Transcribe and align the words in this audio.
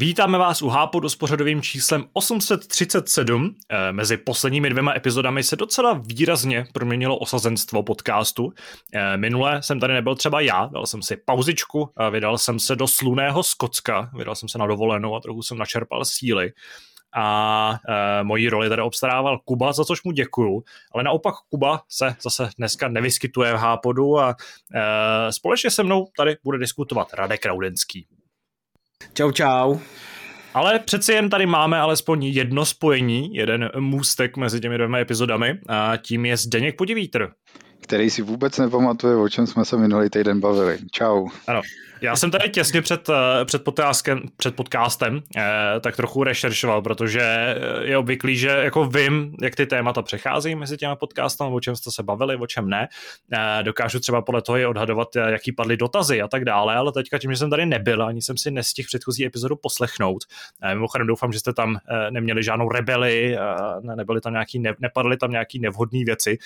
Vítáme 0.00 0.38
vás 0.38 0.62
u 0.62 0.68
Hápodu 0.68 1.08
s 1.08 1.16
pořadovým 1.16 1.62
číslem 1.62 2.04
837. 2.12 3.54
Eh, 3.70 3.92
mezi 3.92 4.16
posledními 4.16 4.70
dvěma 4.70 4.94
epizodami 4.96 5.42
se 5.42 5.56
docela 5.56 6.02
výrazně 6.06 6.66
proměnilo 6.72 7.18
osazenstvo 7.18 7.82
podcastu. 7.82 8.52
Eh, 8.94 9.16
minule 9.16 9.62
jsem 9.62 9.80
tady 9.80 9.94
nebyl 9.94 10.14
třeba 10.14 10.40
já, 10.40 10.66
dal 10.66 10.86
jsem 10.86 11.02
si 11.02 11.16
pauzičku, 11.16 11.90
vydal 12.10 12.38
jsem 12.38 12.58
se 12.58 12.76
do 12.76 12.88
sluného 12.88 13.42
Skocka, 13.42 14.10
vydal 14.16 14.34
jsem 14.34 14.48
se 14.48 14.58
na 14.58 14.66
dovolenou 14.66 15.16
a 15.16 15.20
trochu 15.20 15.42
jsem 15.42 15.58
načerpal 15.58 16.04
síly 16.04 16.52
a 17.16 17.78
e, 17.88 18.24
moji 18.24 18.48
roli 18.48 18.68
tady 18.68 18.82
obstarával 18.82 19.38
Kuba, 19.38 19.72
za 19.72 19.84
což 19.84 20.02
mu 20.02 20.12
děkuju, 20.12 20.62
ale 20.92 21.02
naopak 21.02 21.34
Kuba 21.48 21.82
se 21.88 22.14
zase 22.22 22.50
dneska 22.58 22.88
nevyskytuje 22.88 23.52
v 23.52 23.56
Hápodu 23.56 24.18
a 24.18 24.36
e, 24.74 25.32
společně 25.32 25.70
se 25.70 25.82
mnou 25.82 26.08
tady 26.16 26.36
bude 26.44 26.58
diskutovat 26.58 27.14
Radek 27.14 27.46
Raudenský. 27.46 28.06
Čau, 29.14 29.30
čau. 29.30 29.78
Ale 30.54 30.78
přeci 30.78 31.12
jen 31.12 31.30
tady 31.30 31.46
máme 31.46 31.78
alespoň 31.78 32.24
jedno 32.24 32.64
spojení, 32.64 33.34
jeden 33.34 33.70
můstek 33.78 34.36
mezi 34.36 34.60
těmi 34.60 34.78
dvěma 34.78 34.98
epizodami 34.98 35.58
a 35.68 35.96
tím 35.96 36.26
je 36.26 36.36
Zdeněk 36.36 36.76
Podivítr. 36.76 37.28
Který 37.80 38.10
si 38.10 38.22
vůbec 38.22 38.58
nepamatuje, 38.58 39.16
o 39.16 39.28
čem 39.28 39.46
jsme 39.46 39.64
se 39.64 39.76
minulý 39.76 40.10
týden 40.10 40.40
bavili. 40.40 40.78
Čau. 40.92 41.28
Ano, 41.46 41.62
já 42.00 42.16
jsem 42.16 42.30
tady 42.30 42.48
těsně 42.48 42.82
před, 42.82 43.08
eh, 43.08 43.44
před, 43.44 43.64
podcastem, 43.64 44.22
před 44.36 44.56
podcastem 44.56 45.22
eh, 45.36 45.80
tak 45.80 45.96
trochu 45.96 46.24
rešeršoval, 46.24 46.82
protože 46.82 47.20
eh, 47.22 47.56
je 47.82 47.98
obvyklý, 47.98 48.36
že 48.36 48.48
jako 48.48 48.84
vím, 48.84 49.36
jak 49.42 49.56
ty 49.56 49.66
témata 49.66 50.02
přechází 50.02 50.54
mezi 50.54 50.76
těmi 50.76 50.96
podcastem, 50.96 51.46
o 51.46 51.60
čem 51.60 51.76
jste 51.76 51.90
se 51.90 52.02
bavili, 52.02 52.36
o 52.36 52.46
čem 52.46 52.68
ne. 52.68 52.88
Dokážu 53.62 54.00
třeba 54.00 54.22
podle 54.22 54.42
toho 54.42 54.58
i 54.58 54.66
odhadovat, 54.66 55.08
jaký 55.16 55.52
padly 55.52 55.76
dotazy 55.76 56.22
a 56.22 56.28
tak 56.28 56.44
dále, 56.44 56.74
ale 56.74 56.92
teďka 56.92 57.18
tím, 57.18 57.30
že 57.30 57.36
jsem 57.36 57.50
tady 57.50 57.66
nebyl, 57.66 58.02
ani 58.02 58.22
jsem 58.22 58.36
si 58.36 58.50
nestihl 58.50 58.86
předchozí 58.86 59.26
epizodu 59.26 59.56
poslechnout. 59.56 60.24
Mimochodem 60.74 61.06
doufám, 61.06 61.32
že 61.32 61.38
jste 61.38 61.52
tam 61.52 61.78
neměli 62.10 62.42
žádnou 62.42 62.68
rebeli, 62.68 63.36
nebyly 63.96 64.20
tam 64.20 64.32
nějaký, 64.32 64.58
ne, 64.58 64.74
nepadly 64.78 65.16
tam 65.16 65.30
nějaký 65.30 65.58
nevhodné 65.58 66.04
věci, 66.04 66.38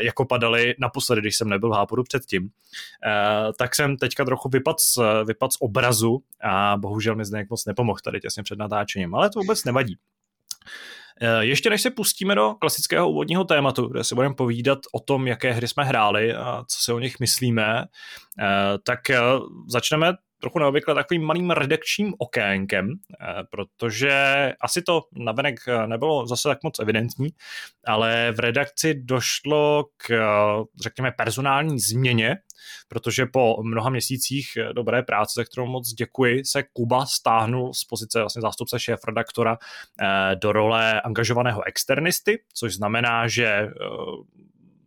jako 0.00 0.24
padaly 0.24 0.65
naposledy, 0.78 1.20
když 1.20 1.36
jsem 1.36 1.48
nebyl 1.48 1.70
v 1.70 1.72
Hápodu 1.72 2.02
předtím. 2.02 2.50
Tak 3.58 3.74
jsem 3.74 3.96
teďka 3.96 4.24
trochu 4.24 4.48
vypadl 4.48 4.76
z, 4.80 4.98
vypad 5.26 5.52
z 5.52 5.56
obrazu 5.60 6.22
a 6.42 6.76
bohužel 6.76 7.16
mi 7.16 7.24
zde 7.24 7.44
moc 7.50 7.64
nepomohl 7.64 7.98
tady 8.04 8.20
těsně 8.20 8.42
před 8.42 8.58
natáčením, 8.58 9.14
ale 9.14 9.30
to 9.30 9.40
vůbec 9.40 9.64
nevadí. 9.64 9.96
Eh, 11.20 11.44
ještě 11.44 11.70
než 11.70 11.82
se 11.82 11.90
pustíme 11.90 12.34
do 12.34 12.54
klasického 12.54 13.10
úvodního 13.10 13.44
tématu, 13.44 13.88
kde 13.88 14.04
si 14.04 14.14
budeme 14.14 14.34
povídat 14.34 14.78
o 14.92 15.00
tom, 15.00 15.26
jaké 15.26 15.52
hry 15.52 15.68
jsme 15.68 15.84
hráli 15.84 16.34
a 16.34 16.64
co 16.68 16.82
si 16.82 16.92
o 16.92 16.98
nich 16.98 17.20
myslíme, 17.20 17.84
eh, 18.40 18.78
tak 18.82 19.10
eh, 19.10 19.20
začneme 19.68 20.12
trochu 20.40 20.58
neobvykle 20.58 20.94
takovým 20.94 21.24
malým 21.24 21.50
redakčním 21.50 22.14
okénkem, 22.18 22.92
protože 23.50 24.12
asi 24.60 24.82
to 24.82 25.02
navenek 25.12 25.60
nebylo 25.86 26.26
zase 26.26 26.48
tak 26.48 26.62
moc 26.62 26.78
evidentní, 26.78 27.28
ale 27.86 28.32
v 28.32 28.40
redakci 28.40 28.94
došlo 28.94 29.84
k, 29.96 30.10
řekněme, 30.82 31.12
personální 31.16 31.80
změně 31.80 32.36
protože 32.88 33.26
po 33.26 33.62
mnoha 33.62 33.90
měsících 33.90 34.46
dobré 34.72 35.02
práce, 35.02 35.32
za 35.36 35.44
kterou 35.44 35.66
moc 35.66 35.92
děkuji, 35.92 36.44
se 36.44 36.62
Kuba 36.62 37.06
stáhnul 37.06 37.74
z 37.74 37.84
pozice 37.84 38.20
vlastně 38.20 38.42
zástupce 38.42 38.80
šéf 38.80 39.00
redaktora 39.06 39.58
eh, 40.00 40.36
do 40.36 40.52
role 40.52 41.00
angažovaného 41.00 41.66
externisty, 41.66 42.42
což 42.54 42.74
znamená, 42.74 43.28
že 43.28 43.46
eh, 43.46 43.70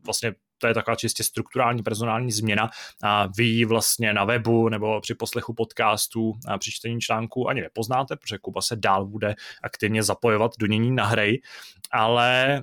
vlastně 0.05 0.33
to 0.59 0.67
je 0.67 0.73
taková 0.73 0.95
čistě 0.95 1.23
strukturální 1.23 1.83
personální 1.83 2.31
změna 2.31 2.69
a 3.03 3.27
vy 3.37 3.43
ji 3.43 3.65
vlastně 3.65 4.13
na 4.13 4.25
webu 4.25 4.69
nebo 4.69 5.01
při 5.01 5.15
poslechu 5.15 5.53
podcastů 5.53 6.33
a 6.47 6.57
při 6.57 6.71
čtení 6.71 7.01
článků 7.01 7.49
ani 7.49 7.61
nepoznáte, 7.61 8.15
protože 8.15 8.37
Kuba 8.37 8.61
se 8.61 8.75
dál 8.75 9.05
bude 9.05 9.35
aktivně 9.63 10.03
zapojovat 10.03 10.51
do 10.59 10.65
nění 10.65 10.91
na 10.91 11.05
hry, 11.05 11.41
ale 11.91 12.57
e, 12.57 12.61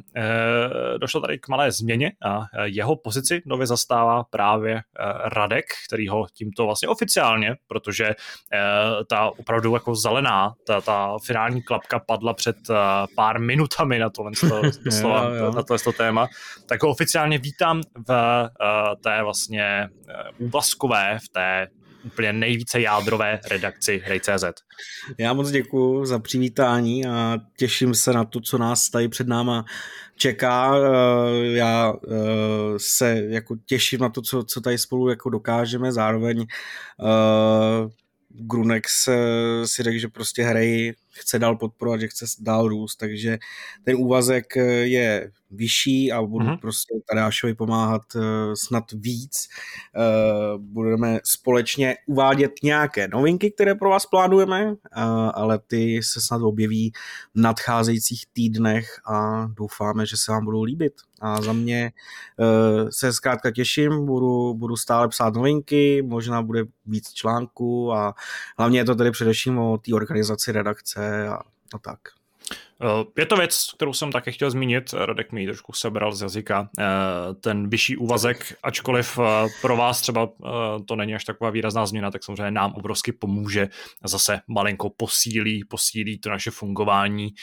došlo 0.98 1.20
tady 1.20 1.38
k 1.38 1.48
malé 1.48 1.72
změně 1.72 2.12
a 2.24 2.46
jeho 2.64 2.96
pozici 2.96 3.42
nově 3.46 3.66
zastává 3.66 4.24
právě 4.24 4.74
e, 4.74 4.82
Radek, 5.24 5.64
který 5.88 6.08
ho 6.08 6.26
tímto 6.32 6.66
vlastně 6.66 6.88
oficiálně, 6.88 7.56
protože 7.66 8.04
e, 8.06 8.14
ta 9.08 9.30
opravdu 9.38 9.74
jako 9.74 9.94
zelená, 9.94 10.54
ta, 10.66 10.80
ta 10.80 11.16
finální 11.24 11.62
klapka 11.62 11.98
padla 11.98 12.34
před 12.34 12.56
pár 13.14 13.40
minutami 13.40 13.98
na 13.98 14.10
tohle, 14.10 14.32
jo. 15.38 15.52
na 15.52 15.62
tohle 15.62 15.92
téma, 15.96 16.28
tak 16.66 16.82
ho 16.82 16.88
oficiálně 16.88 17.38
vítám 17.38 17.82
v 18.08 18.10
uh, 18.10 18.94
té 19.02 19.22
vlastně 19.22 19.88
úvazkové, 20.38 21.18
v 21.24 21.28
té 21.28 21.68
úplně 22.06 22.32
nejvíce 22.32 22.80
jádrové 22.80 23.40
redakci 23.50 24.02
Hrej.cz. 24.04 24.44
Já 25.18 25.32
moc 25.32 25.50
děkuji 25.50 26.04
za 26.04 26.18
přivítání 26.18 27.06
a 27.06 27.38
těším 27.58 27.94
se 27.94 28.12
na 28.12 28.24
to, 28.24 28.40
co 28.40 28.58
nás 28.58 28.90
tady 28.90 29.08
před 29.08 29.28
náma 29.28 29.64
čeká. 30.16 30.76
Eh, 30.76 31.46
já 31.46 31.94
se 32.76 33.22
jako 33.28 33.56
těším 33.66 34.00
na 34.00 34.08
to, 34.08 34.22
co, 34.22 34.44
co 34.44 34.60
tady 34.60 34.78
spolu 34.78 35.08
jako 35.08 35.30
dokážeme, 35.30 35.92
zároveň 35.92 36.46
Grunex 38.28 39.08
si 39.64 39.82
řekl, 39.82 39.98
že 39.98 40.08
prostě 40.08 40.42
hrej 40.42 40.94
chce 41.16 41.38
dál 41.38 41.56
podporovat, 41.56 42.00
že 42.00 42.08
chce 42.08 42.24
dál 42.40 42.68
růst, 42.68 42.96
takže 42.96 43.38
ten 43.84 43.96
úvazek 43.96 44.56
je 44.82 45.30
vyšší 45.50 46.12
a 46.12 46.22
budu 46.22 46.46
mm-hmm. 46.46 46.60
prostě 46.60 46.94
Tadášovi 47.08 47.54
pomáhat 47.54 48.02
uh, 48.14 48.22
snad 48.54 48.84
víc. 48.92 49.48
Uh, 49.96 50.62
budeme 50.62 51.18
společně 51.24 51.96
uvádět 52.06 52.52
nějaké 52.62 53.08
novinky, 53.08 53.50
které 53.50 53.74
pro 53.74 53.90
vás 53.90 54.06
plánujeme, 54.06 54.74
ale 55.34 55.58
ty 55.66 56.02
se 56.02 56.20
snad 56.20 56.42
objeví 56.42 56.92
v 57.34 57.40
nadcházejících 57.40 58.24
týdnech 58.32 59.00
a 59.06 59.46
doufáme, 59.46 60.06
že 60.06 60.16
se 60.16 60.32
vám 60.32 60.44
budou 60.44 60.62
líbit. 60.62 60.92
A 61.20 61.42
za 61.42 61.52
mě 61.52 61.92
se 62.90 63.12
zkrátka 63.12 63.50
těším, 63.50 64.06
budu, 64.06 64.54
budu 64.54 64.76
stále 64.76 65.08
psát 65.08 65.34
novinky, 65.34 66.02
možná 66.02 66.42
bude 66.42 66.64
víc 66.86 67.12
článků 67.12 67.92
a 67.92 68.14
hlavně 68.58 68.78
je 68.78 68.84
to 68.84 68.94
tedy 68.94 69.10
především 69.10 69.58
o 69.58 69.78
té 69.78 69.94
organizaci 69.94 70.52
redakce 70.52 71.05
a, 71.06 71.42
a 71.72 71.78
tak. 71.78 72.12
Eh, 72.82 73.04
je 73.20 73.26
to 73.26 73.36
věc, 73.36 73.70
kterou 73.76 73.92
jsem 73.92 74.12
také 74.12 74.32
chtěl 74.32 74.50
zmínit, 74.50 74.92
Radek 74.92 75.32
mi 75.32 75.46
trošku 75.46 75.72
sebral 75.72 76.12
z 76.12 76.22
jazyka, 76.22 76.68
eh, 76.78 76.84
ten 77.40 77.68
vyšší 77.68 77.96
úvazek, 77.96 78.56
ačkoliv 78.62 79.18
eh, 79.18 79.48
pro 79.62 79.76
vás 79.76 80.00
třeba 80.00 80.28
to 80.88 80.96
není 80.96 81.14
až 81.14 81.24
taková 81.24 81.50
výrazná 81.50 81.86
změna, 81.86 82.10
tak 82.10 82.24
samozřejmě 82.24 82.50
nám 82.50 82.72
obrovsky 82.72 83.12
pomůže, 83.12 83.68
zase 84.04 84.40
malinko 84.46 84.90
posílí, 84.90 85.64
posílí 85.64 86.18
to 86.18 86.30
naše 86.30 86.50
fungování, 86.50 87.34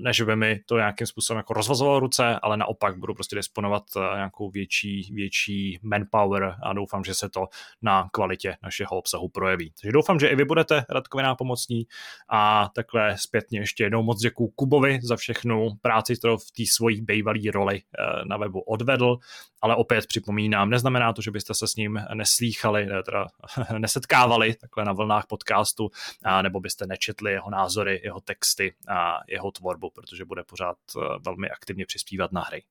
než 0.00 0.20
by 0.20 0.36
mi 0.36 0.60
to 0.66 0.76
nějakým 0.76 1.06
způsobem 1.06 1.36
jako 1.36 1.54
rozvazovalo 1.54 2.00
ruce, 2.00 2.38
ale 2.42 2.56
naopak 2.56 2.98
budu 2.98 3.14
prostě 3.14 3.36
disponovat 3.36 3.82
nějakou 4.14 4.50
větší, 4.50 5.10
větší 5.12 5.78
manpower 5.82 6.56
a 6.62 6.72
doufám, 6.72 7.04
že 7.04 7.14
se 7.14 7.28
to 7.28 7.46
na 7.82 8.08
kvalitě 8.12 8.56
našeho 8.62 8.90
obsahu 8.90 9.28
projeví. 9.28 9.72
Takže 9.80 9.92
doufám, 9.92 10.20
že 10.20 10.28
i 10.28 10.36
vy 10.36 10.44
budete 10.44 10.84
Radkovi 10.90 11.22
nápomocní. 11.22 11.86
A 12.28 12.70
takhle 12.74 13.18
zpětně 13.18 13.60
ještě 13.60 13.84
jednou 13.84 14.02
moc 14.02 14.17
moc 14.18 14.22
děkuju 14.22 14.48
Kubovi 14.48 14.98
za 15.02 15.16
všechnu 15.16 15.68
práci, 15.82 16.16
kterou 16.16 16.36
v 16.36 16.50
té 16.50 16.62
svojí 16.66 17.00
bývalé 17.00 17.38
roli 17.54 17.82
eh, 17.82 18.24
na 18.24 18.36
webu 18.36 18.60
odvedl, 18.60 19.18
ale 19.62 19.76
opět 19.76 20.06
připomínám, 20.06 20.70
neznamená 20.70 21.12
to, 21.12 21.22
že 21.22 21.30
byste 21.30 21.54
se 21.54 21.68
s 21.68 21.76
ním 21.76 22.00
neslýchali, 22.14 22.86
ne, 22.86 23.02
teda 23.02 23.26
nesetkávali 23.78 24.54
takhle 24.54 24.84
na 24.84 24.92
vlnách 24.92 25.26
podcastu, 25.26 25.90
a 26.24 26.42
nebo 26.42 26.60
byste 26.60 26.86
nečetli 26.86 27.32
jeho 27.32 27.50
názory, 27.50 28.00
jeho 28.04 28.20
texty 28.20 28.74
a 28.88 29.18
jeho 29.28 29.50
tvorbu, 29.50 29.90
protože 29.90 30.24
bude 30.24 30.44
pořád 30.44 30.76
eh, 30.96 31.00
velmi 31.24 31.50
aktivně 31.50 31.86
přispívat 31.86 32.32
na 32.32 32.40
hry. 32.40 32.62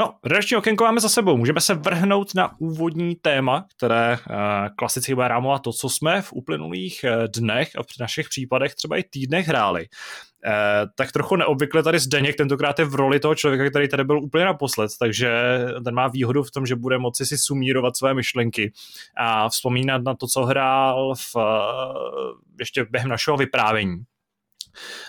No, 0.00 0.14
redakční 0.24 0.56
okénko 0.56 0.84
máme 0.84 1.00
za 1.00 1.08
sebou. 1.08 1.36
Můžeme 1.36 1.60
se 1.60 1.74
vrhnout 1.74 2.34
na 2.34 2.60
úvodní 2.60 3.14
téma, 3.14 3.66
které 3.76 4.18
uh, 4.30 4.36
klasicky 4.76 5.14
bude 5.14 5.28
rámovat 5.28 5.62
to, 5.62 5.72
co 5.72 5.88
jsme 5.88 6.22
v 6.22 6.32
uplynulých 6.32 7.04
uh, 7.04 7.26
dnech 7.36 7.70
a 7.76 7.82
v 7.82 8.00
našich 8.00 8.28
případech 8.28 8.74
třeba 8.74 8.96
i 8.96 9.02
týdnech 9.02 9.48
hráli. 9.48 9.86
Uh, 10.46 10.52
tak 10.96 11.12
trochu 11.12 11.36
neobvykle 11.36 11.82
tady 11.82 11.98
Zdeněk 11.98 12.36
tentokrát 12.36 12.78
je 12.78 12.84
v 12.84 12.94
roli 12.94 13.20
toho 13.20 13.34
člověka, 13.34 13.70
který 13.70 13.88
tady 13.88 14.04
byl 14.04 14.22
úplně 14.22 14.44
naposled, 14.44 14.90
takže 14.98 15.30
ten 15.84 15.94
má 15.94 16.08
výhodu 16.08 16.42
v 16.42 16.50
tom, 16.50 16.66
že 16.66 16.76
bude 16.76 16.98
moci 16.98 17.26
si 17.26 17.38
sumírovat 17.38 17.96
své 17.96 18.14
myšlenky 18.14 18.72
a 19.16 19.48
vzpomínat 19.48 20.02
na 20.02 20.14
to, 20.14 20.26
co 20.26 20.44
hrál 20.44 21.14
v, 21.14 21.36
uh, 21.36 21.42
ještě 22.60 22.86
během 22.90 23.10
našeho 23.10 23.36
vyprávění. 23.36 23.96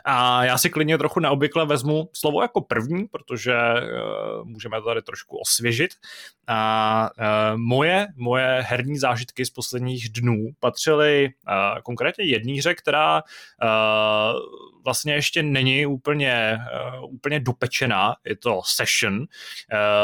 A 0.05 0.43
já 0.43 0.57
si 0.57 0.69
klidně 0.69 0.97
trochu 0.97 1.19
neobvykle 1.19 1.65
vezmu 1.65 2.09
slovo 2.13 2.41
jako 2.41 2.61
první, 2.61 3.07
protože 3.07 3.53
uh, 3.53 4.47
můžeme 4.47 4.81
to 4.81 4.85
tady 4.85 5.01
trošku 5.01 5.37
osvěžit. 5.37 5.91
A 6.47 7.09
uh, 7.17 7.57
moje, 7.57 8.07
moje 8.15 8.65
herní 8.67 8.97
zážitky 8.97 9.45
z 9.45 9.49
posledních 9.49 10.09
dnů 10.09 10.35
patřily 10.59 11.29
uh, 11.47 11.81
konkrétně 11.81 12.25
jedný 12.25 12.57
hře, 12.57 12.75
která 12.75 13.21
uh, 13.21 14.39
vlastně 14.83 15.13
ještě 15.13 15.43
není 15.43 15.85
úplně, 15.85 16.57
uh, 16.99 17.13
úplně 17.13 17.39
dopečená, 17.39 18.15
je 18.25 18.35
to 18.35 18.61
Session. 18.65 19.19
Uh, 19.19 19.25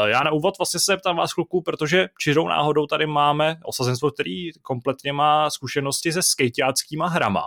já 0.08 0.22
na 0.22 0.30
úvod 0.30 0.58
vlastně 0.58 0.80
se 0.80 0.92
zeptám 0.92 1.16
vás 1.16 1.32
kluků, 1.32 1.62
protože 1.62 2.08
čirou 2.18 2.48
náhodou 2.48 2.86
tady 2.86 3.06
máme 3.06 3.56
osazenstvo, 3.64 4.10
který 4.10 4.52
kompletně 4.62 5.12
má 5.12 5.50
zkušenosti 5.50 6.12
se 6.12 6.22
skejťáckýma 6.22 7.08
hrama 7.08 7.42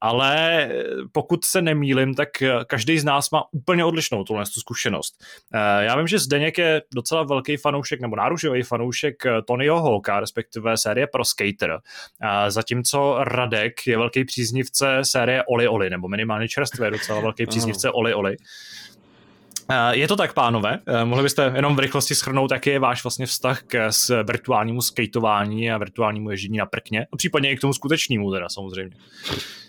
ale 0.00 0.68
pokud 1.12 1.44
se 1.44 1.62
nemýlim, 1.62 2.14
tak 2.14 2.28
každý 2.66 2.98
z 2.98 3.04
nás 3.04 3.30
má 3.30 3.44
úplně 3.52 3.84
odlišnou 3.84 4.24
tuhle 4.24 4.44
tu 4.44 4.60
zkušenost. 4.60 5.24
Eh, 5.54 5.84
já 5.84 5.96
vím, 5.96 6.06
že 6.06 6.18
Zdeněk 6.18 6.58
je 6.58 6.82
docela 6.94 7.22
velký 7.22 7.56
fanoušek 7.56 8.00
nebo 8.00 8.16
náružový 8.16 8.62
fanoušek 8.62 9.22
Tonyho 9.46 9.82
Hawka, 9.82 10.20
respektive 10.20 10.76
série 10.76 11.06
pro 11.06 11.24
Skater, 11.24 11.78
eh, 12.22 12.50
zatímco 12.50 13.16
Radek 13.20 13.86
je 13.86 13.98
velký 13.98 14.24
příznivce 14.24 14.98
série 15.02 15.44
Oli 15.48 15.68
Oli, 15.68 15.90
nebo 15.90 16.08
minimálně 16.08 16.48
čerstvě 16.48 16.90
docela 16.90 17.20
velký 17.20 17.46
příznivce 17.46 17.90
Oli 17.90 18.14
Oli. 18.14 18.36
Eh, 19.70 19.96
je 19.96 20.08
to 20.08 20.16
tak, 20.16 20.32
pánové? 20.32 20.78
Mohli 21.04 21.22
byste 21.22 21.52
jenom 21.56 21.76
v 21.76 21.78
rychlosti 21.78 22.14
schrnout, 22.14 22.50
jaký 22.50 22.70
je 22.70 22.78
váš 22.78 23.04
vlastně 23.04 23.26
vztah 23.26 23.62
k 23.62 23.92
s 23.92 24.22
virtuálnímu 24.22 24.82
skateování 24.82 25.70
a 25.70 25.78
virtuálnímu 25.78 26.30
ježdění 26.30 26.58
na 26.58 26.66
prkně? 26.66 27.06
A 27.12 27.16
případně 27.16 27.50
i 27.52 27.56
k 27.56 27.60
tomu 27.60 27.72
skutečnému 27.72 28.32
teda 28.32 28.48
samozřejmě. 28.48 28.96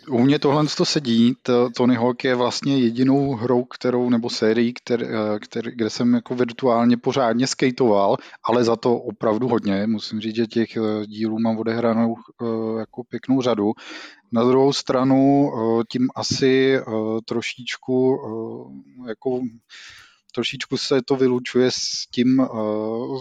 U 0.09 0.19
mě 0.19 0.39
tohle 0.39 0.65
to 0.77 0.85
sedí. 0.85 1.35
To, 1.41 1.69
Tony 1.77 1.95
Hawk 1.95 2.23
je 2.23 2.35
vlastně 2.35 2.77
jedinou 2.77 3.35
hrou, 3.35 3.63
kterou, 3.63 4.09
nebo 4.09 4.29
sérií, 4.29 4.73
kter, 4.73 5.07
kter, 5.41 5.71
kde 5.71 5.89
jsem 5.89 6.13
jako 6.13 6.35
virtuálně 6.35 6.97
pořádně 6.97 7.47
skateoval, 7.47 8.17
ale 8.43 8.63
za 8.63 8.75
to 8.75 8.95
opravdu 8.95 9.47
hodně. 9.47 9.87
Musím 9.87 10.21
říct, 10.21 10.35
že 10.35 10.47
těch 10.47 10.77
eh, 10.77 11.05
dílů 11.05 11.39
mám 11.39 11.57
odehranou 11.57 12.15
eh, 12.15 12.79
jako 12.79 13.03
pěknou 13.03 13.41
řadu. 13.41 13.73
Na 14.31 14.43
druhou 14.43 14.73
stranu 14.73 15.51
eh, 15.51 15.83
tím 15.91 16.07
asi 16.15 16.79
trošičku 17.25 18.17
jako 19.07 19.41
trošičku 20.37 20.77
se 20.77 21.01
to 21.01 21.15
vylučuje 21.15 21.71
s 21.71 22.07
tím, 22.11 22.47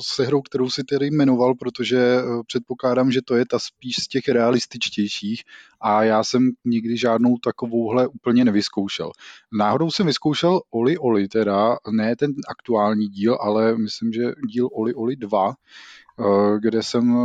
se 0.02 0.26
hrou, 0.26 0.42
kterou 0.42 0.70
si 0.70 0.84
tedy 0.84 1.06
jmenoval, 1.10 1.54
protože 1.54 2.18
předpokládám, 2.46 3.10
že 3.10 3.22
to 3.22 3.36
je 3.36 3.44
ta 3.46 3.58
spíš 3.58 3.96
z 3.96 4.08
těch 4.08 4.28
realističtějších 4.28 5.42
a 5.80 6.04
já 6.04 6.24
jsem 6.24 6.50
nikdy 6.64 6.96
žádnou 6.96 7.36
takovouhle 7.44 8.06
úplně 8.06 8.44
nevyzkoušel. 8.44 9.10
Náhodou 9.52 9.90
jsem 9.90 10.06
vyzkoušel 10.06 10.60
Oli 10.70 10.98
Oli 10.98 11.28
teda, 11.28 11.76
ne 11.90 12.16
ten 12.16 12.30
aktuální 12.48 13.08
díl, 13.08 13.38
ale 13.40 13.78
myslím, 13.78 14.12
že 14.12 14.22
díl 14.48 14.68
Oli 14.72 14.94
Oli 14.94 15.16
2, 15.16 15.54
eh, 15.54 16.58
kde 16.60 16.82
jsem 16.82 17.16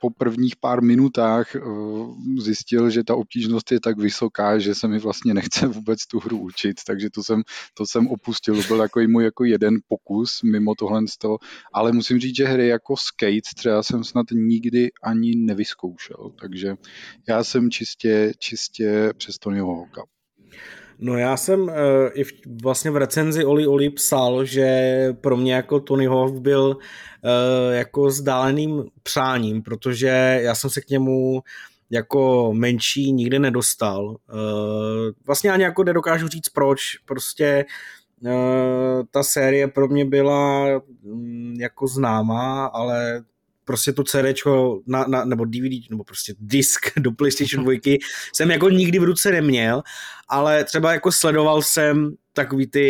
po 0.00 0.10
prvních 0.10 0.56
pár 0.56 0.82
minutách 0.82 1.56
eh, 1.56 1.60
zjistil, 2.38 2.90
že 2.90 3.04
ta 3.04 3.16
obtížnost 3.16 3.72
je 3.72 3.80
tak 3.80 3.98
vysoká, 3.98 4.58
že 4.58 4.74
se 4.74 4.88
mi 4.88 4.98
vlastně 4.98 5.34
nechce 5.34 5.66
vůbec 5.66 6.06
tu 6.06 6.18
hru 6.18 6.38
učit, 6.38 6.76
takže 6.86 7.10
to 7.10 7.22
jsem, 7.22 7.42
to 7.74 7.86
jsem 7.86 8.08
opustil. 8.08 8.62
Byl 8.68 8.80
jako 8.80 9.00
můj 9.08 9.24
jako 9.24 9.44
jeden 9.44 9.78
pokus 9.88 10.42
mimo 10.42 10.74
tohle 10.74 11.02
toho, 11.18 11.38
ale 11.72 11.92
musím 11.92 12.18
říct, 12.18 12.36
že 12.36 12.46
hry 12.46 12.68
jako 12.68 12.96
Skate 12.96 13.54
třeba 13.56 13.82
jsem 13.82 14.04
snad 14.04 14.26
nikdy 14.32 14.90
ani 15.02 15.36
nevyzkoušel, 15.36 16.32
takže 16.40 16.76
já 17.28 17.44
jsem 17.44 17.70
čistě, 17.70 18.32
čistě 18.38 19.12
přes 19.16 19.38
Tonyho 19.38 19.76
Hawka. 19.76 20.15
No 20.98 21.18
já 21.18 21.36
jsem 21.36 21.62
uh, 21.62 21.70
i 22.14 22.24
v, 22.24 22.32
vlastně 22.62 22.90
v 22.90 22.96
recenzi 22.96 23.44
Oli 23.44 23.66
Oli 23.66 23.90
psal, 23.90 24.44
že 24.44 24.68
pro 25.20 25.36
mě 25.36 25.54
jako 25.54 25.80
Tony 25.80 26.06
Hawk 26.06 26.34
byl 26.34 26.76
uh, 26.76 27.74
jako 27.74 28.10
zdáleným 28.10 28.84
přáním, 29.02 29.62
protože 29.62 30.40
já 30.42 30.54
jsem 30.54 30.70
se 30.70 30.80
k 30.80 30.90
němu 30.90 31.42
jako 31.90 32.52
menší 32.54 33.12
nikdy 33.12 33.38
nedostal. 33.38 34.06
Uh, 34.08 34.16
vlastně 35.26 35.50
ani 35.50 35.62
jako 35.62 35.84
nedokážu 35.84 36.28
říct 36.28 36.48
proč, 36.48 36.80
prostě 37.04 37.64
ta 39.10 39.22
série 39.22 39.68
pro 39.68 39.88
mě 39.88 40.04
byla 40.04 40.66
um, 41.02 41.54
jako 41.60 41.86
známá, 41.86 42.66
ale 42.66 43.24
prostě 43.66 43.92
to 43.92 44.04
CD 44.04 44.46
na, 44.86 45.04
na, 45.08 45.24
nebo 45.24 45.44
DVD, 45.44 45.90
nebo 45.90 46.04
prostě 46.04 46.34
disk 46.40 46.86
do 46.98 47.12
PlayStation 47.12 47.64
2 47.64 47.74
jsem 48.34 48.50
jako 48.50 48.70
nikdy 48.70 48.98
v 48.98 49.04
ruce 49.04 49.30
neměl, 49.30 49.82
ale 50.28 50.64
třeba 50.64 50.92
jako 50.92 51.12
sledoval 51.12 51.62
jsem 51.62 52.14
takový 52.32 52.66
ty 52.66 52.86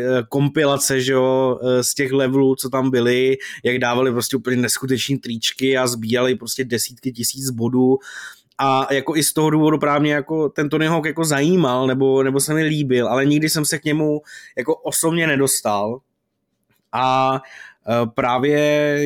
eh, 0.00 0.22
kompilace, 0.28 1.00
že 1.00 1.12
jo, 1.12 1.60
eh, 1.62 1.84
z 1.84 1.94
těch 1.94 2.12
levelů, 2.12 2.54
co 2.54 2.68
tam 2.68 2.90
byly, 2.90 3.36
jak 3.64 3.78
dávali 3.78 4.12
prostě 4.12 4.36
úplně 4.36 4.56
neskuteční 4.56 5.18
tričky 5.18 5.76
a 5.76 5.86
sbíjali 5.86 6.34
prostě 6.34 6.64
desítky 6.64 7.12
tisíc 7.12 7.50
bodů. 7.50 7.98
A 8.58 8.94
jako 8.94 9.16
i 9.16 9.22
z 9.22 9.32
toho 9.32 9.50
důvodu 9.50 9.78
právě 9.78 10.12
jako 10.12 10.48
ten 10.48 10.68
Tony 10.68 10.86
Hawk 10.86 11.06
jako 11.06 11.24
zajímal, 11.24 11.86
nebo, 11.86 12.22
nebo 12.22 12.40
se 12.40 12.54
mi 12.54 12.62
líbil, 12.62 13.08
ale 13.08 13.26
nikdy 13.26 13.50
jsem 13.50 13.64
se 13.64 13.78
k 13.78 13.84
němu 13.84 14.20
jako 14.58 14.76
osobně 14.76 15.26
nedostal. 15.26 16.00
A 16.92 17.40
právě, 18.14 18.58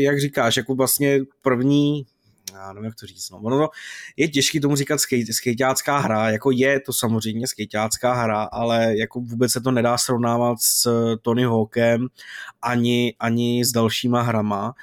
jak 0.02 0.20
říkáš, 0.20 0.56
jako 0.56 0.74
vlastně 0.74 1.20
první 1.42 2.06
já 2.54 2.72
nevím, 2.72 2.84
jak 2.84 2.94
to 2.94 3.06
říct, 3.06 3.30
no. 3.30 3.38
Ono 3.38 3.68
je 4.16 4.28
těžké 4.28 4.60
tomu 4.60 4.76
říkat 4.76 5.00
skejťácká 5.30 5.98
hra, 5.98 6.30
jako 6.30 6.50
je 6.50 6.80
to 6.80 6.92
samozřejmě 6.92 7.46
skejťácká 7.46 8.14
hra, 8.14 8.42
ale 8.42 8.96
jako 8.96 9.20
vůbec 9.20 9.52
se 9.52 9.60
to 9.60 9.70
nedá 9.70 9.98
srovnávat 9.98 10.58
s 10.60 10.88
Tony 11.22 11.44
Hawkem 11.44 12.06
ani, 12.62 13.14
ani 13.20 13.64
s 13.64 13.72
dalšíma 13.72 14.22
hrama 14.22 14.74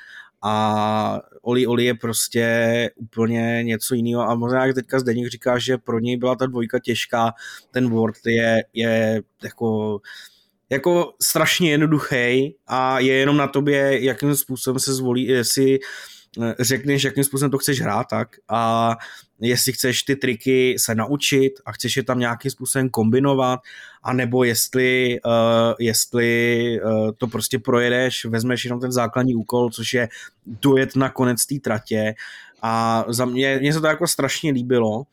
a 0.42 1.20
Oli 1.42 1.68
Oli 1.68 1.86
je 1.86 1.94
prostě 1.94 2.90
úplně 2.96 3.64
něco 3.64 3.96
jiného 3.96 4.22
a 4.22 4.36
možná 4.36 4.66
jak 4.66 4.76
teďka 4.76 5.00
Zdeněk 5.00 5.28
říká, 5.28 5.60
že 5.60 5.78
pro 5.78 6.00
něj 6.00 6.18
byla 6.18 6.36
ta 6.36 6.46
dvojka 6.46 6.80
těžká, 6.80 7.34
ten 7.72 7.90
Word 7.90 8.16
je, 8.26 8.64
je 8.74 9.22
jako 9.44 10.00
jako 10.72 11.14
strašně 11.22 11.72
jednoduchý 11.72 12.56
a 12.68 13.00
je 13.00 13.14
jenom 13.14 13.38
na 13.38 13.48
tobě, 13.48 14.06
jakým 14.06 14.36
způsobem 14.36 14.80
se 14.80 14.94
zvolí, 14.94 15.24
jestli 15.24 15.80
eh, 16.42 16.56
řekneš, 16.60 17.04
jakým 17.04 17.24
způsobem 17.24 17.52
to 17.52 17.58
chceš 17.58 17.82
hrát, 17.82 18.08
tak? 18.10 18.30
A 18.50 18.96
jestli 19.40 19.74
chceš 19.74 20.04
ty 20.04 20.16
triky 20.16 20.76
se 20.80 20.96
naučit 20.96 21.54
a 21.66 21.72
chceš 21.72 21.98
je 21.98 22.04
tam 22.04 22.20
nějakým 22.20 22.52
způsobem 22.52 22.90
kombinovat, 22.90 23.60
anebo 24.04 24.44
jestli, 24.44 25.20
uh, 25.26 25.32
jestli 25.80 26.80
uh, 26.84 27.12
to 27.18 27.28
prostě 27.28 27.60
projedeš, 27.60 28.26
vezmeš 28.26 28.66
jenom 28.66 28.80
ten 28.80 28.92
základní 28.92 29.36
úkol, 29.36 29.70
což 29.70 29.94
je 29.94 30.10
dojet 30.46 30.96
na 30.96 31.10
konec 31.10 31.46
té 31.46 31.56
tratě. 31.60 32.14
A 32.62 33.06
za 33.08 33.26
mě, 33.26 33.58
mě 33.62 33.74
se 33.74 33.82
to 33.82 33.88
jako 33.88 34.08
strašně 34.08 34.52
líbilo 34.52 35.04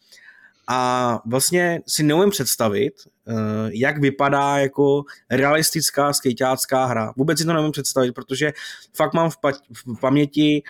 a 0.69 1.20
vlastně 1.26 1.81
si 1.87 2.03
neumím 2.03 2.31
představit, 2.31 2.93
eh, 3.29 3.32
jak 3.73 3.99
vypadá 3.99 4.59
jako 4.59 5.03
realistická 5.31 6.13
skejťácká 6.13 6.84
hra. 6.84 7.13
Vůbec 7.17 7.39
si 7.39 7.44
to 7.44 7.53
neumím 7.53 7.72
představit, 7.72 8.13
protože 8.13 8.53
fakt 8.96 9.15
mám 9.15 9.31
v, 9.31 9.37
pa- 9.37 9.53
v 9.87 10.01
paměti 10.01 10.63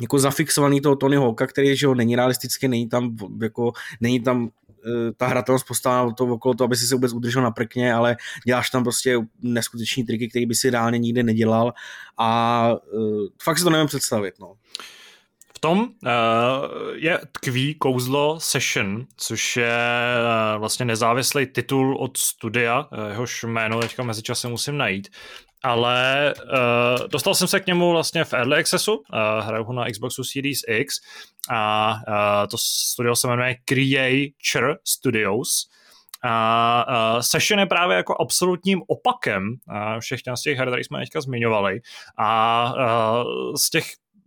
jako 0.00 0.18
zafixovaný 0.18 0.80
toho 0.80 0.96
Tony 0.96 1.16
Hawka, 1.16 1.46
který 1.46 1.76
že 1.76 1.86
ho 1.86 1.94
není 1.94 2.16
realistický, 2.16 2.68
není 2.68 2.88
tam 2.88 3.16
jako, 3.42 3.72
není 4.00 4.20
tam 4.20 4.48
eh, 4.86 5.12
ta 5.16 5.26
hratelnost 5.26 5.66
postavena 5.66 6.12
to, 6.12 6.24
okolo 6.24 6.54
toho, 6.54 6.66
aby 6.66 6.76
si 6.76 6.86
se 6.86 6.94
vůbec 6.94 7.12
udržel 7.12 7.42
na 7.42 7.50
prkně, 7.50 7.94
ale 7.94 8.16
děláš 8.46 8.70
tam 8.70 8.82
prostě 8.82 9.18
neskutečný 9.42 10.04
triky, 10.04 10.28
který 10.28 10.46
by 10.46 10.54
si 10.54 10.70
reálně 10.70 10.98
nikdy 10.98 11.22
nedělal 11.22 11.72
a 12.18 12.70
uh, 12.92 13.26
fakt 13.42 13.58
si 13.58 13.64
to 13.64 13.70
nevím 13.70 13.86
představit. 13.86 14.34
No 14.40 14.54
tom 15.60 15.78
uh, 15.80 15.86
je 16.94 17.20
tkví 17.32 17.74
kouzlo 17.74 18.40
Session, 18.40 19.06
což 19.16 19.56
je 19.56 19.78
uh, 20.54 20.60
vlastně 20.60 20.84
nezávislý 20.84 21.46
titul 21.46 21.96
od 21.96 22.16
studia, 22.16 22.80
uh, 22.92 23.08
jehož 23.08 23.42
jméno 23.42 23.80
teďka 23.80 24.02
mezi 24.02 24.22
časem 24.22 24.50
musím 24.50 24.76
najít. 24.78 25.08
Ale 25.62 26.34
uh, 26.36 27.08
dostal 27.08 27.34
jsem 27.34 27.48
se 27.48 27.60
k 27.60 27.66
němu 27.66 27.90
vlastně 27.90 28.24
v 28.24 28.32
Early 28.32 28.60
Accessu, 28.60 28.94
uh, 28.94 29.02
hraju 29.40 29.64
ho 29.64 29.72
na 29.72 29.90
Xboxu 29.90 30.24
Series 30.24 30.60
X 30.68 30.94
a 31.50 31.94
uh, 32.08 32.46
to 32.50 32.56
studio 32.58 33.16
se 33.16 33.28
jmenuje 33.28 33.56
Creature 33.64 34.76
Studios. 34.84 35.68
A 36.24 36.86
uh, 36.88 37.20
Session 37.20 37.60
je 37.60 37.66
právě 37.66 37.96
jako 37.96 38.16
absolutním 38.20 38.82
opakem 38.88 39.48
uh, 39.48 40.00
všech 40.00 40.20
těch 40.22 40.58
her, 40.58 40.68
které 40.68 40.84
jsme 40.84 41.00
teďka 41.00 41.20
zmiňovali. 41.20 41.80
A 42.18 42.72
uh, 42.76 43.54
z 43.54 43.70
těch 43.70 43.84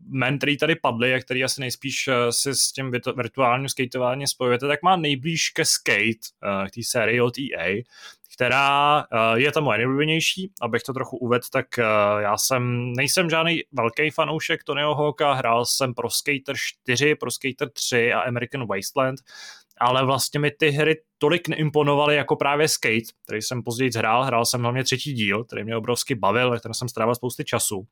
men, 0.08 0.38
který 0.38 0.58
tady 0.58 0.76
padly 0.76 1.14
a 1.14 1.20
který 1.20 1.44
asi 1.44 1.62
nejspíš 1.62 2.08
eh, 2.08 2.32
si 2.32 2.56
s 2.56 2.72
tím 2.72 2.92
virtuálním 3.16 3.70
skateováním 3.70 4.28
spojujete, 4.28 4.68
tak 4.68 4.84
má 4.84 4.96
nejblíž 4.96 5.50
ke 5.50 5.66
skate, 5.66 6.28
eh, 6.44 6.70
k 6.70 6.72
té 6.72 6.82
sérii 6.84 7.22
od 7.22 7.34
EA, 7.38 7.84
která 8.34 9.00
eh, 9.00 9.40
je 9.40 9.52
ta 9.52 9.60
moje 9.60 9.78
nejoblíbenější. 9.78 10.52
Abych 10.62 10.84
to 10.84 10.94
trochu 10.94 11.18
uvedl, 11.18 11.46
tak 11.52 11.66
já 12.20 12.38
jsem, 12.38 12.94
nejsem 12.94 13.30
žádný 13.30 13.62
velký 13.72 14.10
fanoušek 14.10 14.64
Tonyho 14.64 14.96
Hawka, 14.96 15.34
hrál 15.34 15.66
jsem 15.66 15.94
pro 15.94 16.10
Skater 16.10 16.56
4, 16.58 17.16
pro 17.16 17.32
Skater 17.32 17.70
3 17.70 18.14
a 18.14 18.20
American 18.20 18.68
Wasteland, 18.68 19.20
ale 19.78 20.06
vlastně 20.06 20.40
mi 20.40 20.52
ty 20.52 20.70
hry 20.70 20.96
tolik 21.18 21.48
neimponovaly 21.48 22.16
jako 22.16 22.36
právě 22.36 22.68
Skate, 22.68 23.14
který 23.24 23.42
jsem 23.42 23.64
později 23.64 23.92
hrál, 23.96 24.24
hrál 24.24 24.46
jsem 24.46 24.62
hlavně 24.62 24.84
třetí 24.84 25.14
díl, 25.14 25.44
který 25.44 25.64
mě 25.64 25.78
obrovsky 25.78 26.16
bavil, 26.16 26.52
ve 26.52 26.60
kterém 26.60 26.74
jsem 26.74 26.90
strávil 26.90 27.16
spousty 27.16 27.44
času. 27.44 27.88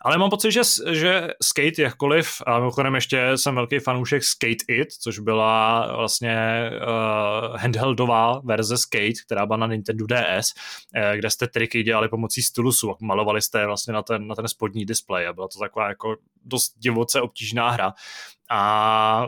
Ale 0.00 0.18
mám 0.18 0.30
pocit, 0.30 0.52
že, 0.52 0.60
že 0.90 1.28
Skate 1.42 1.82
jakkoliv, 1.82 2.42
a 2.46 2.58
mimochodem 2.58 2.94
ještě 2.94 3.32
jsem 3.36 3.54
velký 3.54 3.78
fanoušek 3.78 4.24
Skate 4.24 4.64
It, 4.68 4.92
což 4.92 5.18
byla 5.18 5.86
vlastně 5.96 6.70
uh, 6.70 7.56
handheldová 7.56 8.40
verze 8.44 8.78
Skate, 8.78 9.22
která 9.26 9.46
byla 9.46 9.56
na 9.56 9.66
Nintendo 9.66 10.06
DS, 10.06 10.52
uh, 10.96 11.16
kde 11.16 11.30
jste 11.30 11.46
triky 11.48 11.82
dělali 11.82 12.08
pomocí 12.08 12.42
stylusu 12.42 12.94
malovali 13.00 13.42
jste 13.42 13.66
vlastně 13.66 13.92
na 13.92 14.02
ten, 14.02 14.26
na 14.26 14.34
ten 14.34 14.48
spodní 14.48 14.84
displej 14.84 15.26
a 15.26 15.32
byla 15.32 15.48
to 15.48 15.58
taková 15.58 15.88
jako 15.88 16.16
dost 16.44 16.72
divoce 16.78 17.20
obtížná 17.20 17.70
hra. 17.70 17.92
A 18.50 19.26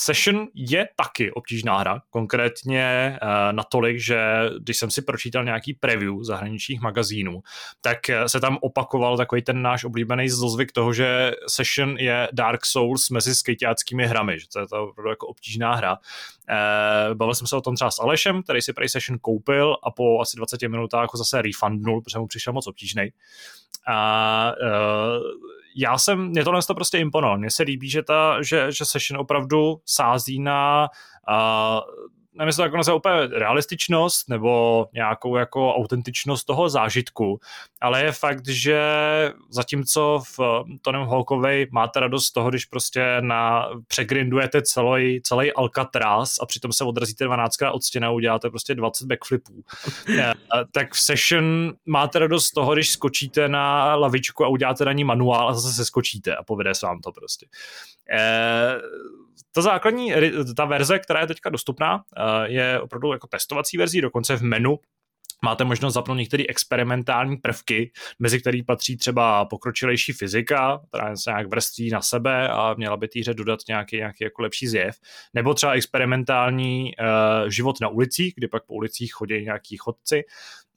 Session 0.00 0.46
je 0.54 0.88
taky 0.96 1.32
obtížná 1.32 1.78
hra, 1.78 2.02
konkrétně 2.10 3.18
uh, 3.22 3.28
natolik, 3.52 3.98
že 3.98 4.20
když 4.58 4.76
jsem 4.76 4.90
si 4.90 5.02
pročítal 5.02 5.44
nějaký 5.44 5.74
preview 5.74 6.22
zahraničních 6.22 6.80
magazínů, 6.80 7.40
tak 7.80 8.10
eh, 8.10 8.28
se 8.28 8.40
tam 8.40 8.58
opakoval 8.60 9.16
takový 9.16 9.42
ten 9.42 9.62
náš 9.62 9.84
oblíbený 9.84 10.28
zlozvyk 10.28 10.72
toho, 10.72 10.92
že 10.92 11.32
Session 11.48 11.96
je 11.98 12.28
Dark 12.32 12.66
Souls 12.66 13.10
mezi 13.10 13.34
skejťáckými 13.34 14.06
hrami, 14.06 14.40
že 14.40 14.46
to 14.52 14.60
je 14.60 14.66
to 14.66 14.88
opravdu 14.88 15.10
jako 15.10 15.26
obtížná 15.26 15.74
hra. 15.74 15.92
Uh, 15.96 17.14
bavil 17.14 17.34
jsem 17.34 17.46
se 17.46 17.56
o 17.56 17.60
tom 17.60 17.74
třeba 17.74 17.90
s 17.90 18.00
Alešem, 18.00 18.42
který 18.42 18.62
si 18.62 18.72
Play 18.72 18.88
Session 18.88 19.18
koupil 19.18 19.76
a 19.82 19.90
po 19.90 20.20
asi 20.20 20.36
20 20.36 20.62
minutách 20.62 21.08
ho 21.12 21.16
zase 21.16 21.42
refundnul, 21.42 22.02
protože 22.02 22.18
mu 22.18 22.26
přišel 22.26 22.52
moc 22.52 22.66
obtížný. 22.66 23.10
A 23.86 24.52
uh, 24.62 25.57
já 25.80 25.98
jsem, 25.98 26.28
mě 26.28 26.44
tohle 26.44 26.62
to 26.66 26.74
prostě 26.74 26.98
imponoval. 26.98 27.38
Mně 27.38 27.50
se 27.50 27.62
líbí, 27.62 27.90
že, 27.90 28.02
ta, 28.02 28.42
že, 28.42 28.72
že 28.72 28.84
Session 28.84 29.20
opravdu 29.20 29.80
sází 29.86 30.40
na 30.40 30.88
uh, 31.30 31.80
nevím, 32.38 32.46
jestli 32.46 32.70
to 32.70 32.76
jako 32.76 32.96
úplně 32.96 33.26
realističnost 33.38 34.28
nebo 34.28 34.86
nějakou 34.94 35.36
jako 35.36 35.74
autentičnost 35.74 36.46
toho 36.46 36.68
zážitku, 36.68 37.40
ale 37.80 38.04
je 38.04 38.12
fakt, 38.12 38.48
že 38.48 38.80
zatímco 39.50 40.22
v 40.36 40.64
Tonem 40.82 41.02
Hawkovej 41.02 41.66
máte 41.70 42.00
radost 42.00 42.26
z 42.26 42.32
toho, 42.32 42.50
když 42.50 42.64
prostě 42.64 43.16
na, 43.20 43.68
přegrindujete 43.86 44.62
celý, 44.62 45.20
celý 45.22 45.52
Alcatraz 45.52 46.34
a 46.40 46.46
přitom 46.46 46.72
se 46.72 46.84
odrazíte 46.84 47.24
12krát 47.24 47.72
od 47.72 47.82
stěny 47.82 48.06
a 48.06 48.10
uděláte 48.10 48.50
prostě 48.50 48.74
20 48.74 49.06
backflipů. 49.06 49.64
Eh, 50.18 50.34
tak 50.72 50.94
v 50.94 51.00
Session 51.00 51.72
máte 51.86 52.18
radost 52.18 52.44
z 52.44 52.50
toho, 52.50 52.74
když 52.74 52.90
skočíte 52.90 53.48
na 53.48 53.94
lavičku 53.94 54.44
a 54.44 54.48
uděláte 54.48 54.84
na 54.84 54.92
ní 54.92 55.04
manuál 55.04 55.48
a 55.48 55.54
zase 55.54 55.74
se 55.74 55.84
skočíte 55.84 56.36
a 56.36 56.42
povede 56.42 56.74
se 56.74 56.86
vám 56.86 57.00
to 57.00 57.12
prostě. 57.12 57.46
Eh, 58.10 58.80
ta 59.52 59.62
základní, 59.62 60.12
ta 60.56 60.64
verze, 60.64 60.98
která 60.98 61.20
je 61.20 61.26
teďka 61.26 61.50
dostupná, 61.50 62.02
eh, 62.16 62.48
je 62.48 62.80
opravdu 62.80 63.12
jako 63.12 63.26
testovací 63.26 63.76
verzí, 63.76 64.00
dokonce 64.00 64.36
v 64.36 64.42
menu. 64.42 64.78
Máte 65.42 65.64
možnost 65.64 65.94
zapnout 65.94 66.18
některé 66.18 66.44
experimentální 66.48 67.36
prvky, 67.36 67.92
mezi 68.18 68.40
který 68.40 68.62
patří 68.62 68.96
třeba 68.96 69.44
pokročilejší 69.44 70.12
fyzika, 70.12 70.80
která 70.88 71.16
se 71.16 71.30
nějak 71.30 71.46
vrství 71.46 71.90
na 71.90 72.02
sebe 72.02 72.48
a 72.48 72.74
měla 72.74 72.96
by 72.96 73.08
týře 73.08 73.34
dodat 73.34 73.60
nějaký, 73.68 73.96
nějaký 73.96 74.24
jako 74.24 74.42
lepší 74.42 74.66
zjev, 74.66 74.96
nebo 75.34 75.54
třeba 75.54 75.72
experimentální 75.72 76.92
uh, 77.00 77.48
život 77.48 77.80
na 77.80 77.88
ulicích, 77.88 78.34
kdy 78.36 78.48
pak 78.48 78.66
po 78.66 78.74
ulicích 78.74 79.12
chodí 79.12 79.44
nějaký 79.44 79.76
chodci, 79.76 80.24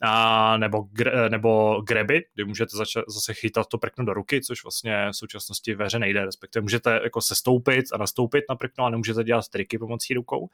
a, 0.02 0.58
nebo, 0.58 0.82
gr, 0.92 1.30
nebo 1.30 1.82
greby, 1.82 2.24
kdy 2.34 2.46
můžete 2.46 2.78
zača, 2.78 3.02
zase 3.08 3.34
chytat 3.34 3.68
to 3.68 3.78
prkno 3.78 4.06
do 4.06 4.14
ruky, 4.14 4.42
což 4.42 4.64
vlastně 4.64 5.08
v 5.12 5.16
současnosti 5.16 5.76
ve 5.76 5.86
hře 5.86 6.00
nejde, 6.00 6.26
respektive 6.26 6.62
můžete 6.62 7.00
jako 7.04 7.22
sestoupit 7.22 7.86
a 7.94 7.98
nastoupit 7.98 8.44
na 8.50 8.56
prkno 8.56 8.86
a 8.86 8.90
nemůžete 8.90 9.24
dělat 9.24 9.48
triky 9.48 9.78
pomocí 9.78 10.14
rukou. 10.14 10.50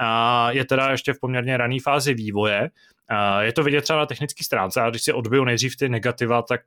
A 0.00 0.50
je 0.50 0.64
teda 0.64 0.90
ještě 0.90 1.12
v 1.12 1.20
poměrně 1.20 1.56
rané 1.56 1.76
fázi 1.82 2.14
vývoje, 2.14 2.70
je 3.40 3.52
to 3.52 3.62
vidět 3.62 3.82
třeba 3.82 3.98
na 3.98 4.06
technické 4.06 4.44
stránce 4.44 4.80
a 4.80 4.90
když 4.90 5.02
si 5.02 5.12
odbiju 5.12 5.44
nejdřív 5.44 5.76
ty 5.76 5.88
negativa, 5.88 6.42
tak 6.42 6.60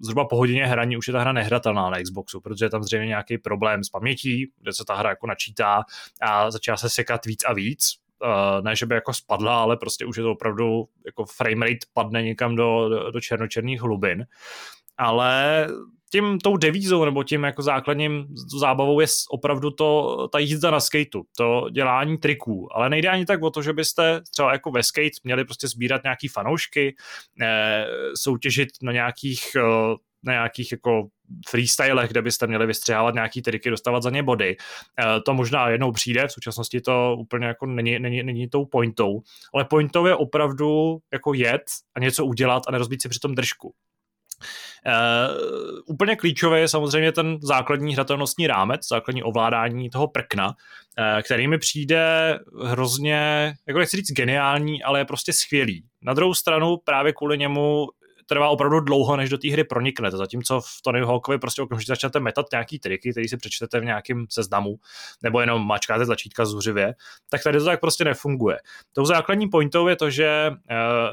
zhruba 0.00 0.24
po 0.24 0.36
hodině 0.36 0.66
hraní 0.66 0.96
už 0.96 1.08
je 1.08 1.12
ta 1.12 1.20
hra 1.20 1.32
nehratelná 1.32 1.90
na 1.90 2.02
Xboxu, 2.02 2.40
protože 2.40 2.64
je 2.64 2.70
tam 2.70 2.82
zřejmě 2.82 3.06
nějaký 3.06 3.38
problém 3.38 3.84
s 3.84 3.88
pamětí, 3.88 4.50
kde 4.60 4.72
se 4.72 4.84
ta 4.84 4.94
hra 4.94 5.10
jako 5.10 5.26
načítá 5.26 5.82
a 6.22 6.50
začíná 6.50 6.76
se 6.76 6.90
sekat 6.90 7.26
víc 7.26 7.44
a 7.44 7.52
víc, 7.52 8.01
ne, 8.62 8.76
že 8.76 8.86
by 8.86 8.94
jako 8.94 9.14
spadla, 9.14 9.62
ale 9.62 9.76
prostě 9.76 10.06
už 10.06 10.16
je 10.16 10.22
to 10.22 10.32
opravdu 10.32 10.88
jako 11.06 11.24
framerate 11.24 11.86
padne 11.92 12.22
někam 12.22 12.56
do, 12.56 12.88
do, 12.88 13.10
do 13.10 13.20
černočerných 13.20 13.80
hlubin. 13.80 14.26
Ale 14.98 15.66
tím 16.12 16.38
tou 16.38 16.56
devízou 16.56 17.04
nebo 17.04 17.24
tím 17.24 17.44
jako 17.44 17.62
základním 17.62 18.26
zábavou 18.60 19.00
je 19.00 19.06
opravdu 19.30 19.70
to, 19.70 20.28
ta 20.28 20.38
jízda 20.38 20.70
na 20.70 20.80
skateu, 20.80 21.22
to 21.36 21.66
dělání 21.70 22.18
triků, 22.18 22.76
ale 22.76 22.90
nejde 22.90 23.08
ani 23.08 23.26
tak 23.26 23.42
o 23.42 23.50
to, 23.50 23.62
že 23.62 23.72
byste 23.72 24.20
třeba 24.30 24.52
jako 24.52 24.70
ve 24.70 24.82
skate 24.82 25.10
měli 25.24 25.44
prostě 25.44 25.68
sbírat 25.68 26.02
nějaký 26.02 26.28
fanoušky, 26.28 26.96
eh, 27.42 27.86
soutěžit 28.16 28.68
na 28.82 28.92
nějakých 28.92 29.56
eh, 29.56 29.62
na 30.24 30.32
nějakých 30.32 30.72
jako 30.72 31.08
freestylech, 31.48 32.10
kde 32.10 32.22
byste 32.22 32.46
měli 32.46 32.66
vystřihávat 32.66 33.14
nějaký 33.14 33.42
triky, 33.42 33.70
dostávat 33.70 34.02
za 34.02 34.10
ně 34.10 34.22
body. 34.22 34.56
Eh, 34.98 35.20
to 35.20 35.34
možná 35.34 35.68
jednou 35.68 35.92
přijde, 35.92 36.28
v 36.28 36.32
současnosti 36.32 36.80
to 36.80 37.16
úplně 37.18 37.46
jako 37.46 37.66
není, 37.66 37.98
není, 37.98 38.22
není 38.22 38.48
tou 38.48 38.64
pointou, 38.64 39.22
ale 39.54 39.64
pointou 39.64 40.06
je 40.06 40.16
opravdu 40.16 40.98
jako 41.12 41.34
jet 41.34 41.62
a 41.94 42.00
něco 42.00 42.26
udělat 42.26 42.62
a 42.68 42.72
nerozbít 42.72 43.02
si 43.02 43.08
přitom 43.08 43.34
držku. 43.34 43.74
Uh, 44.86 45.78
úplně 45.86 46.16
klíčové 46.16 46.60
je 46.60 46.68
samozřejmě 46.68 47.12
ten 47.12 47.38
základní 47.42 47.94
hratelnostní 47.94 48.46
rámec, 48.46 48.88
základní 48.88 49.22
ovládání 49.22 49.90
toho 49.90 50.08
prkna, 50.08 50.46
uh, 50.46 50.54
který 51.22 51.48
mi 51.48 51.58
přijde 51.58 52.38
hrozně, 52.64 53.52
jako 53.66 53.78
nechci 53.78 53.96
říct 53.96 54.12
geniální, 54.12 54.82
ale 54.82 55.00
je 55.00 55.04
prostě 55.04 55.32
skvělý. 55.32 55.84
Na 56.02 56.14
druhou 56.14 56.34
stranu 56.34 56.76
právě 56.84 57.12
kvůli 57.12 57.38
němu 57.38 57.86
trvá 58.32 58.48
opravdu 58.48 58.80
dlouho, 58.80 59.16
než 59.16 59.30
do 59.30 59.38
té 59.38 59.50
hry 59.50 59.64
proniknete, 59.64 60.16
zatímco 60.16 60.60
v 60.60 60.82
Tony 60.82 61.00
Hawkovi 61.00 61.38
prostě 61.38 61.62
okamžitě 61.62 61.92
začnete 61.92 62.20
metat 62.20 62.46
nějaký 62.52 62.78
triky, 62.78 63.10
který 63.10 63.28
si 63.28 63.36
přečtete 63.36 63.80
v 63.80 63.84
nějakém 63.84 64.26
seznamu, 64.30 64.76
nebo 65.22 65.40
jenom 65.40 65.66
mačkáte 65.66 66.06
tlačítka 66.06 66.44
zuřivě, 66.44 66.94
tak 67.28 67.42
tady 67.42 67.58
to 67.58 67.64
tak 67.64 67.80
prostě 67.80 68.04
nefunguje. 68.04 68.58
Tou 68.92 69.04
základní 69.04 69.48
pointou 69.48 69.88
je 69.88 69.96
to, 69.96 70.10
že 70.10 70.50
uh, 70.50 70.56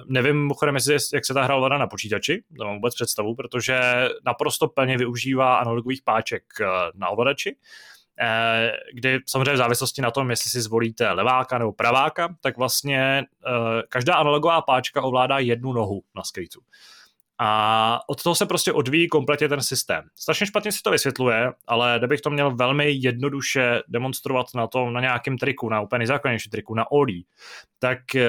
nevím, 0.08 0.36
mimochodem, 0.36 0.78
jak 1.14 1.26
se 1.26 1.34
ta 1.34 1.44
hra 1.44 1.56
ovládá 1.56 1.78
na 1.78 1.88
počítači, 1.88 2.44
to 2.58 2.66
mám 2.66 2.76
vůbec 2.76 2.96
představu, 2.96 3.36
protože 3.36 3.80
naprosto 4.26 4.68
plně 4.68 4.98
využívá 4.98 5.58
analogových 5.58 6.02
páček 6.02 6.44
uh, 6.62 6.68
na 6.96 7.10
ovladači, 7.10 7.56
eh, 8.22 8.72
kdy 8.94 9.20
samozřejmě 9.26 9.54
v 9.54 9.58
závislosti 9.58 10.02
na 10.02 10.12
tom, 10.12 10.30
jestli 10.30 10.50
si 10.50 10.62
zvolíte 10.62 11.12
leváka 11.12 11.58
nebo 11.58 11.74
praváka, 11.74 12.36
tak 12.42 12.58
vlastně 12.58 13.24
každá 13.90 14.16
analogová 14.16 14.62
páčka 14.62 15.02
ovládá 15.02 15.40
jednu 15.40 15.74
nohu 15.74 16.02
na 16.16 16.24
skateu. 16.24 16.62
A 17.42 18.00
od 18.08 18.24
toho 18.24 18.36
se 18.36 18.46
prostě 18.46 18.74
odvíjí 18.74 19.08
kompletně 19.08 19.50
ten 19.50 19.62
systém. 19.62 20.04
Strašně 20.16 20.48
špatně 20.48 20.72
si 20.72 20.82
to 20.84 20.92
vysvětluje, 20.92 21.52
ale 21.68 21.96
kdybych 21.98 22.22
to 22.22 22.30
měl 22.30 22.56
velmi 22.56 22.92
jednoduše 22.92 23.82
demonstrovat 23.88 24.46
na 24.56 24.68
tom, 24.68 24.94
na 24.94 25.02
nějakém 25.02 25.38
triku, 25.38 25.70
na 25.70 25.82
úplně 25.82 25.98
nejzákladnější 26.00 26.50
triku, 26.50 26.76
na 26.76 26.92
olí, 26.92 27.26
tak 27.80 28.16
eh, 28.16 28.28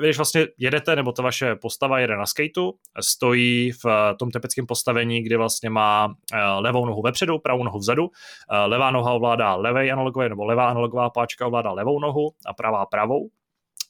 když 0.00 0.16
vlastně 0.16 0.46
jedete, 0.58 0.96
nebo 0.96 1.12
ta 1.12 1.22
vaše 1.22 1.56
postava 1.56 1.98
jede 1.98 2.16
na 2.16 2.26
skateu, 2.26 2.72
stojí 3.00 3.72
v 3.72 4.14
tom 4.18 4.30
typickém 4.30 4.66
postavení, 4.66 5.22
kdy 5.22 5.36
vlastně 5.36 5.70
má 5.70 6.14
eh, 6.32 6.44
levou 6.44 6.86
nohu 6.86 7.02
vepředu, 7.02 7.38
pravou 7.38 7.64
nohu 7.64 7.78
vzadu, 7.78 8.10
eh, 8.52 8.58
levá 8.58 8.90
noha 8.90 9.12
ovládá 9.12 9.54
levej 9.54 9.92
analogový, 9.92 10.28
nebo 10.28 10.44
levá 10.44 10.68
analogová 10.68 11.10
páčka 11.10 11.46
ovládá 11.46 11.72
levou 11.72 12.00
nohu 12.00 12.30
a 12.46 12.54
pravá 12.54 12.86
pravou 12.86 13.28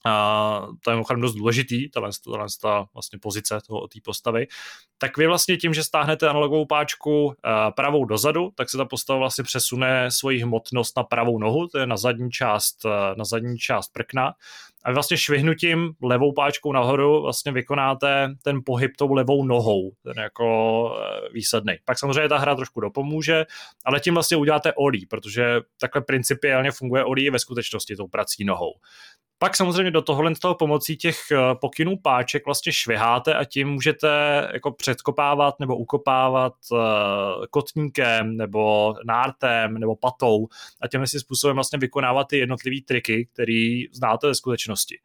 a 0.06 0.66
to 0.84 0.90
je 0.90 0.94
mimochodem 0.94 1.20
dost 1.20 1.34
důležitý, 1.34 1.90
tahle, 1.90 2.10
tahle 2.24 2.46
ta 2.62 2.86
vlastně 2.94 3.18
pozice 3.18 3.58
toho, 3.66 3.88
té 3.88 3.98
postavy, 4.04 4.46
tak 4.98 5.16
vy 5.16 5.26
vlastně 5.26 5.56
tím, 5.56 5.74
že 5.74 5.84
stáhnete 5.84 6.28
analogovou 6.28 6.66
páčku 6.66 7.24
uh, 7.24 7.32
pravou 7.76 8.04
dozadu, 8.04 8.50
tak 8.54 8.70
se 8.70 8.76
ta 8.76 8.84
postava 8.84 9.18
vlastně 9.18 9.44
přesune 9.44 10.10
svoji 10.10 10.38
hmotnost 10.38 10.96
na 10.96 11.02
pravou 11.02 11.38
nohu, 11.38 11.68
to 11.68 11.78
je 11.78 11.86
na 11.86 11.96
zadní 11.96 12.30
část, 12.30 12.84
uh, 12.84 12.90
na 13.16 13.24
zadní 13.24 13.58
část 13.58 13.92
prkna, 13.92 14.32
a 14.84 14.90
vy 14.90 14.94
vlastně 14.94 15.16
švihnutím 15.16 15.92
levou 16.02 16.32
páčkou 16.32 16.72
nahoru 16.72 17.22
vlastně 17.22 17.52
vykonáte 17.52 18.28
ten 18.42 18.60
pohyb 18.66 18.96
tou 18.96 19.12
levou 19.12 19.44
nohou, 19.44 19.92
ten 20.02 20.18
jako 20.18 20.84
uh, 20.84 21.32
výsadný. 21.32 21.74
Pak 21.84 21.98
samozřejmě 21.98 22.28
ta 22.28 22.38
hra 22.38 22.54
trošku 22.54 22.80
dopomůže, 22.80 23.46
ale 23.84 24.00
tím 24.00 24.14
vlastně 24.14 24.36
uděláte 24.36 24.72
olí, 24.72 25.06
protože 25.06 25.60
takhle 25.80 26.02
principiálně 26.02 26.70
funguje 26.70 27.04
olí 27.04 27.30
ve 27.30 27.38
skutečnosti 27.38 27.96
tou 27.96 28.08
prací 28.08 28.44
nohou. 28.44 28.72
Pak 29.42 29.56
samozřejmě 29.56 29.90
do 29.90 30.02
tohohle 30.02 30.32
toho 30.34 30.54
pomocí 30.54 30.96
těch 30.96 31.16
eh, 31.32 31.36
pokynů 31.54 31.96
páček 31.96 32.44
vlastně 32.46 32.72
šviháte 32.72 33.34
a 33.34 33.44
tím 33.44 33.68
můžete 33.68 34.08
jako 34.52 34.72
předkopávat 34.72 35.60
nebo 35.60 35.76
ukopávat 35.76 36.52
uh, 36.72 36.78
kotníkem 37.50 38.36
nebo 38.36 38.94
nártem 39.06 39.74
nebo 39.74 39.96
patou 39.96 40.46
a 40.80 40.88
těmhle 40.88 41.06
si 41.06 41.20
způsobem 41.20 41.56
vlastně 41.56 41.78
vykonávat 41.78 42.28
ty 42.28 42.38
jednotlivé 42.38 42.76
triky, 42.86 43.28
které 43.32 43.82
znáte 43.92 44.26
ve 44.26 44.34
skutečnosti. 44.34 44.98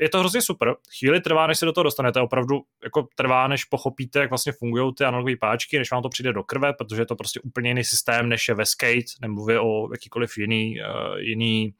Je 0.00 0.08
to 0.08 0.18
hrozně 0.18 0.42
super. 0.42 0.74
Chvíli 0.98 1.20
trvá, 1.20 1.46
než 1.46 1.58
se 1.58 1.64
do 1.66 1.72
toho 1.72 1.84
dostanete, 1.84 2.20
opravdu 2.20 2.60
jako 2.84 3.08
trvá, 3.14 3.48
než 3.48 3.64
pochopíte, 3.64 4.18
jak 4.18 4.30
vlastně 4.30 4.52
fungují 4.52 4.94
ty 4.94 5.04
analogové 5.04 5.36
páčky, 5.36 5.78
než 5.78 5.90
vám 5.90 6.02
to 6.02 6.08
přijde 6.08 6.32
do 6.32 6.42
krve, 6.42 6.72
protože 6.72 7.02
je 7.02 7.06
to 7.06 7.16
prostě 7.16 7.40
úplně 7.40 7.70
jiný 7.70 7.84
systém, 7.84 8.28
než 8.28 8.48
je 8.48 8.54
ve 8.54 8.66
skate, 8.66 9.12
nemluvě 9.20 9.60
o 9.60 9.92
jakýkoliv 9.92 10.38
jiný, 10.38 10.76
uh, 10.80 11.16
jiný 11.18 11.74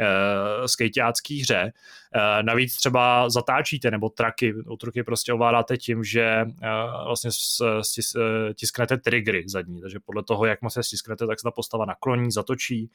uh, 0.00 0.66
skateácký 0.66 1.42
hře. 1.42 1.72
Navíc 2.42 2.76
třeba 2.76 3.30
zatáčíte 3.30 3.90
nebo 3.90 4.08
traky, 4.08 4.54
truky 4.80 5.02
prostě 5.02 5.32
ovládáte 5.32 5.76
tím, 5.76 6.04
že 6.04 6.44
vlastně 7.06 7.30
stis, 7.82 8.16
tisknete 8.54 8.96
triggery 8.96 9.44
zadní, 9.46 9.80
takže 9.80 9.98
podle 10.04 10.22
toho, 10.24 10.46
jak 10.46 10.62
moc 10.62 10.74
se 10.74 10.82
stisknete, 10.82 11.26
tak 11.26 11.40
se 11.40 11.44
ta 11.44 11.50
postava 11.50 11.84
nakloní, 11.84 12.30
zatočí. 12.30 12.90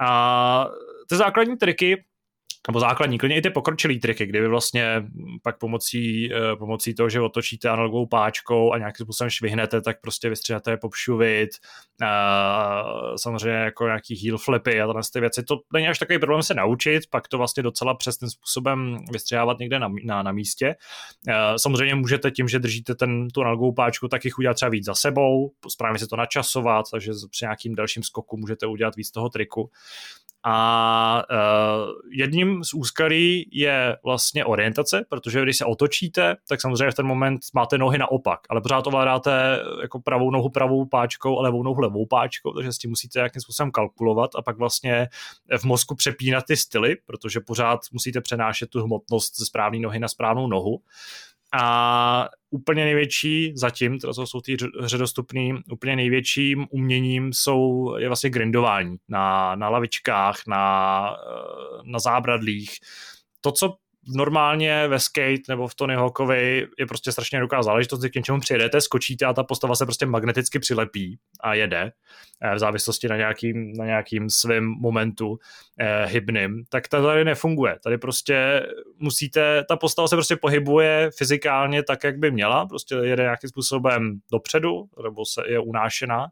A 0.00 0.66
ty 1.08 1.16
základní 1.16 1.56
triky 1.56 2.04
nebo 2.68 2.80
základní, 2.80 3.18
klidně 3.18 3.36
i 3.36 3.42
ty 3.42 3.50
pokročilý 3.50 4.00
triky, 4.00 4.26
kdy 4.26 4.40
vy 4.40 4.48
vlastně 4.48 5.04
pak 5.42 5.58
pomocí, 5.58 6.32
eh, 6.34 6.56
pomocí 6.56 6.94
toho, 6.94 7.08
že 7.08 7.20
otočíte 7.20 7.68
analogovou 7.68 8.06
páčkou 8.06 8.72
a 8.72 8.78
nějakým 8.78 9.04
způsobem 9.04 9.30
švihnete, 9.30 9.80
tak 9.80 10.00
prostě 10.00 10.28
vystřihnete 10.28 10.76
popšuvit, 10.76 11.50
samozřejmě 13.16 13.58
jako 13.58 13.84
nějaký 13.86 14.28
heel 14.28 14.38
flipy 14.38 14.80
a 14.80 14.86
tyhle 14.86 15.02
ty 15.12 15.20
věci. 15.20 15.42
To 15.42 15.60
není 15.72 15.88
až 15.88 15.98
takový 15.98 16.18
problém 16.18 16.42
se 16.42 16.54
naučit, 16.54 17.02
pak 17.10 17.28
to 17.28 17.38
vlastně 17.38 17.62
docela 17.62 17.94
přesným 17.94 18.30
způsobem 18.30 18.98
vystřihávat 19.12 19.58
někde 19.58 19.78
na, 19.78 19.88
na, 20.04 20.22
na 20.22 20.32
místě. 20.32 20.74
Samozřejmě 21.56 21.94
můžete 21.94 22.30
tím, 22.30 22.48
že 22.48 22.58
držíte 22.58 22.94
ten, 22.94 23.28
tu 23.28 23.40
analogovou 23.40 23.72
páčku, 23.72 24.08
tak 24.08 24.24
jich 24.24 24.38
udělat 24.38 24.54
třeba 24.54 24.68
víc 24.68 24.84
za 24.84 24.94
sebou, 24.94 25.52
správně 25.68 25.98
se 25.98 26.06
to 26.06 26.16
načasovat, 26.16 26.86
takže 26.90 27.12
při 27.30 27.44
nějakým 27.44 27.74
dalším 27.74 28.02
skoku 28.02 28.36
můžete 28.36 28.66
udělat 28.66 28.96
víc 28.96 29.10
toho 29.10 29.28
triku. 29.28 29.70
A 30.44 31.24
uh, 31.30 31.92
jedním 32.10 32.64
z 32.64 32.74
úskalí 32.74 33.48
je 33.52 33.96
vlastně 34.04 34.44
orientace, 34.44 35.04
protože 35.08 35.42
když 35.42 35.56
se 35.56 35.64
otočíte, 35.64 36.36
tak 36.48 36.60
samozřejmě 36.60 36.90
v 36.90 36.94
ten 36.94 37.06
moment 37.06 37.40
máte 37.54 37.78
nohy 37.78 37.98
naopak, 37.98 38.40
ale 38.50 38.60
pořád 38.60 38.86
ovládáte 38.86 39.60
jako 39.82 40.00
pravou 40.00 40.30
nohu 40.30 40.48
pravou 40.48 40.84
páčkou 40.84 41.38
a 41.38 41.42
levou 41.42 41.62
nohu 41.62 41.80
levou 41.80 42.06
páčkou, 42.06 42.52
takže 42.52 42.72
s 42.72 42.78
tím 42.78 42.90
musíte 42.90 43.18
nějakým 43.18 43.42
způsobem 43.42 43.70
kalkulovat 43.70 44.30
a 44.34 44.42
pak 44.42 44.58
vlastně 44.58 45.08
v 45.58 45.64
mozku 45.64 45.94
přepínat 45.94 46.44
ty 46.44 46.56
styly, 46.56 46.96
protože 47.06 47.40
pořád 47.40 47.80
musíte 47.92 48.20
přenášet 48.20 48.70
tu 48.70 48.82
hmotnost 48.82 49.38
ze 49.38 49.46
správné 49.46 49.78
nohy 49.78 49.98
na 49.98 50.08
správnou 50.08 50.46
nohu. 50.46 50.80
A 51.54 52.28
úplně 52.50 52.84
největší 52.84 53.52
zatím, 53.56 53.98
teda 53.98 54.12
jsou 54.12 54.40
ty 54.40 54.56
hře 54.80 54.98
dostupný, 54.98 55.54
úplně 55.72 55.96
největším 55.96 56.66
uměním 56.70 57.32
jsou, 57.32 57.94
je 57.98 58.08
vlastně 58.08 58.30
grindování 58.30 58.96
na, 59.08 59.54
na 59.54 59.68
lavičkách, 59.68 60.36
na, 60.46 61.04
eh, 61.12 61.82
na 61.84 61.98
zábradlích. 61.98 62.70
To, 63.40 63.52
co 63.52 63.76
normálně 64.06 64.88
ve 64.88 65.00
skate 65.00 65.42
nebo 65.48 65.68
v 65.68 65.74
Tony 65.74 65.94
Hawkovi 65.94 66.66
je 66.78 66.86
prostě 66.86 67.12
strašně 67.12 67.36
jednoduchá 67.36 67.62
záležitost, 67.62 68.04
k 68.04 68.14
něčemu 68.14 68.40
přijedete, 68.40 68.80
skočíte 68.80 69.24
a 69.24 69.32
ta 69.32 69.44
postava 69.44 69.74
se 69.74 69.86
prostě 69.86 70.06
magneticky 70.06 70.58
přilepí 70.58 71.18
a 71.40 71.54
jede 71.54 71.92
eh, 72.40 72.54
v 72.54 72.58
závislosti 72.58 73.08
na 73.08 73.16
nějakým, 73.16 73.72
na 73.76 73.84
nějakým 73.84 74.30
svým 74.30 74.64
momentu 74.64 75.38
eh, 75.80 76.06
hybným, 76.06 76.64
tak 76.68 76.88
ta 76.88 77.02
tady 77.02 77.24
nefunguje. 77.24 77.78
Tady 77.84 77.98
prostě 77.98 78.66
musíte, 78.98 79.64
ta 79.68 79.76
postava 79.76 80.08
se 80.08 80.16
prostě 80.16 80.36
pohybuje 80.36 81.10
fyzikálně 81.18 81.82
tak, 81.82 82.04
jak 82.04 82.18
by 82.18 82.30
měla, 82.30 82.66
prostě 82.66 82.94
jede 82.94 83.22
nějakým 83.22 83.48
způsobem 83.48 84.18
dopředu, 84.32 84.84
nebo 85.02 85.26
se 85.26 85.42
je 85.48 85.58
unášená 85.58 86.26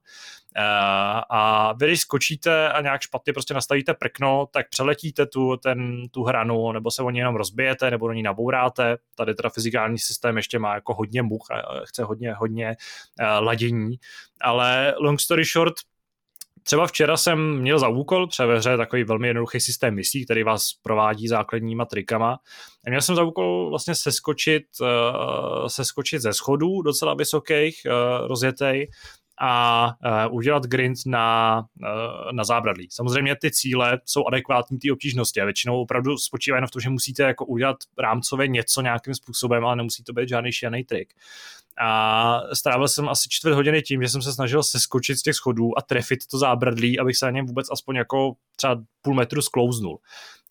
a 1.31 1.73
vy, 1.73 1.87
když 1.87 2.01
skočíte 2.01 2.73
a 2.73 2.81
nějak 2.81 3.01
špatně 3.01 3.33
prostě 3.33 3.55
nastavíte 3.55 3.95
prkno, 3.95 4.47
tak 4.53 4.69
přeletíte 4.69 5.27
tu, 5.27 5.57
ten, 5.57 6.09
tu 6.09 6.23
hranu, 6.23 6.73
nebo 6.73 6.91
se 6.91 7.03
o 7.03 7.11
ní 7.11 7.19
jenom 7.19 7.37
rozbijete, 7.37 7.91
nebo 7.91 8.09
do 8.09 8.15
ní 8.15 8.23
nabouráte. 8.23 8.97
Tady 9.15 9.35
teda 9.35 9.49
fyzikální 9.51 9.99
systém 9.99 10.37
ještě 10.37 10.59
má 10.59 10.75
jako 10.75 10.95
hodně 10.95 11.23
much 11.23 11.51
a 11.51 11.85
chce 11.85 12.05
hodně, 12.05 12.33
hodně 12.33 12.77
uh, 13.21 13.45
ladění. 13.45 13.97
Ale 14.41 14.95
long 14.99 15.21
story 15.21 15.45
short, 15.45 15.75
Třeba 16.63 16.87
včera 16.87 17.17
jsem 17.17 17.59
měl 17.59 17.79
za 17.79 17.89
úkol, 17.89 18.27
třeba 18.27 18.47
ve 18.47 18.59
hře 18.59 18.77
takový 18.77 19.05
velmi 19.05 19.29
jednoduchý 19.29 19.61
systém 19.61 19.95
misí, 19.95 20.25
který 20.25 20.43
vás 20.43 20.73
provádí 20.83 21.29
základníma 21.29 21.85
trikama. 21.85 22.39
A 22.87 22.91
měl 22.91 23.01
jsem 23.01 23.15
za 23.15 23.23
úkol 23.23 23.71
vlastně 23.71 23.95
seskočit, 23.95 24.63
seskočit 25.67 26.23
ze 26.23 26.33
schodů 26.33 26.83
docela 26.83 27.15
vysokých, 27.15 27.81
rozjetej, 28.27 28.91
a 29.41 29.87
uh, 30.29 30.37
udělat 30.37 30.63
grind 30.63 30.99
na, 31.07 31.59
uh, 31.83 32.33
na 32.33 32.45
zábradlí. 32.45 32.89
Samozřejmě 32.91 33.37
ty 33.37 33.51
cíle 33.51 34.01
jsou 34.05 34.25
adekvátní 34.27 34.79
té 34.79 34.93
obtížnosti 34.93 35.41
a 35.41 35.45
většinou 35.45 35.81
opravdu 35.81 36.17
spočívají 36.17 36.59
jen 36.59 36.67
v 36.67 36.71
tom, 36.71 36.81
že 36.81 36.91
musíte 36.91 37.23
jako 37.23 37.47
udělat 37.47 37.77
rámcově 37.99 38.49
něco 38.49 38.81
nějakým 38.81 39.15
způsobem, 39.15 39.65
ale 39.65 39.77
nemusí 39.77 40.05
to 40.05 40.13
být 40.13 40.29
žádný 40.29 40.53
šianý 40.53 40.85
trik. 40.85 41.15
A 41.83 42.41
strávil 42.55 42.89
jsem 42.89 43.09
asi 43.09 43.29
čtvrt 43.29 43.55
hodiny 43.55 43.83
tím, 43.83 44.03
že 44.03 44.09
jsem 44.09 44.23
se 44.23 44.33
snažil 44.33 44.63
seskočit 44.63 45.19
z 45.19 45.23
těch 45.23 45.35
schodů 45.35 45.79
a 45.79 45.83
trefit 45.83 46.27
to 46.27 46.39
zábradlí, 46.39 46.99
abych 46.99 47.17
se 47.17 47.27
na 47.27 47.31
něm 47.31 47.47
vůbec 47.47 47.67
aspoň 47.73 47.97
jako 47.97 48.33
třeba 48.57 48.83
půl 49.03 49.15
metru 49.15 49.43
sklouznul. 49.43 49.99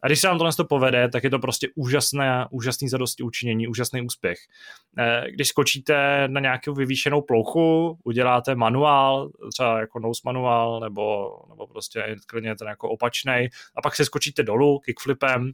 A 0.01 0.07
když 0.07 0.19
se 0.19 0.27
vám 0.27 0.38
tohle 0.38 0.53
to 0.53 0.65
povede, 0.65 1.09
tak 1.09 1.23
je 1.23 1.29
to 1.29 1.39
prostě 1.39 1.67
úžasné, 1.75 2.45
úžasný 2.51 2.89
zadosti 2.89 3.23
učinění, 3.23 3.67
úžasný 3.67 4.01
úspěch. 4.01 4.38
Eh, 4.97 5.31
když 5.31 5.47
skočíte 5.47 6.27
na 6.27 6.39
nějakou 6.39 6.73
vyvýšenou 6.73 7.21
plouchu, 7.21 7.97
uděláte 8.03 8.55
manuál, 8.55 9.29
třeba 9.53 9.79
jako 9.79 9.99
nose 9.99 10.21
manuál, 10.25 10.79
nebo, 10.79 11.29
nebo 11.49 11.67
prostě 11.67 12.15
klidně 12.27 12.55
ten 12.55 12.67
jako 12.67 12.89
opačný, 12.89 13.47
a 13.75 13.81
pak 13.83 13.95
se 13.95 14.05
skočíte 14.05 14.43
dolů 14.43 14.79
kickflipem, 14.79 15.51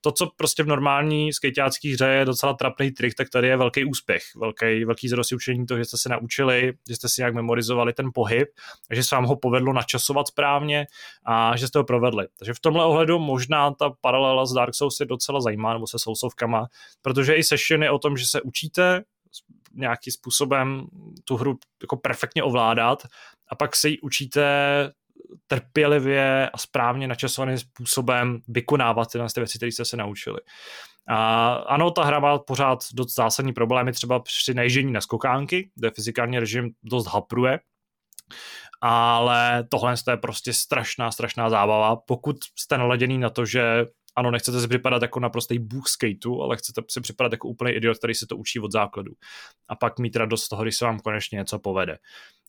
to, 0.00 0.12
co 0.12 0.30
prostě 0.36 0.62
v 0.62 0.66
normální 0.66 1.32
skejťácký 1.32 1.92
hře 1.92 2.06
je 2.06 2.24
docela 2.24 2.54
trapný 2.54 2.90
trik, 2.90 3.14
tak 3.14 3.28
tady 3.28 3.48
je 3.48 3.56
velký 3.56 3.84
úspěch, 3.84 4.22
velký, 4.36 4.84
velký 4.84 5.08
zrost 5.08 5.32
učení 5.32 5.66
toho, 5.66 5.78
že 5.78 5.84
jste 5.84 5.96
se 5.96 6.08
naučili, 6.08 6.72
že 6.88 6.96
jste 6.96 7.08
si 7.08 7.20
nějak 7.20 7.34
memorizovali 7.34 7.92
ten 7.92 8.10
pohyb, 8.14 8.48
že 8.90 9.02
se 9.02 9.14
vám 9.14 9.24
ho 9.24 9.36
povedlo 9.36 9.72
načasovat 9.72 10.28
správně 10.28 10.86
a 11.26 11.56
že 11.56 11.68
jste 11.68 11.78
ho 11.78 11.84
provedli. 11.84 12.26
Takže 12.38 12.54
v 12.54 12.60
tomhle 12.60 12.84
ohledu 12.84 13.18
možná 13.18 13.70
ta 13.70 13.90
paralela 14.00 14.46
s 14.46 14.52
Dark 14.52 14.74
Souls 14.74 15.00
je 15.00 15.06
docela 15.06 15.40
zajímavá, 15.40 15.74
nebo 15.74 15.86
se 15.86 15.98
Soulsovkama, 15.98 16.66
protože 17.02 17.34
i 17.34 17.44
session 17.44 17.82
je 17.82 17.90
o 17.90 17.98
tom, 17.98 18.16
že 18.16 18.26
se 18.26 18.42
učíte 18.42 19.04
nějakým 19.74 20.12
způsobem 20.12 20.86
tu 21.24 21.36
hru 21.36 21.58
jako 21.82 21.96
perfektně 21.96 22.42
ovládat 22.42 23.02
a 23.48 23.54
pak 23.54 23.76
se 23.76 23.88
ji 23.88 24.00
učíte 24.00 24.42
trpělivě 25.46 26.50
a 26.50 26.58
správně 26.58 27.08
načasovaným 27.08 27.58
způsobem 27.58 28.40
vykonávat 28.48 29.10
tyhle 29.12 29.28
ty 29.34 29.40
věci, 29.40 29.58
které 29.58 29.72
jste 29.72 29.84
se 29.84 29.96
naučili. 29.96 30.38
A 31.08 31.52
ano, 31.52 31.90
ta 31.90 32.04
hra 32.04 32.20
má 32.20 32.38
pořád 32.38 32.78
dost 32.94 33.14
zásadní 33.14 33.52
problémy, 33.52 33.92
třeba 33.92 34.20
při 34.20 34.54
nejžení 34.54 34.92
na 34.92 35.00
skokánky, 35.00 35.70
kde 35.74 35.90
fyzikální 35.90 36.38
režim 36.38 36.70
dost 36.82 37.06
hapruje, 37.06 37.60
ale 38.80 39.64
tohle 39.70 39.94
je 40.10 40.16
prostě 40.16 40.52
strašná, 40.52 41.10
strašná 41.10 41.50
zábava. 41.50 41.96
Pokud 41.96 42.36
jste 42.58 42.78
naladěný 42.78 43.18
na 43.18 43.30
to, 43.30 43.46
že 43.46 43.86
ano, 44.16 44.30
nechcete 44.30 44.60
si 44.60 44.68
připadat 44.68 45.02
jako 45.02 45.20
naprostý 45.20 45.58
bůh 45.58 45.88
skateu, 45.88 46.42
ale 46.42 46.56
chcete 46.56 46.82
si 46.90 47.00
připadat 47.00 47.32
jako 47.32 47.48
úplný 47.48 47.72
idiot, 47.72 47.98
který 47.98 48.14
se 48.14 48.26
to 48.26 48.36
učí 48.36 48.60
od 48.60 48.72
základu. 48.72 49.12
A 49.68 49.76
pak 49.76 49.98
mít 49.98 50.16
radost 50.16 50.44
z 50.44 50.48
toho, 50.48 50.62
když 50.62 50.76
se 50.76 50.84
vám 50.84 51.00
konečně 51.00 51.36
něco 51.36 51.58
povede. 51.58 51.98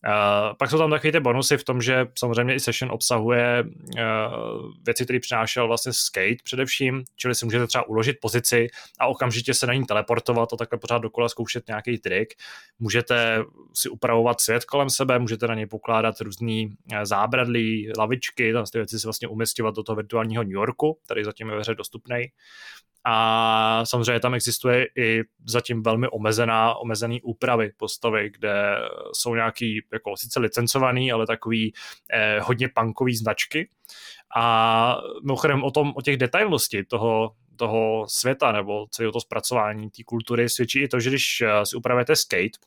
Uh, 0.06 0.56
pak 0.58 0.70
jsou 0.70 0.78
tam 0.78 0.90
takové 0.90 1.12
ty 1.12 1.20
bonusy 1.20 1.56
v 1.56 1.64
tom, 1.64 1.82
že 1.82 2.06
samozřejmě 2.18 2.54
i 2.54 2.60
session 2.60 2.92
obsahuje 2.92 3.64
uh, 3.64 4.02
věci, 4.84 5.04
které 5.04 5.20
přinášel 5.20 5.66
vlastně 5.66 5.92
skate 5.92 6.36
především, 6.44 7.04
čili 7.16 7.34
si 7.34 7.44
můžete 7.44 7.66
třeba 7.66 7.88
uložit 7.88 8.16
pozici 8.20 8.66
a 9.00 9.06
okamžitě 9.06 9.54
se 9.54 9.66
na 9.66 9.74
ní 9.74 9.84
teleportovat 9.84 10.52
a 10.52 10.56
takhle 10.56 10.78
pořád 10.78 10.98
dokola 10.98 11.28
zkoušet 11.28 11.68
nějaký 11.68 11.98
trik. 11.98 12.34
Můžete 12.78 13.44
si 13.74 13.88
upravovat 13.88 14.40
svět 14.40 14.64
kolem 14.64 14.90
sebe, 14.90 15.18
můžete 15.18 15.46
na 15.46 15.54
něj 15.54 15.66
pokládat 15.66 16.20
různé 16.20 16.64
uh, 16.64 16.98
zábradlí, 17.02 17.92
lavičky, 17.98 18.52
tam 18.52 18.64
ty 18.72 18.78
věci 18.78 18.98
si 18.98 19.06
vlastně 19.06 19.28
umistovat 19.28 19.74
do 19.74 19.82
toho 19.82 19.96
virtuálního 19.96 20.42
New 20.42 20.52
Yorku, 20.52 20.98
který 21.04 21.24
zatím 21.24 21.48
je 21.48 21.54
ve 21.54 21.60
hře 21.60 21.74
dostupný 21.74 22.26
a 23.04 23.82
samozřejmě 23.84 24.20
tam 24.20 24.34
existuje 24.34 24.86
i 24.96 25.22
zatím 25.46 25.82
velmi 25.82 26.08
omezená, 26.08 26.74
omezený 26.74 27.22
úpravy 27.22 27.72
postavy, 27.76 28.30
kde 28.30 28.76
jsou 29.12 29.34
nějaký 29.34 29.82
jako 29.92 30.16
sice 30.16 30.40
licencovaný, 30.40 31.12
ale 31.12 31.26
takový 31.26 31.72
eh, 32.12 32.40
hodně 32.40 32.68
punkový 32.68 33.16
značky. 33.16 33.68
A 34.36 34.96
mimochodem 35.22 35.64
o 35.64 35.70
tom, 35.70 35.92
o 35.96 36.02
těch 36.02 36.16
detailnosti 36.16 36.84
toho, 36.84 37.32
toho 37.56 38.06
světa 38.08 38.52
nebo 38.52 38.86
celého 38.90 39.12
to 39.12 39.20
zpracování 39.20 39.90
té 39.90 40.02
kultury 40.04 40.48
svědčí 40.48 40.82
i 40.82 40.88
to, 40.88 41.00
že 41.00 41.10
když 41.10 41.40
eh, 41.40 41.66
si 41.66 41.76
upravujete 41.76 42.16
skate, 42.16 42.58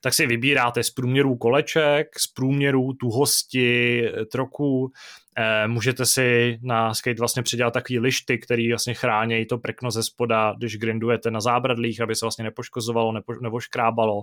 tak 0.00 0.14
si 0.14 0.26
vybíráte 0.26 0.82
z 0.82 0.90
průměrů 0.90 1.36
koleček, 1.36 2.18
z 2.18 2.26
průměrů 2.26 2.92
tuhosti, 2.92 4.02
troků, 4.32 4.92
Eh, 4.92 5.23
můžete 5.66 6.06
si 6.06 6.58
na 6.62 6.94
skate 6.94 7.18
vlastně 7.18 7.42
přidělat 7.42 7.74
takový 7.74 7.98
lišty, 7.98 8.38
který 8.38 8.68
vlastně 8.68 8.94
chrání 8.94 9.46
to 9.46 9.58
prkno 9.58 9.90
ze 9.90 10.02
spoda, 10.02 10.54
když 10.58 10.76
grindujete 10.76 11.30
na 11.30 11.40
zábradlích, 11.40 12.00
aby 12.00 12.16
se 12.16 12.24
vlastně 12.24 12.44
nepoškozovalo 12.44 13.12
nepo, 13.12 13.32
nebo 13.42 13.60
škrábalo. 13.60 14.22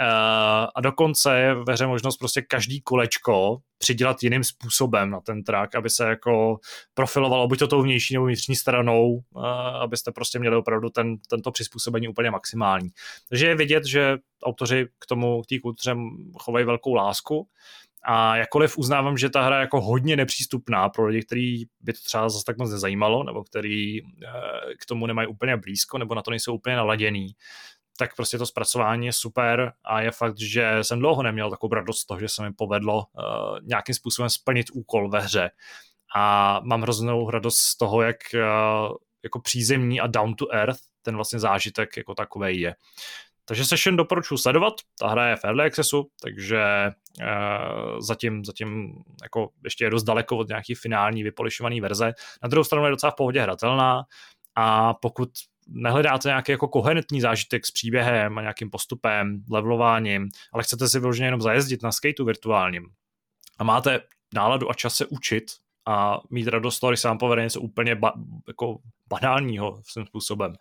Eh, 0.00 0.66
a 0.74 0.80
dokonce 0.80 1.38
je 1.40 1.54
ve 1.54 1.72
hře 1.72 1.86
možnost 1.86 2.16
prostě 2.16 2.42
každý 2.42 2.80
kolečko 2.80 3.58
přidělat 3.78 4.22
jiným 4.22 4.44
způsobem 4.44 5.10
na 5.10 5.20
ten 5.20 5.44
track, 5.44 5.74
aby 5.74 5.90
se 5.90 6.04
jako 6.08 6.58
profilovalo 6.94 7.48
buď 7.48 7.58
to 7.58 7.68
tou 7.68 7.82
vnější 7.82 8.14
nebo 8.14 8.26
vnitřní 8.26 8.56
stranou, 8.56 9.20
eh, 9.36 9.40
abyste 9.82 10.12
prostě 10.12 10.38
měli 10.38 10.56
opravdu 10.56 10.90
ten, 10.90 11.16
tento 11.30 11.50
přizpůsobení 11.50 12.08
úplně 12.08 12.30
maximální. 12.30 12.88
Takže 13.28 13.46
je 13.46 13.56
vidět, 13.56 13.86
že 13.86 14.16
autoři 14.42 14.86
k 14.98 15.06
tomu, 15.06 15.42
k 15.42 15.46
té 15.46 15.58
kultuře 15.58 15.96
chovají 16.38 16.66
velkou 16.66 16.94
lásku 16.94 17.48
a 18.10 18.36
jakkoliv 18.36 18.78
uznávám, 18.78 19.18
že 19.18 19.30
ta 19.30 19.42
hra 19.42 19.56
je 19.56 19.60
jako 19.60 19.80
hodně 19.80 20.16
nepřístupná 20.16 20.88
pro 20.88 21.06
lidi, 21.06 21.22
kteří 21.22 21.68
by 21.80 21.92
to 21.92 21.98
třeba 22.04 22.28
zase 22.28 22.44
tak 22.44 22.58
moc 22.58 22.70
nezajímalo, 22.70 23.24
nebo 23.24 23.44
který 23.44 23.98
eh, 23.98 24.04
k 24.80 24.86
tomu 24.86 25.06
nemají 25.06 25.28
úplně 25.28 25.56
blízko, 25.56 25.98
nebo 25.98 26.14
na 26.14 26.22
to 26.22 26.30
nejsou 26.30 26.54
úplně 26.54 26.76
naladěný, 26.76 27.32
tak 27.98 28.16
prostě 28.16 28.38
to 28.38 28.46
zpracování 28.46 29.06
je 29.06 29.12
super 29.12 29.72
a 29.84 30.00
je 30.00 30.10
fakt, 30.10 30.38
že 30.38 30.78
jsem 30.82 30.98
dlouho 30.98 31.22
neměl 31.22 31.50
takovou 31.50 31.74
radost 31.74 31.98
z 31.98 32.06
toho, 32.06 32.20
že 32.20 32.28
se 32.28 32.42
mi 32.42 32.52
povedlo 32.52 32.96
uh, 32.96 33.58
nějakým 33.62 33.94
způsobem 33.94 34.30
splnit 34.30 34.66
úkol 34.72 35.10
ve 35.10 35.20
hře. 35.20 35.50
A 36.16 36.60
mám 36.64 36.82
hroznou 36.82 37.30
radost 37.30 37.58
z 37.58 37.76
toho, 37.76 38.02
jak 38.02 38.16
uh, 38.34 38.96
jako 39.22 39.40
přízemní 39.40 40.00
a 40.00 40.06
down 40.06 40.34
to 40.34 40.54
earth 40.54 40.80
ten 41.02 41.16
vlastně 41.16 41.38
zážitek 41.38 41.96
jako 41.96 42.14
takový 42.14 42.60
je. 42.60 42.74
Takže 43.48 43.64
Session 43.64 43.96
doporučuji 43.96 44.38
sledovat, 44.38 44.74
ta 44.98 45.08
hra 45.08 45.28
je 45.28 45.36
v 45.36 45.44
early 45.44 45.66
accessu, 45.66 46.10
takže 46.22 46.64
uh, 47.20 48.00
zatím, 48.00 48.44
zatím 48.44 48.92
jako 49.22 49.50
ještě 49.64 49.84
je 49.84 49.90
dost 49.90 50.04
daleko 50.04 50.36
od 50.36 50.48
nějaký 50.48 50.74
finální 50.74 51.22
vypolišované 51.22 51.80
verze. 51.80 52.12
Na 52.42 52.48
druhou 52.48 52.64
stranu 52.64 52.84
je 52.84 52.90
docela 52.90 53.10
v 53.10 53.14
pohodě 53.14 53.40
hratelná 53.40 54.02
a 54.54 54.94
pokud 54.94 55.28
nehledáte 55.68 56.28
nějaký 56.28 56.52
jako 56.52 56.68
koherentní 56.68 57.20
zážitek 57.20 57.66
s 57.66 57.70
příběhem 57.70 58.38
a 58.38 58.40
nějakým 58.40 58.70
postupem, 58.70 59.44
levelováním, 59.50 60.28
ale 60.52 60.62
chcete 60.62 60.88
si 60.88 61.00
vyloženě 61.00 61.26
jenom 61.26 61.40
zajezdit 61.40 61.82
na 61.82 61.92
skateu 61.92 62.24
virtuálním 62.24 62.86
a 63.58 63.64
máte 63.64 64.00
náladu 64.34 64.70
a 64.70 64.74
čas 64.74 64.94
se 64.94 65.06
učit 65.06 65.44
a 65.88 66.20
mít 66.30 66.48
radost 66.48 66.76
z 66.76 66.80
toho, 66.80 66.90
když 66.90 67.00
se 67.00 67.08
vám 67.08 67.18
povede 67.18 67.42
něco 67.42 67.60
úplně 67.60 67.94
ba, 67.94 68.12
jako 68.48 68.78
banálního 69.08 69.82
svým 69.86 70.06
způsobem, 70.06 70.54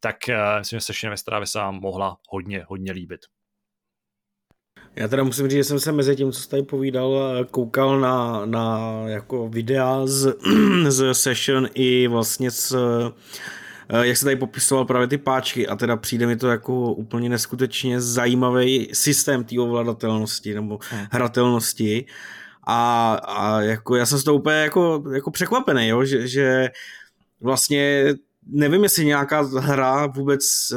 tak 0.00 0.16
uh, 0.28 0.34
myslím, 0.58 0.76
že 0.76 0.80
Session 0.80 1.10
Vestra 1.10 1.40
by 1.40 1.46
se 1.46 1.58
vám 1.58 1.80
mohla 1.80 2.16
hodně, 2.28 2.64
hodně 2.68 2.92
líbit. 2.92 3.20
Já 4.96 5.08
teda 5.08 5.24
musím 5.24 5.48
říct, 5.48 5.56
že 5.56 5.64
jsem 5.64 5.80
se 5.80 5.92
mezi 5.92 6.16
tím, 6.16 6.32
co 6.32 6.40
jsi 6.40 6.48
tady 6.48 6.62
povídal, 6.62 7.44
koukal 7.50 8.00
na, 8.00 8.46
na 8.46 8.78
jako 9.06 9.48
videa 9.48 10.06
z, 10.06 10.36
z 10.88 11.14
Session 11.14 11.68
i 11.74 12.08
vlastně 12.08 12.50
z 12.50 12.74
eh, 13.88 14.06
jak 14.06 14.16
se 14.16 14.24
tady 14.24 14.36
popisoval 14.36 14.84
právě 14.84 15.08
ty 15.08 15.18
páčky 15.18 15.68
a 15.68 15.76
teda 15.76 15.96
přijde 15.96 16.26
mi 16.26 16.36
to 16.36 16.48
jako 16.48 16.92
úplně 16.92 17.28
neskutečně 17.28 18.00
zajímavý 18.00 18.88
systém 18.92 19.44
té 19.44 19.60
ovladatelnosti 19.60 20.54
nebo 20.54 20.78
hmm. 20.90 21.06
hratelnosti 21.10 22.06
a, 22.66 23.14
a 23.14 23.60
jako 23.60 23.96
já 23.96 24.06
jsem 24.06 24.18
z 24.18 24.24
toho 24.24 24.36
úplně 24.36 24.56
jako, 24.56 25.02
jako 25.14 25.30
překvapený, 25.30 25.88
jo, 25.88 26.04
že, 26.04 26.28
že 26.28 26.70
vlastně 27.40 28.14
nevím, 28.46 28.82
jestli 28.82 29.04
nějaká 29.04 29.40
hra 29.40 30.06
vůbec 30.06 30.42
eh, 30.72 30.76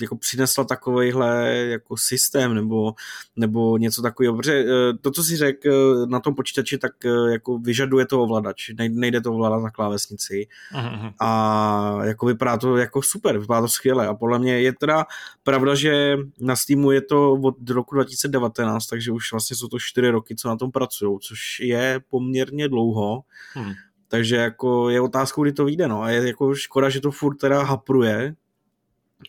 jako 0.00 0.16
přinesla 0.16 0.64
takovýhle 0.64 1.48
jako 1.54 1.96
systém 1.96 2.54
nebo, 2.54 2.94
nebo 3.36 3.78
něco 3.78 4.02
takového, 4.02 4.36
protože 4.36 4.64
eh, 4.64 4.98
to, 5.00 5.10
co 5.10 5.24
si 5.24 5.36
řekl 5.36 5.68
eh, 5.68 6.06
na 6.06 6.20
tom 6.20 6.34
počítači, 6.34 6.78
tak 6.78 6.92
jako 7.30 7.58
vyžaduje 7.58 8.06
to 8.06 8.22
ovladač, 8.22 8.70
nejde 8.88 9.20
to 9.20 9.32
ovládat 9.32 9.62
na 9.62 9.70
klávesnici 9.70 10.48
aha. 10.72 11.14
a 11.20 12.04
jako 12.04 12.26
vypadá 12.26 12.56
to 12.56 12.76
jako 12.76 13.02
super, 13.02 13.38
vypadá 13.38 13.60
to 13.60 13.68
skvěle 13.68 14.06
a 14.06 14.14
podle 14.14 14.38
mě 14.38 14.60
je 14.60 14.72
teda 14.72 15.06
pravda, 15.42 15.74
že 15.74 16.16
na 16.40 16.56
Steamu 16.56 16.90
je 16.90 17.00
to 17.00 17.32
od 17.32 17.70
roku 17.70 17.94
2019, 17.94 18.86
takže 18.86 19.12
už 19.12 19.32
vlastně 19.32 19.56
jsou 19.56 19.68
to 19.68 19.78
čtyři 19.78 20.10
roky, 20.10 20.36
co 20.36 20.48
na 20.48 20.56
tom 20.56 20.70
pracují, 20.70 21.18
což 21.20 21.60
je 21.60 22.00
poměrně 22.08 22.68
dlouho, 22.68 23.22
hmm. 23.54 23.72
Takže 24.08 24.36
jako 24.36 24.90
je 24.90 25.00
otázkou, 25.00 25.42
kdy 25.42 25.52
to 25.52 25.64
vyjde, 25.64 25.88
no. 25.88 26.02
A 26.02 26.10
je 26.10 26.26
jako 26.26 26.54
škoda, 26.54 26.88
že 26.88 27.00
to 27.00 27.10
furt 27.10 27.36
teda 27.36 27.62
hapruje, 27.62 28.34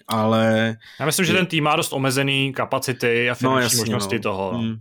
ale... 0.08 0.76
Já 1.00 1.06
myslím, 1.06 1.26
že 1.26 1.34
ten 1.34 1.45
tým 1.45 1.63
má 1.63 1.76
dost 1.76 1.93
omezený 1.93 2.54
kapacity 2.54 3.30
a 3.30 3.32
no, 3.32 3.36
finanční 3.36 3.60
no, 3.60 3.62
jasně, 3.62 3.80
možnosti 3.80 4.15
no. 4.15 4.21
toho. 4.21 4.52
No. 4.54 4.60
Hmm. 4.60 4.76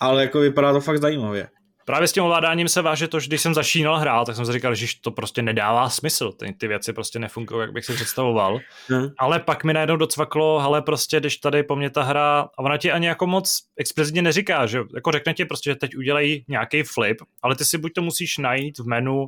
Ale 0.00 0.22
jako 0.22 0.40
vypadá 0.40 0.72
to 0.72 0.80
fakt 0.80 0.98
zajímavě. 0.98 1.48
Právě 1.88 2.08
s 2.08 2.12
tím 2.12 2.22
ovládáním 2.22 2.68
se 2.68 2.82
váže 2.82 3.08
to, 3.08 3.20
že 3.20 3.26
když 3.26 3.40
jsem 3.40 3.54
začínal 3.54 3.98
hrát, 3.98 4.24
tak 4.24 4.36
jsem 4.36 4.46
si 4.46 4.52
říkal, 4.52 4.74
že 4.74 4.86
to 5.00 5.10
prostě 5.10 5.42
nedává 5.42 5.88
smysl. 5.88 6.32
Ty, 6.32 6.54
ty 6.58 6.68
věci 6.68 6.92
prostě 6.92 7.18
nefungují, 7.18 7.60
jak 7.60 7.72
bych 7.72 7.84
si 7.84 7.92
představoval. 7.92 8.58
Hmm. 8.88 9.08
Ale 9.18 9.40
pak 9.40 9.64
mi 9.64 9.72
najednou 9.72 9.96
docvaklo, 9.96 10.58
ale 10.58 10.82
prostě, 10.82 11.20
když 11.20 11.36
tady 11.36 11.62
po 11.62 11.76
mně 11.76 11.90
ta 11.90 12.02
hra, 12.02 12.40
a 12.40 12.58
ona 12.58 12.76
ti 12.76 12.92
ani 12.92 13.06
jako 13.06 13.26
moc 13.26 13.60
explicitně 13.76 14.22
neříká, 14.22 14.66
že 14.66 14.80
jako 14.94 15.12
řekne 15.12 15.34
ti 15.34 15.44
prostě, 15.44 15.70
že 15.70 15.76
teď 15.76 15.96
udělají 15.96 16.44
nějaký 16.48 16.82
flip, 16.82 17.16
ale 17.42 17.56
ty 17.56 17.64
si 17.64 17.78
buď 17.78 17.92
to 17.92 18.02
musíš 18.02 18.38
najít 18.38 18.78
v 18.78 18.86
menu, 18.86 19.26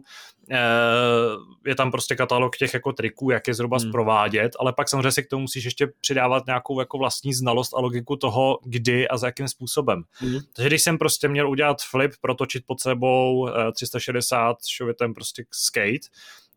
je 1.66 1.74
tam 1.74 1.90
prostě 1.90 2.16
katalog 2.16 2.56
těch 2.56 2.74
jako 2.74 2.92
triků, 2.92 3.30
jak 3.30 3.48
je 3.48 3.54
zhruba 3.54 3.76
hmm. 3.76 3.88
zprovádět, 3.88 4.52
ale 4.60 4.72
pak 4.72 4.88
samozřejmě 4.88 5.12
si 5.12 5.22
k 5.22 5.28
tomu 5.28 5.40
musíš 5.40 5.64
ještě 5.64 5.86
přidávat 6.00 6.46
nějakou 6.46 6.80
jako 6.80 6.98
vlastní 6.98 7.34
znalost 7.34 7.74
a 7.74 7.80
logiku 7.80 8.16
toho, 8.16 8.58
kdy 8.64 9.08
a 9.08 9.16
za 9.16 9.26
jakým 9.26 9.48
způsobem. 9.48 10.02
Hmm. 10.12 10.38
Takže 10.52 10.68
když 10.68 10.82
jsem 10.82 10.98
prostě 10.98 11.28
měl 11.28 11.50
udělat 11.50 11.82
flip, 11.90 12.12
protočit 12.20 12.64
pod 12.66 12.80
sebou 12.80 13.48
360 13.74 14.56
šovitem 14.66 15.14
prostě 15.14 15.44
skate, 15.50 16.08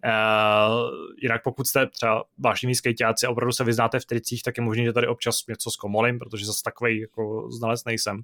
Uh, 0.05 0.89
jinak 1.21 1.43
pokud 1.43 1.67
jste 1.67 1.87
třeba 1.87 2.23
vážní 2.37 2.75
skejťáci 2.75 3.25
a 3.25 3.29
opravdu 3.29 3.51
se 3.51 3.63
vyznáte 3.63 3.99
v 3.99 4.05
tricích, 4.05 4.43
tak 4.43 4.57
je 4.57 4.63
možné, 4.63 4.83
že 4.83 4.93
tady 4.93 5.07
občas 5.07 5.47
něco 5.49 5.71
zkomolím, 5.71 6.19
protože 6.19 6.45
zase 6.45 6.63
takový 6.63 6.99
jako 6.99 7.47
znalec 7.51 7.85
nejsem. 7.85 8.21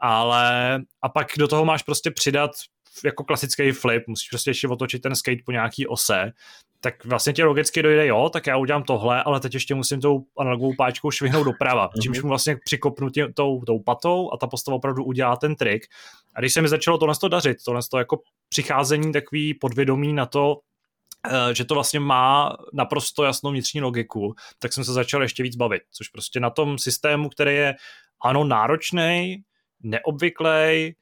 Ale 0.00 0.78
a 1.02 1.08
pak 1.08 1.26
do 1.38 1.48
toho 1.48 1.64
máš 1.64 1.82
prostě 1.82 2.10
přidat 2.10 2.50
jako 3.04 3.24
klasický 3.24 3.72
flip, 3.72 4.02
musíš 4.06 4.28
prostě 4.28 4.50
ještě 4.50 4.68
otočit 4.68 5.02
ten 5.02 5.16
skate 5.16 5.42
po 5.44 5.52
nějaký 5.52 5.86
ose, 5.86 6.32
tak 6.84 7.04
vlastně 7.04 7.32
ti 7.32 7.42
logicky 7.42 7.82
dojde, 7.82 8.06
jo, 8.06 8.30
tak 8.32 8.46
já 8.46 8.56
udělám 8.56 8.82
tohle, 8.82 9.22
ale 9.22 9.40
teď 9.40 9.54
ještě 9.54 9.74
musím 9.74 10.00
tou 10.00 10.24
analogovou 10.38 10.74
páčkou 10.78 11.10
švihnout 11.10 11.44
doprava, 11.44 11.82
mhm. 11.82 12.02
čímž 12.02 12.22
mu 12.22 12.28
vlastně 12.28 12.56
přikopnu 12.64 13.10
tě, 13.10 13.28
tou, 13.34 13.60
tou 13.60 13.78
patou 13.78 14.30
a 14.32 14.36
ta 14.36 14.46
postava 14.46 14.76
opravdu 14.76 15.04
udělá 15.04 15.36
ten 15.36 15.54
trik. 15.54 15.86
A 16.34 16.40
když 16.40 16.52
se 16.52 16.62
mi 16.62 16.68
začalo 16.68 16.98
tohle 16.98 17.14
to 17.20 17.28
dařit, 17.28 17.56
tohle 17.64 17.80
to 17.90 17.98
jako 17.98 18.20
přicházení 18.48 19.12
takový 19.12 19.54
podvědomí 19.54 20.12
na 20.12 20.26
to, 20.26 20.60
eh, 21.30 21.54
že 21.54 21.64
to 21.64 21.74
vlastně 21.74 22.00
má 22.00 22.56
naprosto 22.72 23.24
jasnou 23.24 23.50
vnitřní 23.50 23.80
logiku, 23.80 24.34
tak 24.58 24.72
jsem 24.72 24.84
se 24.84 24.92
začal 24.92 25.22
ještě 25.22 25.42
víc 25.42 25.56
bavit, 25.56 25.82
což 25.90 26.08
prostě 26.08 26.40
na 26.40 26.50
tom 26.50 26.78
systému, 26.78 27.28
který 27.28 27.54
je 27.54 27.74
ano 28.24 28.44
náročný, 28.44 29.36
neobvyklý, 29.82 30.94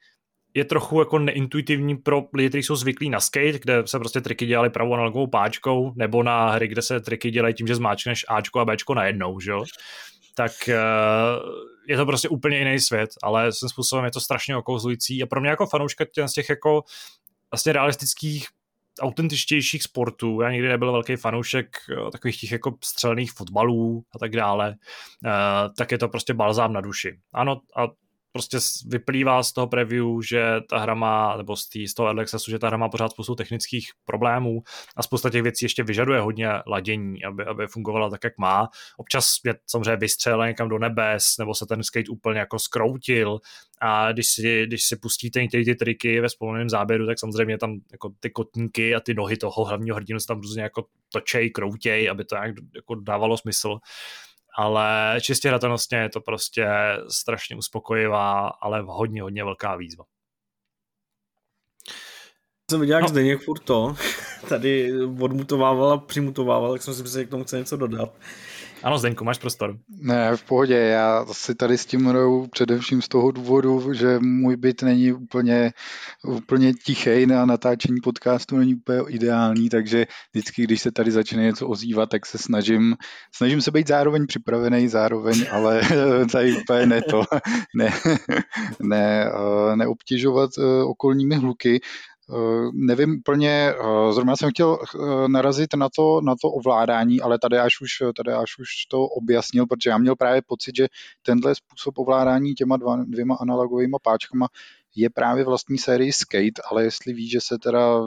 je 0.53 0.65
trochu 0.65 0.99
jako 0.99 1.19
neintuitivní 1.19 1.97
pro 1.97 2.23
lidi, 2.33 2.49
kteří 2.49 2.63
jsou 2.63 2.75
zvyklí 2.75 3.09
na 3.09 3.19
skate, 3.19 3.59
kde 3.59 3.83
se 3.87 3.99
prostě 3.99 4.21
triky 4.21 4.45
dělaly 4.45 4.69
pravou 4.69 4.93
analogovou 4.93 5.27
páčkou, 5.27 5.93
nebo 5.95 6.23
na 6.23 6.51
hry, 6.51 6.67
kde 6.67 6.81
se 6.81 6.99
triky 6.99 7.31
dělají 7.31 7.53
tím, 7.53 7.67
že 7.67 7.75
zmáčkneš 7.75 8.25
Ačko 8.29 8.59
a 8.59 8.65
Bčko 8.65 8.93
najednou, 8.93 9.39
že 9.39 9.51
jo? 9.51 9.63
Tak 10.35 10.51
uh, 10.67 10.73
je 11.87 11.97
to 11.97 12.05
prostě 12.05 12.29
úplně 12.29 12.57
jiný 12.57 12.79
svět, 12.79 13.09
ale 13.23 13.51
svým 13.51 13.69
způsobem 13.69 14.05
je 14.05 14.11
to 14.11 14.19
strašně 14.19 14.57
okouzlující 14.57 15.23
a 15.23 15.25
pro 15.25 15.41
mě 15.41 15.49
jako 15.49 15.67
fanouška 15.67 16.05
těch, 16.05 16.27
z 16.27 16.33
těch 16.33 16.49
jako 16.49 16.83
vlastně 17.51 17.73
realistických 17.73 18.47
autentičtějších 19.01 19.83
sportů. 19.83 20.41
Já 20.41 20.51
nikdy 20.51 20.67
nebyl 20.67 20.91
velký 20.91 21.15
fanoušek 21.15 21.77
eh, 21.89 22.11
takových 22.11 22.39
těch 22.39 22.51
jako 22.51 22.77
střelných 22.83 23.31
fotbalů 23.31 24.03
a 24.15 24.19
tak 24.19 24.31
dále. 24.31 24.75
Uh, 25.25 25.73
tak 25.77 25.91
je 25.91 25.97
to 25.97 26.07
prostě 26.07 26.33
balzám 26.33 26.73
na 26.73 26.81
duši. 26.81 27.19
Ano, 27.33 27.61
a 27.75 27.87
prostě 28.33 28.57
vyplývá 28.85 29.43
z 29.43 29.51
toho 29.51 29.67
preview, 29.67 30.05
že 30.29 30.43
ta 30.69 30.77
hra 30.77 30.93
má, 30.93 31.37
nebo 31.37 31.55
z, 31.55 31.69
tý, 31.69 31.87
z 31.87 31.93
toho 31.93 32.09
Alexasu, 32.09 32.51
že 32.51 32.59
ta 32.59 32.67
hra 32.67 32.77
má 32.77 32.89
pořád 32.89 33.11
spoustu 33.11 33.35
technických 33.35 33.89
problémů 34.05 34.63
a 34.95 35.03
spousta 35.03 35.29
těch 35.29 35.43
věcí 35.43 35.65
ještě 35.65 35.83
vyžaduje 35.83 36.19
hodně 36.19 36.49
ladění, 36.67 37.23
aby, 37.23 37.45
aby 37.45 37.67
fungovala 37.67 38.09
tak, 38.09 38.23
jak 38.23 38.37
má. 38.37 38.69
Občas 38.97 39.35
je 39.45 39.55
samozřejmě 39.67 39.95
vystřelil 39.95 40.47
někam 40.47 40.69
do 40.69 40.79
nebes, 40.79 41.23
nebo 41.39 41.55
se 41.55 41.65
ten 41.65 41.83
skate 41.83 42.09
úplně 42.09 42.39
jako 42.39 42.59
skroutil 42.59 43.39
a 43.81 44.11
když 44.11 44.27
si, 44.27 44.65
když 44.65 44.83
si 44.83 44.95
pustíte 44.95 45.41
některé 45.41 45.65
ty 45.65 45.75
triky 45.75 46.21
ve 46.21 46.29
společném 46.29 46.69
záběru, 46.69 47.05
tak 47.05 47.19
samozřejmě 47.19 47.57
tam 47.57 47.79
jako 47.91 48.11
ty 48.19 48.29
kotníky 48.29 48.95
a 48.95 48.99
ty 48.99 49.13
nohy 49.13 49.37
toho 49.37 49.65
hlavního 49.65 49.95
hrdinu 49.95 50.19
se 50.19 50.27
tam 50.27 50.41
různě 50.41 50.63
jako 50.63 50.85
točej, 51.09 51.49
kroutěj, 51.49 52.09
aby 52.09 52.25
to 52.25 52.35
nějak 52.35 52.55
jako 52.75 52.95
dávalo 52.95 53.37
smysl 53.37 53.79
ale 54.57 55.17
čistě 55.21 55.47
hratelnostně 55.47 55.97
je 55.97 56.09
to 56.09 56.21
prostě 56.21 56.67
strašně 57.09 57.55
uspokojivá, 57.55 58.47
ale 58.47 58.81
hodně, 58.81 59.21
hodně 59.21 59.43
velká 59.43 59.75
výzva. 59.75 60.03
jsem 62.71 62.79
viděl, 62.79 62.95
jak 62.95 63.03
no. 63.03 63.09
Zdeněk 63.09 63.43
furt 63.43 63.59
to 63.59 63.95
tady 64.49 64.91
odmutovával 65.05 65.91
a 65.91 65.97
přimutovával, 65.97 66.71
tak 66.71 66.83
jsem 66.83 66.93
si 66.93 67.03
myslel, 67.03 67.21
že 67.21 67.27
k 67.27 67.29
tomu 67.29 67.43
chce 67.43 67.57
něco 67.57 67.77
dodat. 67.77 68.13
Ano, 68.83 68.97
Zdenku, 68.97 69.23
máš 69.23 69.37
prostor. 69.37 69.77
Ne, 69.89 70.37
v 70.37 70.43
pohodě, 70.43 70.75
já 70.75 71.25
si 71.31 71.55
tady 71.55 71.77
s 71.77 71.85
tím 71.85 72.05
hraju 72.05 72.47
především 72.47 73.01
z 73.01 73.07
toho 73.07 73.31
důvodu, 73.31 73.93
že 73.93 74.19
můj 74.19 74.55
byt 74.57 74.81
není 74.81 75.13
úplně, 75.13 75.71
úplně 76.23 76.73
tichý 76.73 77.25
na 77.25 77.45
natáčení 77.45 78.01
podcastu, 78.03 78.57
není 78.57 78.75
úplně 78.75 78.99
ideální, 79.07 79.69
takže 79.69 80.05
vždycky, 80.31 80.63
když 80.63 80.81
se 80.81 80.91
tady 80.91 81.11
začne 81.11 81.43
něco 81.43 81.67
ozývat, 81.67 82.09
tak 82.09 82.25
se 82.25 82.37
snažím, 82.37 82.95
snažím 83.35 83.61
se 83.61 83.71
být 83.71 83.87
zároveň 83.87 84.27
připravený, 84.27 84.87
zároveň, 84.87 85.45
ale 85.51 85.81
tady 86.31 86.57
úplně 86.57 86.85
ne 86.85 87.01
to, 87.01 87.23
ne, 87.75 87.93
ne, 88.81 89.25
eh, 89.25 89.75
neobtěžovat 89.75 90.49
eh, 90.59 90.83
okolními 90.83 91.35
hluky. 91.35 91.79
Eh, 92.29 92.69
nevím 92.73 93.17
úplně, 93.19 93.73
eh, 93.79 94.13
zrovna 94.13 94.35
jsem 94.35 94.49
chtěl 94.49 94.77
eh, 94.81 95.27
narazit 95.27 95.73
na 95.75 95.89
to, 95.95 96.21
na 96.21 96.35
to 96.41 96.47
ovládání, 96.47 97.21
ale 97.21 97.39
tady 97.39 97.57
až 97.57 97.81
už, 97.81 97.89
tady 98.17 98.31
až 98.31 98.59
už 98.59 98.85
to 98.87 99.01
objasnil, 99.01 99.65
protože 99.65 99.89
já 99.89 99.97
měl 99.97 100.15
právě 100.15 100.41
pocit, 100.47 100.75
že 100.75 100.87
tenhle 101.21 101.55
způsob 101.55 101.97
ovládání 101.97 102.53
těma 102.53 102.77
dva, 102.77 102.95
dvěma 103.03 103.35
analogovými 103.35 103.95
páčkama 104.03 104.47
je 104.95 105.09
právě 105.09 105.43
vlastní 105.43 105.77
sérii 105.77 106.13
Skate, 106.13 106.61
ale 106.71 106.83
jestli 106.83 107.13
ví, 107.13 107.29
že 107.29 107.41
se 107.41 107.57
teda 107.57 108.01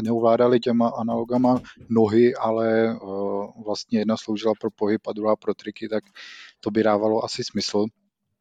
neovládali 0.00 0.60
těma 0.60 0.88
analogama 0.88 1.60
nohy, 1.88 2.34
ale 2.34 2.96
vlastně 3.64 3.98
jedna 3.98 4.16
sloužila 4.16 4.54
pro 4.60 4.70
pohyb 4.70 5.06
a 5.06 5.12
druhá 5.12 5.36
pro 5.36 5.54
triky, 5.54 5.88
tak 5.88 6.04
to 6.60 6.70
by 6.70 6.82
dávalo 6.82 7.24
asi 7.24 7.44
smysl. 7.44 7.86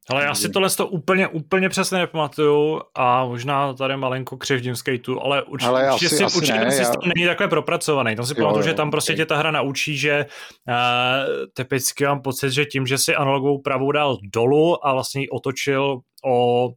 Ale 0.10 0.24
já 0.24 0.36
si 0.36 0.50
tohle 0.50 0.70
to 0.70 0.88
úplně, 0.88 1.28
úplně 1.28 1.70
přesně 1.70 1.98
nepamatuju 1.98 2.82
a 2.96 3.26
možná 3.26 3.74
tady 3.74 3.98
malinko 3.98 4.38
křivdím 4.38 4.76
skateu, 4.76 5.20
ale 5.20 5.44
určitě, 5.44 5.70
ale 5.70 5.88
asi, 5.88 6.10
si, 6.10 6.24
asi 6.24 6.38
určitě 6.38 6.54
ne, 6.54 6.62
ten 6.62 6.72
systém 6.72 7.02
já... 7.04 7.12
není 7.16 7.28
takhle 7.28 7.48
propracovaný. 7.48 8.16
Tam 8.16 8.26
si 8.26 8.36
pamatuju, 8.36 8.64
že 8.64 8.74
tam 8.74 8.92
prostě 8.92 9.14
okay. 9.14 9.18
tě 9.18 9.26
ta 9.26 9.38
hra 9.38 9.52
naučí, 9.52 9.98
že 9.98 10.26
uh, 10.68 10.76
typicky 11.54 12.06
mám 12.06 12.22
pocit, 12.22 12.52
že 12.52 12.66
tím, 12.66 12.86
že 12.88 12.98
si 12.98 13.16
analogovou 13.16 13.62
pravou 13.62 13.92
dal 13.92 14.18
dolů 14.24 14.88
a 14.88 14.94
vlastně 14.94 15.22
ji 15.22 15.30
otočil 15.30 16.00
o 16.26 16.66
uh, 16.66 16.74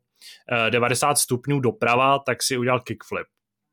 eh, 0.67 0.71
90 0.71 1.19
stupňů 1.19 1.61
doprava, 1.61 2.19
tak 2.19 2.43
si 2.43 2.57
udělal 2.59 2.81
kickflip 2.81 3.27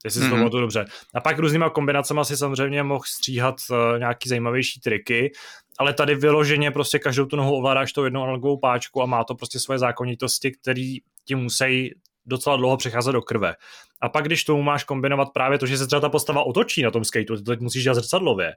jestli 0.05 0.21
si 0.21 0.27
mm-hmm. 0.27 0.49
to 0.49 0.59
dobře. 0.59 0.85
A 1.13 1.21
pak 1.21 1.39
různýma 1.39 1.69
kombinacemi 1.69 2.19
si 2.23 2.37
samozřejmě 2.37 2.83
mohl 2.83 3.03
stříhat 3.07 3.55
uh, 3.69 3.99
nějaký 3.99 4.29
zajímavější 4.29 4.79
triky, 4.79 5.31
ale 5.79 5.93
tady 5.93 6.15
vyloženě 6.15 6.71
prostě 6.71 6.99
každou 6.99 7.25
tu 7.25 7.35
nohu 7.35 7.55
ovládáš 7.55 7.93
tou 7.93 8.03
jednou 8.03 8.23
analogovou 8.23 8.57
páčku 8.57 9.01
a 9.01 9.05
má 9.05 9.23
to 9.23 9.35
prostě 9.35 9.59
svoje 9.59 9.79
zákonitosti, 9.79 10.51
které 10.51 10.95
ti 11.25 11.35
musí 11.35 11.93
docela 12.25 12.55
dlouho 12.55 12.77
přecházet 12.77 13.11
do 13.11 13.21
krve. 13.21 13.55
A 14.01 14.09
pak, 14.09 14.25
když 14.25 14.43
tomu 14.43 14.61
máš 14.61 14.83
kombinovat 14.83 15.29
právě 15.33 15.57
to, 15.57 15.65
že 15.65 15.77
se 15.77 15.87
třeba 15.87 15.99
ta 15.99 16.09
postava 16.09 16.43
otočí 16.43 16.81
na 16.81 16.91
tom 16.91 17.03
skateu, 17.03 17.35
to 17.35 17.41
teď 17.41 17.59
musíš 17.59 17.83
dělat 17.83 17.95
zrcadlově, 17.95 18.53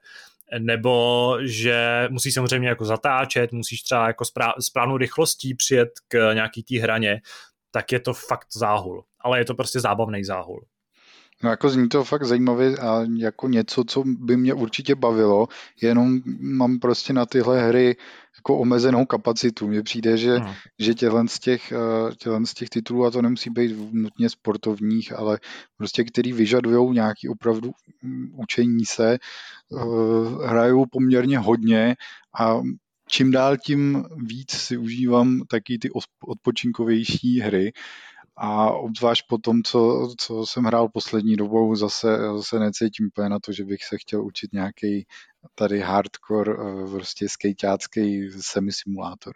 nebo 0.58 1.36
že 1.42 2.08
musíš 2.10 2.34
samozřejmě 2.34 2.68
jako 2.68 2.84
zatáčet, 2.84 3.52
musíš 3.52 3.82
třeba 3.82 4.06
jako 4.06 4.24
správnou 4.60 4.96
rychlostí 4.96 5.54
přijet 5.54 5.88
k 6.08 6.34
nějaký 6.34 6.62
té 6.62 6.80
hraně, 6.80 7.20
tak 7.70 7.92
je 7.92 8.00
to 8.00 8.14
fakt 8.14 8.48
záhul. 8.52 9.04
Ale 9.20 9.38
je 9.38 9.44
to 9.44 9.54
prostě 9.54 9.80
zábavný 9.80 10.24
záhul. 10.24 10.64
No 11.42 11.50
jako 11.50 11.68
zní 11.68 11.88
to 11.88 12.04
fakt 12.04 12.24
zajímavě 12.24 12.76
a 12.76 13.04
jako 13.16 13.48
něco, 13.48 13.84
co 13.84 14.04
by 14.06 14.36
mě 14.36 14.54
určitě 14.54 14.94
bavilo, 14.94 15.48
jenom 15.82 16.20
mám 16.40 16.78
prostě 16.78 17.12
na 17.12 17.26
tyhle 17.26 17.68
hry 17.68 17.96
jako 18.38 18.58
omezenou 18.58 19.04
kapacitu. 19.04 19.68
Mně 19.68 19.82
přijde, 19.82 20.16
že, 20.16 20.36
hmm. 20.36 20.54
že 20.78 20.94
těhle 20.94 21.28
z, 21.28 21.38
těch, 21.38 21.72
eh, 21.72 22.46
z 22.46 22.54
těch 22.54 22.68
titulů, 22.70 23.06
a 23.06 23.10
to 23.10 23.22
nemusí 23.22 23.50
být 23.50 23.76
nutně 23.92 24.30
sportovních, 24.30 25.18
ale 25.18 25.38
prostě 25.76 26.04
který 26.04 26.32
vyžadují 26.32 26.94
nějaký 26.94 27.28
opravdu 27.28 27.70
mm, 28.02 28.30
učení 28.34 28.84
se, 28.84 29.12
eh, 29.14 29.18
hrajou 30.46 30.84
poměrně 30.90 31.38
hodně 31.38 31.96
a 32.40 32.60
čím 33.08 33.30
dál 33.30 33.56
tím 33.56 34.04
víc 34.16 34.50
si 34.50 34.76
užívám 34.76 35.40
taky 35.48 35.78
ty 35.78 35.90
odpočinkovější 36.28 37.40
hry 37.40 37.72
a 38.36 38.70
obzvlášť 38.70 39.24
po 39.28 39.38
tom, 39.38 39.62
co, 39.62 40.12
co 40.18 40.46
jsem 40.46 40.64
hrál 40.64 40.88
poslední 40.88 41.36
dobou, 41.36 41.74
zase, 41.74 42.18
zase 42.36 42.58
necítím 42.58 43.06
úplně 43.06 43.28
na 43.28 43.38
to, 43.38 43.52
že 43.52 43.64
bych 43.64 43.84
se 43.84 43.98
chtěl 43.98 44.24
učit 44.24 44.52
nějaký 44.52 45.06
tady 45.54 45.80
hardcore, 45.80 46.52
eh, 46.52 46.90
prostě 46.90 47.28
skejťácký 47.28 48.30
semisimulátor. 48.40 49.32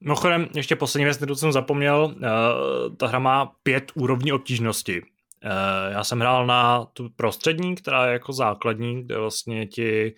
Mimochodem, 0.00 0.48
ještě 0.54 0.76
poslední 0.76 1.04
věc, 1.04 1.16
kterou 1.16 1.34
jsem 1.34 1.52
zapomněl, 1.52 2.14
uh, 2.16 2.96
ta 2.96 3.06
hra 3.06 3.18
má 3.18 3.52
pět 3.62 3.92
úrovní 3.94 4.32
obtížnosti. 4.32 5.02
Uh, 5.02 5.92
já 5.92 6.04
jsem 6.04 6.20
hrál 6.20 6.46
na 6.46 6.84
tu 6.84 7.08
prostřední, 7.16 7.74
která 7.74 8.06
je 8.06 8.12
jako 8.12 8.32
základní, 8.32 9.02
kde 9.02 9.18
vlastně 9.18 9.66
ti 9.66 10.14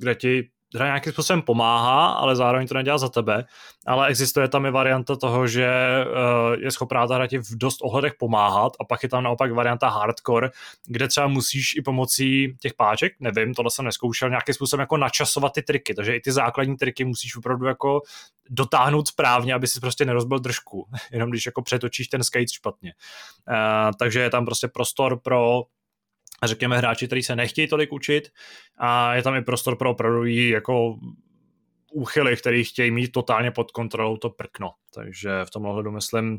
kde 0.00 0.14
ti 0.14 0.50
hra 0.74 0.86
nějakým 0.86 1.12
způsobem 1.12 1.42
pomáhá, 1.42 2.06
ale 2.06 2.36
zároveň 2.36 2.66
to 2.66 2.74
nedělá 2.74 2.98
za 2.98 3.08
tebe, 3.08 3.44
ale 3.86 4.08
existuje 4.08 4.48
tam 4.48 4.66
i 4.66 4.70
varianta 4.70 5.16
toho, 5.16 5.46
že 5.46 5.68
uh, 6.06 6.62
je 6.62 6.70
schopná 6.70 7.06
ta 7.06 7.14
hra 7.14 7.26
ti 7.26 7.38
v 7.38 7.50
dost 7.56 7.78
ohledech 7.82 8.12
pomáhat 8.18 8.72
a 8.80 8.84
pak 8.84 9.02
je 9.02 9.08
tam 9.08 9.22
naopak 9.22 9.52
varianta 9.52 9.88
hardcore, 9.88 10.50
kde 10.86 11.08
třeba 11.08 11.26
musíš 11.26 11.76
i 11.76 11.82
pomocí 11.82 12.56
těch 12.60 12.74
páček, 12.74 13.12
nevím, 13.20 13.54
tohle 13.54 13.70
jsem 13.70 13.84
neskoušel, 13.84 14.28
nějakým 14.28 14.54
způsobem 14.54 14.80
jako 14.80 14.96
načasovat 14.96 15.52
ty 15.52 15.62
triky, 15.62 15.94
takže 15.94 16.16
i 16.16 16.20
ty 16.20 16.32
základní 16.32 16.76
triky 16.76 17.04
musíš 17.04 17.36
opravdu 17.36 17.66
jako 17.66 18.00
dotáhnout 18.50 19.08
správně, 19.08 19.54
aby 19.54 19.66
si 19.66 19.80
prostě 19.80 20.04
nerozbil 20.04 20.38
držku, 20.38 20.86
jenom 21.12 21.30
když 21.30 21.46
jako 21.46 21.62
přetočíš 21.62 22.08
ten 22.08 22.24
skate 22.24 22.52
špatně. 22.52 22.92
Uh, 23.48 23.90
takže 23.98 24.20
je 24.20 24.30
tam 24.30 24.44
prostě 24.44 24.68
prostor 24.68 25.20
pro 25.20 25.62
řekněme 26.46 26.78
hráči, 26.78 27.06
kteří 27.06 27.22
se 27.22 27.36
nechtějí 27.36 27.68
tolik 27.68 27.92
učit 27.92 28.28
a 28.78 29.14
je 29.14 29.22
tam 29.22 29.34
i 29.34 29.42
prostor 29.42 29.76
pro 29.76 29.90
opravdový 29.90 30.48
jako 30.48 30.96
úchyly, 31.92 32.36
který 32.36 32.64
chtějí 32.64 32.90
mít 32.90 33.12
totálně 33.12 33.50
pod 33.50 33.70
kontrolou 33.70 34.16
to 34.16 34.30
prkno. 34.30 34.70
Takže 34.94 35.30
v 35.44 35.50
tom 35.50 35.66
ohledu 35.66 35.90
myslím, 35.90 36.38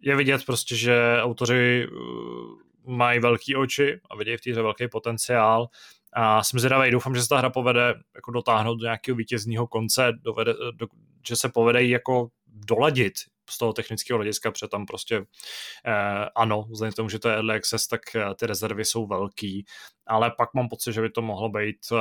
je 0.00 0.16
vidět 0.16 0.46
prostě, 0.46 0.76
že 0.76 1.16
autoři 1.20 1.86
uh, 1.86 2.96
mají 2.96 3.20
velký 3.20 3.56
oči 3.56 4.00
a 4.10 4.16
vidějí 4.16 4.36
v 4.36 4.40
té 4.40 4.52
velký 4.52 4.88
potenciál 4.88 5.68
a 6.12 6.42
jsem 6.42 6.60
zvědavý, 6.60 6.90
doufám, 6.90 7.14
že 7.14 7.22
se 7.22 7.28
ta 7.28 7.38
hra 7.38 7.50
povede 7.50 7.94
jako 8.14 8.30
dotáhnout 8.30 8.74
do 8.74 8.84
nějakého 8.84 9.16
vítězního 9.16 9.66
konce, 9.66 10.12
dovede, 10.22 10.54
do, 10.74 10.86
že 11.28 11.36
se 11.36 11.48
povede 11.48 11.84
jako 11.84 12.28
doladit 12.46 13.14
z 13.50 13.58
toho 13.58 13.72
technického 13.72 14.18
hlediska, 14.18 14.50
protože 14.50 14.68
tam 14.68 14.86
prostě 14.86 15.16
eh, 15.86 16.28
ano, 16.36 16.66
vzhledem 16.70 16.92
k 16.92 16.96
tomu, 16.96 17.08
že 17.08 17.18
to 17.18 17.28
je 17.28 17.34
early 17.34 17.56
access, 17.56 17.86
tak 17.86 18.00
eh, 18.14 18.34
ty 18.38 18.46
rezervy 18.46 18.84
jsou 18.84 19.06
velký, 19.06 19.64
ale 20.06 20.30
pak 20.38 20.54
mám 20.54 20.68
pocit, 20.68 20.92
že 20.92 21.00
by 21.00 21.10
to 21.10 21.22
mohlo 21.22 21.48
být 21.48 21.76
eh, 21.92 21.96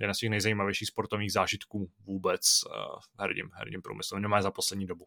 jeden 0.00 0.14
z 0.14 0.18
těch 0.18 0.30
nejzajímavějších 0.30 0.88
sportovních 0.88 1.32
zážitků 1.32 1.90
vůbec 2.04 2.40
eh, 2.42 2.78
v 3.16 3.20
herním, 3.20 3.50
herním 3.52 3.82
průmyslu, 3.82 4.16
minimálně 4.16 4.42
za 4.42 4.50
poslední 4.50 4.86
dobu. 4.86 5.06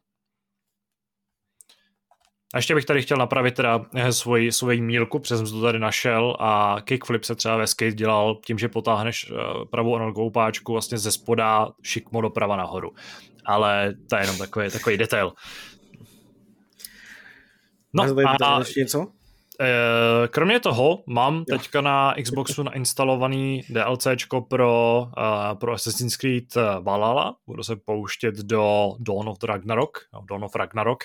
A 2.53 2.57
ještě 2.57 2.75
bych 2.75 2.85
tady 2.85 3.01
chtěl 3.01 3.17
napravit 3.17 3.55
teda 3.55 3.85
eh, 3.95 4.13
svoji, 4.13 4.51
svoji 4.51 4.81
mílku, 4.81 5.19
protože 5.19 5.37
jsem 5.37 5.45
to 5.45 5.61
tady 5.61 5.79
našel 5.79 6.35
a 6.39 6.77
kickflip 6.83 7.23
se 7.23 7.35
třeba 7.35 7.57
ve 7.57 7.67
skate 7.67 7.91
dělal 7.91 8.39
tím, 8.45 8.57
že 8.57 8.69
potáhneš 8.69 9.31
eh, 9.31 9.65
pravou 9.71 9.95
analogovou 9.95 10.29
páčku 10.29 10.71
vlastně 10.71 10.97
ze 10.97 11.11
spoda 11.11 11.67
šikmo 11.83 12.21
doprava 12.21 12.55
nahoru. 12.55 12.91
Ale 13.45 13.93
to 14.09 14.15
je 14.15 14.21
jenom 14.21 14.37
takový, 14.37 14.69
takový 14.71 14.97
detail. 14.97 15.33
No 17.93 18.03
a 18.43 18.59
ještě 18.59 18.79
něco? 18.79 19.07
Eh, 19.61 20.27
kromě 20.27 20.59
toho 20.59 21.03
mám 21.07 21.45
teďka 21.45 21.81
na 21.81 22.13
Xboxu 22.23 22.63
nainstalovaný 22.73 23.61
DLCčko 23.69 24.41
pro, 24.41 25.07
uh, 25.17 25.59
pro 25.59 25.73
Assassin's 25.73 26.17
Creed 26.17 26.55
Valhalla. 26.81 27.35
Budu 27.47 27.63
se 27.63 27.75
pouštět 27.75 28.35
do 28.35 28.91
Dawn 28.99 29.29
of 29.29 29.43
Ragnarok, 29.43 29.99
no, 30.13 30.21
Dawn 30.29 30.43
of 30.43 30.55
Ragnarok, 30.55 31.03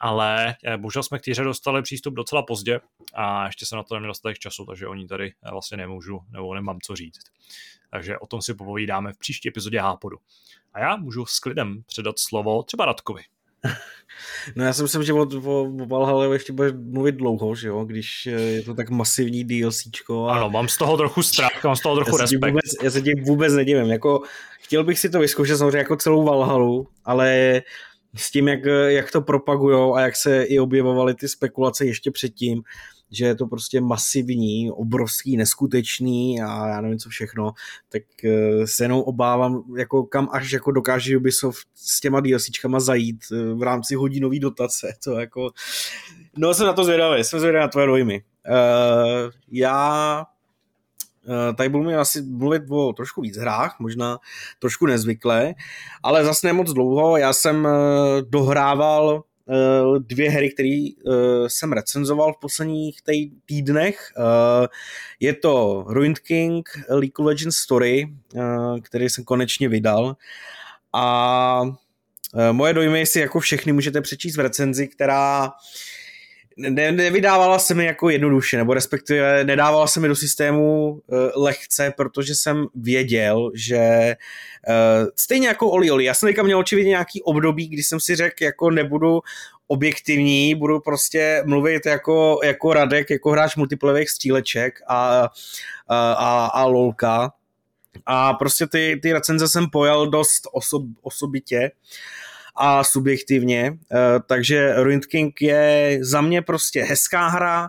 ale 0.00 0.56
eh, 0.64 0.76
bohužel 0.76 1.02
jsme 1.02 1.18
k 1.18 1.22
týře 1.22 1.44
dostali 1.44 1.82
přístup 1.82 2.14
docela 2.14 2.42
pozdě 2.42 2.80
a 3.14 3.46
ještě 3.46 3.66
se 3.66 3.76
na 3.76 3.82
to 3.82 3.94
neměl 3.94 4.10
dostatek 4.10 4.38
času, 4.38 4.66
takže 4.66 4.86
o 4.86 4.94
ní 4.94 5.06
tady 5.06 5.32
vlastně 5.50 5.76
nemůžu, 5.76 6.20
nebo 6.30 6.54
nemám 6.54 6.78
co 6.80 6.96
říct. 6.96 7.22
Takže 7.90 8.18
o 8.18 8.26
tom 8.26 8.42
si 8.42 8.54
popovídáme 8.54 9.12
v 9.12 9.18
příští 9.18 9.48
epizodě 9.48 9.80
Hápodu. 9.80 10.16
A 10.72 10.80
já 10.80 10.96
můžu 10.96 11.26
s 11.26 11.38
klidem 11.38 11.82
předat 11.86 12.18
slovo 12.18 12.62
třeba 12.62 12.84
Radkovi. 12.84 13.22
No 14.56 14.64
já 14.64 14.72
si 14.72 14.82
myslím, 14.82 15.02
že 15.02 15.12
o, 15.12 15.26
o, 15.44 15.62
o 15.62 15.86
Valhalla 15.86 16.32
ještě 16.32 16.52
budeš 16.52 16.72
mluvit 16.76 17.14
dlouho, 17.14 17.54
že 17.54 17.68
jo, 17.68 17.84
když 17.84 18.26
je 18.26 18.62
to 18.62 18.74
tak 18.74 18.90
masivní 18.90 19.44
DLCčko. 19.44 20.26
A... 20.26 20.36
Ano, 20.36 20.50
mám 20.50 20.68
z 20.68 20.76
toho 20.76 20.96
trochu 20.96 21.22
strach, 21.22 21.64
mám 21.64 21.76
z 21.76 21.80
toho 21.80 21.94
trochu 21.94 22.16
já 22.16 22.22
respekt. 22.22 22.50
Vůbec, 22.50 22.64
já 22.82 22.90
se 22.90 23.02
tím 23.02 23.24
vůbec 23.24 23.52
nedivím, 23.52 23.90
jako 23.90 24.22
chtěl 24.60 24.84
bych 24.84 24.98
si 24.98 25.10
to 25.10 25.20
vyzkoušet 25.20 25.56
samozřejmě 25.56 25.78
jako 25.78 25.96
celou 25.96 26.24
Valhalu, 26.24 26.88
ale 27.04 27.62
s 28.16 28.30
tím, 28.30 28.48
jak, 28.48 28.60
jak 28.86 29.10
to 29.10 29.20
propagujou 29.20 29.94
a 29.94 30.00
jak 30.00 30.16
se 30.16 30.42
i 30.42 30.58
objevovaly 30.58 31.14
ty 31.14 31.28
spekulace 31.28 31.86
ještě 31.86 32.10
předtím, 32.10 32.62
že 33.10 33.24
je 33.24 33.34
to 33.34 33.46
prostě 33.46 33.80
masivní, 33.80 34.70
obrovský, 34.70 35.36
neskutečný 35.36 36.42
a 36.42 36.68
já 36.68 36.80
nevím 36.80 36.98
co 36.98 37.08
všechno, 37.08 37.52
tak 37.88 38.02
uh, 38.24 38.64
se 38.64 38.84
jenom 38.84 39.00
obávám, 39.00 39.62
jako 39.78 40.04
kam 40.04 40.28
až 40.32 40.52
jako 40.52 40.70
dokáže 40.70 41.16
Ubisoft 41.16 41.66
s 41.74 42.00
těma 42.00 42.20
DLCčkama 42.20 42.80
zajít 42.80 43.24
uh, 43.32 43.58
v 43.58 43.62
rámci 43.62 43.94
hodinové 43.94 44.38
dotace, 44.38 44.94
to 45.04 45.12
jako, 45.20 45.50
no 46.36 46.54
jsem 46.54 46.66
na 46.66 46.72
to 46.72 46.84
zvědavý, 46.84 47.24
jsem 47.24 47.40
zvědavý 47.40 47.62
na 47.62 47.68
tvoje 47.68 47.86
dojmy. 47.86 48.22
Uh, 48.48 49.32
já 49.50 50.24
Eh, 51.28 51.52
tady 51.54 51.68
budu 51.68 51.84
mi 51.84 51.96
asi 51.96 52.22
mluvit 52.22 52.62
o 52.70 52.92
trošku 52.92 53.20
víc 53.20 53.36
hrách, 53.36 53.76
možná 53.80 54.18
trošku 54.58 54.86
nezvyklé, 54.86 55.54
ale 56.02 56.24
zase 56.24 56.46
nemoc 56.46 56.72
dlouho. 56.72 57.16
Já 57.16 57.32
jsem 57.32 57.66
eh, 57.66 57.70
dohrával 58.22 59.24
eh, 59.24 59.33
dvě 59.98 60.30
hry, 60.30 60.50
které 60.50 60.86
jsem 61.46 61.72
recenzoval 61.72 62.32
v 62.32 62.40
posledních 62.40 63.00
týdnech. 63.46 64.12
Je 65.20 65.34
to 65.34 65.84
Ruined 65.88 66.18
King 66.18 66.68
League 66.88 67.18
of 67.18 67.26
Legends 67.26 67.56
Story, 67.56 68.08
který 68.82 69.08
jsem 69.08 69.24
konečně 69.24 69.68
vydal. 69.68 70.16
A 70.92 71.62
moje 72.52 72.74
dojmy 72.74 73.06
si 73.06 73.20
jako 73.20 73.40
všechny 73.40 73.72
můžete 73.72 74.00
přečíst 74.00 74.36
v 74.36 74.40
recenzi, 74.40 74.88
která 74.88 75.52
ne, 76.56 76.92
nevydávala 76.92 77.58
se 77.58 77.74
mi 77.74 77.84
jako 77.84 78.10
jednoduše, 78.10 78.56
nebo 78.56 78.74
respektive 78.74 79.44
nedávala 79.44 79.86
se 79.86 80.00
mi 80.00 80.08
do 80.08 80.16
systému 80.16 80.90
uh, 80.90 80.98
lehce, 81.36 81.92
protože 81.96 82.34
jsem 82.34 82.66
věděl, 82.74 83.50
že 83.54 84.16
uh, 84.68 85.08
stejně 85.16 85.48
jako 85.48 85.70
Oli 85.70 85.90
Oli, 85.90 86.04
já 86.04 86.14
jsem 86.14 86.28
teďka 86.28 86.42
měl 86.42 86.58
očividně 86.58 86.88
nějaký 86.88 87.22
období, 87.22 87.68
kdy 87.68 87.82
jsem 87.82 88.00
si 88.00 88.16
řekl, 88.16 88.44
jako 88.44 88.70
nebudu 88.70 89.20
objektivní, 89.66 90.54
budu 90.54 90.80
prostě 90.80 91.42
mluvit 91.46 91.86
jako, 91.86 92.40
jako 92.44 92.72
Radek, 92.72 93.10
jako 93.10 93.30
hráč 93.30 93.56
multiplayových 93.56 94.10
stříleček 94.10 94.80
a, 94.88 95.28
a, 95.88 96.12
a, 96.12 96.46
a 96.46 96.64
lolka. 96.64 97.32
A 98.06 98.32
prostě 98.32 98.66
ty, 98.66 99.00
ty 99.02 99.12
recenze 99.12 99.48
jsem 99.48 99.70
pojal 99.70 100.06
dost 100.06 100.48
osob, 100.52 100.82
osobitě. 101.02 101.70
Uh, 101.70 102.33
a 102.56 102.84
subjektivně, 102.84 103.78
eh, 103.92 103.96
takže 104.26 104.74
Ruined 104.82 105.06
King 105.06 105.42
je 105.42 105.98
za 106.02 106.20
mě 106.20 106.42
prostě 106.42 106.82
hezká 106.82 107.28
hra, 107.28 107.68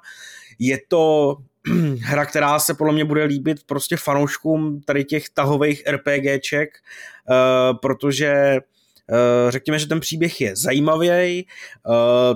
je 0.59 0.79
to 0.87 1.35
hra, 2.01 2.25
která 2.25 2.59
se 2.59 2.73
podle 2.73 2.93
mě 2.93 3.05
bude 3.05 3.23
líbit 3.23 3.63
prostě 3.65 3.97
fanouškům 3.97 4.81
tady 4.81 5.03
těch 5.03 5.29
tahových 5.29 5.83
RPGček, 5.87 6.69
eh, 6.69 7.73
protože 7.81 8.27
eh, 8.27 9.51
řekněme, 9.51 9.79
že 9.79 9.87
ten 9.87 9.99
příběh 9.99 10.41
je 10.41 10.55
zajímavý, 10.55 11.47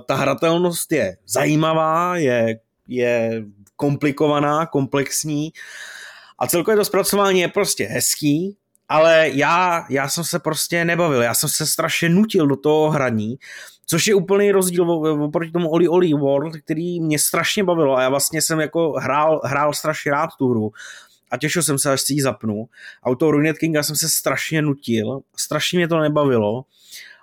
ta 0.06 0.16
hratelnost 0.16 0.92
je 0.92 1.18
zajímavá, 1.28 2.18
je, 2.18 2.60
je 2.88 3.44
komplikovaná, 3.76 4.66
komplexní 4.66 5.52
a 6.40 6.48
celkově 6.48 6.78
to 6.78 6.86
zpracování 6.86 7.40
je 7.40 7.48
prostě 7.48 7.86
hezký, 7.86 8.58
ale 8.90 9.30
já, 9.34 9.86
já 9.90 10.10
jsem 10.10 10.24
se 10.24 10.40
prostě 10.40 10.86
nebavil, 10.86 11.22
já 11.22 11.34
jsem 11.34 11.50
se 11.50 11.66
strašně 11.66 12.10
nutil 12.10 12.48
do 12.48 12.56
toho 12.56 12.90
hraní, 12.90 13.38
což 13.86 14.08
je 14.08 14.16
úplný 14.16 14.52
rozdíl 14.52 14.92
oproti 15.24 15.52
tomu 15.52 15.70
Oli 15.70 15.88
Oli 15.88 16.14
World, 16.14 16.56
který 16.56 17.02
mě 17.02 17.20
strašně 17.20 17.64
bavilo. 17.64 17.98
A 17.98 18.02
já 18.02 18.10
vlastně 18.10 18.42
jsem 18.42 18.60
jako 18.60 18.92
hrál, 18.92 19.42
hrál 19.44 19.74
strašně 19.74 20.12
rád 20.12 20.30
tu 20.38 20.50
hru. 20.50 20.72
A 21.32 21.38
těšil 21.38 21.64
jsem 21.64 21.80
se, 21.80 21.92
až 21.92 22.02
si 22.02 22.14
ji 22.14 22.22
zapnu. 22.22 22.66
A 23.04 23.10
u 23.10 23.16
toho 23.16 23.32
Ruined 23.32 23.58
Kinga 23.58 23.84
jsem 23.84 23.96
se 23.96 24.10
strašně 24.10 24.62
nutil, 24.62 25.20
strašně 25.38 25.80
mě 25.80 25.88
to 25.88 26.00
nebavilo. 26.00 26.66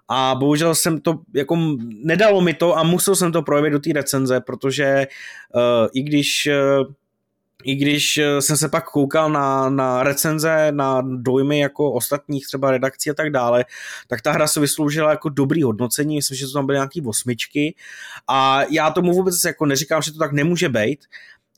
A 0.08 0.34
bohužel 0.34 0.74
jsem 0.74 1.00
to, 1.00 1.20
jako 1.34 1.56
nedalo 2.04 2.40
mi 2.40 2.54
to 2.54 2.78
a 2.78 2.82
musel 2.82 3.16
jsem 3.16 3.32
to 3.32 3.42
projevit 3.42 3.72
do 3.72 3.78
té 3.78 3.90
recenze, 3.94 4.40
protože 4.40 5.06
uh, 5.54 5.88
i 5.94 6.02
když 6.02 6.48
uh, 6.80 6.92
i 7.64 7.74
když 7.74 8.18
eh, 8.18 8.42
jsem 8.42 8.56
se 8.56 8.68
pak 8.68 8.90
koukal 8.90 9.30
na, 9.30 9.70
na 9.70 10.02
recenze, 10.02 10.72
na 10.72 11.02
dojmy 11.16 11.58
jako 11.58 11.92
ostatních 11.92 12.46
třeba 12.46 12.70
redakcí 12.70 13.10
a 13.10 13.14
tak 13.14 13.30
dále, 13.30 13.64
tak 14.08 14.22
ta 14.22 14.32
hra 14.32 14.46
se 14.46 14.60
vysloužila 14.60 15.10
jako 15.10 15.28
dobrý 15.28 15.62
hodnocení, 15.62 16.16
myslím, 16.16 16.36
že 16.36 16.46
to 16.46 16.52
tam 16.52 16.66
byly 16.66 16.76
nějaký 16.76 17.02
osmičky. 17.06 17.74
A 18.28 18.62
já 18.70 18.90
tomu 18.90 19.12
vůbec 19.12 19.44
jako 19.44 19.66
neříkám, 19.66 20.02
že 20.02 20.12
to 20.12 20.18
tak 20.18 20.32
nemůže 20.32 20.68
být, 20.68 21.04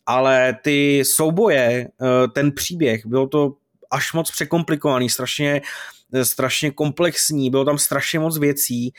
ale 0.07 0.59
ty 0.63 1.03
souboje, 1.05 1.89
eh, 2.03 2.29
ten 2.29 2.53
příběh, 2.53 3.07
bylo 3.07 3.27
to 3.27 3.55
až 3.91 4.13
moc 4.13 4.31
překomplikovaný, 4.31 5.11
strašně 5.11 5.63
eh, 6.13 6.25
strašně 6.25 6.71
komplexní, 6.71 7.51
bylo 7.51 7.65
tam 7.65 7.79
strašně 7.79 8.19
moc 8.19 8.39
věcí 8.39 8.93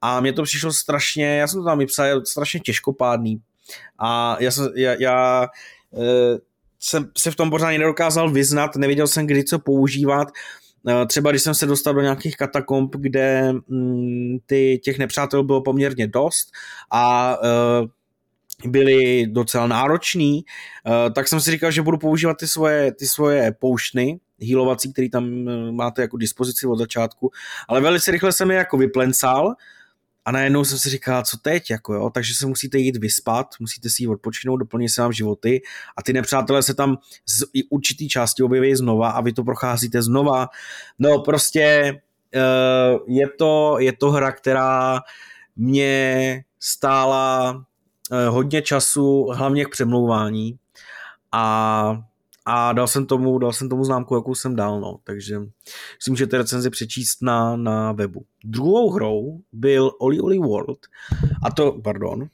a 0.00 0.20
mně 0.20 0.32
to 0.32 0.42
přišlo 0.42 0.72
strašně, 0.72 1.36
já 1.36 1.46
jsem 1.46 1.60
to 1.60 1.64
tam 1.64 1.78
vypsal, 1.78 2.24
strašně 2.24 2.60
těžkopádný. 2.60 3.40
A 3.98 4.36
já, 4.40 4.50
jsem, 4.50 4.68
já, 4.76 4.94
já 4.98 5.48
jsem 6.80 7.10
se 7.18 7.30
v 7.30 7.36
tom 7.36 7.50
pořádně 7.50 7.78
nedokázal 7.78 8.30
vyznat, 8.30 8.76
nevěděl 8.76 9.06
jsem, 9.06 9.26
kdy 9.26 9.44
co 9.44 9.58
používat. 9.58 10.28
Eh, 10.88 11.06
třeba 11.06 11.30
když 11.30 11.42
jsem 11.42 11.54
se 11.54 11.66
dostal 11.66 11.94
do 11.94 12.00
nějakých 12.00 12.36
katakomb, 12.36 12.96
kde 12.96 13.52
mm, 13.52 14.38
ty, 14.46 14.80
těch 14.84 14.98
nepřátel 14.98 15.42
bylo 15.42 15.62
poměrně 15.62 16.06
dost 16.06 16.48
a 16.90 17.36
uh, 17.40 18.70
byli 18.70 19.26
docela 19.26 19.66
nároční, 19.66 20.44
uh, 20.86 21.12
tak 21.12 21.28
jsem 21.28 21.40
si 21.40 21.50
říkal, 21.50 21.70
že 21.70 21.82
budu 21.82 21.98
používat 21.98 22.36
ty 22.38 22.48
svoje, 22.48 22.92
ty 22.92 23.06
svoje 23.06 23.52
pouštny, 23.52 24.20
healovací, 24.48 24.92
který 24.92 25.10
tam 25.10 25.30
máte 25.70 26.02
jako 26.02 26.16
dispozici 26.16 26.66
od 26.66 26.78
začátku, 26.78 27.30
ale 27.68 27.80
velice 27.80 28.10
rychle 28.10 28.32
jsem 28.32 28.50
je 28.50 28.56
jako 28.56 28.76
vyplencal 28.76 29.54
a 30.26 30.32
najednou 30.32 30.64
jsem 30.64 30.78
si 30.78 30.90
říkal, 30.90 31.22
co 31.22 31.36
teď, 31.36 31.70
jako 31.70 31.94
jo, 31.94 32.10
takže 32.10 32.34
se 32.34 32.46
musíte 32.46 32.78
jít 32.78 32.96
vyspat, 32.96 33.46
musíte 33.60 33.90
si 33.90 34.02
jít 34.02 34.08
odpočinout, 34.08 34.56
doplnit 34.56 34.88
se 34.88 35.02
vám 35.02 35.12
životy 35.12 35.62
a 35.96 36.02
ty 36.02 36.12
nepřátelé 36.12 36.62
se 36.62 36.74
tam 36.74 36.96
z 37.26 37.44
určitý 37.70 38.08
části 38.08 38.42
objeví 38.42 38.76
znova 38.76 39.10
a 39.10 39.20
vy 39.20 39.32
to 39.32 39.44
procházíte 39.44 40.02
znova. 40.02 40.48
No 40.98 41.18
prostě 41.18 41.94
uh, 42.34 43.14
je, 43.14 43.28
to, 43.38 43.76
je 43.78 43.92
to 43.92 44.10
hra, 44.10 44.32
která 44.32 45.00
mě 45.56 46.44
stála 46.60 47.54
uh, 47.54 48.34
hodně 48.34 48.62
času, 48.62 49.26
hlavně 49.34 49.64
k 49.64 49.70
přemlouvání 49.70 50.58
a 51.32 52.02
a 52.46 52.72
dal 52.72 52.86
jsem 52.86 53.06
tomu, 53.06 53.38
dal 53.38 53.52
jsem 53.52 53.68
tomu 53.68 53.84
známku, 53.84 54.14
jakou 54.14 54.34
jsem 54.34 54.56
dal, 54.56 54.80
no. 54.80 54.98
takže 55.04 55.40
si 56.00 56.10
můžete 56.10 56.38
recenzi 56.38 56.70
přečíst 56.70 57.22
na, 57.22 57.56
na 57.56 57.92
webu. 57.92 58.24
Druhou 58.44 58.90
hrou 58.90 59.40
byl 59.52 59.90
Oli 60.00 60.20
Oli 60.20 60.38
World 60.38 60.78
a 61.44 61.50
to, 61.50 61.72
pardon, 61.84 62.28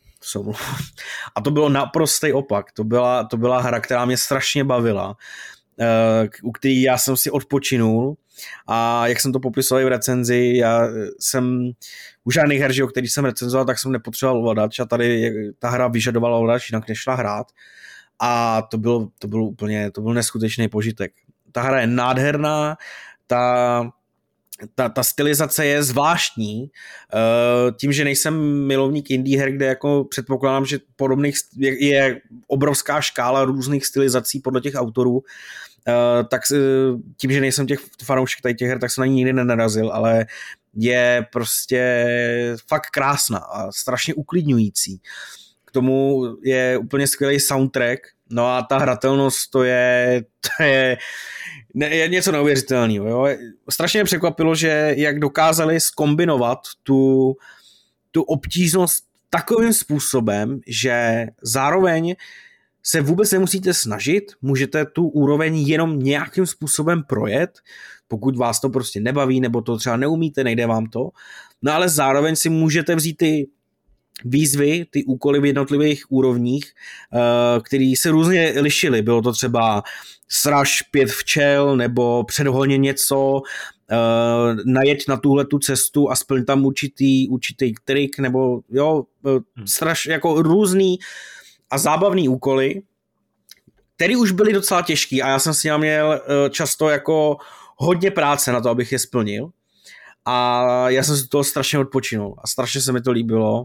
a 1.35 1.40
to 1.40 1.51
bylo 1.51 1.68
naprostý 1.68 2.33
opak, 2.33 2.72
to 2.72 2.85
byla, 2.85 3.25
to 3.25 3.37
byla 3.37 3.61
hra, 3.61 3.81
která 3.81 4.05
mě 4.05 4.16
strašně 4.16 4.64
bavila, 4.64 5.16
eh, 5.81 6.29
u 6.42 6.53
který 6.53 6.83
já 6.83 6.98
jsem 6.98 7.16
si 7.16 7.31
odpočinul 7.31 8.16
a 8.66 9.07
jak 9.07 9.20
jsem 9.20 9.33
to 9.33 9.40
popisoval 9.40 9.85
v 9.85 9.88
recenzi, 9.88 10.53
já 10.57 10.88
jsem 11.20 11.70
u 12.25 12.31
žádných 12.31 12.61
her, 12.61 12.85
o 12.85 12.87
kterých 12.87 13.12
jsem 13.12 13.25
recenzoval, 13.25 13.66
tak 13.66 13.79
jsem 13.79 13.92
nepotřeboval 13.92 14.38
ovladač 14.38 14.81
a 14.81 14.85
tady 14.85 15.33
ta 15.59 15.70
hra 15.70 15.88
vyžadovala 15.88 16.38
ovladač, 16.38 16.70
jinak 16.70 16.88
nešla 16.88 17.14
hrát 17.14 17.46
a 18.18 18.62
to 18.62 18.79
bylo, 18.79 19.09
to 19.18 19.29
bylo 19.29 19.44
úplně, 19.44 19.90
to 19.90 20.01
byl 20.01 20.14
neskutečný 20.14 20.68
požitek. 20.68 21.12
Ta 21.53 21.62
hra 21.62 21.81
je 21.81 21.87
nádherná, 21.87 22.77
ta, 23.27 23.92
ta, 24.75 24.88
ta 24.88 25.03
stylizace 25.03 25.66
je 25.66 25.83
zvláštní, 25.83 26.62
uh, 26.62 27.77
tím, 27.77 27.92
že 27.92 28.05
nejsem 28.05 28.66
milovník 28.66 29.11
indie 29.11 29.38
her, 29.38 29.53
kde 29.53 29.66
jako 29.66 30.05
předpokládám, 30.05 30.66
že 30.66 30.79
podobných 30.96 31.37
je, 31.57 31.87
je 31.87 32.20
obrovská 32.46 33.01
škála 33.01 33.44
různých 33.44 33.87
stylizací 33.87 34.40
podle 34.40 34.61
těch 34.61 34.75
autorů, 34.75 35.12
uh, 35.12 35.22
tak 36.31 36.42
uh, 36.53 37.01
tím, 37.16 37.33
že 37.33 37.40
nejsem 37.40 37.66
těch 37.66 37.81
fanoušek 38.05 38.40
tady 38.40 38.55
těch 38.55 38.68
her, 38.68 38.79
tak 38.79 38.90
jsem 38.90 39.03
na 39.03 39.07
ní 39.07 39.14
nikdy 39.14 39.33
nenarazil, 39.33 39.90
ale 39.92 40.27
je 40.75 41.27
prostě 41.33 42.07
fakt 42.68 42.90
krásná 42.90 43.38
a 43.38 43.72
strašně 43.72 44.14
uklidňující. 44.14 44.92
Uh, 44.92 45.41
tomu 45.72 46.22
je 46.44 46.78
úplně 46.78 47.06
skvělý 47.06 47.40
soundtrack, 47.40 48.00
no 48.30 48.46
a 48.46 48.62
ta 48.62 48.78
hratelnost 48.78 49.50
to 49.50 49.62
je, 49.62 50.24
to 50.40 50.62
je, 50.62 50.98
je 51.74 52.08
něco 52.08 52.32
neuvěřitelného. 52.32 53.08
Jo? 53.08 53.37
Strašně 53.70 53.98
mě 53.98 54.04
překvapilo, 54.04 54.54
že 54.54 54.94
jak 54.96 55.18
dokázali 55.18 55.80
skombinovat 55.80 56.58
tu, 56.82 57.32
tu 58.11 58.22
obtížnost 58.22 59.04
takovým 59.30 59.72
způsobem, 59.72 60.61
že 60.66 61.26
zároveň 61.42 62.14
se 62.82 63.00
vůbec 63.00 63.32
nemusíte 63.32 63.74
snažit, 63.74 64.32
můžete 64.42 64.87
tu 64.87 65.08
úroveň 65.08 65.56
jenom 65.56 65.98
nějakým 65.98 66.46
způsobem 66.46 67.02
projet, 67.02 67.50
pokud 68.08 68.37
vás 68.37 68.61
to 68.61 68.68
prostě 68.68 69.00
nebaví, 69.00 69.40
nebo 69.40 69.62
to 69.62 69.76
třeba 69.76 69.96
neumíte, 69.96 70.44
nejde 70.44 70.66
vám 70.66 70.87
to. 70.87 71.11
No 71.62 71.72
ale 71.72 71.88
zároveň 71.88 72.37
si 72.37 72.48
můžete 72.48 72.94
vzít 72.94 73.16
ty 73.16 73.48
výzvy, 74.25 74.87
ty 74.90 75.05
úkoly 75.05 75.40
v 75.40 75.44
jednotlivých 75.44 76.05
úrovních, 76.09 76.72
eh, 77.14 77.61
které 77.61 77.92
se 77.96 78.11
různě 78.11 78.55
lišily. 78.61 79.03
Bylo 79.03 79.22
to 79.22 79.33
třeba 79.33 79.83
sraž 80.29 80.83
pět 80.83 81.11
včel, 81.11 81.77
nebo 81.77 82.25
předholně 82.25 82.79
něco, 82.79 83.42
eh, 83.90 83.96
najeď 84.64 85.09
na 85.09 85.16
tuhle 85.16 85.44
tu 85.44 85.59
cestu 85.59 86.11
a 86.11 86.16
splň 86.16 86.44
tam 86.44 86.64
určitý, 86.64 87.29
určitý 87.29 87.75
trik, 87.85 88.18
nebo 88.18 88.61
jo, 88.70 89.05
eh, 89.27 89.31
hmm. 89.57 89.66
straš, 89.66 90.07
jako 90.07 90.42
různý 90.42 90.98
a 91.70 91.79
zábavné 91.79 92.29
úkoly, 92.29 92.83
které 93.96 94.16
už 94.16 94.33
byly 94.33 94.53
docela 94.53 94.83
těžký 94.83 95.22
a 95.22 95.29
já 95.29 95.38
jsem 95.38 95.55
si 95.55 95.70
měl 95.79 96.20
často 96.51 96.88
jako 96.88 97.37
hodně 97.77 98.11
práce 98.11 98.53
na 98.53 98.61
to, 98.61 98.70
abych 98.70 98.92
je 98.92 98.98
splnil. 98.98 99.51
A 100.24 100.90
já 100.90 101.02
jsem 101.02 101.16
si 101.16 101.28
toho 101.28 101.44
strašně 101.44 101.78
odpočinul 101.78 102.35
a 102.44 102.46
strašně 102.46 102.80
se 102.80 102.92
mi 102.92 103.00
to 103.00 103.11
líbilo. 103.11 103.64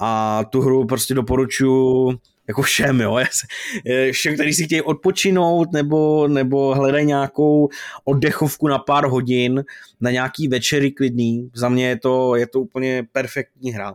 A 0.00 0.44
tu 0.44 0.60
hru 0.60 0.86
prostě 0.86 1.14
doporučuji 1.14 2.18
jako 2.48 2.62
všem, 2.62 3.00
jo, 3.00 3.18
všem, 4.12 4.34
kteří 4.34 4.52
si 4.54 4.64
chtějí 4.64 4.82
odpočinout 4.82 5.72
nebo, 5.72 6.28
nebo 6.28 6.74
hledají 6.74 7.06
nějakou 7.06 7.68
oddechovku 8.04 8.68
na 8.68 8.78
pár 8.78 9.06
hodin, 9.06 9.64
na 10.00 10.10
nějaký 10.10 10.48
večery 10.48 10.90
klidný, 10.90 11.50
za 11.54 11.68
mě 11.68 11.88
je 11.88 11.98
to, 11.98 12.36
je 12.36 12.46
to 12.46 12.60
úplně 12.60 13.06
perfektní 13.12 13.72
hra. 13.72 13.94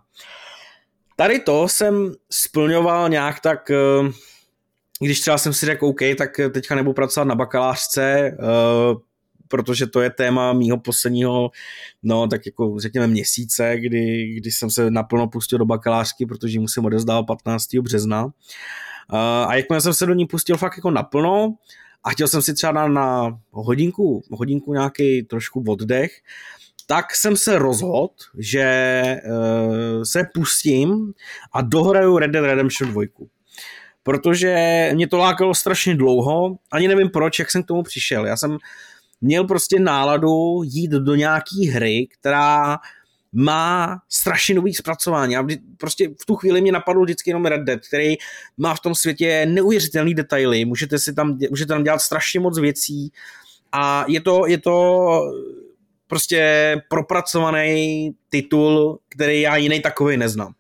Tady 1.16 1.40
to 1.40 1.68
jsem 1.68 2.14
splňoval 2.30 3.10
nějak 3.10 3.40
tak, 3.40 3.72
eh, 3.72 4.12
když 5.02 5.20
třeba 5.20 5.38
jsem 5.38 5.54
si 5.54 5.66
řekl, 5.66 5.86
OK, 5.86 6.00
tak 6.18 6.30
teďka 6.52 6.76
nebudu 6.76 6.94
pracovat 6.94 7.26
na 7.26 7.36
bakalářce, 7.36 8.04
eh, 8.04 8.38
protože 9.48 9.88
to 9.88 10.02
je 10.02 10.10
téma 10.10 10.54
mýho 10.54 10.78
posledního, 10.78 11.52
no 12.04 12.28
tak 12.28 12.46
jako 12.46 12.80
řekněme 12.80 13.08
měsíce, 13.08 13.78
kdy, 13.78 14.34
kdy 14.38 14.52
jsem 14.52 14.70
se 14.70 14.92
naplno 14.92 15.28
pustil 15.28 15.60
do 15.60 15.66
bakalářky, 15.66 16.26
protože 16.26 16.60
musím 16.60 16.86
odezdávat 16.86 17.26
15. 17.28 17.76
března. 17.76 18.28
A 19.48 19.56
jakmile 19.56 19.82
jsem 19.82 19.94
se 19.94 20.06
do 20.06 20.14
ní 20.14 20.26
pustil 20.26 20.58
fakt 20.58 20.78
jako 20.78 20.92
naplno 20.92 21.54
a 22.04 22.10
chtěl 22.10 22.28
jsem 22.28 22.42
si 22.42 22.54
třeba 22.54 22.72
na, 22.72 22.88
na 22.88 23.40
hodinku, 23.52 24.24
hodinku 24.32 24.74
nějaký 24.74 25.24
trošku 25.24 25.64
oddech, 25.68 26.12
tak 26.86 27.16
jsem 27.16 27.38
se 27.38 27.60
rozhodl, 27.60 28.14
že 28.38 29.22
uh, 29.26 30.04
se 30.04 30.24
pustím 30.34 31.14
a 31.54 31.62
dohraju 31.62 32.18
Red 32.18 32.32
Dead 32.32 32.46
Redemption 32.46 32.92
2 32.92 33.04
protože 34.04 34.90
mě 34.94 35.08
to 35.08 35.18
lákalo 35.18 35.56
strašně 35.56 35.96
dlouho, 35.96 36.56
ani 36.72 36.88
nevím 36.88 37.10
proč, 37.10 37.40
jak 37.40 37.52
jsem 37.52 37.64
k 37.64 37.68
tomu 37.68 37.84
přišel. 37.84 38.26
Já 38.26 38.38
jsem 38.38 38.58
měl 39.22 39.44
prostě 39.44 39.80
náladu 39.80 40.62
jít 40.64 40.92
do 40.92 41.16
nějaký 41.16 41.68
hry, 41.68 42.08
která 42.20 42.78
má 43.34 43.98
strašně 44.10 44.56
nový 44.56 44.74
zpracování. 44.74 45.38
A 45.38 45.48
prostě 45.78 46.10
v 46.22 46.26
tu 46.26 46.36
chvíli 46.36 46.62
mě 46.62 46.72
napadl 46.72 47.04
vždycky 47.04 47.30
jenom 47.30 47.46
Red 47.46 47.62
Dead, 47.62 47.80
který 47.88 48.16
má 48.58 48.76
v 48.76 48.80
tom 48.80 48.96
světě 48.96 49.46
neuvěřitelné 49.46 50.14
detaily. 50.14 50.66
Můžete 50.66 51.00
si 51.00 51.14
tam, 51.14 51.38
můžete 51.50 51.68
tam 51.68 51.84
dělat 51.84 52.02
strašně 52.02 52.40
moc 52.40 52.60
věcí 52.60 53.12
a 53.72 54.06
je 54.08 54.22
to, 54.22 54.48
je 54.48 54.58
to 54.58 55.22
prostě 56.08 56.76
propracovaný 56.90 58.12
titul, 58.30 59.00
který 59.10 59.42
já 59.42 59.56
jiný 59.56 59.82
takový 59.82 60.18
neznám. 60.18 60.54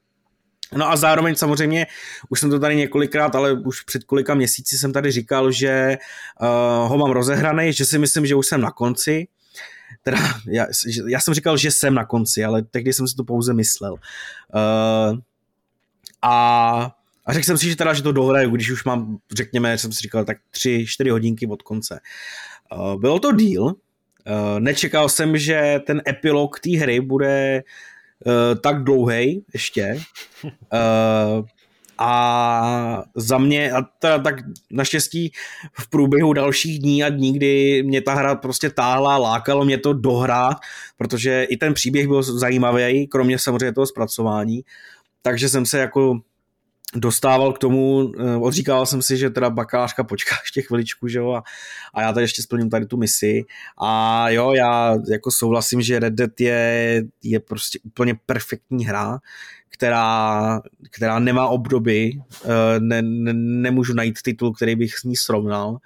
No 0.76 0.92
a 0.92 0.96
zároveň 0.96 1.36
samozřejmě, 1.36 1.88
už 2.30 2.40
jsem 2.40 2.50
to 2.50 2.60
tady 2.60 2.76
několikrát, 2.76 3.36
ale 3.36 3.54
už 3.54 3.82
před 3.82 4.04
kolika 4.04 4.36
měsíci 4.36 4.78
jsem 4.78 4.94
tady 4.94 5.12
říkal, 5.12 5.52
že 5.52 5.98
uh, 6.42 6.90
ho 6.90 6.98
mám 6.98 7.12
rozehraný, 7.12 7.74
že 7.74 7.86
si 7.86 8.00
myslím, 8.00 8.26
že 8.26 8.36
už 8.36 8.48
jsem 8.48 8.62
na 8.62 8.72
konci. 8.72 9.28
Teda, 10.04 10.18
já, 10.48 10.66
já 11.08 11.20
jsem 11.20 11.34
říkal, 11.34 11.58
že 11.58 11.72
jsem 11.72 11.94
na 11.94 12.06
konci, 12.06 12.46
ale 12.46 12.62
tehdy 12.62 12.94
jsem 12.94 13.08
si 13.08 13.16
to 13.16 13.24
pouze 13.24 13.54
myslel. 13.54 13.94
Uh, 13.94 15.20
a, 16.22 16.92
a 17.26 17.34
řekl 17.34 17.46
jsem 17.46 17.58
si, 17.58 17.70
že 17.70 17.76
teda, 17.76 17.94
že 17.94 18.04
to 18.04 18.12
dohraju, 18.12 18.50
když 18.50 18.72
už 18.72 18.84
mám, 18.84 19.18
řekněme, 19.34 19.78
jsem 19.78 19.92
si 19.92 20.02
říkal, 20.02 20.26
tak 20.26 20.38
tři, 20.52 20.86
čtyři 20.88 21.10
hodinky 21.10 21.48
od 21.48 21.62
konce. 21.62 22.00
Uh, 22.76 23.00
bylo 23.02 23.20
to 23.20 23.32
díl, 23.32 23.76
nečekal 24.60 25.10
jsem, 25.10 25.38
že 25.38 25.80
ten 25.86 26.02
epilog 26.08 26.60
té 26.60 26.78
hry 26.78 27.02
bude 27.02 27.64
uh, 28.26 28.60
tak 28.62 28.84
dlouhý 28.84 29.46
ještě. 29.54 30.02
Uh, 30.44 31.46
a 31.98 33.04
za 33.16 33.38
mě, 33.38 33.72
a 33.72 33.82
teda 33.82 34.20
tak 34.20 34.36
naštěstí 34.72 35.32
v 35.74 35.90
průběhu 35.90 36.34
dalších 36.34 36.80
dní 36.80 37.04
a 37.04 37.10
dní, 37.10 37.34
kdy 37.34 37.84
mě 37.84 38.02
ta 38.02 38.14
hra 38.14 38.36
prostě 38.36 38.70
táhla, 38.70 39.18
lákalo 39.18 39.66
mě 39.66 39.78
to 39.78 39.94
dohrát, 39.94 40.58
protože 40.98 41.44
i 41.44 41.58
ten 41.58 41.74
příběh 41.74 42.08
byl 42.08 42.24
zajímavý, 42.24 43.08
kromě 43.08 43.40
samozřejmě 43.40 43.74
toho 43.74 43.88
zpracování, 43.88 44.62
takže 45.22 45.50
jsem 45.50 45.66
se 45.66 45.80
jako 45.80 46.20
dostával 46.96 47.54
k 47.54 47.58
tomu, 47.58 48.12
eh, 48.20 48.36
odříkával 48.36 48.86
jsem 48.86 49.02
si, 49.02 49.18
že 49.18 49.30
teda 49.30 49.50
bakalářka 49.50 50.04
počká 50.04 50.36
ještě 50.44 50.62
chviličku, 50.62 51.08
že 51.08 51.20
jo, 51.20 51.32
a, 51.32 51.44
a 51.94 52.02
já 52.02 52.14
tady 52.14 52.24
ještě 52.24 52.42
splním 52.42 52.70
tady 52.70 52.86
tu 52.86 52.98
misi. 52.98 53.44
A 53.82 54.30
jo, 54.30 54.54
já 54.54 54.96
jako 55.12 55.32
souhlasím, 55.32 55.82
že 55.82 56.00
Red 56.00 56.14
Dead 56.14 56.42
je, 56.42 57.04
je 57.24 57.40
prostě 57.40 57.80
úplně 57.84 58.16
perfektní 58.26 58.86
hra, 58.86 59.20
která, 59.70 60.62
která 60.92 61.20
nemá 61.20 61.48
obdoby, 61.48 62.12
eh, 62.46 62.80
ne, 62.80 63.02
ne, 63.02 63.34
nemůžu 63.34 63.94
najít 63.94 64.22
titul, 64.24 64.54
který 64.54 64.76
bych 64.76 64.98
s 64.98 65.04
ní 65.04 65.16
srovnal, 65.16 65.78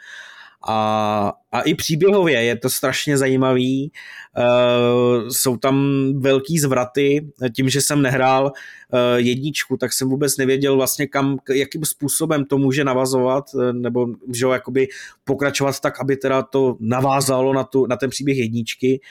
a, 0.67 1.33
a 1.51 1.61
i 1.61 1.73
příběhově 1.73 2.43
je 2.43 2.57
to 2.57 2.69
strašně 2.69 3.17
zajímavý. 3.17 3.91
Uh, 4.37 5.29
jsou 5.29 5.57
tam 5.57 6.05
velký 6.19 6.59
zvraty. 6.59 7.31
Tím, 7.55 7.69
že 7.69 7.81
jsem 7.81 8.01
nehrál 8.01 8.45
uh, 8.45 8.99
jedničku, 9.15 9.77
tak 9.77 9.93
jsem 9.93 10.09
vůbec 10.09 10.37
nevěděl 10.37 10.75
vlastně 10.75 11.07
kam, 11.07 11.37
jakým 11.53 11.85
způsobem 11.85 12.45
to 12.45 12.57
může 12.57 12.83
navazovat, 12.83 13.45
uh, 13.53 13.73
nebo 13.73 14.07
že 14.33 14.45
ho 14.45 14.53
jakoby 14.53 14.87
pokračovat 15.23 15.79
tak, 15.79 16.01
aby 16.01 16.17
teda 16.17 16.41
to 16.41 16.77
navázalo 16.79 17.53
na, 17.53 17.63
tu, 17.63 17.85
na 17.85 17.97
ten 17.97 18.09
příběh 18.09 18.37
jedničky. 18.37 19.01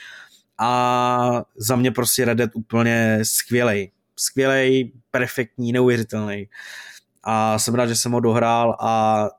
A 0.57 1.43
za 1.57 1.75
mě 1.75 1.91
prostě 1.91 2.25
Red 2.25 2.37
Dead 2.37 2.49
úplně 2.53 3.19
skvělej. 3.23 3.91
Skvělej, 4.15 4.91
perfektní, 5.11 5.71
neuvěřitelný. 5.71 6.47
A 7.23 7.59
jsem 7.59 7.75
rád, 7.75 7.87
že 7.87 7.95
jsem 7.95 8.11
ho 8.11 8.19
dohrál 8.19 8.77
a 8.79 9.29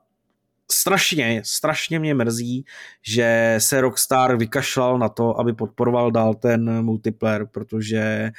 strašně, 0.73 1.41
strašně 1.45 1.99
mě 1.99 2.13
mrzí, 2.13 2.65
že 3.01 3.55
se 3.57 3.81
Rockstar 3.81 4.37
vykašlal 4.37 4.99
na 4.99 5.09
to, 5.09 5.39
aby 5.39 5.53
podporoval 5.53 6.11
dál 6.11 6.33
ten 6.33 6.81
multiplayer, 6.81 7.45
protože 7.45 8.31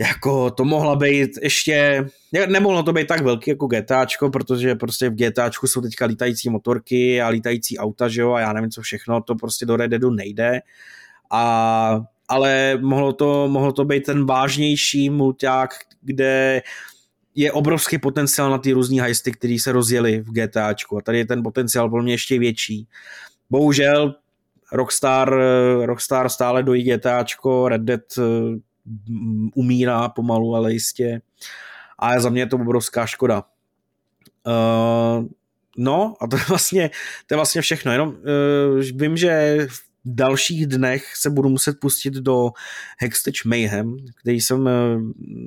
jako 0.00 0.50
to 0.50 0.64
mohla 0.64 0.96
být 0.96 1.30
ještě, 1.42 2.06
nemohlo 2.48 2.82
to 2.82 2.92
být 2.92 3.06
tak 3.06 3.22
velký 3.22 3.50
jako 3.50 3.66
GTAčko, 3.66 4.30
protože 4.30 4.74
prostě 4.74 5.08
v 5.08 5.14
GTAčku 5.14 5.66
jsou 5.66 5.80
teďka 5.80 6.06
lítající 6.06 6.50
motorky 6.50 7.22
a 7.22 7.28
lítající 7.28 7.78
auta, 7.78 8.08
že 8.08 8.20
jo, 8.20 8.32
a 8.32 8.40
já 8.40 8.52
nevím 8.52 8.70
co 8.70 8.82
všechno, 8.82 9.22
to 9.22 9.34
prostě 9.34 9.66
do 9.66 9.76
Red 9.76 9.90
Deadu 9.90 10.10
nejde. 10.10 10.60
A, 11.32 12.00
ale 12.28 12.78
mohlo 12.80 13.12
to, 13.12 13.48
mohlo 13.48 13.72
to 13.72 13.84
být 13.84 14.04
ten 14.06 14.26
vážnější 14.26 15.10
mulťák, 15.10 15.70
kde 16.02 16.62
je 17.34 17.52
obrovský 17.52 17.98
potenciál 17.98 18.50
na 18.50 18.58
ty 18.58 18.72
různé 18.72 19.02
heisty, 19.02 19.32
které 19.32 19.56
se 19.60 19.72
rozjeli 19.72 20.20
v 20.20 20.32
GTAčku 20.32 20.98
a 20.98 21.02
tady 21.02 21.18
je 21.18 21.26
ten 21.26 21.42
potenciál 21.42 21.90
pro 21.90 22.02
mě 22.02 22.12
ještě 22.12 22.38
větší. 22.38 22.88
Bohužel 23.50 24.14
Rockstar, 24.72 25.34
Rockstar 25.82 26.28
stále 26.28 26.62
dojí 26.62 26.82
GTAčko, 26.82 27.68
Red 27.68 27.82
Dead 27.82 28.00
eh, 28.18 28.22
umírá 29.54 30.08
pomalu, 30.08 30.54
ale 30.54 30.72
jistě. 30.72 31.20
A 31.98 32.20
za 32.20 32.28
mě 32.28 32.42
je 32.42 32.46
to 32.46 32.56
obrovská 32.56 33.06
škoda. 33.06 33.44
Uh, 34.46 35.26
no 35.76 36.14
a 36.20 36.26
to 36.26 36.36
je 36.36 36.42
vlastně, 36.48 36.90
to 37.26 37.34
je 37.34 37.36
vlastně 37.36 37.60
všechno. 37.60 37.92
Jenom 37.92 38.08
uh, 38.08 38.80
vím, 38.94 39.16
že 39.16 39.58
v 39.70 39.89
dalších 40.04 40.66
dnech 40.66 41.16
se 41.16 41.30
budu 41.30 41.48
muset 41.48 41.80
pustit 41.80 42.14
do 42.14 42.50
Hextech 42.98 43.44
Mayhem, 43.44 43.96
který 44.20 44.40
jsem 44.40 44.68
eh, 44.68 44.72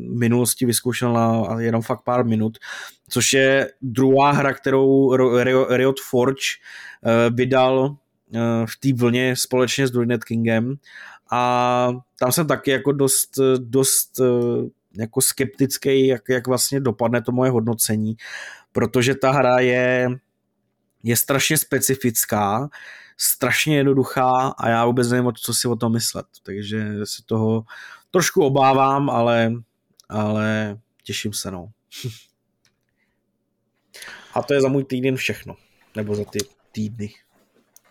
v 0.09 0.19
minulosti 0.19 0.65
vyzkoušel 0.65 1.13
na 1.13 1.61
jenom 1.61 1.81
fakt 1.81 2.01
pár 2.03 2.25
minut, 2.25 2.57
což 3.09 3.33
je 3.33 3.71
druhá 3.81 4.31
hra, 4.31 4.53
kterou 4.53 5.15
Riot 5.69 5.99
Forge 5.99 6.43
eh, 7.05 7.29
vydal 7.29 7.95
eh, 8.35 8.39
v 8.65 8.79
té 8.79 8.93
vlně 8.93 9.35
společně 9.35 9.87
s 9.87 9.91
Druidnet 9.91 10.23
Kingem. 10.23 10.75
A 11.31 11.91
tam 12.19 12.31
jsem 12.31 12.47
taky 12.47 12.71
jako 12.71 12.91
dost, 12.91 13.39
dost 13.57 14.21
jako 14.97 15.21
skeptický, 15.21 16.07
jak, 16.07 16.21
jak 16.29 16.47
vlastně 16.47 16.79
dopadne 16.79 17.21
to 17.21 17.31
moje 17.31 17.51
hodnocení, 17.51 18.15
protože 18.71 19.15
ta 19.15 19.31
hra 19.31 19.59
je, 19.59 20.09
je 21.03 21.17
strašně 21.17 21.57
specifická, 21.57 22.69
strašně 23.17 23.77
jednoduchá 23.77 24.53
a 24.57 24.69
já 24.69 24.85
vůbec 24.85 25.09
nevím, 25.09 25.31
co 25.41 25.53
si 25.53 25.67
o 25.67 25.75
tom 25.75 25.91
myslet. 25.91 26.25
Takže 26.43 27.05
se 27.05 27.23
toho 27.25 27.63
trošku 28.11 28.45
obávám, 28.45 29.09
ale, 29.09 29.53
ale 30.09 30.77
těším 31.03 31.33
se, 31.33 31.51
no. 31.51 31.69
a 34.33 34.43
to 34.43 34.53
je 34.53 34.61
za 34.61 34.67
můj 34.67 34.83
týden 34.83 35.15
všechno. 35.15 35.55
Nebo 35.95 36.15
za 36.15 36.25
ty 36.25 36.39
týdny. 36.71 37.13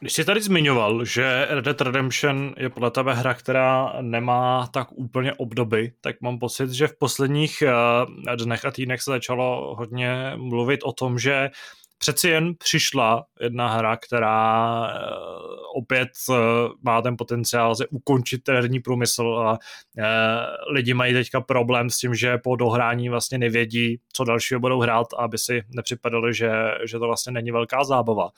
Když 0.01 0.13
jsi 0.13 0.25
tady 0.25 0.41
zmiňoval, 0.41 1.05
že 1.05 1.47
Red 1.51 1.65
Dead 1.65 1.81
Redemption 1.81 2.55
je 2.57 2.71
podle 2.71 2.91
tebe 2.91 3.15
hra, 3.15 3.35
která 3.35 3.93
nemá 4.01 4.67
tak 4.67 4.93
úplně 4.93 5.35
obdoby, 5.35 5.93
tak 6.01 6.21
mám 6.21 6.39
pocit, 6.39 6.71
že 6.71 6.89
v 6.89 6.99
posledních 6.99 7.63
uh, 7.67 8.37
dnech 8.37 8.65
a 8.65 8.71
týdnech 8.71 9.03
se 9.03 9.11
začalo 9.11 9.75
hodně 9.79 10.33
mluvit 10.37 10.81
o 10.83 10.93
tom, 10.93 11.19
že 11.19 11.51
přeci 12.03 12.29
jen 12.29 12.55
přišla 12.55 13.25
jedna 13.41 13.69
hra, 13.69 13.97
která 13.97 14.81
uh, 14.81 15.79
opět 15.83 16.09
uh, 16.29 16.37
má 16.83 17.03
ten 17.03 17.17
potenciál 17.17 17.75
se 17.75 17.87
ukončit 17.87 18.49
herní 18.49 18.81
průmysl 18.81 19.23
a 19.23 19.51
uh, 19.53 20.05
lidi 20.75 20.95
mají 20.95 21.13
teďka 21.15 21.41
problém 21.41 21.91
s 21.91 21.99
tím, 21.99 22.15
že 22.15 22.39
po 22.39 22.57
dohrání 22.57 23.09
vlastně 23.09 23.39
nevědí, 23.39 24.01
co 24.13 24.25
dalšího 24.25 24.61
budou 24.61 24.81
hrát, 24.81 25.07
aby 25.19 25.39
si 25.39 25.63
nepřipadali, 25.69 26.35
že, 26.35 26.51
že 26.85 26.99
to 26.99 27.07
vlastně 27.07 27.33
není 27.33 27.51
velká 27.51 27.85
zábava. 27.85 28.31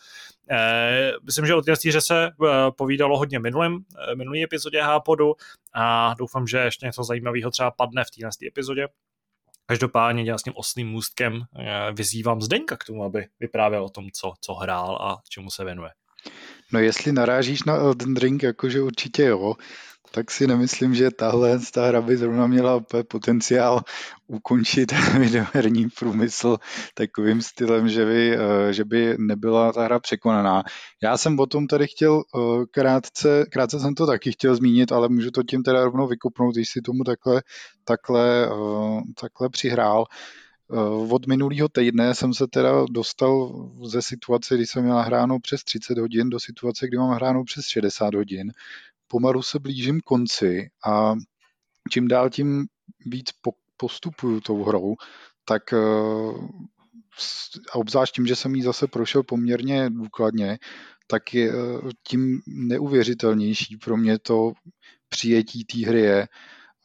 Eh, 0.51 1.13
myslím, 1.23 1.47
že 1.47 1.55
o 1.55 1.63
té 1.63 1.77
se 1.77 2.27
eh, 2.27 2.71
povídalo 2.77 3.19
hodně 3.19 3.39
minulým, 3.39 3.85
eh, 4.13 4.15
minulý 4.15 4.43
epizodě 4.43 4.83
Hápodu 4.83 5.35
a 5.75 6.15
doufám, 6.19 6.47
že 6.47 6.59
ještě 6.59 6.87
něco 6.87 7.05
zajímavého 7.05 7.51
třeba 7.51 7.71
padne 7.71 8.05
v 8.05 8.11
téhle 8.11 8.31
epizodě. 8.47 8.89
Každopádně 9.67 10.25
já 10.25 10.39
s 10.39 10.43
tím 10.43 10.53
osným 10.57 10.89
můstkem 10.89 11.41
vyzývám 11.93 12.41
Zdeňka 12.41 12.77
k 12.77 12.85
tomu, 12.85 13.05
aby 13.05 13.27
vyprávěl 13.41 13.85
o 13.85 13.91
tom, 13.91 14.05
co, 14.11 14.33
co 14.41 14.55
hrál 14.55 14.97
a 14.97 15.17
čemu 15.29 15.51
se 15.51 15.65
věnuje. 15.65 15.91
No 16.73 16.81
jestli 16.81 17.13
narážíš 17.13 17.65
na 17.65 17.75
Elden 17.75 18.17
Ring, 18.17 18.43
jakože 18.43 18.81
určitě 18.81 19.23
jo, 19.23 19.55
tak 20.15 20.31
si 20.31 20.47
nemyslím, 20.47 20.95
že 20.95 21.11
tahle 21.11 21.59
ta 21.73 21.87
hra 21.87 22.01
by 22.03 22.17
zrovna 22.17 22.47
měla 22.47 22.81
potenciál 23.09 23.81
ukončit 24.27 24.93
videoherní 25.19 25.89
průmysl 25.91 26.57
takovým 26.95 27.43
stylem, 27.43 27.89
že 27.89 28.05
by, 28.05 28.37
eh, 28.37 28.73
že 28.73 28.85
by 28.85 29.17
nebyla 29.19 29.73
ta 29.73 29.85
hra 29.85 30.01
překonaná. 30.01 30.63
Já 31.03 31.17
jsem 31.17 31.41
o 31.41 31.47
tom 31.47 31.67
tady 31.67 31.87
chtěl 31.87 32.23
eh, 32.23 32.39
krátce, 32.71 33.45
krátce 33.51 33.81
jsem 33.81 33.95
to 33.95 34.07
taky 34.07 34.33
chtěl 34.33 34.55
zmínit, 34.55 34.93
ale 34.93 35.09
můžu 35.09 35.31
to 35.31 35.43
tím 35.43 35.63
teda 35.63 35.85
rovnou 35.85 36.07
vykopnout, 36.07 36.55
když 36.55 36.69
si 36.69 36.81
tomu 36.83 37.05
takhle, 37.05 37.43
takhle, 37.85 38.47
eh, 38.47 39.01
takhle 39.21 39.49
přihrál. 39.49 40.05
Od 41.11 41.27
minulého 41.27 41.69
týdne 41.69 42.15
jsem 42.15 42.35
se 42.35 42.47
teda 42.47 42.85
dostal 42.91 43.53
ze 43.85 44.03
situace, 44.03 44.55
kdy 44.55 44.67
jsem 44.67 44.83
měl 44.83 44.99
hráno 44.99 45.39
přes 45.39 45.65
30 45.65 45.99
hodin, 45.99 46.31
do 46.31 46.41
situace, 46.41 46.89
kdy 46.89 46.99
mám 46.99 47.11
hráno 47.11 47.45
přes 47.45 47.67
60 47.67 48.15
hodin 48.15 48.53
pomalu 49.15 49.43
se 49.43 49.59
blížím 49.59 50.01
konci 50.01 50.69
a 50.87 51.15
čím 51.91 52.09
dál 52.09 52.31
tím 52.31 52.67
víc 53.07 53.31
postupuju 53.77 54.41
tou 54.41 54.65
hrou, 54.65 54.95
tak 55.45 55.73
a 55.73 55.77
eh, 55.77 56.33
obzvlášť 57.75 58.15
tím, 58.15 58.27
že 58.27 58.37
jsem 58.37 58.55
jí 58.55 58.63
zase 58.63 58.87
prošel 58.87 59.23
poměrně 59.23 59.91
důkladně, 59.91 60.59
tak 61.07 61.35
je 61.35 61.53
eh, 61.53 61.91
tím 62.03 62.41
neuvěřitelnější 62.47 63.77
pro 63.77 63.97
mě 63.97 64.19
to 64.19 64.53
přijetí 65.09 65.65
té 65.65 65.87
hry 65.87 66.01
je. 66.01 66.29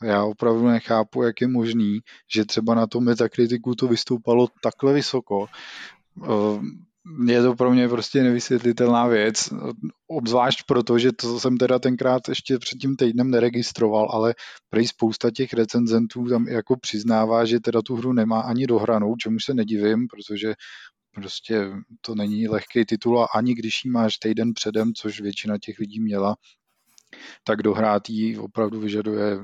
Já 0.04 0.24
opravdu 0.24 0.68
nechápu, 0.68 1.24
jak 1.24 1.42
je 1.42 1.48
možný, 1.48 2.00
že 2.34 2.46
třeba 2.46 2.76
na 2.76 2.88
tom 2.88 3.04
metakritiku 3.04 3.76
to 3.76 3.88
vystoupalo 3.88 4.48
takhle 4.64 4.94
vysoko. 4.94 5.46
Je 7.28 7.42
to 7.42 7.56
pro 7.56 7.72
mě 7.72 7.90
prostě 7.90 8.24
nevysvětlitelná 8.24 9.08
věc, 9.08 9.50
obzvlášť 10.08 10.64
proto, 10.68 11.00
že 11.00 11.12
to 11.12 11.40
jsem 11.40 11.58
teda 11.58 11.80
tenkrát 11.80 12.30
ještě 12.30 12.60
před 12.60 12.78
tím 12.78 12.96
týdnem 12.96 13.32
neregistroval, 13.32 14.10
ale 14.12 14.36
prej 14.70 14.88
spousta 14.88 15.32
těch 15.32 15.54
recenzentů 15.54 16.30
tam 16.30 16.48
jako 16.48 16.76
přiznává, 16.78 17.46
že 17.46 17.60
teda 17.60 17.82
tu 17.82 17.96
hru 17.96 18.14
nemá 18.14 18.42
ani 18.42 18.68
dohranou, 18.68 19.16
čemu 19.16 19.38
se 19.40 19.54
nedivím, 19.54 20.08
protože 20.08 20.54
prostě 21.16 21.72
to 22.02 22.16
není 22.16 22.48
lehký 22.48 22.86
titul 22.86 23.20
a 23.20 23.28
ani 23.36 23.56
když 23.56 23.86
ji 23.86 23.92
máš 23.92 24.18
týden 24.18 24.54
předem, 24.54 24.94
což 24.94 25.22
většina 25.22 25.58
těch 25.58 25.80
lidí 25.80 26.00
měla, 26.00 26.36
tak 27.44 27.62
dohrát 27.62 28.10
jí 28.10 28.38
opravdu 28.38 28.80
vyžaduje 28.80 29.40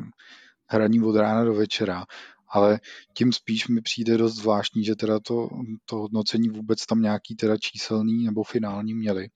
hraní 0.67 1.01
od 1.01 1.15
rána 1.15 1.43
do 1.43 1.53
večera 1.53 2.05
ale 2.49 2.79
tím 3.13 3.33
spíš 3.33 3.67
mi 3.67 3.81
přijde 3.81 4.17
dost 4.17 4.35
zvláštní, 4.35 4.83
že 4.83 4.95
teda 4.95 5.19
to, 5.19 5.49
to 5.85 5.95
hodnocení 5.95 6.49
vůbec 6.49 6.85
tam 6.85 7.01
nějaký 7.01 7.35
teda 7.35 7.57
číselný 7.57 8.25
nebo 8.25 8.43
finální 8.43 8.93
měli. 8.93 9.27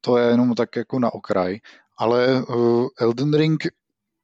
To 0.00 0.16
je 0.16 0.30
jenom 0.30 0.54
tak 0.54 0.76
jako 0.76 0.98
na 0.98 1.14
okraj. 1.14 1.58
Ale 1.98 2.44
uh, 2.44 2.86
Elden 3.00 3.34
Ring 3.34 3.62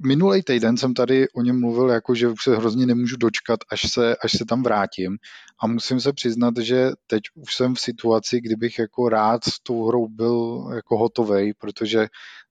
minulý 0.06 0.42
týden 0.42 0.76
jsem 0.76 0.94
tady 0.94 1.28
o 1.28 1.42
něm 1.42 1.60
mluvil, 1.60 1.88
jako 1.88 2.14
že 2.14 2.28
už 2.28 2.42
se 2.42 2.56
hrozně 2.56 2.86
nemůžu 2.86 3.16
dočkat, 3.16 3.60
až 3.70 3.92
se, 3.92 4.16
až 4.16 4.32
se 4.32 4.44
tam 4.44 4.62
vrátím. 4.62 5.16
A 5.62 5.66
musím 5.66 6.00
se 6.00 6.12
přiznat, 6.12 6.54
že 6.58 6.90
teď 7.06 7.22
už 7.34 7.54
jsem 7.54 7.74
v 7.74 7.80
situaci, 7.80 8.40
kdybych 8.40 8.78
jako 8.78 9.08
rád 9.08 9.44
s 9.44 9.60
tou 9.62 9.86
hrou 9.86 10.08
byl 10.08 10.66
jako 10.74 10.98
hotovej, 10.98 11.54
protože 11.58 12.06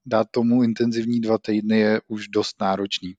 dát 0.05 0.27
tomu 0.31 0.63
intenzivní 0.63 1.19
dva 1.19 1.37
týdny 1.37 1.79
je 1.79 2.01
už 2.07 2.27
dost 2.27 2.61
náročný. 2.61 3.15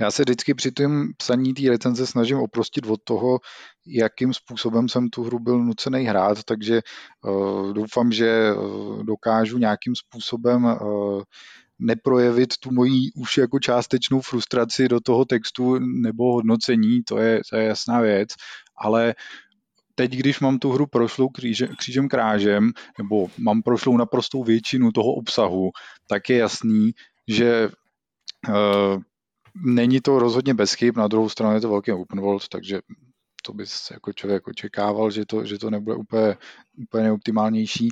Já 0.00 0.10
se 0.10 0.22
vždycky 0.22 0.54
při 0.54 0.72
tom 0.72 1.08
psaní 1.16 1.54
té 1.54 1.68
recenze 1.68 2.06
snažím 2.06 2.38
oprostit 2.38 2.86
od 2.86 3.00
toho, 3.04 3.38
jakým 3.86 4.34
způsobem 4.34 4.88
jsem 4.88 5.08
tu 5.08 5.22
hru 5.22 5.38
byl 5.38 5.58
nucený 5.64 6.04
hrát, 6.04 6.44
takže 6.44 6.80
uh, 7.24 7.72
doufám, 7.72 8.12
že 8.12 8.52
uh, 8.52 9.04
dokážu 9.04 9.58
nějakým 9.58 9.94
způsobem 9.96 10.64
uh, 10.64 11.22
neprojevit 11.78 12.54
tu 12.60 12.72
moji 12.72 13.12
už 13.16 13.38
jako 13.38 13.58
částečnou 13.58 14.20
frustraci 14.20 14.88
do 14.88 15.00
toho 15.00 15.24
textu 15.24 15.78
nebo 15.78 16.32
hodnocení, 16.32 17.02
to 17.02 17.18
je, 17.18 17.40
to 17.50 17.56
je 17.56 17.64
jasná 17.64 18.00
věc, 18.00 18.28
ale 18.76 19.14
teď, 19.94 20.10
když 20.10 20.40
mám 20.40 20.58
tu 20.58 20.72
hru 20.72 20.86
prošlou 20.86 21.28
kříže, 21.28 21.68
křížem 21.78 22.08
krážem, 22.08 22.72
nebo 22.98 23.26
mám 23.38 23.62
prošlou 23.62 23.96
naprostou 23.96 24.44
většinu 24.44 24.92
toho 24.92 25.12
obsahu, 25.12 25.70
tak 26.06 26.30
je 26.30 26.36
jasný, 26.36 26.92
že 27.28 27.68
Není 29.56 30.00
to 30.00 30.18
rozhodně 30.18 30.54
bez 30.54 30.74
chyb, 30.74 30.96
na 30.96 31.08
druhou 31.08 31.28
stranu 31.28 31.54
je 31.54 31.60
to 31.60 31.68
velký 31.68 31.92
open 31.92 32.20
world, 32.20 32.48
takže 32.48 32.80
to 33.42 33.52
bys 33.52 33.90
jako 33.90 34.12
člověk 34.12 34.48
očekával, 34.48 35.10
že 35.10 35.26
to, 35.26 35.44
že 35.44 35.58
to 35.58 35.70
nebude 35.70 35.96
úplně, 35.96 36.36
úplně 36.78 37.04
neoptimálnější 37.04 37.88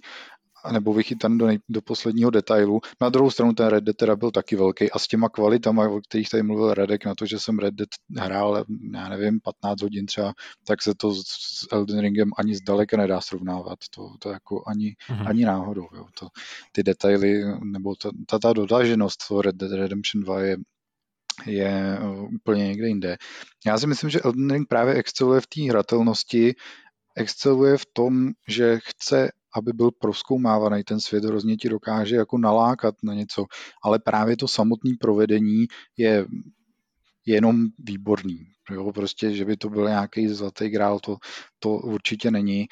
nebo 0.71 0.93
vychytaný 0.93 1.39
do, 1.39 1.47
nej, 1.47 1.59
do 1.69 1.83
posledního 1.83 2.31
detailu. 2.31 2.81
Na 3.01 3.09
druhou 3.09 3.31
stranu 3.31 3.53
ten 3.53 3.67
Red 3.67 3.85
Dead 3.85 3.97
teda 3.97 4.17
byl 4.17 4.31
taky 4.31 4.57
velký 4.57 4.91
a 4.91 4.99
s 4.99 5.09
těma 5.09 5.29
kvalitama, 5.29 5.89
o 5.89 6.01
kterých 6.01 6.31
tady 6.31 6.43
mluvil 6.43 6.75
Redek, 6.75 7.07
na 7.07 7.15
to, 7.15 7.27
že 7.27 7.39
jsem 7.39 7.59
Red 7.59 7.75
Dead 7.75 7.89
hrál, 8.19 8.65
já 8.95 9.09
nevím, 9.09 9.41
15 9.41 9.83
hodin 9.83 10.07
třeba, 10.07 10.33
tak 10.65 10.83
se 10.83 10.95
to 10.95 11.15
s 11.15 11.69
Elden 11.73 12.01
Ringem 12.01 12.31
ani 12.39 12.55
zdaleka 12.55 12.97
nedá 12.97 13.21
srovnávat. 13.21 13.79
To, 13.95 14.15
to 14.19 14.31
jako 14.31 14.63
ani, 14.67 14.97
mm-hmm. 15.11 15.29
ani 15.29 15.45
náhodou. 15.45 15.87
Jo. 15.95 16.07
To, 16.19 16.29
ty 16.73 16.83
detaily, 16.83 17.45
nebo 17.65 17.95
ta, 17.95 18.11
ta, 18.27 18.39
ta 18.39 18.53
dotaženost 18.53 19.29
toho 19.29 19.43
Red 19.43 19.57
Dead 19.57 19.73
Redemption 19.73 20.23
2 20.25 20.41
je, 20.41 20.57
je 21.47 21.99
eh, 21.99 21.99
úplně 22.35 22.67
někde 22.69 22.89
jinde. 22.89 23.17
Já 23.67 23.79
si 23.79 23.87
myslím, 23.87 24.11
že 24.11 24.21
Elden 24.21 24.51
Ring 24.51 24.69
právě 24.69 24.95
exceluje 24.95 25.41
v 25.41 25.47
té 25.47 25.63
hratelnosti, 25.63 26.55
exceluje 27.17 27.79
v 27.79 27.87
tom, 27.93 28.31
že 28.49 28.79
chce, 28.85 29.31
aby 29.57 29.73
byl 29.73 29.91
proskoumávaný 29.91 30.85
ten 30.85 31.01
svět, 31.01 31.25
hrozně 31.25 31.57
ti 31.57 31.69
dokáže 31.69 32.17
jako 32.17 32.39
nalákat 32.39 32.95
na 33.03 33.15
něco, 33.15 33.45
ale 33.85 33.99
právě 33.99 34.37
to 34.37 34.49
samotné 34.49 34.91
provedení 35.01 35.67
je 35.97 36.27
jenom 37.27 37.67
výborný. 37.79 38.39
Jo, 38.71 38.93
prostě, 38.93 39.35
že 39.35 39.45
by 39.45 39.57
to 39.57 39.69
byl 39.69 39.89
nějaký 39.89 40.29
zlatý 40.29 40.69
grál, 40.69 41.01
to, 41.01 41.17
to 41.59 41.71
určitě 41.71 42.31
není. 42.31 42.67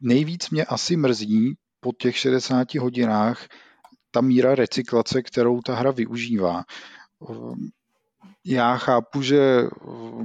Nejvíc 0.00 0.50
mě 0.50 0.64
asi 0.64 0.96
mrzí 0.96 1.54
po 1.80 1.92
těch 1.92 2.16
60 2.16 2.74
hodinách 2.74 3.48
ta 4.10 4.20
míra 4.20 4.54
recyklace, 4.54 5.22
kterou 5.22 5.60
ta 5.60 5.74
hra 5.74 5.90
využívá. 5.90 6.64
Ehm, 7.30 7.68
já 8.44 8.76
chápu, 8.76 9.22
že 9.22 9.38
eh, 9.38 9.68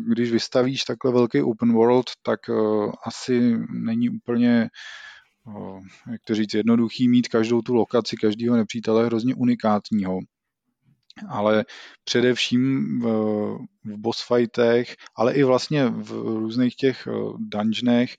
když 0.07 0.31
vystavíš 0.31 0.83
takhle 0.83 1.11
velký 1.11 1.41
open 1.41 1.73
world, 1.73 2.09
tak 2.21 2.39
eh, 2.49 2.53
asi 3.05 3.57
není 3.69 4.09
úplně 4.09 4.69
eh, 5.47 6.11
jak 6.11 6.21
to 6.23 6.35
říct, 6.35 6.53
jednoduchý 6.53 7.07
mít 7.07 7.27
každou 7.27 7.61
tu 7.61 7.73
lokaci, 7.73 8.15
každého 8.15 8.55
nepřítele 8.55 9.05
hrozně 9.05 9.35
unikátního. 9.35 10.19
Ale 11.29 11.65
především 12.03 12.99
v, 12.99 13.05
v 13.83 13.97
boss 13.97 14.27
fightech, 14.27 14.95
ale 15.15 15.33
i 15.33 15.43
vlastně 15.43 15.89
v 15.89 16.11
různých 16.11 16.75
těch 16.75 17.07
dungeonech, 17.37 18.15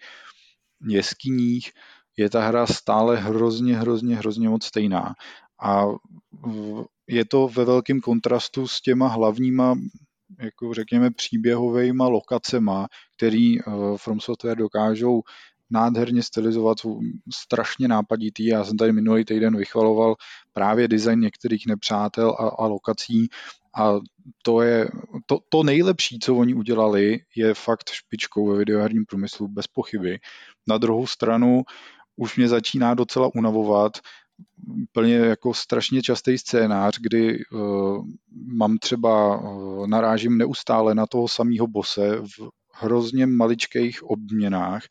jeskyních, 0.89 1.73
je 2.17 2.31
ta 2.31 2.47
hra 2.47 2.67
stále 2.67 3.17
hrozně, 3.17 3.77
hrozně, 3.77 4.17
hrozně 4.17 4.49
moc 4.49 4.65
stejná. 4.65 5.15
A 5.63 5.87
je 7.09 7.25
to 7.25 7.49
ve 7.49 7.65
velkém 7.65 8.01
kontrastu 8.01 8.69
s 8.69 8.81
těma 8.81 9.09
hlavníma 9.09 9.75
jako 10.41 10.75
řekněme 10.75 11.11
příběhovými 11.11 12.03
lokacema, 12.07 12.87
který 13.17 13.63
uh, 13.63 13.97
From 13.97 14.21
Software 14.21 14.59
dokážou 14.59 15.23
nádherně 15.71 16.23
stylizovat, 16.23 16.81
jsou 16.81 17.01
strašně 17.35 17.89
nápaditý. 17.89 18.47
Já 18.47 18.65
jsem 18.65 18.77
tady 18.77 18.93
minulý 18.93 19.25
týden 19.25 19.57
vychvaloval 19.57 20.15
právě 20.53 20.89
design 20.89 21.21
některých 21.21 21.67
nepřátel 21.67 22.31
a, 22.31 22.49
a 22.49 22.67
lokací 22.67 23.29
a 23.77 23.93
to 24.43 24.61
je 24.61 24.89
to, 25.27 25.39
to 25.49 25.63
nejlepší, 25.63 26.19
co 26.19 26.37
oni 26.37 26.55
udělali, 26.55 27.19
je 27.37 27.55
fakt 27.55 27.91
špičkou 27.91 28.47
ve 28.47 28.59
videoherním 28.59 29.05
průmyslu, 29.07 29.49
bez 29.49 29.67
pochyby. 29.67 30.19
Na 30.69 30.79
druhou 30.79 31.07
stranu 31.07 31.63
už 32.17 32.37
mě 32.37 32.49
začíná 32.49 32.95
docela 32.95 33.31
unavovat, 33.35 33.93
úplně 34.69 35.15
jako 35.15 35.55
strašně 35.55 36.03
častý 36.03 36.39
scénář, 36.39 36.99
kdy 37.01 37.45
uh, 37.53 38.07
mám 38.47 38.79
třeba, 38.79 39.41
uh, 39.41 39.87
narážím 39.87 40.39
neustále 40.39 40.95
na 40.95 41.07
toho 41.07 41.29
samého 41.29 41.67
bose 41.67 42.17
v 42.17 42.51
hrozně 42.75 43.27
maličkých 43.27 44.03
obměnách, 44.03 44.83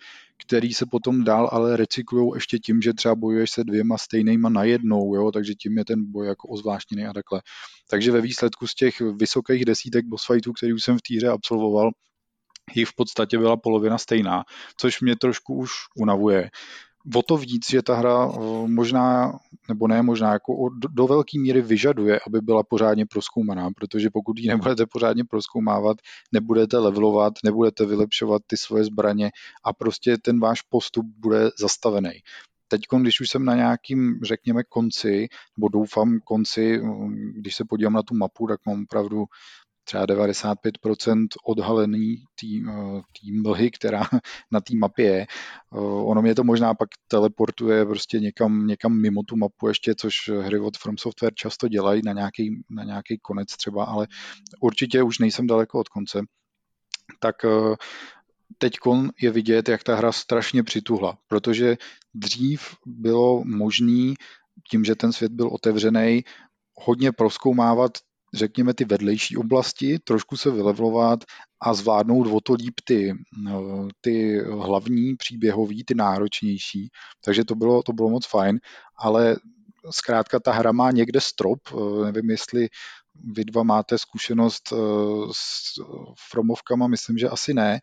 který 0.46 0.74
se 0.74 0.86
potom 0.86 1.24
dál 1.24 1.50
ale 1.52 1.78
recyklují 1.78 2.32
ještě 2.36 2.60
tím, 2.60 2.82
že 2.82 2.94
třeba 2.94 3.16
bojuješ 3.16 3.52
se 3.52 3.64
dvěma 3.64 3.98
stejnýma 3.98 4.50
najednou, 4.50 5.16
jo, 5.16 5.32
takže 5.32 5.54
tím 5.54 5.78
je 5.78 5.86
ten 5.86 6.12
boj 6.12 6.28
jako 6.28 6.48
ozvláštněný 6.48 7.06
a 7.06 7.14
takhle. 7.14 7.42
Takže 7.90 8.12
ve 8.12 8.22
výsledku 8.22 8.68
z 8.68 8.76
těch 8.76 9.02
vysokých 9.02 9.66
desítek 9.66 10.06
boss 10.06 10.26
fightů, 10.26 10.54
který 10.54 10.74
už 10.74 10.84
jsem 10.84 10.98
v 10.98 11.02
týře 11.02 11.28
absolvoval, 11.28 11.92
jich 12.76 12.88
v 12.88 12.96
podstatě 12.96 13.38
byla 13.38 13.58
polovina 13.58 13.98
stejná, 13.98 14.44
což 14.78 15.02
mě 15.02 15.16
trošku 15.16 15.56
už 15.56 15.72
unavuje 15.98 16.50
o 17.16 17.22
to 17.22 17.38
víc, 17.38 17.70
že 17.70 17.82
ta 17.82 17.96
hra 17.96 18.32
eh, 18.34 18.68
možná, 18.68 19.34
nebo 19.70 19.88
ne 19.88 20.02
možná, 20.02 20.34
jako 20.34 20.70
do, 20.70 20.88
do 20.92 21.08
velké 21.08 21.40
míry 21.40 21.62
vyžaduje, 21.62 22.20
aby 22.28 22.42
byla 22.42 22.64
pořádně 22.64 23.06
proskoumaná, 23.06 23.70
protože 23.76 24.10
pokud 24.10 24.40
ji 24.40 24.48
nebudete 24.48 24.86
pořádně 24.86 25.24
proskoumávat, 25.24 25.98
nebudete 26.32 26.78
levelovat, 26.78 27.34
nebudete 27.44 27.86
vylepšovat 27.86 28.42
ty 28.48 28.58
svoje 28.58 28.84
zbraně 28.84 29.32
a 29.64 29.74
prostě 29.74 30.18
ten 30.18 30.40
váš 30.40 30.62
postup 30.62 31.06
bude 31.06 31.50
zastavený. 31.60 32.12
Teď, 32.68 32.82
když 33.02 33.22
už 33.22 33.30
jsem 33.30 33.46
na 33.46 33.56
nějakým, 33.56 34.20
řekněme, 34.24 34.64
konci, 34.64 35.28
nebo 35.58 35.70
doufám 35.70 36.20
konci, 36.24 36.78
mm, 36.78 37.34
když 37.36 37.56
se 37.56 37.66
podívám 37.70 37.94
na 37.94 38.04
tu 38.04 38.16
mapu, 38.16 38.48
tak 38.48 38.60
mám 38.66 38.84
opravdu 38.84 39.26
třeba 39.92 40.06
95% 40.06 41.28
odhalený 41.46 42.16
eh, 42.16 43.02
té 43.02 43.32
mlhy, 43.42 43.72
která 43.72 44.02
na 44.52 44.62
té 44.62 44.76
mapě 44.76 45.06
je. 45.06 45.22
Eh, 45.22 45.78
ono 45.80 46.22
mě 46.22 46.36
to 46.36 46.44
možná 46.44 46.74
pak 46.74 46.90
teleportuje 47.08 47.86
prostě 47.86 48.20
někam, 48.20 48.68
někam 48.68 49.02
mimo 49.02 49.24
tu 49.24 49.36
mapu 49.36 49.68
ještě, 49.68 49.96
což 49.96 50.14
hry 50.30 50.60
od 50.60 50.78
From 50.78 50.98
Software 50.98 51.34
často 51.34 51.68
dělají 51.68 52.02
na 52.06 52.14
nějaký, 52.14 52.64
na 52.70 52.84
nějaký 52.84 53.20
konec 53.22 53.48
třeba, 53.58 53.86
ale 53.86 54.08
určitě 54.62 55.04
už 55.04 55.20
nejsem 55.20 55.48
daleko 55.48 55.80
od 55.80 55.90
konce. 55.90 56.22
Tak 57.20 57.36
eh, 57.46 57.76
teď 58.58 58.74
je 59.22 59.32
vidět, 59.32 59.70
jak 59.70 59.84
ta 59.84 59.96
hra 59.96 60.12
strašně 60.12 60.64
přituhla, 60.64 61.18
protože 61.28 61.78
dřív 62.14 62.76
bylo 62.86 63.44
možný, 63.46 64.16
tím, 64.70 64.84
že 64.84 64.96
ten 64.96 65.12
svět 65.14 65.32
byl 65.32 65.48
otevřený, 65.48 66.24
hodně 66.76 67.12
proskoumávat 67.12 67.92
řekněme, 68.34 68.74
ty 68.74 68.86
vedlejší 68.86 69.38
oblasti, 69.38 70.00
trošku 70.00 70.38
se 70.38 70.52
vylevlovat 70.52 71.20
a 71.62 71.74
zvládnout 71.74 72.28
o 72.28 72.42
to 72.42 72.54
líp 72.54 72.74
ty, 72.84 73.14
no, 73.44 73.88
ty 74.02 74.40
hlavní 74.40 75.16
příběhový, 75.16 75.84
ty 75.84 75.96
náročnější. 75.96 76.90
Takže 77.26 77.46
to 77.46 77.56
bylo, 77.56 77.84
to 77.84 77.94
bylo 77.94 78.10
moc 78.10 78.28
fajn, 78.28 78.60
ale 78.98 79.36
zkrátka 79.90 80.40
ta 80.40 80.52
hra 80.52 80.72
má 80.72 80.92
někde 80.92 81.22
strop, 81.22 81.60
nevím, 82.04 82.30
jestli 82.30 82.70
vy 83.16 83.46
dva 83.46 83.64
máte 83.64 83.98
zkušenost 83.98 84.74
eh, 84.74 84.76
s 85.32 85.74
Fromovkama, 86.30 86.88
myslím, 86.88 87.18
že 87.18 87.30
asi 87.30 87.54
ne, 87.54 87.80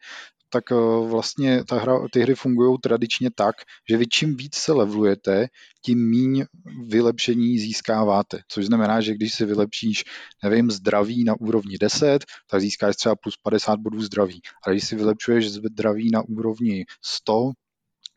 tak 0.51 0.73
eh, 0.73 0.75
vlastně 1.11 1.65
ta 1.65 1.79
hra, 1.79 1.99
ty 2.13 2.21
hry 2.21 2.35
fungují 2.35 2.79
tradičně 2.83 3.31
tak, 3.35 3.57
že 3.91 3.97
vy 3.97 4.07
čím 4.07 4.37
víc 4.37 4.55
se 4.55 4.73
levlujete, 4.73 5.47
tím 5.85 6.11
míň 6.11 6.45
vylepšení 6.89 7.59
získáváte. 7.59 8.41
Což 8.49 8.67
znamená, 8.67 9.01
že 9.01 9.15
když 9.15 9.35
si 9.35 9.45
vylepšíš, 9.45 10.05
nevím, 10.45 10.71
zdraví 10.71 11.25
na 11.25 11.35
úrovni 11.41 11.79
10, 11.79 12.25
tak 12.51 12.61
získáš 12.61 12.97
třeba 12.97 13.17
plus 13.17 13.37
50 13.43 13.81
bodů 13.81 14.03
zdraví. 14.03 14.41
A 14.67 14.71
když 14.71 14.85
si 14.85 14.97
vylepšuješ 14.97 15.51
zdraví 15.51 16.11
na 16.11 16.23
úrovni 16.23 16.85
100, 17.05 17.51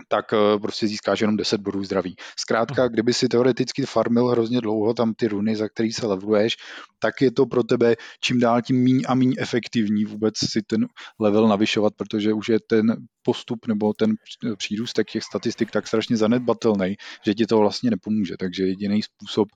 tak 0.07 0.33
eh, 0.33 0.59
prostě 0.59 0.87
získáš 0.87 1.21
jenom 1.21 1.37
10 1.37 1.61
bodů 1.61 1.83
zdraví. 1.83 2.15
Zkrátka, 2.39 2.87
kdyby 2.87 3.13
si 3.13 3.27
teoreticky 3.27 3.85
farmil 3.85 4.27
hrozně 4.27 4.61
dlouho 4.61 4.93
tam 4.93 5.13
ty 5.13 5.27
runy, 5.27 5.55
za 5.55 5.69
který 5.69 5.91
se 5.91 6.07
leveluješ, 6.07 6.57
tak 6.99 7.21
je 7.21 7.31
to 7.31 7.45
pro 7.45 7.63
tebe 7.63 7.95
čím 8.19 8.39
dál 8.39 8.61
tím 8.61 8.83
míň 8.83 9.03
a 9.07 9.15
míň 9.15 9.35
efektivní 9.39 10.05
vůbec 10.05 10.37
si 10.37 10.61
ten 10.61 10.85
level 11.19 11.47
navyšovat, 11.47 11.93
protože 11.97 12.33
už 12.33 12.49
je 12.49 12.59
ten 12.67 12.95
postup 13.21 13.67
nebo 13.67 13.93
ten 13.93 14.13
přírůstek 14.57 15.11
těch 15.11 15.23
statistik 15.23 15.71
tak 15.71 15.87
strašně 15.87 16.17
zanedbatelný, 16.17 16.95
že 17.25 17.33
ti 17.33 17.45
to 17.45 17.57
vlastně 17.57 17.89
nepomůže. 17.89 18.33
Takže 18.39 18.63
jediný 18.63 19.01
způsob, 19.01 19.47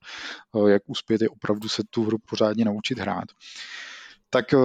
eh, 0.55 0.71
jak 0.71 0.81
uspět, 0.85 1.21
je 1.21 1.29
opravdu 1.29 1.69
se 1.69 1.83
tu 1.89 2.03
hru 2.03 2.17
pořádně 2.29 2.65
naučit 2.65 2.99
hrát 2.99 3.25
tak 4.29 4.53
eh, 4.53 4.57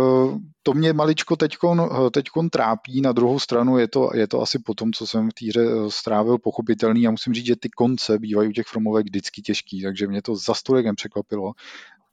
to 0.63 0.73
mě 0.75 0.93
maličko 0.93 1.37
eh, 1.43 2.11
teďkon 2.11 2.51
trápí, 2.51 3.01
na 3.01 3.13
druhou 3.13 3.39
stranu 3.39 3.79
je 3.79 3.89
to, 3.89 4.11
je 4.15 4.29
to 4.29 4.41
asi 4.41 4.59
po 4.59 4.75
tom, 4.75 4.93
co 4.93 5.07
jsem 5.07 5.31
v 5.31 5.35
týře 5.35 5.61
eh, 5.61 5.91
strávil 5.91 6.39
pochopitelný 6.39 7.07
a 7.07 7.11
musím 7.11 7.35
říct, 7.35 7.47
že 7.47 7.57
ty 7.57 7.69
konce 7.69 8.19
bývají 8.19 8.49
u 8.49 8.53
těch 8.53 8.67
fromovek 8.67 9.07
vždycky 9.07 9.43
těžký, 9.43 9.83
takže 9.83 10.07
mě 10.07 10.23
to 10.23 10.37
za 10.37 10.55
stolek 10.55 10.87
nepřekvapilo. 10.87 11.53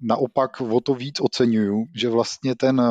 Naopak 0.02 0.62
o 0.62 0.82
to 0.82 0.96
víc 0.96 1.22
oceňuju, 1.22 1.86
že 1.96 2.10
vlastně 2.10 2.56
ten 2.56 2.82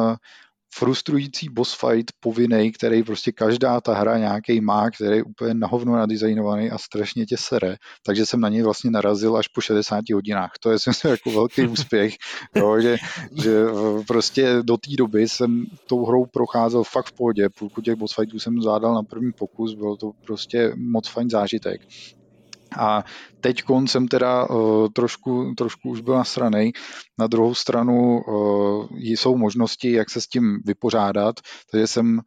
frustrující 0.74 1.48
boss 1.48 1.74
fight 1.80 2.12
povinný, 2.20 2.72
který 2.72 3.02
prostě 3.02 3.32
každá 3.32 3.80
ta 3.80 3.94
hra 3.94 4.18
nějaký 4.18 4.60
má, 4.60 4.90
který 4.90 5.16
je 5.16 5.24
úplně 5.24 5.54
na 5.54 5.66
hovno 5.66 5.96
nadizajnovaný 5.96 6.70
a 6.70 6.78
strašně 6.78 7.26
tě 7.26 7.36
sere, 7.36 7.76
takže 8.06 8.26
jsem 8.26 8.40
na 8.40 8.48
něj 8.48 8.62
vlastně 8.62 8.90
narazil 8.90 9.36
až 9.36 9.48
po 9.48 9.60
60 9.60 10.10
hodinách. 10.14 10.50
To 10.60 10.70
je 10.70 10.78
jsem 10.78 11.10
jako 11.10 11.30
velký 11.30 11.66
úspěch, 11.66 12.14
jo, 12.54 12.80
že, 12.80 12.96
že 13.42 13.64
prostě 14.06 14.56
do 14.62 14.76
té 14.76 14.90
doby 14.98 15.28
jsem 15.28 15.66
tou 15.86 16.04
hrou 16.04 16.26
procházel 16.26 16.84
fakt 16.84 17.06
v 17.06 17.12
pohodě, 17.12 17.48
půlku 17.58 17.80
těch 17.80 17.94
boss 17.94 18.14
fightů 18.14 18.38
jsem 18.38 18.62
zvládal 18.62 18.94
na 18.94 19.02
první 19.02 19.32
pokus, 19.32 19.74
byl 19.74 19.96
to 19.96 20.12
prostě 20.26 20.72
moc 20.76 21.08
fajn 21.08 21.30
zážitek. 21.30 21.80
A 22.78 23.04
teď 23.40 23.62
jsem 23.86 24.08
teda 24.08 24.50
uh, 24.50 24.88
trošku, 24.92 25.54
trošku 25.56 25.90
už 25.90 26.00
byl 26.00 26.14
nasranej. 26.14 26.72
Na 27.18 27.26
druhou 27.26 27.54
stranu 27.54 28.20
uh, 28.20 28.86
jsou 28.98 29.36
možnosti, 29.36 29.92
jak 29.92 30.10
se 30.10 30.20
s 30.20 30.26
tím 30.26 30.58
vypořádat, 30.64 31.40
takže 31.70 31.86
jsem 31.86 32.20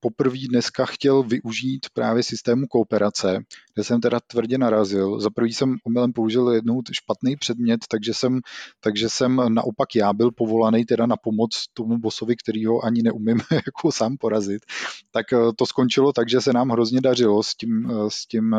poprvé 0.00 0.38
dneska 0.48 0.86
chtěl 0.86 1.22
využít 1.22 1.86
právě 1.92 2.22
systému 2.22 2.66
kooperace, 2.66 3.40
kde 3.74 3.84
jsem 3.84 4.00
teda 4.00 4.20
tvrdě 4.26 4.58
narazil. 4.58 5.20
Za 5.20 5.30
prvý 5.30 5.52
jsem 5.52 5.76
omylem 5.84 6.12
použil 6.12 6.50
jednou 6.50 6.82
špatný 6.92 7.36
předmět, 7.36 7.80
takže 7.88 8.14
jsem, 8.14 8.40
takže 8.80 9.08
jsem 9.08 9.42
naopak 9.48 9.96
já 9.96 10.12
byl 10.12 10.30
povolaný 10.30 10.84
teda 10.84 11.06
na 11.06 11.16
pomoc 11.16 11.64
tomu 11.74 11.98
bosovi, 11.98 12.36
který 12.36 12.66
ho 12.66 12.84
ani 12.84 13.02
neumím 13.02 13.40
jako 13.52 13.92
sám 13.92 14.16
porazit. 14.16 14.62
Tak 15.10 15.32
eh, 15.32 15.36
to 15.56 15.66
skončilo 15.66 16.12
tak, 16.12 16.28
že 16.28 16.40
se 16.40 16.52
nám 16.52 16.70
hrozně 16.70 17.00
dařilo 17.00 17.42
s 17.42 17.54
tím, 17.54 17.90
eh, 17.90 18.10
s 18.10 18.26
tím 18.26 18.56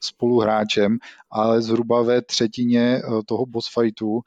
spoluhráčem, 0.00 0.98
ale 1.30 1.62
zhruba 1.62 2.02
ve 2.02 2.22
třetině 2.22 3.02
toho 3.26 3.46
boss 3.46 3.68
fightu 3.74 4.20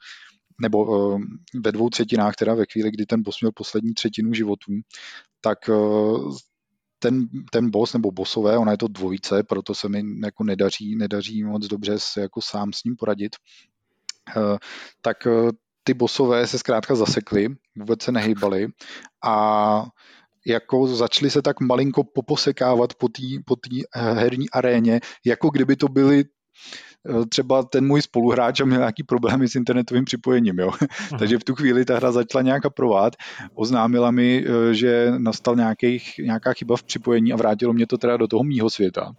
nebo 0.60 1.18
ve 1.64 1.72
dvou 1.72 1.90
třetinách, 1.90 2.36
teda 2.36 2.54
ve 2.54 2.64
chvíli, 2.72 2.90
kdy 2.90 3.06
ten 3.06 3.22
boss 3.22 3.40
měl 3.40 3.52
poslední 3.52 3.94
třetinu 3.94 4.32
životů, 4.32 4.72
tak 5.40 5.68
eh, 5.68 5.74
ten, 6.98 7.28
ten 7.52 7.70
boss 7.70 7.92
nebo 7.92 8.10
bosové, 8.10 8.58
ona 8.58 8.72
je 8.72 8.78
to 8.78 8.88
dvojice, 8.88 9.42
proto 9.42 9.74
se 9.74 9.88
mi 9.88 10.02
jako 10.24 10.44
nedaří, 10.44 10.96
nedaří 10.96 11.44
moc 11.44 11.66
dobře 11.66 11.98
se 11.98 12.20
jako 12.20 12.40
sám 12.42 12.72
s 12.72 12.84
ním 12.84 12.96
poradit, 12.96 13.36
eh, 14.36 14.58
tak 15.02 15.26
eh, 15.26 15.50
ty 15.84 15.94
bosové 15.94 16.46
se 16.46 16.58
zkrátka 16.58 16.94
zasekly, 16.94 17.48
vůbec 17.76 18.02
se 18.02 18.12
nehýbali 18.12 18.68
a 19.24 19.84
jako 20.46 20.86
začali 20.86 21.30
se 21.30 21.42
tak 21.42 21.60
malinko 21.60 22.04
poposekávat 22.04 22.94
po 22.94 23.08
té 23.08 23.22
po 23.46 23.56
herní 23.94 24.50
aréně, 24.50 25.00
jako 25.24 25.50
kdyby 25.50 25.76
to 25.76 25.88
byly 25.88 26.24
třeba 27.28 27.62
ten 27.62 27.86
můj 27.86 28.02
spoluhráč 28.02 28.60
měl 28.60 28.78
nějaký 28.78 29.02
problémy 29.02 29.48
s 29.48 29.54
internetovým 29.54 30.04
připojením, 30.04 30.58
jo. 30.58 30.70
Takže 31.18 31.38
v 31.38 31.44
tu 31.44 31.54
chvíli 31.54 31.84
ta 31.84 31.96
hra 31.96 32.12
začala 32.12 32.42
nějak 32.42 32.66
aprovat, 32.66 33.16
oznámila 33.54 34.10
mi, 34.10 34.44
eh, 34.46 34.74
že 34.74 35.12
nastal 35.18 35.56
nějaký, 35.56 36.02
nějaká 36.18 36.52
chyba 36.52 36.76
v 36.76 36.82
připojení 36.82 37.32
a 37.32 37.36
vrátilo 37.36 37.72
mě 37.72 37.86
to 37.86 37.98
teda 37.98 38.16
do 38.16 38.26
toho 38.26 38.44
mýho 38.44 38.70
světa. 38.70 39.12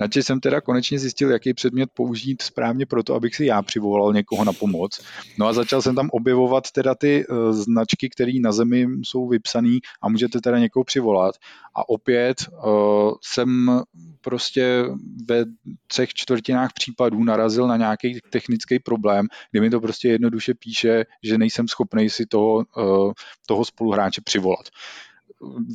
Načež 0.00 0.26
jsem 0.26 0.40
teda 0.40 0.60
konečně 0.60 0.98
zjistil, 0.98 1.30
jaký 1.30 1.54
předmět 1.54 1.90
použít 1.94 2.42
správně 2.42 2.86
pro 2.86 3.02
to, 3.02 3.14
abych 3.14 3.34
si 3.36 3.46
já 3.46 3.62
přivolal 3.62 4.12
někoho 4.12 4.44
na 4.44 4.52
pomoc. 4.52 5.00
No 5.38 5.46
a 5.46 5.52
začal 5.52 5.82
jsem 5.82 5.94
tam 5.94 6.08
objevovat 6.12 6.70
teda 6.70 6.94
ty 6.94 7.26
uh, 7.26 7.52
značky, 7.52 8.08
které 8.08 8.32
na 8.40 8.52
zemi 8.52 8.86
jsou 9.02 9.28
vypsané 9.28 9.78
a 10.02 10.08
můžete 10.08 10.40
teda 10.40 10.58
někoho 10.58 10.84
přivolat. 10.84 11.34
A 11.74 11.88
opět 11.88 12.36
uh, 12.64 13.12
jsem 13.22 13.80
prostě 14.20 14.84
ve 15.28 15.44
třech 15.86 16.14
čtvrtinách 16.14 16.72
případů 16.74 17.24
narazil 17.24 17.66
na 17.66 17.76
nějaký 17.76 18.18
technický 18.30 18.78
problém, 18.78 19.26
kdy 19.50 19.60
mi 19.60 19.70
to 19.70 19.80
prostě 19.80 20.08
jednoduše 20.08 20.54
píše, 20.54 21.04
že 21.22 21.38
nejsem 21.38 21.68
schopný 21.68 22.10
si 22.10 22.26
toho, 22.26 22.54
uh, 22.54 23.12
toho 23.46 23.64
spoluhráče 23.64 24.20
přivolat 24.20 24.68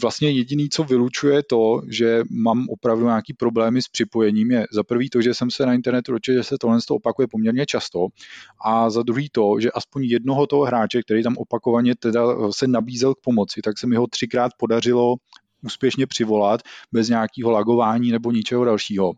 vlastně 0.01 0.29
jediný, 0.29 0.69
co 0.69 0.83
vylučuje 0.83 1.43
to, 1.43 1.81
že 1.89 2.23
mám 2.29 2.65
opravdu 2.69 3.05
nějaký 3.05 3.33
problémy 3.33 3.81
s 3.81 3.87
připojením, 3.87 4.51
je 4.51 4.65
za 4.71 4.83
prvý 4.83 5.09
to, 5.09 5.21
že 5.21 5.33
jsem 5.33 5.51
se 5.51 5.65
na 5.65 5.73
internetu 5.73 6.11
dočetl, 6.11 6.37
že 6.37 6.43
se 6.43 6.57
tohle 6.57 6.79
opakuje 6.89 7.27
poměrně 7.27 7.65
často 7.65 8.07
a 8.65 8.89
za 8.89 9.03
druhý 9.03 9.29
to, 9.31 9.59
že 9.59 9.71
aspoň 9.71 10.03
jednoho 10.03 10.47
toho 10.47 10.63
hráče, 10.63 11.01
který 11.01 11.23
tam 11.23 11.37
opakovaně 11.37 11.95
teda 11.95 12.51
se 12.51 12.67
nabízel 12.67 13.15
k 13.15 13.21
pomoci, 13.21 13.61
tak 13.61 13.77
se 13.79 13.87
mi 13.87 13.95
ho 13.95 14.07
třikrát 14.07 14.51
podařilo 14.57 15.15
úspěšně 15.61 16.07
přivolat 16.07 16.61
bez 16.91 17.09
nějakého 17.09 17.51
lagování 17.51 18.11
nebo 18.11 18.31
ničeho 18.31 18.65
dalšího. 18.65 19.13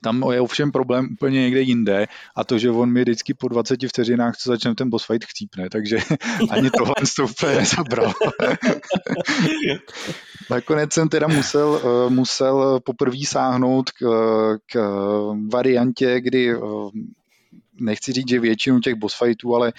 Tam 0.00 0.24
je 0.32 0.40
ovšem 0.40 0.72
problém 0.72 1.08
úplně 1.12 1.40
někde 1.40 1.60
jinde 1.60 2.06
a 2.36 2.44
to, 2.44 2.58
že 2.58 2.70
on 2.70 2.92
mi 2.92 3.00
vždycky 3.00 3.34
po 3.34 3.48
20 3.48 3.80
vteřinách, 3.88 4.36
co 4.36 4.50
začne 4.50 4.74
ten 4.74 4.90
boss 4.90 5.06
fight, 5.06 5.24
chcípne, 5.24 5.70
takže 5.70 5.98
ani 6.50 6.70
tohle 6.70 6.94
to 7.16 7.24
úplně 7.24 7.54
nezabral. 7.54 8.12
Nakonec 10.50 10.92
jsem 10.92 11.08
teda 11.08 11.26
musel, 11.26 11.80
eh, 11.84 12.10
musel 12.10 12.80
poprvé 12.80 13.18
sáhnout 13.26 13.90
k, 13.90 14.04
k 14.72 14.80
variantě, 15.52 16.20
kdy 16.20 16.50
eh, 16.50 16.58
nechci 17.80 18.12
říct, 18.12 18.28
že 18.28 18.40
většinu 18.40 18.80
těch 18.80 18.94
boss 18.94 19.18
fightů, 19.18 19.54
ale 19.54 19.72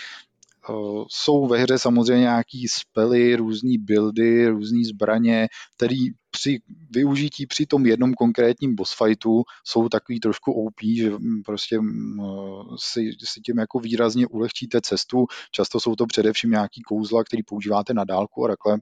jsou 1.10 1.48
ve 1.48 1.58
hře 1.58 1.80
samozřejmě 1.80 2.22
nějaký 2.22 2.68
spely, 2.68 3.36
různý 3.36 3.78
buildy, 3.78 4.48
různé 4.48 4.80
zbraně, 4.86 5.48
které 5.76 5.96
při 6.32 6.60
využití 6.92 7.48
při 7.48 7.66
tom 7.66 7.86
jednom 7.86 8.14
konkrétním 8.14 8.76
boss 8.76 8.96
fightu 8.98 9.44
jsou 9.68 9.90
takový 9.90 10.20
trošku 10.20 10.52
OP, 10.52 10.74
že 10.98 11.10
mm, 11.10 11.44
prostě 11.46 11.80
mm, 11.80 12.20
eh, 12.22 12.76
si, 12.80 13.12
si 13.24 13.42
tím 13.42 13.58
jako 13.58 13.80
výrazně 13.80 14.28
ulehčíte 14.28 14.82
cestu. 14.82 15.26
Často 15.52 15.80
jsou 15.80 15.96
to 15.96 16.06
především 16.06 16.52
nějaký 16.52 16.82
kouzla, 16.82 17.24
který 17.24 17.44
používáte 17.44 17.94
na 17.94 18.04
dálku 18.04 18.46
a 18.46 18.48
takhle. 18.48 18.80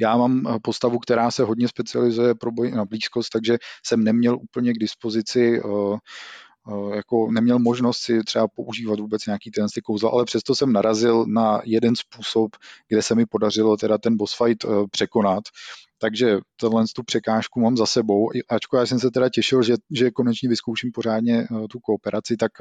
Já 0.00 0.16
mám 0.16 0.46
eh, 0.46 0.58
postavu, 0.62 0.98
která 0.98 1.30
se 1.30 1.42
hodně 1.42 1.68
specializuje 1.68 2.34
pro 2.34 2.52
boj 2.52 2.70
na 2.70 2.84
blízkost, 2.84 3.30
takže 3.32 3.58
jsem 3.86 4.04
neměl 4.04 4.38
úplně 4.42 4.72
k 4.72 4.78
dispozici 4.78 5.62
uh, 5.62 5.70
Eh, 5.70 5.98
jako 6.94 7.30
neměl 7.30 7.58
možnost 7.58 7.98
si 7.98 8.24
třeba 8.24 8.48
používat 8.48 9.00
vůbec 9.00 9.26
nějaký 9.26 9.50
ten 9.50 9.66
ty 9.74 9.80
kouzla, 9.80 10.10
ale 10.10 10.24
přesto 10.24 10.54
jsem 10.54 10.72
narazil 10.72 11.26
na 11.26 11.60
jeden 11.64 11.96
způsob, 11.96 12.56
kde 12.88 13.02
se 13.02 13.14
mi 13.14 13.26
podařilo 13.26 13.76
teda 13.76 13.98
ten 13.98 14.16
boss 14.16 14.36
fight 14.36 14.64
eh, 14.64 14.68
překonat. 14.90 15.44
Takže 15.98 16.38
tohle 16.56 16.84
tu 16.94 17.02
překážku 17.02 17.60
mám 17.60 17.76
za 17.76 17.86
sebou, 17.86 18.30
ačko 18.48 18.76
já 18.76 18.86
jsem 18.86 19.00
se 19.00 19.10
teda 19.10 19.28
těšil, 19.28 19.62
že, 19.62 19.74
že 19.90 20.10
konečně 20.10 20.48
vyzkouším 20.48 20.92
pořádně 20.92 21.40
eh, 21.40 21.68
tu 21.70 21.80
kooperaci, 21.80 22.36
tak 22.36 22.52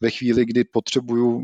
ve 0.00 0.10
chvíli, 0.10 0.44
kdy 0.44 0.64
potřebuju 0.64 1.42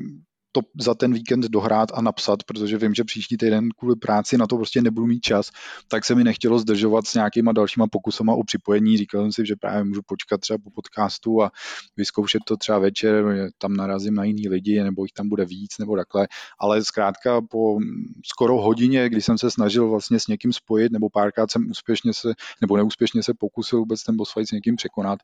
to 0.53 0.61
za 0.81 0.95
ten 0.95 1.13
víkend 1.13 1.45
dohrát 1.45 1.89
a 1.95 2.03
napsat, 2.03 2.43
protože 2.43 2.79
vím, 2.79 2.95
že 2.95 3.05
příští 3.05 3.37
týden 3.37 3.69
kvůli 3.79 3.97
práci 3.97 4.39
na 4.39 4.47
to 4.47 4.57
prostě 4.57 4.83
nebudu 4.83 5.07
mít 5.07 5.21
čas, 5.21 5.51
tak 5.89 6.05
se 6.05 6.15
mi 6.15 6.25
nechtělo 6.25 6.59
zdržovat 6.59 7.07
s 7.07 7.15
nějakýma 7.15 7.53
dalšíma 7.53 7.87
pokusama 7.87 8.35
o 8.35 8.45
připojení. 8.45 8.97
Říkal 8.97 9.23
jsem 9.23 9.33
si, 9.33 9.47
že 9.47 9.57
právě 9.57 9.85
můžu 9.85 10.01
počkat 10.07 10.41
třeba 10.41 10.59
po 10.65 10.71
podcastu 10.71 11.43
a 11.43 11.51
vyzkoušet 11.97 12.43
to 12.47 12.57
třeba 12.57 12.79
večer, 12.79 13.25
tam 13.59 13.75
narazím 13.75 14.15
na 14.15 14.25
jiný 14.25 14.49
lidi, 14.49 14.83
nebo 14.83 15.05
jich 15.05 15.13
tam 15.13 15.29
bude 15.29 15.45
víc, 15.45 15.79
nebo 15.79 15.97
takhle. 15.97 16.29
Ale 16.59 16.85
zkrátka 16.85 17.41
po 17.41 17.79
skoro 18.25 18.57
hodině, 18.57 19.09
kdy 19.09 19.23
jsem 19.23 19.39
se 19.39 19.51
snažil 19.51 19.91
vlastně 19.91 20.21
s 20.21 20.27
někým 20.27 20.53
spojit, 20.53 20.93
nebo 20.93 21.11
párkrát 21.11 21.51
jsem 21.51 21.71
úspěšně 21.71 22.15
se, 22.15 22.35
nebo 22.61 22.77
neúspěšně 22.77 23.23
se 23.23 23.35
pokusil 23.35 23.79
vůbec 23.79 24.03
ten 24.03 24.17
boss 24.17 24.33
fight 24.33 24.49
s 24.49 24.53
někým 24.53 24.77
překonat, 24.77 25.19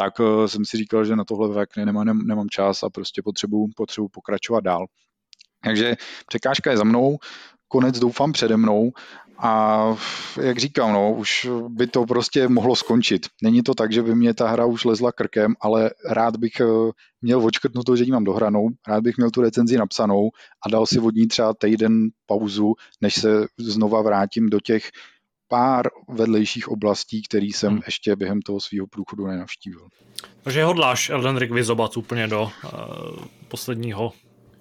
tak 0.00 0.20
uh, 0.20 0.46
jsem 0.46 0.64
si 0.64 0.76
říkal, 0.76 1.04
že 1.04 1.16
na 1.16 1.24
tohle 1.24 1.66
nemám, 1.76 2.18
nemám 2.26 2.48
čas 2.48 2.82
a 2.82 2.90
prostě 2.90 3.22
potřebuji 3.22 3.68
potřebu 3.76 4.08
pokračovat 4.08 4.64
dál. 4.64 4.86
Takže 5.64 5.96
překážka 6.26 6.70
je 6.70 6.76
za 6.76 6.84
mnou, 6.84 7.18
konec 7.68 7.98
doufám 7.98 8.32
přede 8.32 8.56
mnou 8.56 8.92
a 9.38 9.84
jak 10.42 10.58
říkám, 10.58 10.92
no, 10.92 11.14
už 11.14 11.48
by 11.68 11.86
to 11.86 12.06
prostě 12.06 12.48
mohlo 12.48 12.76
skončit. 12.76 13.26
Není 13.42 13.62
to 13.62 13.74
tak, 13.74 13.92
že 13.92 14.02
by 14.02 14.14
mě 14.14 14.34
ta 14.34 14.48
hra 14.48 14.64
už 14.64 14.84
lezla 14.84 15.12
krkem, 15.12 15.54
ale 15.60 15.90
rád 16.10 16.36
bych 16.36 16.52
eh, 16.60 16.64
měl 17.22 17.48
to, 17.86 17.96
že 17.96 18.04
ji 18.04 18.12
mám 18.12 18.24
dohranou, 18.24 18.68
rád 18.88 19.00
bych 19.00 19.16
měl 19.16 19.30
tu 19.30 19.40
recenzi 19.40 19.76
napsanou 19.76 20.30
a 20.66 20.68
dal 20.68 20.86
si 20.86 20.98
vodní 20.98 21.28
třeba 21.28 21.54
týden 21.54 22.08
pauzu, 22.26 22.74
než 23.00 23.14
se 23.14 23.46
znova 23.58 24.02
vrátím 24.02 24.50
do 24.50 24.60
těch 24.60 24.82
pár 25.50 25.88
vedlejších 26.08 26.68
oblastí, 26.68 27.22
který 27.22 27.52
jsem 27.52 27.72
hmm. 27.72 27.82
ještě 27.86 28.16
během 28.16 28.42
toho 28.42 28.60
svého 28.60 28.86
průchodu 28.86 29.26
nenavštívil. 29.26 29.88
Takže 30.42 30.64
hodláš 30.64 31.10
Elden 31.10 31.36
Ring 31.36 31.52
vyzobat 31.52 31.96
úplně 31.96 32.26
do 32.26 32.42
uh, 32.42 32.70
posledního 33.48 34.12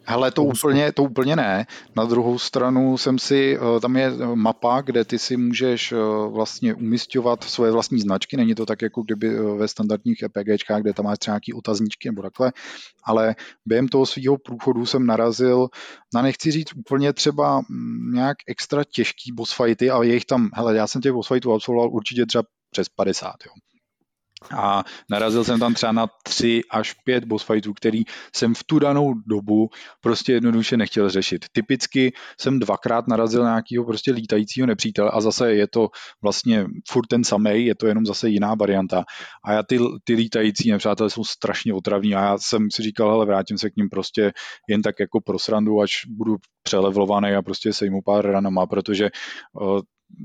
Hele, 0.10 0.32
to 0.32 0.44
úplně, 0.44 0.92
to 0.92 1.04
úplně 1.04 1.36
ne. 1.36 1.66
Na 1.96 2.06
druhou 2.06 2.40
stranu 2.40 2.98
jsem 2.98 3.20
si, 3.20 3.58
eh, 3.58 3.80
tam 3.80 3.96
je 3.96 4.12
mapa, 4.36 4.82
kde 4.82 5.06
ty 5.06 5.20
si 5.20 5.38
můžeš 5.38 5.92
eh, 5.92 5.96
vlastně 6.30 6.74
umistovat 6.74 7.44
svoje 7.44 7.72
vlastní 7.72 8.00
značky. 8.00 8.38
Není 8.38 8.56
to 8.56 8.66
tak, 8.66 8.82
jako 8.82 9.02
kdyby 9.02 9.28
eh, 9.28 9.42
ve 9.42 9.68
standardních 9.68 10.24
EPGčkách, 10.24 10.82
kde 10.82 10.94
tam 10.94 11.06
máš 11.06 11.20
třeba 11.20 11.34
nějaký 11.34 11.54
otazníčky 11.54 12.10
nebo 12.10 12.22
takhle, 12.22 12.52
ale 13.04 13.36
během 13.66 13.88
toho 13.88 14.06
svého 14.06 14.38
průchodu 14.38 14.86
jsem 14.86 15.06
narazil 15.06 15.68
na, 16.14 16.22
nechci 16.22 16.52
říct 16.52 16.74
úplně 16.76 17.14
třeba 17.14 17.62
mm, 17.70 18.14
nějak 18.14 18.38
extra 18.48 18.84
těžký 18.84 19.32
boss 19.32 19.54
fighty, 19.54 19.90
ale 19.90 20.08
je 20.08 20.14
jich 20.14 20.26
tam, 20.26 20.50
hele, 20.54 20.76
já 20.76 20.88
jsem 20.88 21.02
těch 21.02 21.12
boss 21.12 21.28
fightů 21.28 21.54
absolvoval 21.54 21.92
určitě 21.94 22.26
třeba 22.26 22.44
přes 22.72 22.90
50, 22.90 23.32
jo. 23.46 23.52
A 24.58 24.84
narazil 25.12 25.44
jsem 25.44 25.60
tam 25.60 25.74
třeba 25.74 25.92
na 25.92 26.08
tři 26.24 26.62
až 26.72 26.94
pět 26.94 27.26
boss 27.26 27.44
fightů, 27.44 27.74
který 27.74 28.04
jsem 28.36 28.56
v 28.56 28.64
tu 28.64 28.80
danou 28.80 29.14
dobu 29.14 29.70
prostě 30.02 30.34
jednoduše 30.34 30.78
nechtěl 30.78 31.10
řešit. 31.10 31.46
Typicky 31.52 32.14
jsem 32.40 32.60
dvakrát 32.60 33.08
narazil 33.08 33.44
na 33.44 33.50
nějakého 33.50 33.86
prostě 33.86 34.12
lítajícího 34.12 34.68
nepřítele 34.68 35.12
a 35.14 35.22
zase 35.22 35.54
je 35.54 35.68
to 35.68 35.88
vlastně 36.22 36.66
furt 36.90 37.08
ten 37.08 37.24
samý, 37.24 37.66
je 37.66 37.76
to 37.76 37.88
jenom 37.88 38.06
zase 38.06 38.30
jiná 38.30 38.56
varianta. 38.56 39.04
A 39.46 39.54
já 39.54 39.64
ty, 39.64 39.80
ty 40.04 40.14
lítající 40.14 40.72
nepřátelé 40.72 41.10
jsou 41.10 41.24
strašně 41.24 41.74
otravní 41.74 42.16
a 42.16 42.22
já 42.22 42.38
jsem 42.38 42.72
si 42.72 42.84
říkal, 42.84 43.10
hele, 43.12 43.26
vrátím 43.26 43.58
se 43.58 43.70
k 43.70 43.76
ním 43.76 43.90
prostě 43.90 44.32
jen 44.70 44.82
tak 44.82 44.96
jako 45.00 45.22
pro 45.22 45.40
srandu, 45.40 45.82
až 45.82 45.92
budu 46.08 46.36
přelevlovaný 46.64 47.32
a 47.32 47.42
prostě 47.42 47.74
sejmu 47.74 48.02
pár 48.06 48.32
ranama, 48.32 48.66
protože 48.66 49.10
uh, 49.62 49.80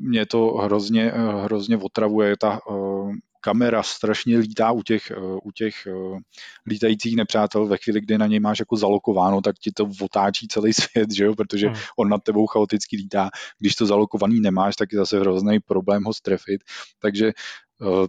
mě 0.09 0.27
to 0.27 0.47
hrozně, 0.47 1.12
hrozně 1.45 1.77
otravuje 1.77 2.37
ta 2.41 2.61
uh, 2.71 3.12
kamera 3.45 3.82
strašně 3.82 4.38
lítá 4.38 4.72
u 4.72 4.82
těch, 4.82 5.11
eh, 5.11 5.16
u 5.42 5.51
těch 5.53 5.74
eh, 5.86 6.18
lítajících 6.66 7.16
nepřátel 7.16 7.66
ve 7.66 7.76
chvíli, 7.76 8.01
kdy 8.01 8.18
na 8.18 8.26
něj 8.26 8.40
máš 8.40 8.59
jako 8.59 8.76
zalokováno, 8.76 9.40
tak 9.40 9.57
ti 9.59 9.72
to 9.72 9.88
otáčí 10.01 10.49
celý 10.49 10.72
svět, 10.82 11.12
že 11.12 11.24
jo? 11.24 11.34
protože 11.34 11.66
hmm. 11.66 11.76
on 11.99 12.09
nad 12.09 12.22
tebou 12.22 12.47
chaoticky 12.47 12.97
lítá. 12.97 13.30
Když 13.59 13.74
to 13.74 13.86
zalokovaný 13.86 14.40
nemáš, 14.40 14.76
tak 14.76 14.92
je 14.92 14.99
zase 14.99 15.20
hrozný 15.20 15.61
problém 15.61 16.05
ho 16.05 16.14
strefit. 16.14 16.64
Takže 16.99 17.32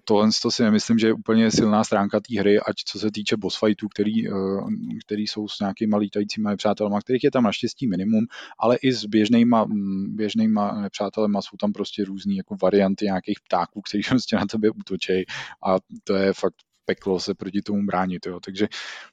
tohle 0.04 0.30
to 0.42 0.52
si 0.52 0.64
nemyslím, 0.64 1.00
že 1.00 1.08
je 1.08 1.14
úplně 1.14 1.52
silná 1.52 1.84
stránka 1.84 2.20
té 2.20 2.40
hry, 2.40 2.60
ať 2.60 2.76
co 2.88 3.00
se 3.00 3.12
týče 3.12 3.38
boss 3.38 3.60
fightů, 3.60 3.88
který, 3.88 4.28
eh, 4.28 4.32
který 5.06 5.28
jsou 5.28 5.48
s 5.48 5.60
nějakýma 5.60 5.98
lítajícíma 5.98 6.50
nepřátelma, 6.50 7.02
kterých 7.02 7.24
je 7.24 7.32
tam 7.32 7.44
naštěstí 7.44 7.88
minimum, 7.88 8.26
ale 8.60 8.76
i 8.76 8.94
s 8.94 9.06
běžnýma, 9.06 9.66
mm, 9.66 10.16
běžnýma 10.16 10.82
nepřátelema 10.82 11.42
jsou 11.42 11.58
tam 11.58 11.74
prostě 11.74 12.06
různé 12.06 12.36
jako 12.36 12.56
varianty 12.62 13.06
nějakých 13.06 13.40
ptáků, 13.48 13.82
který 13.82 14.04
prostě 14.10 14.36
na 14.36 14.46
tebe 14.46 14.70
útočí 14.70 15.26
a 15.66 15.76
to 16.04 16.16
je 16.16 16.34
fakt 16.34 16.56
peklo 16.86 17.20
se 17.20 17.34
proti 17.34 17.62
tomu 17.62 17.86
bránit. 17.86 18.26
Jo. 18.26 18.40
Takže 18.40 18.68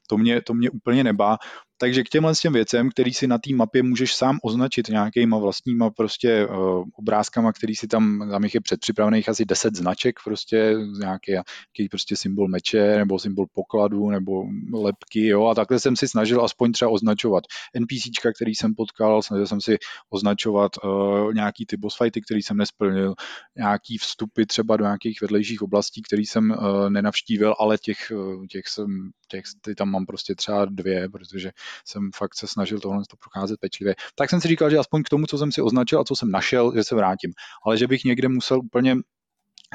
to 0.07 0.17
mě, 0.17 0.41
to 0.41 0.53
mě 0.53 0.69
úplně 0.69 1.03
nebá. 1.03 1.37
Takže 1.77 2.03
k 2.03 2.09
těmhle 2.09 2.33
těm 2.41 2.53
věcem, 2.53 2.89
který 2.89 3.13
si 3.13 3.27
na 3.27 3.37
té 3.37 3.55
mapě 3.55 3.83
můžeš 3.83 4.15
sám 4.15 4.39
označit 4.43 4.89
nějakýma 4.89 5.37
vlastníma 5.37 5.89
prostě 5.89 6.47
uh, 6.47 6.83
obrázkama, 6.95 7.53
který 7.53 7.75
si 7.75 7.87
tam, 7.87 8.29
tam 8.31 8.43
jich 8.43 8.53
je 8.53 8.61
předpřipravených 8.61 9.29
asi 9.29 9.45
10 9.45 9.75
značek, 9.75 10.15
prostě 10.23 10.75
nějaký, 10.99 11.31
nějaký 11.31 11.89
prostě 11.89 12.15
symbol 12.15 12.47
meče, 12.47 12.97
nebo 12.97 13.19
symbol 13.19 13.45
pokladu, 13.53 14.09
nebo 14.09 14.43
lepky, 14.73 15.27
jo, 15.27 15.45
a 15.45 15.55
takhle 15.55 15.79
jsem 15.79 15.95
si 15.95 16.07
snažil 16.07 16.45
aspoň 16.45 16.71
třeba 16.71 16.91
označovat 16.91 17.43
NPCčka, 17.79 18.31
který 18.33 18.55
jsem 18.55 18.75
potkal, 18.75 19.21
snažil 19.21 19.47
jsem 19.47 19.61
si 19.61 19.77
označovat 20.09 20.71
uh, 20.83 21.33
nějaký 21.33 21.65
ty 21.65 21.77
boss 21.77 21.97
fighty, 21.97 22.21
který 22.21 22.41
jsem 22.41 22.57
nesplnil, 22.57 23.13
nějaký 23.57 23.97
vstupy 23.97 24.43
třeba 24.45 24.77
do 24.77 24.83
nějakých 24.83 25.21
vedlejších 25.21 25.61
oblastí, 25.61 26.01
který 26.01 26.25
jsem 26.25 26.51
uh, 26.51 26.89
nenavštívil, 26.89 27.55
ale 27.59 27.77
těch, 27.77 28.11
těch 28.49 28.67
jsem, 28.67 29.09
těch, 29.27 29.43
ty 29.61 29.75
tam 29.75 29.89
mám 29.89 30.05
prostě 30.05 30.35
třeba 30.35 30.65
dvě, 30.65 31.09
protože 31.09 31.51
jsem 31.85 32.09
fakt 32.15 32.35
se 32.35 32.47
snažil 32.47 32.79
tohle 32.79 33.03
to 33.09 33.17
procházet 33.17 33.59
pečlivě. 33.59 33.95
Tak 34.15 34.29
jsem 34.29 34.41
si 34.41 34.47
říkal, 34.47 34.69
že 34.69 34.77
aspoň 34.77 35.03
k 35.03 35.09
tomu, 35.09 35.25
co 35.25 35.37
jsem 35.37 35.51
si 35.51 35.61
označil 35.61 35.99
a 35.99 36.03
co 36.03 36.15
jsem 36.15 36.31
našel, 36.31 36.73
že 36.75 36.83
se 36.83 36.95
vrátím. 36.95 37.31
Ale 37.65 37.77
že 37.77 37.87
bych 37.87 38.03
někde 38.03 38.27
musel 38.27 38.59
úplně 38.59 38.95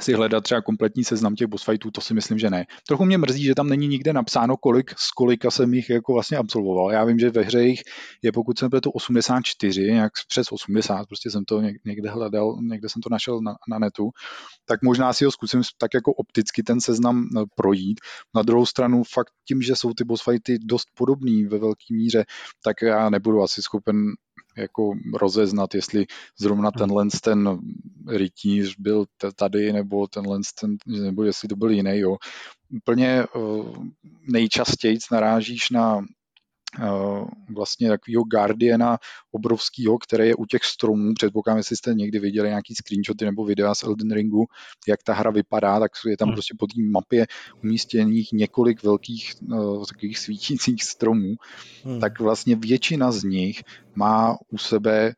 si 0.00 0.12
hledat 0.12 0.44
třeba 0.44 0.62
kompletní 0.62 1.04
seznam 1.04 1.34
těch 1.34 1.46
boss 1.46 1.64
fightů, 1.64 1.90
to 1.90 2.00
si 2.00 2.14
myslím, 2.14 2.38
že 2.38 2.50
ne. 2.50 2.66
Trochu 2.86 3.04
mě 3.04 3.18
mrzí, 3.18 3.44
že 3.44 3.54
tam 3.54 3.68
není 3.68 3.88
nikde 3.88 4.12
napsáno, 4.12 4.56
kolik 4.56 4.90
z 4.98 5.10
kolika 5.10 5.50
jsem 5.50 5.74
jich 5.74 5.90
jako 5.90 6.12
vlastně 6.12 6.38
absolvoval. 6.38 6.92
Já 6.92 7.04
vím, 7.04 7.18
že 7.18 7.30
ve 7.30 7.42
hře 7.42 7.62
jich 7.62 7.80
je, 8.22 8.32
pokud 8.32 8.58
jsem 8.58 8.70
to 8.70 8.90
84, 8.90 9.82
nějak 9.82 10.12
přes 10.28 10.52
80, 10.52 11.06
prostě 11.06 11.30
jsem 11.30 11.44
to 11.44 11.60
někde 11.84 12.10
hledal, 12.10 12.58
někde 12.60 12.88
jsem 12.88 13.02
to 13.02 13.08
našel 13.10 13.40
na, 13.40 13.54
na 13.68 13.78
netu, 13.78 14.10
tak 14.66 14.82
možná 14.82 15.12
si 15.12 15.24
ho 15.24 15.30
zkusím 15.30 15.62
tak 15.78 15.94
jako 15.94 16.12
opticky 16.12 16.62
ten 16.62 16.80
seznam 16.80 17.24
eh, 17.24 17.44
projít. 17.54 18.00
Na 18.34 18.42
druhou 18.42 18.66
stranu 18.66 19.02
fakt 19.14 19.32
tím, 19.48 19.62
že 19.62 19.76
jsou 19.76 19.94
ty 19.94 20.04
boss 20.04 20.22
fighty 20.22 20.58
dost 20.58 20.88
podobný 20.94 21.44
ve 21.44 21.58
velké 21.58 21.94
míře, 21.94 22.24
tak 22.64 22.82
já 22.82 23.10
nebudu 23.10 23.42
asi 23.42 23.62
schopen 23.62 23.96
jako 24.58 24.92
rozeznat, 25.14 25.74
jestli 25.74 26.06
zrovna 26.38 26.70
hmm. 26.74 26.78
tenhle 26.78 27.06
ten 27.22 27.58
rytíř 28.08 28.74
byl 28.78 29.04
tady, 29.36 29.72
nebo 29.72 30.06
tenhle 30.06 30.40
ten, 30.60 30.76
nebo 30.86 31.24
jestli 31.24 31.48
to 31.48 31.56
byl 31.56 31.70
jiný, 31.70 31.98
jo. 31.98 32.16
Úplně 32.70 33.24
uh, 33.36 33.86
nejčastěji 34.28 34.98
narážíš 35.12 35.70
na 35.70 36.00
vlastně 37.54 37.88
takového 37.88 38.24
Guardiana 38.24 38.98
obrovského, 39.32 39.98
který 39.98 40.28
je 40.28 40.34
u 40.34 40.46
těch 40.46 40.64
stromů. 40.64 41.14
Předpokládám, 41.14 41.56
jestli 41.56 41.76
jste 41.76 41.94
někdy 41.94 42.18
viděli 42.18 42.48
nějaký 42.48 42.74
screenshoty 42.74 43.24
nebo 43.24 43.44
videa 43.44 43.74
z 43.74 43.82
Elden 43.82 44.12
Ringu, 44.12 44.46
jak 44.88 45.02
ta 45.02 45.14
hra 45.14 45.30
vypadá, 45.30 45.80
tak 45.80 45.90
je 46.06 46.16
tam 46.16 46.28
hmm. 46.28 46.34
prostě 46.34 46.54
po 46.58 46.66
té 46.66 46.82
mapě 46.92 47.26
umístěných 47.64 48.32
několik 48.32 48.82
velkých 48.82 49.34
uh, 49.42 49.84
takových 49.84 50.18
svítících 50.18 50.84
stromů. 50.84 51.34
Hmm. 51.84 52.00
Tak 52.00 52.20
vlastně 52.20 52.56
většina 52.56 53.12
z 53.12 53.24
nich 53.24 53.62
má 53.94 54.36
u 54.52 54.58
sebe 54.58 55.14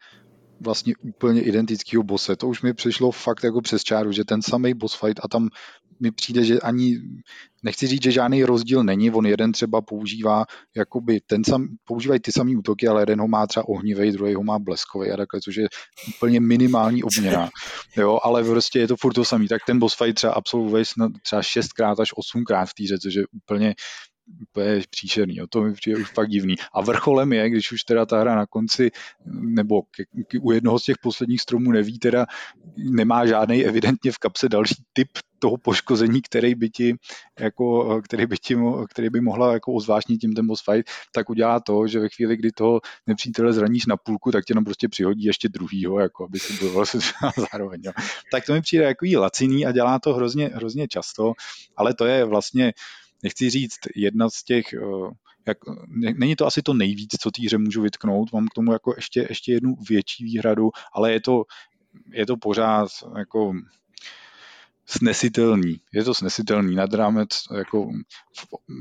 vlastně 0.60 0.94
úplně 1.02 1.42
identického 1.42 2.02
bose. 2.02 2.36
To 2.36 2.48
už 2.48 2.62
mi 2.62 2.74
přišlo 2.74 3.10
fakt 3.10 3.44
jako 3.44 3.60
přes 3.60 3.82
čáru, 3.82 4.12
že 4.12 4.24
ten 4.24 4.42
samý 4.42 4.74
boss 4.74 4.94
fight 4.94 5.20
a 5.22 5.28
tam 5.28 5.48
mi 6.00 6.10
přijde, 6.10 6.44
že 6.44 6.60
ani, 6.60 7.00
nechci 7.62 7.86
říct, 7.86 8.02
že 8.02 8.10
žádný 8.12 8.44
rozdíl 8.44 8.84
není, 8.84 9.10
on 9.10 9.26
jeden 9.26 9.52
třeba 9.52 9.80
používá, 9.80 10.44
jakoby 10.76 11.20
ten 11.26 11.44
sam, 11.44 11.68
používají 11.84 12.20
ty 12.20 12.32
samý 12.32 12.56
útoky, 12.56 12.88
ale 12.88 13.02
jeden 13.02 13.20
ho 13.20 13.28
má 13.28 13.46
třeba 13.46 13.68
ohnivý, 13.68 14.12
druhý 14.12 14.34
ho 14.34 14.42
má 14.42 14.58
bleskový 14.58 15.10
a 15.10 15.16
takhle, 15.16 15.40
což 15.40 15.56
je 15.56 15.68
úplně 16.08 16.40
minimální 16.40 17.02
obměna, 17.02 17.50
jo, 17.96 18.18
ale 18.22 18.44
prostě 18.44 18.78
je 18.78 18.88
to 18.88 18.96
furt 18.96 19.12
to 19.12 19.24
samý, 19.24 19.48
tak 19.48 19.62
ten 19.66 19.78
boss 19.78 19.96
fight 19.96 20.14
třeba 20.14 20.32
absolvuje 20.32 20.84
třeba 21.22 21.42
šestkrát 21.42 22.00
až 22.00 22.10
osmkrát 22.16 22.68
v 22.68 22.74
týře, 22.74 22.98
což 22.98 23.14
je 23.14 23.24
úplně 23.32 23.74
úplně 24.42 24.82
příšerný, 24.90 25.36
jo, 25.36 25.46
to 25.46 25.62
mi 25.62 25.72
přijde 25.72 25.98
už 25.98 26.10
fakt 26.10 26.28
divný. 26.28 26.54
A 26.74 26.80
vrcholem 26.80 27.32
je, 27.32 27.50
když 27.50 27.72
už 27.72 27.84
teda 27.84 28.06
ta 28.06 28.20
hra 28.20 28.34
na 28.34 28.46
konci, 28.46 28.90
nebo 29.26 29.82
k, 29.82 29.86
k, 30.28 30.34
u 30.40 30.52
jednoho 30.52 30.78
z 30.78 30.84
těch 30.84 30.96
posledních 31.02 31.40
stromů 31.40 31.72
neví, 31.72 31.98
teda 31.98 32.26
nemá 32.76 33.26
žádný 33.26 33.64
evidentně 33.64 34.12
v 34.12 34.18
kapse 34.18 34.48
další 34.48 34.82
typ 34.92 35.08
toho 35.40 35.56
poškození, 35.56 36.22
který 36.22 36.54
by 36.54 36.70
ti, 36.70 36.94
jako, 37.40 38.00
který 38.02 38.26
by, 38.26 38.36
ti, 38.38 38.56
který 38.90 39.10
by 39.10 39.20
mohla 39.20 39.52
jako 39.52 39.72
ozvážnit 39.72 40.20
tím 40.20 40.32
ten 40.32 40.46
boss 40.46 40.62
fight, 40.64 40.90
tak 41.12 41.30
udělá 41.30 41.60
to, 41.60 41.86
že 41.86 42.00
ve 42.00 42.08
chvíli, 42.08 42.36
kdy 42.36 42.52
toho 42.52 42.80
nepřítele 43.06 43.52
zraníš 43.52 43.86
na 43.86 43.96
půlku, 43.96 44.32
tak 44.32 44.44
tě 44.44 44.54
nám 44.54 44.64
prostě 44.64 44.88
přihodí 44.88 45.24
ještě 45.24 45.48
druhýho, 45.48 46.00
jako 46.00 46.24
aby 46.24 46.38
si 46.38 46.52
bojoval 46.52 46.86
se 46.86 46.98
zároveň. 47.52 47.80
Jo. 47.84 47.92
Tak 48.32 48.46
to 48.46 48.52
mi 48.52 48.62
přijde 48.62 48.84
jako 48.84 49.06
laciný 49.16 49.66
a 49.66 49.72
dělá 49.72 49.98
to 49.98 50.14
hrozně, 50.14 50.50
hrozně 50.54 50.88
často, 50.88 51.32
ale 51.76 51.94
to 51.94 52.06
je 52.06 52.24
vlastně 52.24 52.72
nechci 53.22 53.50
říct, 53.50 53.78
jedna 53.96 54.30
z 54.30 54.42
těch, 54.42 54.72
eh, 54.72 55.10
jak, 55.46 55.58
není 56.18 56.36
to 56.36 56.46
asi 56.46 56.62
to 56.62 56.74
nejvíc, 56.74 57.10
co 57.20 57.30
týře 57.30 57.58
můžu 57.58 57.82
vytknout, 57.82 58.32
mám 58.32 58.46
k 58.46 58.54
tomu 58.54 58.72
jako 58.72 58.94
ještě, 58.96 59.26
ještě 59.28 59.52
jednu 59.52 59.74
větší 59.88 60.24
výhradu, 60.24 60.70
ale 60.92 61.12
je 61.12 61.20
to, 61.20 61.44
je 62.12 62.26
to 62.26 62.36
pořád 62.36 62.88
jako 63.18 63.52
snesitelný. 64.86 65.80
Je 65.92 66.04
to 66.04 66.14
snesitelný 66.14 66.74
nad 66.74 66.94
rámec, 66.94 67.28
jako 67.58 67.90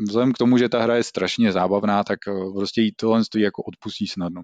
vzhledem 0.07 0.33
k 0.33 0.37
tomu, 0.37 0.57
že 0.57 0.69
ta 0.69 0.83
hra 0.83 0.95
je 0.95 1.03
strašně 1.03 1.51
zábavná, 1.51 2.03
tak 2.03 2.19
eh, 2.27 2.31
prostě 2.53 2.81
jí 2.81 2.91
tohle 2.91 3.25
stojí 3.25 3.43
jako 3.43 3.63
odpustí 3.63 4.07
snadno. 4.07 4.41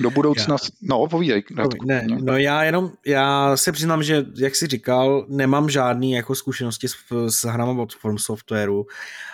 Do 0.00 0.10
budoucna, 0.10 0.56
já. 0.62 0.68
no 0.82 0.98
povídej. 1.08 1.42
Ne, 1.84 2.06
no 2.22 2.38
já 2.38 2.64
jenom, 2.64 2.92
já 3.06 3.56
se 3.56 3.72
přiznám, 3.72 4.02
že 4.02 4.24
jak 4.36 4.56
jsi 4.56 4.66
říkal, 4.66 5.26
nemám 5.28 5.70
žádný 5.70 6.12
jako 6.12 6.34
zkušenosti 6.34 6.88
s, 6.88 6.94
s 7.28 7.44
hrama 7.44 7.82
od 7.82 7.94
From 7.94 8.18
Softwareu, 8.18 8.86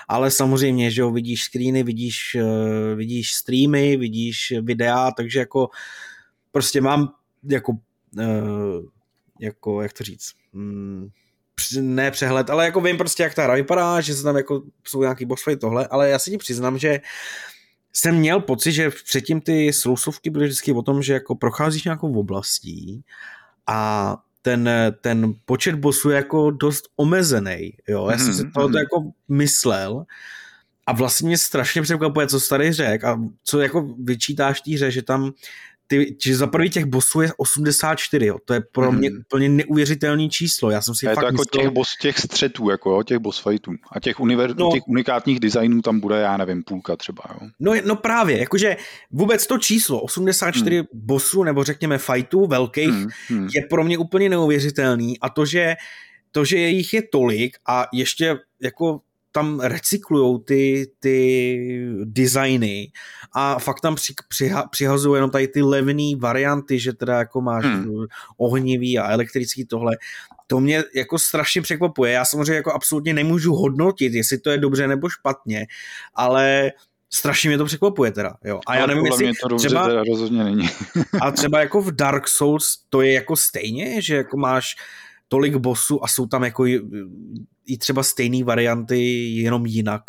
ale 0.08 0.30
samozřejmě, 0.30 0.90
že 0.90 1.00
jo, 1.00 1.10
vidíš 1.10 1.44
screeny, 1.44 1.82
vidíš, 1.82 2.36
uh, 2.40 2.96
vidíš 2.96 3.34
streamy, 3.34 3.96
vidíš 3.96 4.52
videa, 4.62 5.10
takže 5.10 5.38
jako 5.38 5.68
prostě 6.52 6.80
mám 6.80 7.12
jako 7.44 7.72
uh, 7.72 8.84
jako, 9.40 9.82
jak 9.82 9.92
to 9.92 10.04
říct, 10.04 10.32
mm, 10.52 11.08
ne 11.80 12.10
přehled, 12.10 12.50
ale 12.50 12.64
jako 12.64 12.80
vím 12.80 12.96
prostě, 12.98 13.22
jak 13.22 13.34
ta 13.34 13.42
hra 13.42 13.54
vypadá, 13.54 14.00
že 14.00 14.14
se 14.14 14.22
tam 14.22 14.36
jako 14.36 14.62
jsou 14.84 15.02
nějaký 15.02 15.24
boss 15.24 15.44
fight 15.44 15.60
tohle, 15.60 15.86
ale 15.86 16.08
já 16.08 16.18
si 16.18 16.30
ti 16.30 16.38
přiznám, 16.38 16.78
že 16.78 16.90
uh, 16.90 17.04
jsem 17.92 18.14
měl 18.16 18.40
pocit, 18.40 18.72
že 18.72 18.90
předtím 18.90 19.40
ty 19.40 19.72
slousovky 19.72 20.30
byly 20.30 20.44
vždycky 20.44 20.72
o 20.72 20.82
tom, 20.82 21.02
že 21.02 21.12
jako 21.12 21.34
procházíš 21.34 21.84
nějakou 21.84 22.18
oblastí 22.18 23.04
a 23.66 24.16
ten, 24.42 24.70
ten 25.00 25.34
počet 25.44 25.74
bosů 25.74 26.10
je 26.10 26.16
jako 26.16 26.50
dost 26.50 26.88
omezený. 26.96 27.72
Jo? 27.88 28.08
Já 28.10 28.18
jsem 28.18 28.34
si 28.34 28.42
mhm, 28.42 28.52
to 28.52 28.68
mhm. 28.68 28.76
jako 28.76 29.10
myslel 29.28 30.04
a 30.86 30.92
vlastně 30.92 31.26
mě 31.26 31.38
strašně 31.38 31.82
překvapuje, 31.82 32.26
co 32.26 32.40
starý 32.40 32.72
řek 32.72 33.04
a 33.04 33.20
co 33.44 33.60
jako 33.60 33.94
vyčítáš 34.04 34.60
té 34.60 34.74
hře, 34.74 34.90
že 34.90 35.02
tam 35.02 35.32
ty, 35.88 36.16
že 36.24 36.36
za 36.36 36.46
prvý 36.46 36.70
těch 36.70 36.84
bosů 36.84 37.20
je 37.20 37.32
84, 37.36 38.26
jo. 38.26 38.36
to 38.44 38.54
je 38.54 38.60
pro 38.72 38.92
mě 38.92 39.10
mm. 39.10 39.16
úplně 39.20 39.48
neuvěřitelný 39.48 40.30
číslo. 40.30 40.70
Já 40.70 40.82
jsem 40.82 40.94
si 40.94 41.06
je 41.06 41.14
fakt 41.14 41.22
to 41.22 41.26
jako 41.26 41.32
myslel... 41.32 41.64
těch, 41.64 41.70
boss, 41.70 41.88
těch 42.00 42.18
střetů, 42.18 42.70
jako 42.70 42.90
jo, 42.90 43.02
těch 43.02 43.18
boss 43.18 43.42
fightů. 43.42 43.72
A 43.92 44.00
těch, 44.00 44.20
univer... 44.20 44.56
no, 44.56 44.70
těch 44.72 44.82
unikátních 44.88 45.40
designů 45.40 45.82
tam 45.82 46.00
bude, 46.00 46.20
já 46.20 46.36
nevím, 46.36 46.62
půlka 46.62 46.96
třeba. 46.96 47.22
Jo. 47.30 47.48
No, 47.60 47.72
no 47.84 47.96
právě, 47.96 48.38
jakože 48.38 48.76
vůbec 49.10 49.46
to 49.46 49.58
číslo 49.58 50.00
84 50.00 50.80
mm. 50.80 50.86
bossů, 50.92 51.44
nebo 51.44 51.64
řekněme 51.64 51.98
fightů 51.98 52.46
velkých, 52.46 52.88
mm. 52.88 53.08
Mm. 53.30 53.48
je 53.54 53.62
pro 53.70 53.84
mě 53.84 53.98
úplně 53.98 54.28
neuvěřitelný 54.28 55.20
a 55.20 55.28
to, 55.28 55.46
že 55.46 55.76
to, 56.32 56.44
že 56.44 56.58
jich 56.58 56.94
je 56.94 57.02
tolik 57.12 57.56
a 57.68 57.86
ještě 57.92 58.36
jako 58.62 59.00
tam 59.38 59.60
recyklujou 59.60 60.38
ty, 60.38 60.90
ty 60.98 61.90
designy 62.04 62.92
a 63.32 63.58
fakt 63.58 63.80
tam 63.80 63.94
při, 63.94 64.14
přiha, 64.28 64.66
přihazují 64.66 65.16
jenom 65.16 65.30
tady 65.30 65.48
ty 65.48 65.62
levné 65.62 66.16
varianty, 66.18 66.78
že 66.78 66.92
teda 66.92 67.18
jako 67.18 67.40
máš 67.40 67.64
hmm. 67.64 68.06
ohnivý 68.36 68.98
a 68.98 69.12
elektrický 69.12 69.64
tohle. 69.64 69.96
To 70.46 70.60
mě 70.60 70.84
jako 70.94 71.18
strašně 71.18 71.62
překvapuje. 71.62 72.12
Já 72.12 72.24
samozřejmě 72.24 72.54
jako 72.54 72.72
absolutně 72.72 73.14
nemůžu 73.14 73.54
hodnotit, 73.54 74.14
jestli 74.14 74.38
to 74.38 74.50
je 74.50 74.58
dobře 74.58 74.88
nebo 74.88 75.08
špatně, 75.08 75.66
ale 76.14 76.72
strašně 77.10 77.50
mě 77.50 77.58
to 77.58 77.64
překvapuje 77.64 78.12
teda, 78.12 78.34
jo. 78.44 78.60
A 78.66 78.76
já 78.76 78.86
nevím, 78.86 79.06
jestli 79.06 79.32
to 79.42 79.48
dobře 79.48 79.68
třeba, 79.68 79.86
teda 79.86 80.02
rozhodně 80.04 80.44
není. 80.44 80.68
a 81.20 81.30
třeba 81.30 81.60
jako 81.60 81.80
v 81.80 81.92
Dark 81.92 82.28
Souls 82.28 82.78
to 82.90 83.02
je 83.02 83.12
jako 83.12 83.36
stejně, 83.36 84.02
že 84.02 84.16
jako 84.16 84.36
máš 84.36 84.76
tolik 85.28 85.56
bossů 85.56 86.04
a 86.04 86.08
jsou 86.08 86.26
tam 86.26 86.44
jako 86.44 86.64
i 87.68 87.78
třeba 87.78 88.02
stejné 88.02 88.44
varianty, 88.44 89.00
jenom 89.34 89.66
jinak. 89.66 90.02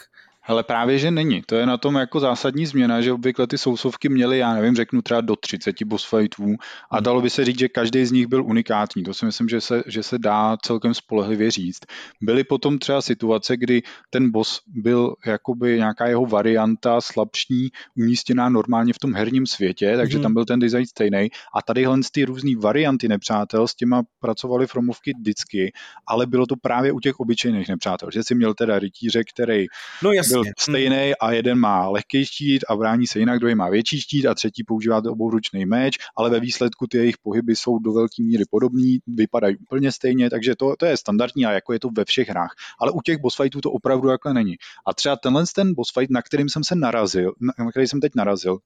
Ale 0.49 0.63
právě, 0.63 0.99
že 0.99 1.11
není. 1.11 1.41
To 1.45 1.55
je 1.55 1.65
na 1.65 1.77
tom 1.77 1.95
jako 1.95 2.19
zásadní 2.19 2.65
změna, 2.65 3.01
že 3.01 3.13
obvykle 3.13 3.47
ty 3.47 3.57
sousovky 3.57 4.09
měly, 4.09 4.37
já 4.37 4.53
nevím, 4.53 4.75
řeknu 4.75 5.01
třeba 5.01 5.21
do 5.21 5.35
30 5.35 5.83
boss 5.83 6.09
fightů 6.09 6.55
a 6.91 6.95
hmm. 6.95 7.03
dalo 7.03 7.21
by 7.21 7.29
se 7.29 7.45
říct, 7.45 7.59
že 7.59 7.69
každý 7.69 8.05
z 8.05 8.11
nich 8.11 8.27
byl 8.27 8.45
unikátní. 8.45 9.03
To 9.03 9.13
si 9.13 9.25
myslím, 9.25 9.49
že 9.49 9.61
se, 9.61 9.83
že 9.87 10.03
se 10.03 10.19
dá 10.19 10.57
celkem 10.57 10.93
spolehlivě 10.93 11.51
říct. 11.51 11.79
Byly 12.21 12.43
potom 12.43 12.79
třeba 12.79 13.01
situace, 13.01 13.57
kdy 13.57 13.81
ten 14.09 14.31
boss 14.31 14.61
byl 14.67 15.15
jakoby 15.25 15.77
nějaká 15.77 16.07
jeho 16.07 16.25
varianta 16.25 17.01
slabší, 17.01 17.71
umístěná 17.97 18.49
normálně 18.49 18.93
v 18.93 18.99
tom 18.99 19.13
herním 19.13 19.45
světě, 19.45 19.93
takže 19.97 20.17
hmm. 20.17 20.23
tam 20.23 20.33
byl 20.33 20.45
ten 20.45 20.59
design 20.59 20.85
stejný. 20.85 21.29
A 21.55 21.61
tadyhle 21.61 21.97
ty 22.13 22.25
různé 22.25 22.51
varianty 22.59 23.07
nepřátel 23.07 23.67
s 23.67 23.75
těma 23.75 24.03
pracovali 24.19 24.67
Fromovky 24.67 25.13
vždycky, 25.19 25.71
ale 26.07 26.27
bylo 26.27 26.45
to 26.45 26.55
právě 26.61 26.91
u 26.91 26.99
těch 26.99 27.19
obyčejných 27.19 27.69
nepřátel, 27.69 28.09
že 28.11 28.23
si 28.23 28.35
měl 28.35 28.53
teda 28.53 28.79
rytíře, 28.79 29.23
který 29.23 29.65
no, 30.03 30.11
jasně 30.11 30.38
byl 30.38 30.38
stejný 30.57 31.11
a 31.21 31.31
jeden 31.31 31.59
má 31.59 31.89
lehký 31.89 32.25
štít 32.25 32.63
a 32.69 32.75
brání 32.75 33.07
se 33.07 33.19
jinak, 33.19 33.39
druhý 33.39 33.55
má 33.55 33.69
větší 33.69 34.01
štít 34.01 34.25
a 34.25 34.33
třetí 34.33 34.63
používá 34.63 35.01
obouručný 35.07 35.65
meč, 35.65 35.97
ale 36.17 36.29
ve 36.29 36.39
výsledku 36.39 36.87
ty 36.87 36.97
jejich 36.97 37.17
pohyby 37.17 37.55
jsou 37.55 37.79
do 37.79 37.93
velké 37.93 38.23
míry 38.23 38.43
podobný, 38.51 38.99
vypadají 39.07 39.57
úplně 39.57 39.91
stejně, 39.91 40.29
takže 40.29 40.55
to, 40.55 40.75
to 40.79 40.85
je 40.85 40.97
standardní 40.97 41.45
a 41.45 41.51
jako 41.51 41.73
je 41.73 41.79
to 41.79 41.89
ve 41.97 42.05
všech 42.05 42.29
hrách. 42.29 42.51
Ale 42.81 42.91
u 42.91 43.01
těch 43.01 43.17
boss 43.17 43.35
fightů 43.35 43.61
to 43.61 43.71
opravdu 43.71 44.07
takhle 44.07 44.33
není. 44.33 44.55
A 44.87 44.93
třeba 44.93 45.15
tenhle 45.15 45.43
ten 45.55 45.73
boss 45.73 45.93
fight, 45.93 46.11
na 46.11 46.21
kterým 46.21 46.49
jsem 46.49 46.63
se 46.63 46.75
narazil, 46.75 47.33
na 47.59 47.71
který 47.71 47.87
jsem 47.87 47.99
teď 47.99 48.11
narazil, 48.15 48.59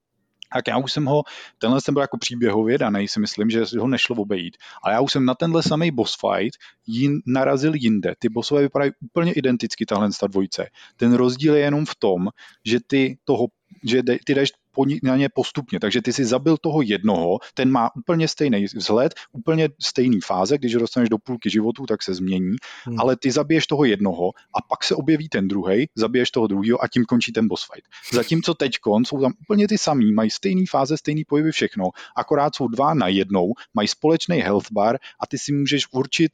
tak 0.53 0.67
já 0.67 0.77
už 0.77 0.91
jsem 0.91 1.05
ho, 1.05 1.23
tenhle 1.57 1.81
jsem 1.81 1.93
byl 1.93 2.01
jako 2.01 2.17
příběhově 2.17 2.77
daný, 2.77 3.07
si 3.07 3.19
myslím, 3.19 3.49
že 3.49 3.63
ho 3.79 3.87
nešlo 3.87 4.15
obejít. 4.15 4.57
Ale 4.83 4.93
já 4.93 5.01
už 5.01 5.11
jsem 5.11 5.25
na 5.25 5.35
tenhle 5.35 5.63
samý 5.63 5.91
boss 5.91 6.15
fight 6.19 6.57
jin, 6.87 7.21
narazil 7.25 7.73
jinde. 7.75 8.13
Ty 8.19 8.29
bossové 8.29 8.61
vypadají 8.61 8.91
úplně 9.01 9.33
identicky, 9.33 9.85
tahle 9.85 10.09
dvojce. 10.27 10.67
Ten 10.97 11.13
rozdíl 11.13 11.55
je 11.55 11.61
jenom 11.61 11.85
v 11.85 11.95
tom, 11.95 12.27
že 12.65 12.79
ty 12.87 13.17
toho 13.23 13.47
že 13.83 14.03
ty 14.25 14.35
jdeš 14.35 14.49
na 15.03 15.17
ně 15.17 15.29
postupně. 15.29 15.79
Takže 15.79 16.01
ty 16.01 16.13
si 16.13 16.25
zabil 16.25 16.57
toho 16.57 16.81
jednoho, 16.81 17.39
ten 17.53 17.71
má 17.71 17.95
úplně 17.95 18.27
stejný 18.27 18.65
vzhled, 18.65 19.13
úplně 19.31 19.69
stejný 19.81 20.21
fáze, 20.21 20.57
když 20.57 20.73
dostaneš 20.73 21.09
do 21.09 21.17
půlky 21.17 21.49
životu, 21.49 21.85
tak 21.85 22.03
se 22.03 22.13
změní, 22.13 22.55
hmm. 22.83 22.99
ale 22.99 23.17
ty 23.17 23.31
zabiješ 23.31 23.67
toho 23.67 23.85
jednoho 23.85 24.29
a 24.29 24.61
pak 24.69 24.83
se 24.83 24.95
objeví 24.95 25.29
ten 25.29 25.47
druhý, 25.47 25.89
zabiješ 25.95 26.31
toho 26.31 26.47
druhého 26.47 26.83
a 26.83 26.87
tím 26.87 27.05
končí 27.05 27.31
ten 27.31 27.47
boss 27.47 27.67
fight. 27.73 27.87
Zatímco 28.13 28.53
teď 28.53 28.73
jsou 29.05 29.21
tam 29.21 29.33
úplně 29.41 29.67
ty 29.67 29.77
samý, 29.77 30.13
mají 30.13 30.29
stejný 30.29 30.65
fáze, 30.65 30.97
stejný 30.97 31.25
pohyby, 31.25 31.51
všechno, 31.51 31.89
akorát 32.15 32.55
jsou 32.55 32.67
dva 32.67 32.93
na 32.93 33.07
jednou, 33.07 33.53
mají 33.73 33.87
společný 33.87 34.37
health 34.37 34.71
bar 34.71 34.97
a 35.19 35.27
ty 35.27 35.37
si 35.37 35.53
můžeš 35.53 35.87
určit, 35.91 36.31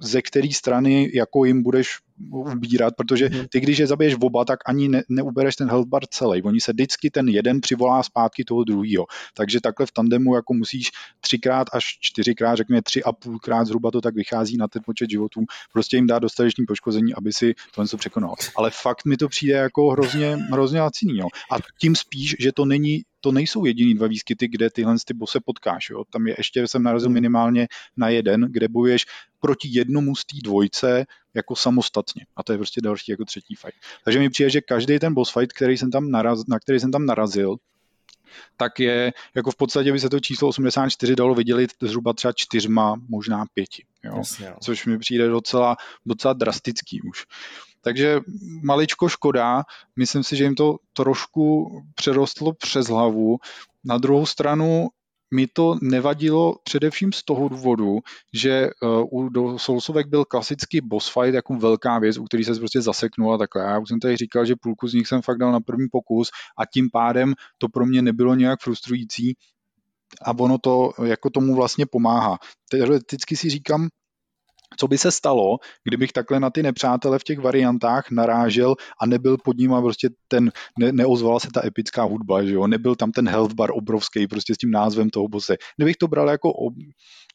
ze 0.00 0.22
které 0.22 0.48
strany 0.52 1.10
jako 1.14 1.44
jim 1.44 1.62
budeš 1.62 1.98
ubírat, 2.30 2.94
protože 2.96 3.28
mhm. 3.28 3.46
ty, 3.50 3.60
když 3.60 3.78
je 3.78 3.86
zabiješ 3.86 4.14
v 4.14 4.24
oba, 4.24 4.44
tak 4.44 4.58
ani 4.66 4.88
ne, 4.88 5.02
neubereš 5.08 5.56
ten 5.56 5.68
health 5.68 5.88
bar 5.88 6.02
celý. 6.10 6.42
Oni 6.42 6.60
se 6.60 6.72
vždycky 6.72 7.10
ten 7.10 7.28
jeden 7.28 7.60
přivolá 7.60 8.02
zpátky 8.02 8.44
toho 8.44 8.64
druhého. 8.64 9.06
Takže 9.34 9.60
takhle 9.60 9.86
v 9.86 9.92
tandemu 9.92 10.34
jako 10.34 10.54
musíš 10.54 10.90
třikrát 11.20 11.66
až 11.72 11.84
čtyřikrát, 12.00 12.56
řekněme 12.56 12.82
tři 12.82 13.04
a 13.04 13.12
půlkrát 13.12 13.64
zhruba 13.64 13.90
to 13.90 14.00
tak 14.00 14.14
vychází 14.14 14.56
na 14.56 14.68
ten 14.68 14.82
počet 14.86 15.10
životů, 15.10 15.40
prostě 15.72 15.96
jim 15.96 16.06
dá 16.06 16.18
dostatečný 16.18 16.66
poškození, 16.66 17.14
aby 17.14 17.32
si 17.32 17.54
to 17.74 17.82
něco 17.82 17.96
překonal. 17.96 18.34
Ale 18.56 18.70
fakt 18.70 19.04
mi 19.04 19.16
to 19.16 19.28
přijde 19.28 19.54
jako 19.54 19.90
hrozně, 19.90 20.36
hrozně 20.36 20.80
laciný. 20.80 21.18
Jo. 21.18 21.26
A 21.52 21.56
tím 21.80 21.96
spíš, 21.96 22.36
že 22.38 22.52
to 22.52 22.64
není 22.64 23.02
to 23.20 23.32
nejsou 23.32 23.64
jediný 23.64 23.94
dva 23.94 24.06
výskyty, 24.06 24.48
kde 24.48 24.70
tyhle 24.70 24.94
ty 25.06 25.14
bose 25.14 25.40
potkáš. 25.44 25.90
Jo. 25.90 26.04
Tam 26.10 26.26
je 26.26 26.34
ještě, 26.38 26.68
jsem 26.68 26.82
narazil 26.82 27.10
minimálně 27.10 27.68
na 27.96 28.08
jeden, 28.08 28.46
kde 28.50 28.68
bojuješ 28.68 29.06
proti 29.40 29.68
jednomu 29.72 30.16
z 30.16 30.24
té 30.24 30.36
dvojce 30.44 31.06
jako 31.36 31.56
samostatně. 31.56 32.26
A 32.36 32.42
to 32.42 32.52
je 32.52 32.58
prostě 32.58 32.80
další 32.80 33.10
jako 33.10 33.24
třetí 33.24 33.54
fight. 33.54 33.78
Takže 34.04 34.18
mi 34.18 34.30
přijde, 34.30 34.50
že 34.50 34.60
každý 34.60 34.98
ten 34.98 35.14
boss 35.14 35.32
fight, 35.32 35.52
který 35.52 35.78
jsem 35.78 35.90
tam 35.90 36.10
naraz, 36.10 36.46
na 36.48 36.58
který 36.58 36.80
jsem 36.80 36.92
tam 36.92 37.06
narazil, 37.06 37.56
tak 38.56 38.80
je, 38.80 39.12
jako 39.34 39.50
v 39.50 39.56
podstatě 39.56 39.92
by 39.92 40.00
se 40.00 40.10
to 40.10 40.20
číslo 40.20 40.48
84 40.48 41.16
dalo 41.16 41.34
vydělit 41.34 41.70
zhruba 41.82 42.12
třeba 42.12 42.32
čtyřma, 42.36 42.94
možná 43.08 43.44
pěti. 43.54 43.84
Jo? 44.04 44.14
Jasně, 44.16 44.46
jo. 44.46 44.54
Což 44.62 44.86
mi 44.86 44.98
přijde 44.98 45.28
docela, 45.28 45.76
docela 46.06 46.32
drastický 46.34 47.02
už. 47.02 47.24
Takže 47.80 48.20
maličko 48.62 49.08
škoda, 49.08 49.62
myslím 49.96 50.24
si, 50.24 50.36
že 50.36 50.44
jim 50.44 50.54
to 50.54 50.76
trošku 50.92 51.70
přerostlo 51.94 52.52
přes 52.52 52.86
hlavu. 52.86 53.36
Na 53.84 53.98
druhou 53.98 54.26
stranu 54.26 54.88
mi 55.34 55.46
to 55.46 55.74
nevadilo 55.82 56.56
především 56.64 57.12
z 57.12 57.22
toho 57.22 57.48
důvodu, 57.48 57.98
že 58.34 58.70
uh, 59.10 59.24
u 59.26 59.58
Soulsovek 59.58 60.06
byl 60.06 60.24
klasický 60.24 60.80
boss 60.80 61.12
fight 61.12 61.34
jako 61.34 61.54
velká 61.54 61.98
věc, 61.98 62.18
u 62.18 62.24
který 62.24 62.44
se 62.44 62.54
prostě 62.54 62.82
zaseknul 62.82 63.34
a 63.34 63.38
takhle. 63.38 63.62
Já 63.62 63.78
už 63.78 63.88
jsem 63.88 64.00
tady 64.00 64.16
říkal, 64.16 64.44
že 64.44 64.54
půlku 64.62 64.88
z 64.88 64.94
nich 64.94 65.06
jsem 65.08 65.22
fakt 65.22 65.38
dal 65.38 65.52
na 65.52 65.60
první 65.60 65.86
pokus 65.92 66.30
a 66.58 66.66
tím 66.66 66.90
pádem 66.92 67.34
to 67.58 67.68
pro 67.68 67.86
mě 67.86 68.02
nebylo 68.02 68.34
nějak 68.34 68.60
frustrující 68.60 69.36
a 70.22 70.38
ono 70.38 70.58
to 70.58 70.90
jako 71.04 71.30
tomu 71.30 71.54
vlastně 71.54 71.86
pomáhá. 71.86 72.38
Teoreticky 72.70 73.36
si 73.36 73.50
říkám, 73.50 73.88
co 74.76 74.88
by 74.88 74.98
se 74.98 75.10
stalo, 75.10 75.58
kdybych 75.84 76.12
takhle 76.12 76.40
na 76.40 76.50
ty 76.50 76.62
nepřátele 76.62 77.18
v 77.18 77.24
těch 77.24 77.38
variantách 77.38 78.10
narážel 78.10 78.74
a 79.00 79.06
nebyl 79.06 79.36
pod 79.44 79.56
ním 79.56 79.74
a 79.74 79.82
prostě 79.82 80.08
ten, 80.28 80.52
ne, 80.78 80.92
neozvala 80.92 81.40
se 81.40 81.48
ta 81.54 81.66
epická 81.66 82.02
hudba, 82.02 82.44
že 82.44 82.54
jo, 82.54 82.66
nebyl 82.66 82.94
tam 82.94 83.12
ten 83.12 83.28
health 83.28 83.52
bar 83.52 83.70
obrovský 83.72 84.26
prostě 84.26 84.54
s 84.54 84.58
tím 84.58 84.70
názvem 84.70 85.10
toho 85.10 85.28
bose. 85.28 85.56
Kdybych 85.76 85.96
to 85.96 86.08
bral 86.08 86.30
jako 86.30 86.52
ob, 86.52 86.74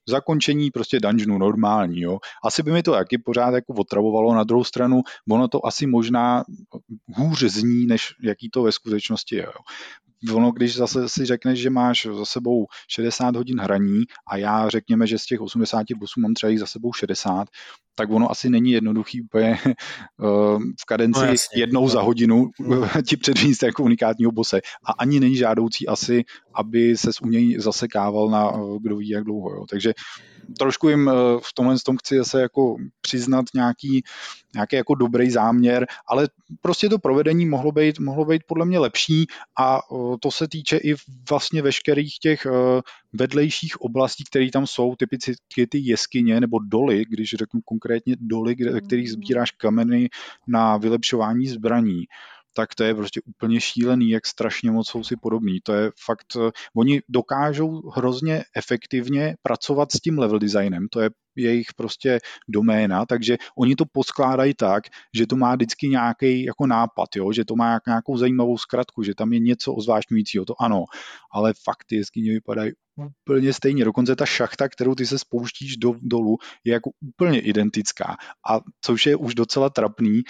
zakončení 0.09 0.71
prostě 0.71 0.99
dungeonu 0.99 1.37
normální, 1.37 2.01
jo. 2.01 2.17
Asi 2.45 2.63
by 2.63 2.71
mi 2.71 2.83
to 2.83 2.91
taky 2.91 3.17
pořád 3.17 3.53
jako 3.53 3.73
otravovalo, 3.73 4.35
na 4.35 4.43
druhou 4.43 4.63
stranu 4.63 5.01
ono 5.31 5.47
to 5.47 5.65
asi 5.65 5.87
možná 5.87 6.43
hůř 7.15 7.43
zní, 7.43 7.85
než 7.85 8.13
jaký 8.23 8.49
to 8.49 8.63
ve 8.63 8.71
skutečnosti 8.71 9.35
je, 9.35 9.43
jo 9.43 9.61
ono, 10.33 10.51
když 10.51 10.75
zase 10.75 11.09
si 11.09 11.25
řekneš, 11.25 11.59
že 11.59 11.69
máš 11.69 12.07
za 12.17 12.25
sebou 12.25 12.65
60 12.87 13.35
hodin 13.35 13.59
hraní 13.59 14.03
a 14.27 14.37
já 14.37 14.69
řekněme, 14.69 15.07
že 15.07 15.17
z 15.17 15.25
těch 15.25 15.41
88 15.41 16.21
mám 16.21 16.33
třeba 16.33 16.49
jich 16.49 16.59
za 16.59 16.65
sebou 16.65 16.93
60, 16.93 17.47
tak 17.95 18.11
ono 18.11 18.31
asi 18.31 18.49
není 18.49 18.71
jednoduchý 18.71 19.21
úplně 19.21 19.57
eh, 19.65 19.75
v 20.81 20.85
kadenci 20.87 21.19
no, 21.19 21.25
jasně, 21.25 21.61
jednou 21.61 21.89
za 21.89 22.01
hodinu 22.01 22.49
ti 23.07 23.17
předvíst 23.17 23.63
jako 23.63 23.83
unikátního 23.83 24.31
bose. 24.31 24.61
A 24.85 24.91
ani 24.91 25.19
není 25.19 25.35
žádoucí 25.35 25.87
asi, 25.87 26.23
aby 26.55 26.97
se 26.97 27.09
u 27.21 27.27
něj 27.27 27.59
zasekával 27.59 28.29
na 28.29 28.51
eh, 28.51 28.79
kdo 28.81 28.97
ví 28.97 29.09
jak 29.09 29.23
dlouho. 29.23 29.49
Jo. 29.49 29.65
Takže 29.69 29.93
trošku 30.59 30.89
jim 30.89 31.09
eh, 31.09 31.13
v 31.43 31.53
tomhle 31.53 31.75
tom 31.85 31.97
chci 31.97 32.17
zase 32.17 32.41
jako 32.41 32.75
přiznat 33.01 33.45
nějaký, 33.55 34.03
nějaký 34.53 34.75
jako 34.75 34.95
dobrý 34.95 35.31
záměr, 35.31 35.87
ale 36.07 36.27
prostě 36.61 36.89
to 36.89 36.99
provedení 36.99 37.45
mohlo 37.45 37.71
být, 37.71 37.99
mohlo 37.99 38.25
být 38.25 38.41
podle 38.47 38.65
mě 38.65 38.79
lepší 38.79 39.27
a 39.59 39.77
eh, 39.77 39.95
to 40.19 40.31
se 40.31 40.47
týče 40.47 40.77
i 40.77 40.95
vlastně 41.29 41.61
veškerých 41.61 42.19
těch 42.19 42.45
eh, 42.45 42.81
vedlejších 43.13 43.81
oblastí, 43.81 44.23
které 44.23 44.51
tam 44.51 44.67
jsou, 44.67 44.95
typicky 44.95 45.67
ty 45.69 45.77
jeskyně 45.77 46.41
nebo 46.41 46.59
doly, 46.59 47.05
když 47.09 47.29
řeknu 47.33 47.61
konkrétně 47.65 48.15
doly, 48.19 48.55
kde, 48.55 48.81
kterých 48.81 49.11
sbíráš 49.11 49.51
kameny 49.51 50.09
na 50.47 50.77
vylepšování 50.77 51.47
zbraní 51.47 52.03
tak 52.53 52.75
to 52.75 52.83
je 52.83 52.95
prostě 52.95 53.21
úplně 53.25 53.61
šílený, 53.61 54.09
jak 54.09 54.25
strašně 54.25 54.71
moc 54.71 54.89
jsou 54.89 55.03
si 55.03 55.15
podobní. 55.15 55.59
To 55.63 55.73
je 55.73 55.91
fakt, 56.05 56.35
eh, 56.35 56.51
oni 56.75 57.01
dokážou 57.09 57.89
hrozně 57.89 58.43
efektivně 58.55 59.35
pracovat 59.41 59.91
s 59.91 59.99
tím 59.99 60.19
level 60.19 60.39
designem, 60.39 60.87
to 60.91 60.99
je 61.01 61.09
jejich 61.35 61.67
prostě 61.77 62.19
doména, 62.49 63.05
takže 63.05 63.37
oni 63.57 63.75
to 63.75 63.85
poskládají 63.91 64.53
tak, 64.53 64.83
že 65.15 65.27
to 65.27 65.35
má 65.35 65.55
vždycky 65.55 65.87
nějaký 65.87 66.43
jako 66.43 66.67
nápad, 66.67 67.09
jo? 67.15 67.31
že 67.31 67.45
to 67.45 67.55
má 67.55 67.79
nějakou 67.87 68.17
zajímavou 68.17 68.57
zkratku, 68.57 69.03
že 69.03 69.15
tam 69.15 69.33
je 69.33 69.39
něco 69.39 69.73
ozvášňujícího, 69.73 70.45
to 70.45 70.53
ano, 70.61 70.83
ale 71.33 71.53
fakt 71.63 71.83
ty 71.87 71.95
jeskyně 71.95 72.31
vypadají 72.31 72.71
úplně 72.95 73.53
stejně. 73.53 73.85
Dokonce 73.85 74.15
ta 74.15 74.25
šachta, 74.25 74.69
kterou 74.69 74.95
ty 74.95 75.05
se 75.05 75.19
spouštíš 75.19 75.77
do, 75.77 75.93
dolů, 76.01 76.37
je 76.63 76.73
jako 76.73 76.91
úplně 77.01 77.39
identická. 77.39 78.17
A 78.49 78.59
což 78.81 79.05
je 79.05 79.15
už 79.15 79.35
docela 79.35 79.69
trapný, 79.69 80.21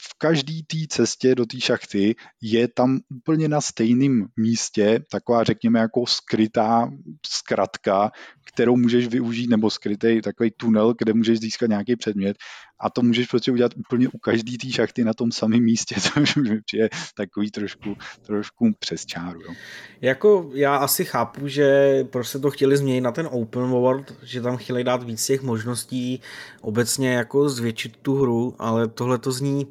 v 0.00 0.18
každé 0.18 0.52
té 0.66 0.76
cestě 0.88 1.34
do 1.34 1.46
té 1.46 1.60
šachty 1.60 2.14
je 2.42 2.68
tam 2.68 2.98
úplně 3.10 3.48
na 3.48 3.60
stejném 3.60 4.26
místě 4.36 5.00
taková, 5.10 5.44
řekněme, 5.44 5.78
jako 5.78 6.06
skrytá 6.06 6.90
zkratka, 7.26 8.10
kterou 8.44 8.76
můžeš 8.76 9.08
využít, 9.08 9.50
nebo 9.50 9.70
skrytý 9.70 10.22
takový 10.22 10.50
tunel, 10.56 10.94
kde 10.98 11.12
můžeš 11.12 11.40
získat 11.40 11.66
nějaký 11.66 11.96
předmět 11.96 12.36
a 12.82 12.90
to 12.90 13.02
můžeš 13.02 13.26
prostě 13.26 13.52
udělat 13.52 13.72
úplně 13.76 14.08
u 14.08 14.18
každý 14.18 14.58
té 14.58 14.70
šachty 14.70 15.04
na 15.04 15.14
tom 15.14 15.32
samém 15.32 15.62
místě, 15.62 15.94
což 16.00 16.36
mi 16.36 16.60
přijde 16.60 16.88
takový 17.16 17.50
trošku, 17.50 17.96
trošku 18.26 18.72
přes 18.78 19.06
čáru. 19.06 19.40
Jo. 19.40 19.52
Jako 20.00 20.50
já 20.54 20.76
asi 20.76 21.04
chápu, 21.04 21.48
že 21.48 21.98
prostě 22.10 22.38
to 22.38 22.50
chtěli 22.50 22.76
změnit 22.76 23.00
na 23.00 23.12
ten 23.12 23.28
open 23.30 23.62
world, 23.62 24.14
že 24.22 24.40
tam 24.40 24.56
chtěli 24.56 24.84
dát 24.84 25.02
víc 25.02 25.26
těch 25.26 25.42
možností 25.42 26.20
obecně 26.60 27.12
jako 27.12 27.48
zvětšit 27.48 27.96
tu 27.96 28.14
hru, 28.14 28.54
ale 28.58 28.88
tohle 28.88 29.18
to 29.18 29.32
zní 29.32 29.66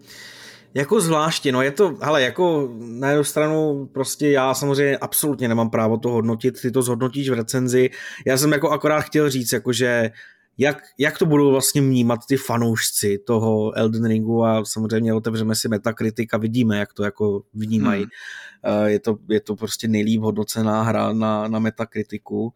jako 0.73 1.01
zvláště, 1.01 1.51
no 1.51 1.61
je 1.61 1.71
to, 1.71 1.97
hele, 2.01 2.21
jako 2.21 2.73
na 2.77 3.09
jednu 3.09 3.23
stranu 3.23 3.89
prostě 3.93 4.31
já 4.31 4.53
samozřejmě 4.53 4.97
absolutně 4.97 5.47
nemám 5.47 5.69
právo 5.69 5.97
to 5.97 6.09
hodnotit, 6.09 6.61
ty 6.61 6.71
to 6.71 6.81
zhodnotíš 6.81 7.29
v 7.29 7.33
recenzi, 7.33 7.89
já 8.25 8.37
jsem 8.37 8.51
jako 8.51 8.69
akorát 8.69 9.01
chtěl 9.01 9.29
říct, 9.29 9.53
jako 9.53 9.73
že 9.73 10.11
jak, 10.57 10.83
jak 10.97 11.17
to 11.17 11.25
budou 11.25 11.51
vlastně 11.51 11.81
vnímat 11.81 12.19
ty 12.27 12.37
fanoušci 12.37 13.17
toho 13.17 13.77
Elden 13.77 14.05
Ringu 14.05 14.45
a 14.45 14.65
samozřejmě 14.65 15.13
otevřeme 15.13 15.55
si 15.55 15.67
Metacritic 15.67 16.29
a 16.33 16.37
vidíme, 16.37 16.77
jak 16.77 16.93
to 16.93 17.03
jako 17.03 17.43
vnímají. 17.53 18.01
Hmm. 18.01 18.87
Je, 18.87 18.99
to, 18.99 19.17
je 19.29 19.39
to 19.39 19.55
prostě 19.55 19.87
nejlíp 19.87 20.21
hodnocená 20.21 20.83
hra 20.83 21.13
na, 21.13 21.47
na 21.47 21.59
Metacriticu, 21.59 22.53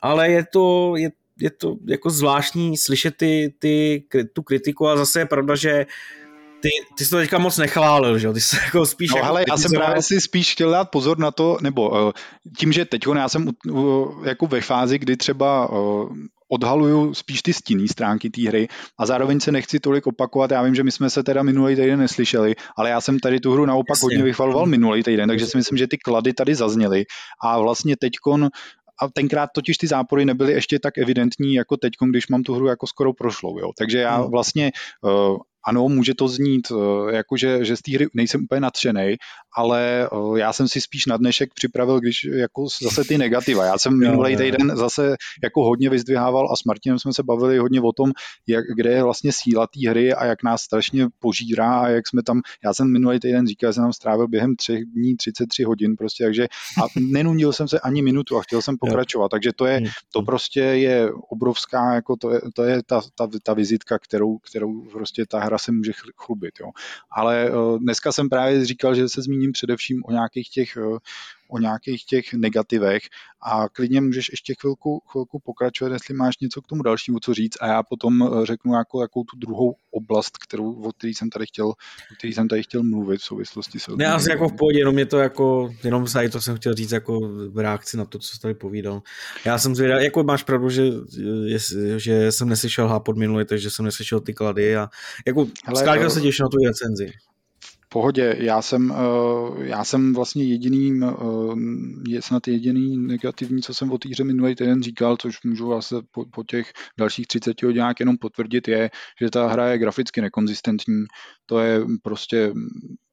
ale 0.00 0.30
je 0.30 0.44
to, 0.52 0.96
je, 0.96 1.10
je 1.40 1.50
to 1.50 1.76
jako 1.86 2.10
zvláštní 2.10 2.76
slyšet 2.76 3.16
ty, 3.16 3.54
ty, 3.58 4.04
tu 4.32 4.42
kritiku 4.42 4.88
a 4.88 4.96
zase 4.96 5.20
je 5.20 5.26
pravda, 5.26 5.54
že 5.54 5.86
ty, 6.60 6.68
ty 6.98 7.04
jsi 7.04 7.10
to 7.10 7.16
teďka 7.16 7.38
moc 7.38 7.58
nechválil, 7.58 8.18
že 8.18 8.26
jo? 8.26 8.32
Ty 8.32 8.40
jsi 8.40 8.56
jako 8.64 8.86
spíš... 8.86 9.10
No 9.10 9.16
jako 9.16 9.28
ale 9.28 9.44
já 9.48 9.56
jsem 9.56 9.70
právě 9.72 10.02
si 10.02 10.20
spíš 10.20 10.52
chtěl 10.52 10.70
dát 10.70 10.84
pozor 10.84 11.18
na 11.18 11.30
to, 11.30 11.58
nebo 11.62 11.90
uh, 11.90 12.12
tím, 12.58 12.72
že 12.72 12.84
teď 12.84 13.02
já 13.16 13.28
jsem 13.28 13.50
uh, 13.70 14.26
jako 14.26 14.46
ve 14.46 14.60
fázi, 14.60 14.98
kdy 14.98 15.16
třeba 15.16 15.70
uh, 15.70 16.16
odhaluju 16.54 17.14
spíš 17.14 17.42
ty 17.42 17.52
stinné 17.52 17.88
stránky 17.88 18.30
té 18.30 18.48
hry 18.48 18.68
a 18.98 19.06
zároveň 19.06 19.40
se 19.40 19.52
nechci 19.52 19.80
tolik 19.80 20.06
opakovat. 20.06 20.50
Já 20.50 20.62
vím, 20.62 20.74
že 20.74 20.82
my 20.82 20.92
jsme 20.92 21.10
se 21.10 21.22
teda 21.22 21.42
minulý 21.42 21.76
týden 21.76 21.98
neslyšeli, 21.98 22.54
ale 22.78 22.90
já 22.90 23.00
jsem 23.00 23.18
tady 23.18 23.40
tu 23.40 23.52
hru 23.52 23.66
naopak 23.66 23.96
Jasně. 23.96 24.06
hodně 24.06 24.22
vychvaloval 24.22 24.66
minulý 24.66 25.02
týden, 25.02 25.28
takže 25.28 25.46
si 25.46 25.56
myslím, 25.56 25.78
že 25.78 25.86
ty 25.86 25.98
klady 25.98 26.32
tady 26.32 26.54
zazněly 26.54 27.04
a 27.42 27.58
vlastně 27.58 27.96
teďkon 27.96 28.48
a 29.02 29.08
tenkrát 29.08 29.50
totiž 29.54 29.76
ty 29.76 29.86
zápory 29.86 30.24
nebyly 30.24 30.52
ještě 30.52 30.78
tak 30.78 30.98
evidentní 30.98 31.54
jako 31.54 31.76
teď, 31.76 31.92
když 32.10 32.28
mám 32.28 32.42
tu 32.42 32.54
hru 32.54 32.66
jako 32.66 32.86
skoro 32.86 33.12
prošlou. 33.12 33.58
Jo. 33.58 33.70
Takže 33.78 33.98
já 33.98 34.16
hmm. 34.16 34.30
vlastně 34.30 34.72
uh, 35.02 35.36
ano, 35.66 35.88
může 35.88 36.14
to 36.14 36.28
znít, 36.28 36.68
eh, 36.70 37.14
jako 37.14 37.36
že, 37.36 37.64
že 37.64 37.76
z 37.76 37.82
té 37.82 37.92
hry 37.94 38.06
nejsem 38.14 38.44
úplně 38.44 38.60
nadšený, 38.60 39.16
ale 39.56 40.08
eh, 40.12 40.38
já 40.38 40.52
jsem 40.52 40.68
si 40.68 40.80
spíš 40.80 41.06
na 41.06 41.16
dnešek 41.16 41.54
připravil, 41.54 42.00
když 42.00 42.24
jako 42.24 42.66
zase 42.82 43.04
ty 43.04 43.18
negativa. 43.18 43.64
Já 43.64 43.78
jsem 43.78 43.98
minulý 43.98 44.36
týden 44.36 44.76
zase 44.76 45.16
jako 45.42 45.64
hodně 45.64 45.90
vyzdvihával 45.90 46.52
a 46.52 46.56
s 46.56 46.64
Martinem 46.64 46.98
jsme 46.98 47.12
se 47.12 47.22
bavili 47.22 47.58
hodně 47.58 47.80
o 47.80 47.92
tom, 47.92 48.12
jak, 48.46 48.64
kde 48.76 48.90
je 48.90 49.02
vlastně 49.02 49.32
síla 49.32 49.66
té 49.66 49.90
hry 49.90 50.14
a 50.14 50.24
jak 50.24 50.42
nás 50.42 50.62
strašně 50.62 51.06
požírá 51.18 51.78
a 51.78 51.88
jak 51.88 52.08
jsme 52.08 52.22
tam, 52.22 52.40
já 52.64 52.74
jsem 52.74 52.92
minulý 52.92 53.20
týden 53.20 53.46
říkal, 53.46 53.70
že 53.70 53.74
jsem 53.74 53.84
tam 53.84 53.92
strávil 53.92 54.28
během 54.28 54.56
třech 54.56 54.84
dní 54.84 55.16
33 55.16 55.62
hodin 55.62 55.96
prostě, 55.96 56.24
takže 56.24 56.46
a 56.82 56.86
nenudil 56.96 57.52
jsem 57.52 57.68
se 57.68 57.80
ani 57.80 58.02
minutu 58.02 58.38
a 58.38 58.42
chtěl 58.42 58.62
jsem 58.62 58.76
pokračovat, 58.80 59.28
takže 59.28 59.50
to 59.56 59.66
je, 59.66 59.80
to 60.12 60.22
prostě 60.22 60.60
je 60.60 61.12
obrovská, 61.30 61.94
jako 61.94 62.16
to 62.16 62.30
je, 62.30 62.40
to 62.54 62.62
je 62.62 62.82
ta, 62.86 63.00
ta, 63.14 63.28
ta 63.42 63.54
vizitka, 63.54 63.98
kterou, 63.98 64.38
kterou 64.38 64.82
prostě 64.92 65.24
ta 65.26 65.40
hra 65.40 65.53
se 65.58 65.72
může 65.72 65.92
chlubit, 66.16 66.60
jo. 66.60 66.70
Ale 67.10 67.50
uh, 67.50 67.78
dneska 67.78 68.12
jsem 68.12 68.28
právě 68.28 68.64
říkal, 68.64 68.94
že 68.94 69.08
se 69.08 69.22
zmíní 69.22 69.34
zmíním 69.34 69.52
především 69.52 70.02
o 70.04 70.12
nějakých 70.12 70.48
těch 70.48 70.78
o 71.48 71.58
nějakých 71.58 72.04
těch 72.04 72.34
negativech. 72.34 73.02
A 73.46 73.68
klidně 73.68 74.00
můžeš 74.00 74.28
ještě 74.30 74.54
chvilku, 74.60 75.02
chvilku 75.12 75.38
pokračovat, 75.44 75.92
jestli 75.92 76.14
máš 76.14 76.34
něco 76.40 76.62
k 76.62 76.66
tomu 76.66 76.82
dalšímu 76.82 77.18
co 77.18 77.34
říct. 77.34 77.56
A 77.60 77.66
já 77.66 77.82
potom 77.82 78.22
eh, 78.22 78.46
řeknu 78.46 78.74
jako, 78.74 79.00
jakou 79.02 79.24
tu 79.24 79.36
druhou 79.38 79.74
oblast, 79.90 80.38
kterou, 80.38 80.82
o 80.82 80.92
který 80.92 81.14
jsem 81.14 81.30
tady 81.30 81.46
chtěl, 81.46 81.68
o 81.68 81.74
který 82.18 82.32
jsem 82.32 82.48
tady 82.48 82.62
chtěl 82.62 82.82
mluvit 82.82 83.20
v 83.20 83.24
souvislosti 83.24 83.80
s 83.80 83.96
Ne, 83.96 84.06
asi 84.06 84.30
jako 84.30 84.48
v 84.48 84.56
pohodě, 84.56 84.78
jenom 84.78 84.94
mě 84.94 85.06
to 85.06 85.18
jako, 85.18 85.74
jenom 85.84 86.06
tady 86.06 86.28
to 86.28 86.40
jsem 86.40 86.56
chtěl 86.56 86.74
říct 86.74 86.92
jako 86.92 87.20
v 87.50 87.58
reakci 87.58 87.96
na 87.96 88.04
to, 88.04 88.18
co 88.18 88.28
jsi 88.28 88.40
tady 88.40 88.54
povídal. 88.54 89.02
Já 89.44 89.58
jsem 89.58 89.74
zvědavý, 89.74 90.04
jako 90.04 90.22
máš 90.22 90.42
pravdu, 90.42 90.70
že, 90.70 90.90
že 91.96 92.32
jsem 92.32 92.48
neslyšel 92.48 92.88
hápod 92.88 93.16
minulý, 93.16 93.44
takže 93.44 93.70
jsem 93.70 93.84
neslyšel 93.84 94.20
ty 94.20 94.34
klady 94.34 94.76
a 94.76 94.88
jako 95.26 95.46
Hele, 95.64 96.10
se 96.10 96.20
těším 96.20 96.42
na 96.42 96.48
tu 96.48 96.56
recenzi 96.66 97.12
pohodě. 97.94 98.36
Já 98.38 98.62
jsem, 98.62 98.92
eh, 98.92 99.66
já 99.66 99.84
jsem 99.84 100.14
vlastně 100.14 100.44
jediným, 100.44 101.04
eh, 101.04 101.14
je 102.08 102.22
snad 102.22 102.48
jediný 102.48 102.96
negativní, 102.96 103.62
co 103.62 103.74
jsem 103.74 103.92
o 103.92 103.98
té 103.98 104.08
hře 104.08 104.24
minulý 104.24 104.54
týden 104.54 104.82
říkal, 104.82 105.16
což 105.16 105.42
můžu 105.44 105.66
vlastně 105.66 105.98
po, 106.10 106.24
po 106.26 106.44
těch 106.44 106.72
dalších 106.98 107.26
30 107.26 107.62
hodinách 107.62 107.94
jenom 108.00 108.18
potvrdit, 108.18 108.68
je, 108.68 108.90
že 109.20 109.30
ta 109.30 109.46
hra 109.46 109.66
je 109.68 109.78
graficky 109.78 110.20
nekonzistentní. 110.20 111.04
To 111.46 111.58
je 111.58 111.80
prostě 112.02 112.52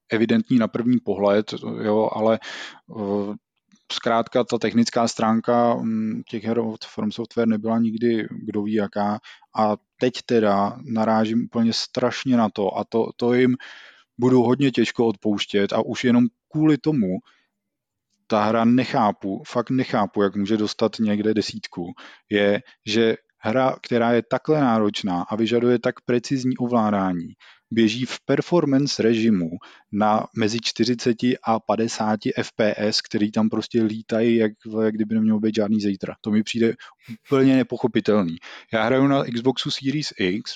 evidentní 0.10 0.58
na 0.58 0.68
první 0.68 0.98
pohled, 1.00 1.54
jo, 1.84 2.10
ale 2.14 2.40
eh, 2.42 3.34
zkrátka 3.94 4.44
ta 4.44 4.58
technická 4.58 5.08
stránka 5.08 5.74
hm, 5.78 6.22
těch 6.30 6.44
her 6.44 6.60
od 6.60 6.86
From 6.86 7.12
Software 7.12 7.48
nebyla 7.48 7.80
nikdy 7.80 8.28
kdo 8.32 8.64
ví 8.64 8.74
jaká 8.74 9.20
a 9.56 9.78
teď 10.00 10.14
teda 10.26 10.78
narážím 10.82 11.46
úplně 11.46 11.74
strašně 11.74 12.38
na 12.38 12.50
to 12.50 12.78
a 12.78 12.84
to, 12.90 13.10
to 13.18 13.34
jim 13.34 13.56
budu 14.18 14.43
hodně 14.43 14.72
těžko 14.72 15.07
odpouštět 15.07 15.74
a 15.74 15.86
už 15.86 16.03
jenom 16.03 16.28
kvůli 16.51 16.78
tomu 16.78 17.07
ta 18.28 18.43
hra 18.43 18.66
nechápu, 18.66 19.43
fakt 19.47 19.70
nechápu, 19.70 20.22
jak 20.22 20.36
může 20.36 20.57
dostat 20.57 20.99
někde 20.99 21.34
desítku, 21.34 21.93
je, 22.30 22.62
že 22.86 23.16
hra, 23.38 23.76
která 23.82 24.12
je 24.12 24.24
takhle 24.30 24.62
náročná 24.62 25.22
a 25.22 25.36
vyžaduje 25.36 25.80
tak 25.80 26.01
precizní 26.01 26.57
ovládání, 26.57 27.34
běží 27.72 28.05
v 28.05 28.20
performance 28.26 29.03
režimu 29.03 29.49
na 29.91 30.28
mezi 30.38 30.59
40 30.64 31.18
a 31.43 31.59
50 31.59 32.20
FPS, 32.41 33.01
který 33.01 33.32
tam 33.32 33.49
prostě 33.49 33.84
lítají, 33.84 34.36
jak, 34.36 34.51
jak 34.84 34.95
kdyby 34.95 35.16
nemělo 35.16 35.39
být 35.39 35.55
žádný 35.55 35.82
zítra. 35.82 36.16
To 36.22 36.32
mi 36.32 36.43
přijde 36.43 36.74
úplně 37.28 37.55
nepochopitelný. 37.55 38.36
Já 38.74 38.84
hraju 38.84 39.07
na 39.07 39.24
Xboxu 39.24 39.72
Series 39.72 40.14
X, 40.20 40.53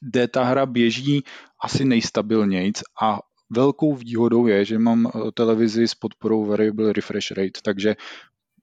kde 0.00 0.28
ta 0.28 0.44
hra 0.44 0.66
běží 0.66 1.24
asi 1.62 1.84
nejstabilnějc 1.84 2.82
a 3.02 3.18
velkou 3.50 3.94
výhodou 3.94 4.46
je, 4.46 4.64
že 4.64 4.78
mám 4.78 5.06
eh, 5.06 5.32
televizi 5.34 5.88
s 5.88 5.94
podporou 5.94 6.44
variable 6.44 6.92
refresh 6.92 7.30
rate, 7.30 7.60
takže 7.62 7.96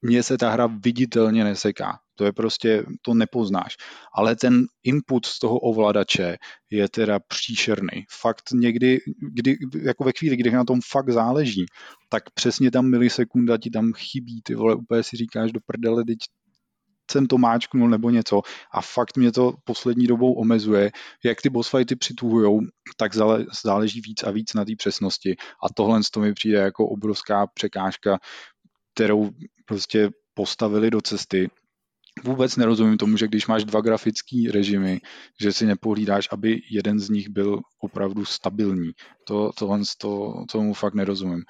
mně 0.01 0.23
se 0.23 0.37
ta 0.37 0.49
hra 0.49 0.67
viditelně 0.67 1.43
neseká. 1.43 1.99
To 2.15 2.25
je 2.25 2.31
prostě, 2.31 2.85
to 3.01 3.13
nepoznáš. 3.13 3.77
Ale 4.15 4.35
ten 4.35 4.65
input 4.83 5.25
z 5.25 5.39
toho 5.39 5.59
ovladače 5.59 6.37
je 6.69 6.89
teda 6.89 7.19
příšerný. 7.19 8.05
Fakt 8.11 8.43
někdy, 8.53 8.99
kdy, 9.33 9.57
jako 9.81 10.03
ve 10.03 10.11
chvíli, 10.17 10.37
kdy 10.37 10.51
na 10.51 10.63
tom 10.63 10.79
fakt 10.91 11.09
záleží, 11.09 11.65
tak 12.09 12.23
přesně 12.33 12.71
tam 12.71 12.89
milisekunda 12.89 13.57
ti 13.57 13.69
tam 13.69 13.93
chybí, 13.93 14.41
ty 14.41 14.55
vole, 14.55 14.75
úplně 14.75 15.03
si 15.03 15.17
říkáš 15.17 15.51
do 15.51 15.59
prdele, 15.65 16.03
teď 16.05 16.17
jsem 17.11 17.27
to 17.27 17.37
máčknul 17.37 17.89
nebo 17.89 18.09
něco 18.09 18.41
a 18.71 18.81
fakt 18.81 19.17
mě 19.17 19.31
to 19.31 19.53
poslední 19.63 20.07
dobou 20.07 20.33
omezuje. 20.33 20.91
Jak 21.23 21.41
ty 21.41 21.49
boss 21.49 21.69
fighty 21.69 21.95
přituhujou, 21.95 22.59
tak 22.97 23.11
záleží 23.63 24.01
víc 24.01 24.23
a 24.23 24.31
víc 24.31 24.53
na 24.53 24.65
té 24.65 24.71
přesnosti 24.77 25.35
a 25.63 25.73
tohle 25.75 25.99
to 26.13 26.19
mi 26.19 26.33
přijde 26.33 26.57
jako 26.57 26.87
obrovská 26.87 27.47
překážka, 27.47 28.19
kterou 28.95 29.29
prostě 29.65 30.09
postavili 30.33 30.91
do 30.91 31.01
cesty 31.01 31.49
vůbec 32.23 32.55
nerozumím 32.55 32.97
tomu, 32.97 33.17
že 33.17 33.27
když 33.27 33.47
máš 33.47 33.65
dva 33.65 33.81
grafické 33.81 34.51
režimy, 34.51 35.01
že 35.41 35.53
si 35.53 35.65
nepohlídáš, 35.65 36.29
aby 36.31 36.61
jeden 36.71 36.99
z 36.99 37.09
nich 37.09 37.29
byl 37.29 37.59
opravdu 37.79 38.25
stabilní. 38.25 38.91
To, 39.27 39.51
tohle 39.57 39.79
to, 39.97 40.33
tomu 40.51 40.73
fakt 40.73 40.93
nerozumím. 40.93 41.43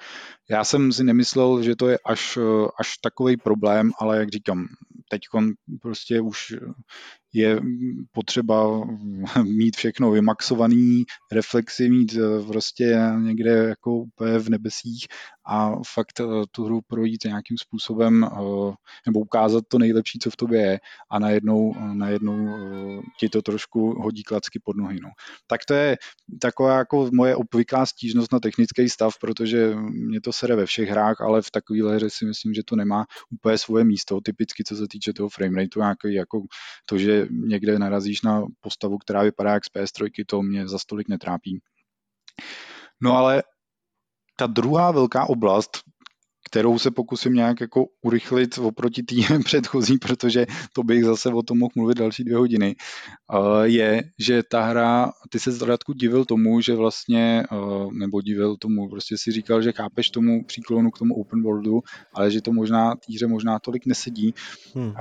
Já 0.50 0.64
jsem 0.64 0.92
si 0.92 1.04
nemyslel, 1.04 1.62
že 1.62 1.76
to 1.76 1.88
je 1.88 1.98
až, 2.06 2.38
až 2.78 2.96
takový 2.98 3.36
problém, 3.36 3.90
ale 4.00 4.18
jak 4.18 4.28
říkám, 4.28 4.66
teď 5.08 5.20
prostě 5.82 6.20
už 6.20 6.54
je 7.34 7.60
potřeba 8.12 8.84
mít 9.42 9.76
všechno 9.76 10.10
vymaxovaný, 10.10 11.04
reflexy 11.32 11.90
mít 11.90 12.14
eh, 12.14 12.46
prostě 12.46 12.98
někde 13.20 13.50
jako 13.50 13.96
úplně 13.96 14.38
v 14.38 14.48
nebesích 14.48 15.06
a 15.46 15.72
fakt 15.86 16.20
eh, 16.20 16.24
tu 16.50 16.64
hru 16.64 16.80
projít 16.86 17.24
nějakým 17.24 17.58
způsobem 17.58 18.24
eh, 18.24 18.28
nebo 19.06 19.20
ukázat 19.20 19.64
to 19.68 19.78
nejlepší, 19.78 20.18
co 20.18 20.30
v 20.30 20.36
tobě 20.36 20.60
je 20.60 20.78
a 21.10 21.18
najednou, 21.18 21.74
najednou 21.94 22.48
ti 23.20 23.28
to 23.28 23.42
trošku 23.42 24.02
hodí 24.02 24.22
klacky 24.22 24.60
pod 24.64 24.76
nohy. 24.76 24.98
No. 25.02 25.10
Tak 25.46 25.64
to 25.64 25.74
je 25.74 25.96
taková 26.40 26.78
jako 26.78 27.10
moje 27.12 27.36
obvyklá 27.36 27.86
stížnost 27.86 28.32
na 28.32 28.40
technický 28.40 28.88
stav, 28.88 29.14
protože 29.20 29.74
mě 29.90 30.20
to 30.20 30.32
sere 30.32 30.56
ve 30.56 30.66
všech 30.66 30.88
hrách, 30.88 31.20
ale 31.20 31.42
v 31.42 31.50
takovéhle 31.50 31.96
hře 31.96 32.10
si 32.10 32.26
myslím, 32.26 32.54
že 32.54 32.62
to 32.64 32.76
nemá 32.76 33.06
úplně 33.30 33.58
svoje 33.58 33.84
místo, 33.84 34.20
typicky 34.20 34.64
co 34.64 34.76
se 34.76 34.88
týče 34.88 35.12
toho 35.12 35.28
framerateu, 35.28 35.80
nějaký 35.80 36.14
jako 36.14 36.42
to, 36.86 36.98
že 36.98 37.23
někde 37.30 37.78
narazíš 37.78 38.22
na 38.22 38.44
postavu, 38.60 38.98
která 38.98 39.22
vypadá 39.22 39.52
jak 39.52 39.64
z 39.64 39.68
PS3, 39.68 40.24
to 40.26 40.42
mě 40.42 40.68
za 40.68 40.78
stolik 40.78 41.08
netrápí. 41.08 41.60
No 43.02 43.16
ale 43.16 43.42
ta 44.36 44.46
druhá 44.46 44.90
velká 44.90 45.28
oblast, 45.28 45.78
kterou 46.54 46.78
se 46.78 46.90
pokusím 46.90 47.34
nějak 47.34 47.60
jako 47.60 47.84
urychlit 48.02 48.58
oproti 48.58 49.02
té 49.02 49.14
předchozí, 49.44 49.98
protože 49.98 50.46
to 50.72 50.82
bych 50.82 51.04
zase 51.04 51.28
o 51.28 51.42
tom 51.42 51.58
mohl 51.58 51.72
mluvit 51.76 51.98
další 51.98 52.24
dvě 52.24 52.36
hodiny, 52.36 52.76
je, 53.62 54.02
že 54.18 54.42
ta 54.50 54.62
hra, 54.62 55.12
ty 55.30 55.38
se 55.38 55.52
zradku 55.52 55.92
divil 55.92 56.24
tomu, 56.24 56.60
že 56.60 56.74
vlastně, 56.74 57.44
nebo 57.92 58.20
divil 58.20 58.56
tomu, 58.56 58.88
prostě 58.88 59.18
si 59.18 59.32
říkal, 59.32 59.62
že 59.62 59.72
chápeš 59.72 60.10
tomu 60.10 60.44
příklonu 60.44 60.90
k 60.90 60.98
tomu 60.98 61.14
open 61.14 61.42
worldu, 61.42 61.80
ale 62.12 62.30
že 62.30 62.40
to 62.40 62.52
možná 62.52 62.94
týře 63.06 63.26
možná 63.26 63.58
tolik 63.58 63.86
nesedí. 63.86 64.34
Hmm 64.74 64.94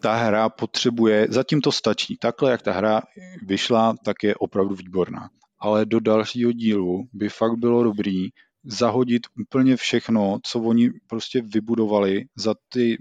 ta 0.00 0.14
hra 0.14 0.48
potřebuje, 0.48 1.26
zatím 1.30 1.60
to 1.60 1.72
stačí. 1.72 2.16
Takhle, 2.16 2.50
jak 2.50 2.62
ta 2.62 2.72
hra 2.72 3.02
vyšla, 3.46 3.94
tak 4.04 4.16
je 4.22 4.34
opravdu 4.34 4.74
výborná. 4.74 5.28
Ale 5.60 5.86
do 5.86 6.00
dalšího 6.00 6.52
dílu 6.52 7.08
by 7.12 7.28
fakt 7.28 7.56
bylo 7.56 7.82
dobrý 7.82 8.28
zahodit 8.64 9.22
úplně 9.40 9.76
všechno, 9.76 10.38
co 10.42 10.60
oni 10.60 10.90
prostě 11.06 11.42
vybudovali 11.42 12.24
za 12.36 12.54
ty 12.68 12.98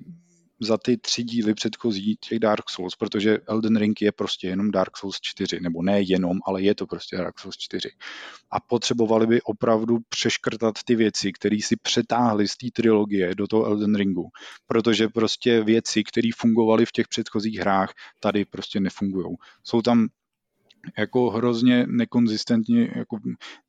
za 0.60 0.78
ty 0.78 0.98
tři 0.98 1.24
díly 1.24 1.54
předchozí 1.54 2.16
těch 2.20 2.40
Dark 2.40 2.70
Souls, 2.70 2.96
protože 2.96 3.38
Elden 3.48 3.76
Ring 3.76 4.02
je 4.02 4.12
prostě 4.12 4.48
jenom 4.48 4.72
Dark 4.72 4.98
Souls 4.98 5.18
4, 5.22 5.60
nebo 5.60 5.84
ne 5.84 6.02
jenom, 6.02 6.38
ale 6.46 6.62
je 6.62 6.76
to 6.76 6.88
prostě 6.88 7.18
Dark 7.18 7.40
Souls 7.40 7.58
4. 7.58 7.90
A 8.52 8.60
potřebovali 8.60 9.28
by 9.28 9.42
opravdu 9.42 9.98
přeškrtat 10.10 10.76
ty 10.86 10.96
věci, 10.96 11.32
které 11.34 11.58
si 11.62 11.76
přetáhli 11.76 12.48
z 12.48 12.58
té 12.58 12.68
trilogie 12.74 13.36
do 13.36 13.48
toho 13.48 13.66
Elden 13.66 13.96
Ringu, 13.96 14.30
protože 14.68 15.08
prostě 15.08 15.64
věci, 15.64 16.04
které 16.04 16.30
fungovaly 16.38 16.86
v 16.86 16.92
těch 16.92 17.08
předchozích 17.08 17.60
hrách, 17.60 17.94
tady 18.20 18.46
prostě 18.46 18.80
nefungují. 18.80 19.36
Jsou 19.64 19.82
tam 19.82 20.08
jako 20.98 21.30
hrozně 21.30 21.86
nekonzistentně 21.88 22.92
jako, 22.96 23.18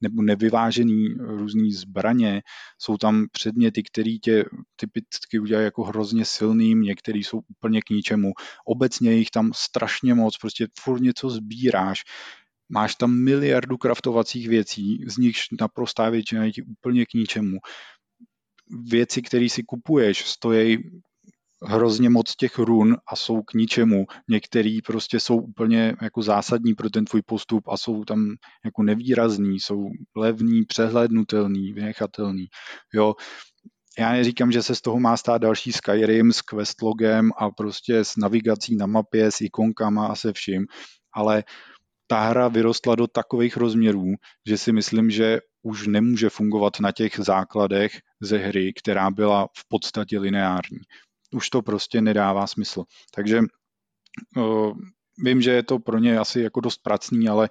nebo 0.01 0.23
nevyvážený 0.23 1.09
různý 1.19 1.73
zbraně. 1.73 2.43
Jsou 2.79 2.97
tam 2.97 3.27
předměty, 3.33 3.83
které 3.83 4.17
tě 4.23 4.45
typicky 4.77 5.39
udělají 5.39 5.65
jako 5.65 5.85
hrozně 5.85 6.25
silným, 6.25 6.83
některý 6.83 7.25
jsou 7.25 7.41
úplně 7.49 7.83
k 7.83 7.91
ničemu. 7.91 8.33
Obecně 8.67 9.13
jich 9.13 9.31
tam 9.31 9.51
strašně 9.55 10.15
moc, 10.15 10.39
prostě 10.39 10.67
furt 10.81 11.01
něco 11.01 11.31
sbíráš. 11.31 12.03
Máš 12.69 12.95
tam 12.95 13.25
miliardu 13.25 13.77
kraftovacích 13.77 14.49
věcí, 14.49 15.05
z 15.07 15.17
nichž 15.17 15.49
naprostá 15.61 16.11
většina 16.11 16.45
je 16.45 16.53
ti 16.53 16.63
úplně 16.63 17.07
k 17.07 17.15
ničemu 17.15 17.59
věci, 18.91 19.23
které 19.23 19.49
si 19.49 19.63
kupuješ, 19.63 20.25
stojí 20.25 20.79
hrozně 21.63 22.11
moc 22.11 22.37
těch 22.37 22.59
run 22.59 22.97
a 23.09 23.17
jsou 23.17 23.43
k 23.43 23.55
ničemu. 23.55 24.07
Některý 24.29 24.83
prostě 24.83 25.21
jsou 25.21 25.37
úplně 25.37 25.97
jako 26.03 26.23
zásadní 26.23 26.75
pro 26.75 26.91
ten 26.91 27.05
tvůj 27.05 27.23
postup 27.23 27.69
a 27.69 27.77
jsou 27.77 28.05
tam 28.05 28.35
jako 28.65 28.83
nevýrazný, 28.83 29.61
jsou 29.61 29.89
levný, 30.17 30.65
přehlednutelný, 30.65 31.73
vynechatelný. 31.73 32.47
Jo, 32.95 33.15
já 33.99 34.13
neříkám, 34.13 34.53
že 34.53 34.63
se 34.63 34.75
z 34.75 34.81
toho 34.81 35.01
má 35.01 35.17
stát 35.17 35.39
další 35.39 35.73
Skyrim 35.73 36.33
s 36.33 36.43
questlogem 36.43 37.31
a 37.39 37.51
prostě 37.51 38.05
s 38.05 38.17
navigací 38.17 38.77
na 38.77 38.87
mapě, 38.87 39.31
s 39.31 39.41
ikonkama 39.41 40.07
a 40.07 40.15
se 40.15 40.33
vším, 40.33 40.67
ale 41.15 41.45
ta 42.07 42.21
hra 42.21 42.49
vyrostla 42.49 42.95
do 42.95 43.07
takových 43.07 43.57
rozměrů, 43.57 44.15
že 44.49 44.59
si 44.59 44.73
myslím, 44.73 45.11
že 45.11 45.39
už 45.63 45.87
nemůže 45.87 46.31
fungovat 46.31 46.81
na 46.81 46.93
těch 46.93 47.13
základech 47.19 47.93
ze 48.23 48.39
hry, 48.39 48.73
která 48.73 49.11
byla 49.11 49.49
v 49.57 49.69
podstatě 49.69 50.19
lineární 50.19 50.79
už 51.35 51.51
to 51.51 51.63
prostě 51.63 52.01
nedává 52.01 52.47
smysl. 52.47 52.85
Takže 53.15 53.41
vím, 55.25 55.41
že 55.43 55.51
je 55.51 55.63
to 55.63 55.79
pro 55.79 55.99
ně 55.99 56.19
asi 56.19 56.41
jako 56.41 56.61
dost 56.61 56.83
pracný, 56.83 57.29
ale, 57.29 57.49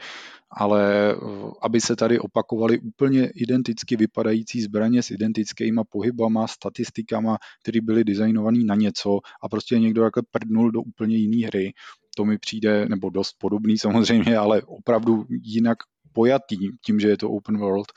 ale 0.51 1.15
aby 1.61 1.81
se 1.81 1.95
tady 1.95 2.19
opakovaly 2.19 2.79
úplně 2.79 3.29
identicky 3.35 3.95
vypadající 3.95 4.61
zbraně 4.61 5.03
s 5.03 5.11
identickýma 5.11 5.83
pohybama, 5.83 6.47
statistikama, 6.47 7.37
které 7.63 7.81
byly 7.81 8.03
designované 8.03 8.63
na 8.63 8.75
něco 8.75 9.19
a 9.43 9.49
prostě 9.49 9.79
někdo 9.79 10.03
takhle 10.03 10.23
prdnul 10.31 10.71
do 10.71 10.81
úplně 10.81 11.17
jiné 11.17 11.47
hry, 11.47 11.73
to 12.17 12.25
mi 12.25 12.37
přijde, 12.37 12.85
nebo 12.89 13.09
dost 13.09 13.35
podobný 13.37 13.77
samozřejmě, 13.77 14.37
ale 14.37 14.61
opravdu 14.61 15.25
jinak 15.29 15.77
pojatý 16.13 16.57
tím, 16.85 16.99
že 16.99 17.07
je 17.07 17.17
to 17.17 17.29
open 17.29 17.57
world 17.57 17.87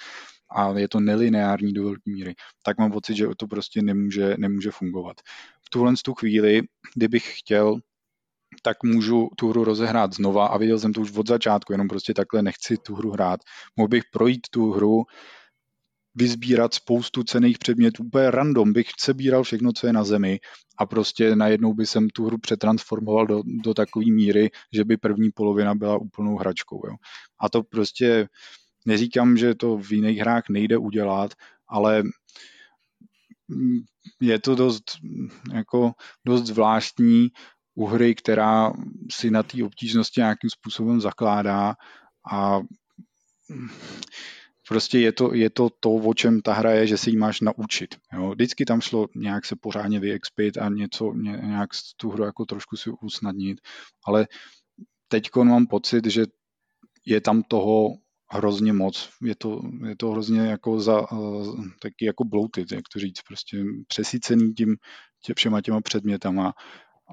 a 0.50 0.78
je 0.78 0.88
to 0.88 1.00
nelineární 1.00 1.72
do 1.72 1.84
velké 1.84 2.10
míry, 2.10 2.34
tak 2.62 2.78
mám 2.78 2.92
pocit, 2.92 3.16
že 3.16 3.26
to 3.36 3.46
prostě 3.46 3.82
nemůže, 3.82 4.34
nemůže 4.38 4.70
fungovat. 4.70 5.16
Tuhle 5.68 5.92
tu 6.04 6.14
chvíli, 6.14 6.62
kdybych 6.94 7.38
chtěl 7.38 7.80
tak 8.62 8.82
můžu 8.82 9.28
tu 9.36 9.48
hru 9.48 9.64
rozehrát 9.64 10.12
znova 10.12 10.46
a 10.46 10.58
viděl 10.58 10.78
jsem 10.78 10.92
to 10.92 11.00
už 11.00 11.12
od 11.12 11.28
začátku, 11.28 11.72
jenom 11.72 11.88
prostě 11.88 12.14
takhle 12.14 12.42
nechci 12.42 12.76
tu 12.76 12.94
hru 12.94 13.10
hrát. 13.10 13.40
Mohl 13.76 13.88
bych 13.88 14.02
projít 14.12 14.40
tu 14.50 14.70
hru, 14.70 15.04
vyzbírat 16.14 16.74
spoustu 16.74 17.22
cených 17.22 17.58
předmětů, 17.58 18.04
úplně 18.04 18.30
random 18.30 18.72
bych 18.72 18.86
sebíral 18.98 19.42
všechno, 19.42 19.72
co 19.72 19.86
je 19.86 19.92
na 19.92 20.04
zemi 20.04 20.40
a 20.78 20.86
prostě 20.86 21.36
najednou 21.36 21.74
by 21.74 21.86
jsem 21.86 22.08
tu 22.08 22.26
hru 22.26 22.38
přetransformoval 22.38 23.26
do, 23.26 23.42
do 23.64 23.74
takové 23.74 24.06
míry, 24.06 24.50
že 24.72 24.84
by 24.84 24.96
první 24.96 25.30
polovina 25.30 25.74
byla 25.74 25.96
úplnou 25.96 26.36
hračkou. 26.36 26.82
Jo. 26.86 26.94
A 27.40 27.48
to 27.48 27.62
prostě 27.62 28.28
neříkám, 28.86 29.36
že 29.36 29.54
to 29.54 29.78
v 29.78 29.93
jiných 29.93 30.18
hrách 30.18 30.43
nejde 30.48 30.78
udělat, 30.78 31.34
ale 31.68 32.02
je 34.20 34.38
to 34.38 34.54
dost, 34.54 34.84
jako 35.52 35.92
dost 36.26 36.46
zvláštní 36.46 37.28
u 37.74 37.86
hry, 37.86 38.14
která 38.14 38.72
si 39.10 39.30
na 39.30 39.42
té 39.42 39.64
obtížnosti 39.64 40.20
nějakým 40.20 40.50
způsobem 40.50 41.00
zakládá 41.00 41.74
a 42.32 42.60
prostě 44.68 44.98
je 44.98 45.12
to, 45.12 45.34
je 45.34 45.50
to 45.50 45.70
to, 45.80 45.90
o 45.90 46.14
čem 46.14 46.40
ta 46.40 46.52
hra 46.52 46.70
je, 46.70 46.86
že 46.86 46.96
si 46.96 47.10
ji 47.10 47.16
máš 47.16 47.40
naučit. 47.40 47.96
Jo. 48.12 48.30
Vždycky 48.30 48.64
tam 48.64 48.80
šlo 48.80 49.08
nějak 49.16 49.44
se 49.44 49.56
pořádně 49.56 50.00
vyexpit 50.00 50.58
a 50.58 50.68
něco, 50.68 51.12
nějak 51.12 51.70
tu 51.96 52.10
hru 52.10 52.24
jako 52.24 52.44
trošku 52.44 52.76
si 52.76 52.90
usnadnit, 52.90 53.60
ale 54.06 54.26
teď 55.08 55.30
mám 55.42 55.66
pocit, 55.66 56.06
že 56.06 56.24
je 57.06 57.20
tam 57.20 57.42
toho 57.42 57.88
hrozně 58.30 58.72
moc. 58.72 59.10
Je 59.22 59.34
to, 59.34 59.60
je 59.88 59.96
to 59.96 60.10
hrozně 60.10 60.40
jako 60.40 60.80
za, 60.80 61.12
uh, 61.12 61.64
taky 61.82 62.05
jako 62.05 62.24
bloated, 62.24 62.72
jak 62.72 62.84
to 62.92 62.98
říct, 62.98 63.22
prostě 63.28 63.64
přesycený 63.88 64.55
tím 64.55 64.76
tě, 65.24 65.34
všema 65.34 65.60
těma 65.60 65.80
předmětama 65.80 66.52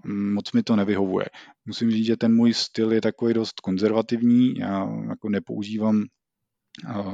moc 0.05 0.51
mi 0.51 0.63
to 0.63 0.75
nevyhovuje. 0.75 1.25
Musím 1.65 1.91
říct, 1.91 2.05
že 2.05 2.17
ten 2.17 2.35
můj 2.35 2.53
styl 2.53 2.93
je 2.93 3.01
takový 3.01 3.33
dost 3.33 3.59
konzervativní, 3.59 4.55
já 4.55 4.89
jako 5.09 5.29
nepoužívám 5.29 6.03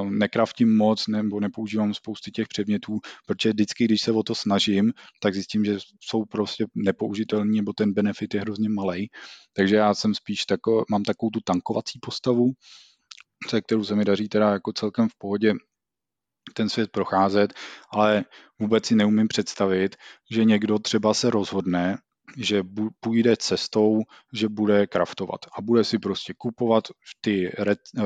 nekraftím 0.10 0.78
moc 0.78 1.07
nebo 1.07 1.40
nepoužívám 1.40 1.94
spousty 1.94 2.32
těch 2.32 2.48
předmětů, 2.48 2.99
protože 3.26 3.49
vždycky, 3.49 3.86
když 3.86 4.02
se 4.02 4.11
o 4.11 4.23
to 4.23 4.36
snažím, 4.36 4.94
tak 5.22 5.34
zjistím, 5.34 5.65
že 5.65 5.78
jsou 5.99 6.26
prostě 6.26 6.65
nepoužitelní 6.76 7.57
nebo 7.57 7.73
ten 7.73 7.94
benefit 7.94 8.34
je 8.34 8.41
hrozně 8.41 8.69
malý. 8.69 9.10
Takže 9.53 9.76
já 9.76 9.94
jsem 9.94 10.15
spíš 10.15 10.45
tako, 10.45 10.86
mám 10.90 11.03
takovou 11.03 11.30
tu 11.30 11.40
tankovací 11.45 11.99
postavu, 12.02 12.52
se 13.48 13.62
kterou 13.62 13.84
se 13.84 13.96
mi 13.96 14.06
daří 14.06 14.30
teda 14.30 14.50
jako 14.52 14.74
celkem 14.74 15.10
v 15.10 15.16
pohodě 15.18 15.54
ten 16.54 16.70
svět 16.70 16.92
procházet, 16.92 17.54
ale 17.90 18.26
vůbec 18.60 18.86
si 18.86 18.96
neumím 18.96 19.28
představit, 19.28 19.96
že 20.32 20.46
někdo 20.46 20.80
třeba 20.80 21.14
se 21.14 21.30
rozhodne, 21.30 21.98
že 22.38 22.64
půjde 23.00 23.38
cestou, 23.38 24.00
že 24.34 24.50
bude 24.50 24.88
kraftovat 24.88 25.40
a 25.58 25.62
bude 25.62 25.84
si 25.84 26.00
prostě 26.00 26.34
kupovat 26.38 26.84
ty, 27.22 27.52
re, 27.58 27.76
eh, 28.00 28.04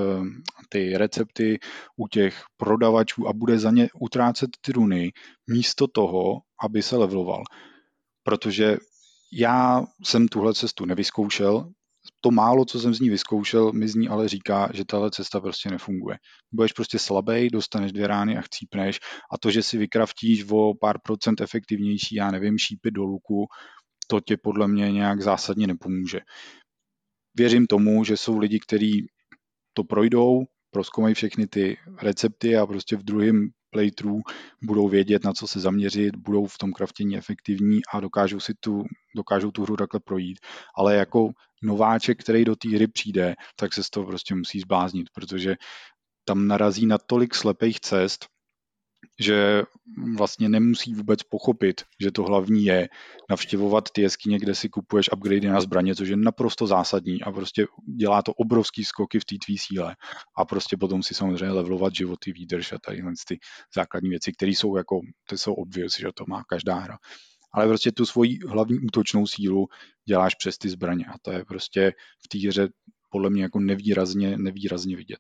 ty 0.70 0.98
recepty 0.98 1.60
u 1.98 2.08
těch 2.08 2.44
prodavačů 2.58 3.28
a 3.28 3.34
bude 3.34 3.60
za 3.60 3.72
ně 3.72 3.90
utrácet 4.02 4.50
ty 4.62 4.72
runy 4.72 5.12
místo 5.48 5.88
toho, 5.88 6.42
aby 6.64 6.82
se 6.82 6.98
leveloval. 6.98 7.44
Protože 8.24 8.78
já 9.34 9.86
jsem 10.04 10.28
tuhle 10.28 10.54
cestu 10.54 10.86
nevyzkoušel, 10.86 11.72
to 12.26 12.32
málo, 12.32 12.66
co 12.66 12.80
jsem 12.80 12.94
z 12.94 13.00
ní 13.00 13.10
vyzkoušel, 13.10 13.74
mi 13.74 13.88
z 13.88 13.96
ní 13.96 14.08
ale 14.08 14.28
říká, 14.28 14.70
že 14.74 14.86
tahle 14.86 15.12
cesta 15.12 15.42
prostě 15.42 15.70
nefunguje. 15.70 16.18
Budeš 16.52 16.72
prostě 16.72 17.00
slabý, 17.00 17.50
dostaneš 17.50 17.92
dvě 17.92 18.08
rány 18.08 18.38
a 18.38 18.42
chcípneš 18.42 19.00
a 19.32 19.38
to, 19.38 19.52
že 19.52 19.64
si 19.64 19.78
vykraftíš 19.78 20.46
o 20.52 20.74
pár 20.74 20.98
procent 21.04 21.42
efektivnější, 21.42 22.16
já 22.16 22.32
nevím, 22.32 22.58
šípy 22.58 22.92
do 22.92 23.04
luku, 23.04 23.46
to 24.08 24.20
tě 24.20 24.38
podle 24.38 24.68
mě 24.68 24.92
nějak 24.92 25.22
zásadně 25.22 25.68
nepomůže. 25.68 26.20
Věřím 27.38 27.68
tomu, 27.68 28.04
že 28.04 28.18
jsou 28.18 28.38
lidi, 28.38 28.60
kteří 28.60 29.08
to 29.74 29.84
projdou, 29.84 30.44
proskoumají 30.72 31.16
všechny 31.16 31.48
ty 31.48 31.78
recepty 32.02 32.58
a 32.58 32.66
prostě 32.66 32.96
v 32.96 33.04
druhém 33.04 33.50
playthrough 33.76 34.24
budou 34.64 34.88
vědět, 34.88 35.24
na 35.24 35.34
co 35.34 35.48
se 35.48 35.60
zaměřit, 35.60 36.16
budou 36.16 36.46
v 36.48 36.58
tom 36.58 36.74
kraftění 36.74 37.18
efektivní 37.18 37.80
a 37.94 38.00
dokážou 38.00 38.40
si 38.40 38.54
tu, 38.54 38.84
dokážou 39.16 39.52
tu 39.52 39.64
hru 39.64 39.76
takhle 39.76 40.00
projít. 40.00 40.40
Ale 40.76 40.96
jako 40.96 41.30
nováček, 41.64 42.24
který 42.24 42.46
do 42.46 42.56
té 42.56 42.70
hry 42.70 42.88
přijde, 42.88 43.36
tak 43.56 43.74
se 43.74 43.84
z 43.84 43.90
toho 43.90 44.06
prostě 44.06 44.36
musí 44.36 44.60
zbláznit, 44.60 45.08
protože 45.14 45.56
tam 46.26 46.48
narazí 46.48 46.86
na 46.86 46.98
tolik 46.98 47.36
slepých 47.36 47.80
cest, 47.80 48.26
že 49.20 49.64
vlastně 50.16 50.50
nemusí 50.50 50.94
vůbec 50.94 51.24
pochopit, 51.24 51.82
že 52.02 52.12
to 52.12 52.24
hlavní 52.24 52.66
je 52.66 52.90
navštěvovat 53.30 53.90
ty 53.90 54.02
jeskyně, 54.02 54.40
kde 54.40 54.56
si 54.56 54.70
kupuješ 54.70 55.12
upgradey 55.12 55.50
na 55.50 55.62
zbraně, 55.62 55.96
což 55.96 56.10
je 56.10 56.16
naprosto 56.16 56.68
zásadní 56.68 57.22
a 57.22 57.32
prostě 57.32 57.66
dělá 57.98 58.22
to 58.22 58.34
obrovský 58.34 58.84
skoky 58.84 59.20
v 59.20 59.26
té 59.26 59.36
tvý 59.46 59.58
síle 59.58 59.96
a 60.38 60.46
prostě 60.46 60.78
potom 60.78 61.04
si 61.04 61.14
samozřejmě 61.14 61.54
levelovat 61.54 61.96
životy, 61.96 62.34
výdrž 62.34 62.74
a 62.74 62.78
tady 62.86 63.04
ty 63.28 63.40
základní 63.76 64.10
věci, 64.10 64.32
které 64.32 64.52
jsou 64.52 64.78
jako, 64.78 65.00
ty 65.30 65.38
jsou 65.38 65.54
obvious, 65.54 66.00
že 66.00 66.08
to 66.14 66.24
má 66.28 66.44
každá 66.44 66.76
hra. 66.76 66.98
Ale 67.54 67.68
prostě 67.68 67.92
tu 67.92 68.06
svoji 68.06 68.40
hlavní 68.48 68.80
útočnou 68.80 69.28
sílu 69.28 69.68
děláš 70.08 70.36
přes 70.36 70.58
ty 70.58 70.70
zbraně 70.70 71.06
a 71.06 71.14
to 71.22 71.32
je 71.32 71.46
prostě 71.46 71.92
v 72.26 72.28
té 72.28 72.48
hře 72.48 72.70
podle 73.12 73.30
mě 73.30 73.44
jako 73.44 73.60
nevýrazně, 73.60 74.38
nevýrazně 74.38 74.96
vidět. 74.96 75.20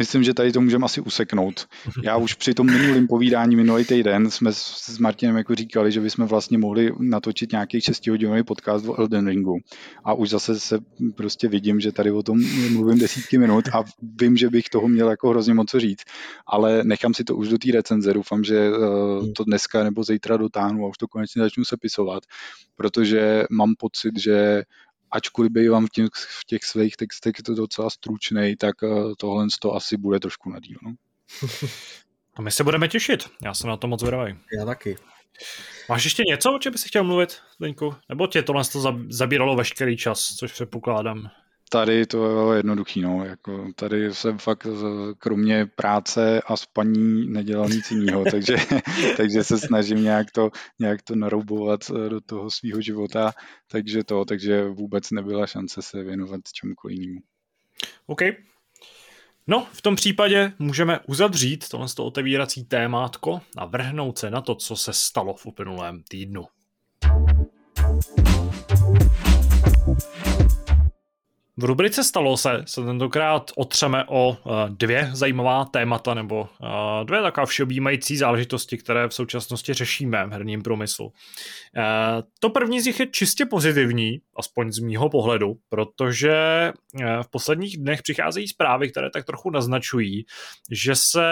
Myslím, 0.00 0.22
že 0.22 0.34
tady 0.34 0.52
to 0.52 0.60
můžeme 0.60 0.84
asi 0.84 1.00
useknout. 1.00 1.66
Já 2.04 2.16
už 2.16 2.34
při 2.34 2.54
tom 2.54 2.66
minulém 2.66 3.06
povídání 3.06 3.56
minulý 3.56 3.84
týden 3.84 4.30
jsme 4.30 4.52
s 4.52 4.98
Martinem 4.98 5.36
jako 5.36 5.54
říkali, 5.54 5.92
že 5.92 6.00
bychom 6.00 6.26
vlastně 6.26 6.58
mohli 6.58 6.92
natočit 6.98 7.52
nějaký 7.52 7.80
6 7.80 8.06
hodinový 8.06 8.42
podcast 8.42 8.88
o 8.88 9.00
Elden 9.00 9.28
Ringu. 9.28 9.58
A 10.04 10.14
už 10.14 10.30
zase 10.30 10.60
se 10.60 10.78
prostě 11.16 11.48
vidím, 11.48 11.80
že 11.80 11.92
tady 11.92 12.10
o 12.10 12.22
tom 12.22 12.38
mluvím 12.72 12.98
desítky 12.98 13.38
minut 13.38 13.64
a 13.72 13.84
vím, 14.20 14.36
že 14.36 14.48
bych 14.48 14.68
toho 14.68 14.88
měl 14.88 15.10
jako 15.10 15.28
hrozně 15.28 15.54
moc 15.54 15.70
co 15.70 15.80
říct. 15.80 16.02
Ale 16.46 16.84
nechám 16.84 17.14
si 17.14 17.24
to 17.24 17.36
už 17.36 17.48
do 17.48 17.58
té 17.58 17.72
recenze. 17.72 18.14
Doufám, 18.14 18.44
že 18.44 18.70
uh, 18.70 18.76
to 19.36 19.44
dneska 19.44 19.84
nebo 19.84 20.04
zítra 20.04 20.36
dotáhnu 20.36 20.84
a 20.84 20.88
už 20.88 20.98
to 20.98 21.08
konečně 21.08 21.42
začnu 21.42 21.64
sepisovat, 21.64 22.22
protože 22.76 23.44
mám 23.50 23.74
pocit, 23.78 24.18
že 24.18 24.62
ačkoliv 25.12 25.52
bývám 25.52 25.86
v 25.86 25.90
těch, 25.90 26.08
v 26.14 26.44
těch 26.46 26.64
svých 26.64 26.96
textech 26.96 27.32
to 27.44 27.54
docela 27.54 27.90
stručný, 27.90 28.56
tak 28.56 28.74
eh, 28.82 28.88
tohle 29.18 29.46
to 29.60 29.74
asi 29.74 29.96
bude 29.96 30.20
trošku 30.20 30.50
na 30.50 30.60
díl. 30.60 30.78
No. 30.82 30.94
A 32.34 32.42
my 32.42 32.50
se 32.50 32.64
budeme 32.64 32.88
těšit. 32.88 33.30
Já 33.44 33.54
jsem 33.54 33.70
na 33.70 33.76
to 33.76 33.86
moc 33.86 34.00
zvědavý. 34.00 34.38
Já 34.58 34.64
taky. 34.64 34.96
Máš 35.88 36.04
ještě 36.04 36.22
něco, 36.26 36.54
o 36.54 36.58
čem 36.58 36.72
bys 36.72 36.84
chtěl 36.84 37.04
mluvit, 37.04 37.40
Zdeňku? 37.56 37.94
Nebo 38.08 38.26
tě 38.26 38.42
tohle 38.42 38.64
to 38.64 39.04
zabíralo 39.08 39.56
veškerý 39.56 39.96
čas, 39.96 40.20
což 40.20 40.52
předpokládám? 40.52 41.30
Tady 41.72 42.06
to 42.06 42.52
je 42.52 42.58
jednoduchý, 42.58 43.00
no. 43.00 43.24
Jako 43.24 43.66
tady 43.74 44.14
jsem 44.14 44.38
fakt 44.38 44.66
kromě 45.18 45.66
práce 45.66 46.42
a 46.46 46.56
spaní 46.56 47.28
nedělal 47.28 47.68
nic 47.68 47.90
jiného, 47.90 48.24
takže, 48.30 48.56
takže 49.16 49.44
se 49.44 49.58
snažím 49.58 50.02
nějak 50.02 50.30
to, 50.30 50.50
nějak 50.78 51.02
to 51.02 51.14
naroubovat 51.14 51.80
eh, 51.90 52.08
do 52.08 52.20
toho 52.20 52.50
svého 52.50 52.80
života, 52.80 53.32
takže 53.68 54.04
to, 54.04 54.24
takže 54.24 54.68
vůbec 54.68 55.10
nebyla 55.10 55.46
šance 55.46 55.82
se 55.82 56.02
věnovat 56.02 56.40
čemukoliv 56.52 56.98
jinému. 56.98 57.20
OK. 58.06 58.20
No, 59.46 59.66
v 59.72 59.82
tom 59.82 59.96
případě 59.96 60.52
můžeme 60.58 61.00
uzavřít 61.06 61.68
tohle 61.68 61.86
otevírací 61.98 62.64
témátko 62.64 63.40
a 63.56 63.64
vrhnout 63.64 64.18
se 64.18 64.30
na 64.30 64.40
to, 64.40 64.54
co 64.54 64.76
se 64.76 64.92
stalo 64.92 65.34
v 65.34 65.46
uplynulém 65.46 66.02
týdnu. 66.08 66.44
V 71.56 71.64
rubrice 71.64 72.04
Stalo 72.04 72.36
se 72.36 72.62
se 72.66 72.84
tentokrát 72.84 73.50
otřeme 73.56 74.04
o 74.08 74.28
uh, 74.28 74.36
dvě 74.68 75.10
zajímavá 75.12 75.64
témata 75.64 76.14
nebo 76.14 76.40
uh, 76.40 77.04
dvě 77.04 77.22
taková 77.22 77.46
všeobjímající 77.46 78.16
záležitosti, 78.16 78.78
které 78.78 79.08
v 79.08 79.14
současnosti 79.14 79.74
řešíme 79.74 80.26
v 80.26 80.30
herním 80.30 80.62
průmyslu. 80.62 81.06
Uh, 81.06 81.12
to 82.40 82.50
první 82.50 82.80
z 82.80 82.86
nich 82.86 83.00
je 83.00 83.06
čistě 83.06 83.46
pozitivní, 83.46 84.18
aspoň 84.36 84.72
z 84.72 84.78
mýho 84.78 85.10
pohledu, 85.10 85.56
protože 85.68 86.32
v 87.22 87.30
posledních 87.30 87.76
dnech 87.76 88.02
přicházejí 88.02 88.48
zprávy, 88.48 88.90
které 88.90 89.10
tak 89.10 89.24
trochu 89.24 89.50
naznačují, 89.50 90.24
že 90.70 90.96
se 90.96 91.28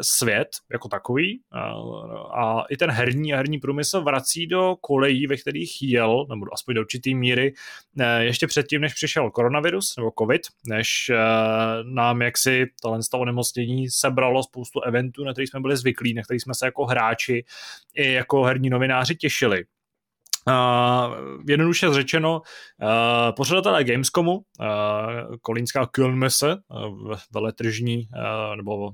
svět 0.00 0.48
jako 0.72 0.88
takový 0.88 1.40
a 2.34 2.64
i 2.70 2.76
ten 2.76 2.90
herní 2.90 3.34
a 3.34 3.36
herní 3.36 3.58
průmysl 3.58 4.02
vrací 4.02 4.46
do 4.46 4.76
kolejí, 4.80 5.26
ve 5.26 5.36
kterých 5.36 5.82
jel, 5.82 6.26
nebo 6.28 6.46
aspoň 6.52 6.74
do 6.74 6.80
určitý 6.80 7.14
míry, 7.14 7.54
ještě 8.18 8.46
předtím, 8.46 8.80
než 8.80 8.94
přišel 8.94 9.30
koronavirus 9.30 9.53
koronavirus 9.54 9.96
nebo 9.96 10.12
covid, 10.18 10.42
než 10.66 11.10
uh, 11.10 11.94
nám 11.94 12.22
jaksi 12.22 12.66
tohle 12.82 13.02
z 13.02 13.08
toho 13.08 13.20
onemocnění 13.20 13.90
sebralo 13.90 14.42
spoustu 14.42 14.80
eventů, 14.80 15.24
na 15.24 15.32
který 15.32 15.46
jsme 15.46 15.60
byli 15.60 15.76
zvyklí, 15.76 16.14
na 16.14 16.22
který 16.22 16.40
jsme 16.40 16.54
se 16.54 16.66
jako 16.66 16.84
hráči 16.84 17.44
i 17.94 18.12
jako 18.12 18.42
herní 18.42 18.70
novináři 18.70 19.16
těšili. 19.16 19.64
Uh, 20.48 21.14
jednoduše 21.48 21.92
řečeno, 21.92 22.40
uh, 22.82 23.34
pořadatelé 23.36 23.84
Gamescomu, 23.84 24.32
uh, 24.32 24.44
kolínská 25.42 25.86
Kölnmesse, 25.86 26.56
uh, 26.68 27.14
veletržní 27.34 27.96
uh, 27.96 28.56
nebo 28.56 28.86
uh, 28.86 28.92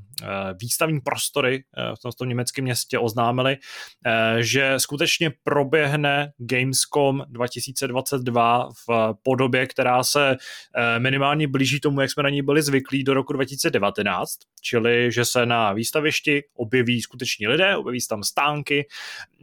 výstavní 0.60 1.01
prostory 1.01 1.64
uh, 1.77 1.94
v 1.97 2.02
tom, 2.02 2.12
tom 2.18 2.28
německém 2.28 2.64
městě 2.64 2.98
oznámili, 2.98 3.56
uh, 3.56 4.40
že 4.40 4.74
skutečně 4.77 5.32
proběhne 5.44 6.32
Gamescom 6.39 7.24
2022 7.28 8.68
v 8.89 9.14
podobě, 9.22 9.66
která 9.66 10.02
se 10.02 10.31
uh, 10.31 11.02
minimálně 11.02 11.48
blíží 11.48 11.81
tomu, 11.81 12.01
jak 12.01 12.10
jsme 12.10 12.22
na 12.22 12.31
ní 12.31 12.43
byli 12.43 12.62
zvyklí 12.62 13.05
do 13.05 13.14
roku 13.14 13.32
2019, 13.32 14.31
čili 14.62 15.12
že 15.12 15.24
se 15.24 15.47
na 15.47 15.72
výstavišti 15.72 16.43
objeví 16.56 17.02
skuteční 17.02 17.48
lidé, 17.48 17.77
objeví 17.77 18.01
se 18.01 18.09
tam 18.09 18.22
stánky, 18.22 18.86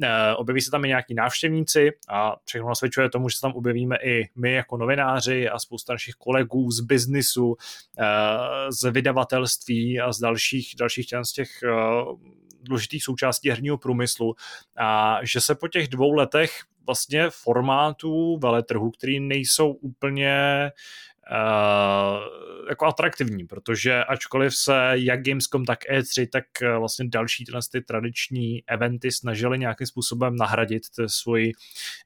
uh, 0.03 0.07
objeví 0.35 0.61
se 0.61 0.71
tam 0.71 0.85
i 0.85 0.87
nějaký 0.87 1.13
návštěvníci, 1.13 1.96
a 2.07 2.35
všechno 2.45 2.67
nasvědčuje 2.67 3.09
tomu, 3.09 3.29
že 3.29 3.35
se 3.35 3.41
tam 3.41 3.51
objevíme 3.51 3.97
i 4.03 4.29
my 4.35 4.53
jako 4.53 4.77
novináři 4.77 5.49
a 5.49 5.59
spousta 5.59 5.93
našich 5.93 6.15
kolegů 6.15 6.71
z 6.71 6.79
biznisu, 6.79 7.55
eh, 7.99 8.71
z 8.71 8.91
vydavatelství 8.91 9.99
a 9.99 10.13
z 10.13 10.19
dalších, 10.19 10.75
dalších 10.79 11.07
z 11.23 11.31
těch 11.31 11.49
eh, 11.63 11.69
důležitých 12.61 13.03
součástí 13.03 13.49
herního 13.49 13.77
průmyslu. 13.77 14.35
A 14.77 15.19
že 15.23 15.41
se 15.41 15.55
po 15.55 15.67
těch 15.67 15.87
dvou 15.87 16.13
letech 16.13 16.51
vlastně 16.85 17.29
formátů 17.29 18.37
veletrhu, 18.37 18.91
který 18.91 19.19
nejsou 19.19 19.71
úplně 19.71 20.71
jako 22.69 22.85
atraktivní, 22.85 23.45
protože 23.47 24.03
ačkoliv 24.03 24.55
se 24.55 24.91
jak 24.93 25.23
Gamescom, 25.23 25.65
tak 25.65 25.79
E3, 25.91 26.27
tak 26.31 26.43
uh, 26.61 26.79
vlastně 26.79 27.05
další 27.09 27.45
tyhle 27.45 27.61
ty 27.71 27.81
tradiční 27.81 28.63
eventy 28.67 29.11
snažili 29.11 29.59
nějakým 29.59 29.87
způsobem 29.87 30.35
nahradit 30.35 30.83
ty, 30.95 31.03
svůj, 31.07 31.51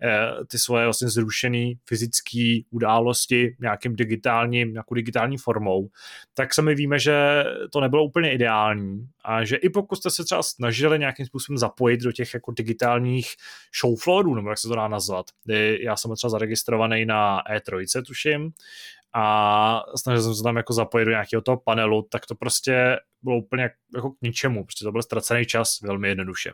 uh, 0.03 0.45
ty 0.45 0.57
svoje 0.57 0.85
vlastně 0.85 1.10
zrušené 1.10 1.72
fyzické 1.85 2.60
události 2.69 3.56
nějakým 3.60 3.95
digitálním, 3.95 4.72
nějakou 4.73 4.95
digitální 4.95 5.38
formou, 5.38 5.89
tak 6.34 6.53
sami 6.53 6.76
víme, 6.76 6.99
že 6.99 7.43
to 7.72 7.81
nebylo 7.81 8.03
úplně 8.03 8.34
ideální 8.34 9.07
a 9.26 9.43
že 9.43 9.56
i 9.56 9.69
pokud 9.69 9.95
jste 9.95 10.10
se 10.10 10.23
třeba 10.23 10.43
snažili 10.43 10.99
nějakým 10.99 11.26
způsobem 11.26 11.57
zapojit 11.57 12.02
do 12.02 12.11
těch 12.11 12.34
jako 12.34 12.52
digitálních 12.52 13.35
showfloorů, 13.81 14.35
nebo 14.35 14.49
jak 14.49 14.60
se 14.60 14.68
to 14.68 14.76
dá 14.76 14.88
nazvat, 14.88 15.26
já 15.80 15.95
jsem 15.95 16.15
třeba 16.15 16.30
zaregistrovaný 16.30 17.06
na 17.06 17.41
E3, 17.56 18.03
tuším, 18.06 18.52
a 19.14 19.84
snažil 19.95 20.23
jsem 20.23 20.35
se 20.35 20.43
tam 20.43 20.57
jako 20.57 20.73
zapojit 20.73 21.06
do 21.06 21.11
nějakého 21.11 21.41
toho 21.41 21.57
panelu, 21.57 22.07
tak 22.11 22.26
to 22.26 22.35
prostě 22.35 22.98
bylo 23.22 23.38
úplně 23.38 23.69
jako 23.95 24.11
k 24.11 24.22
ničemu, 24.22 24.64
prostě 24.64 24.85
to 24.85 24.91
byl 24.91 25.02
ztracený 25.02 25.45
čas 25.45 25.81
velmi 25.81 26.07
jednoduše. 26.07 26.52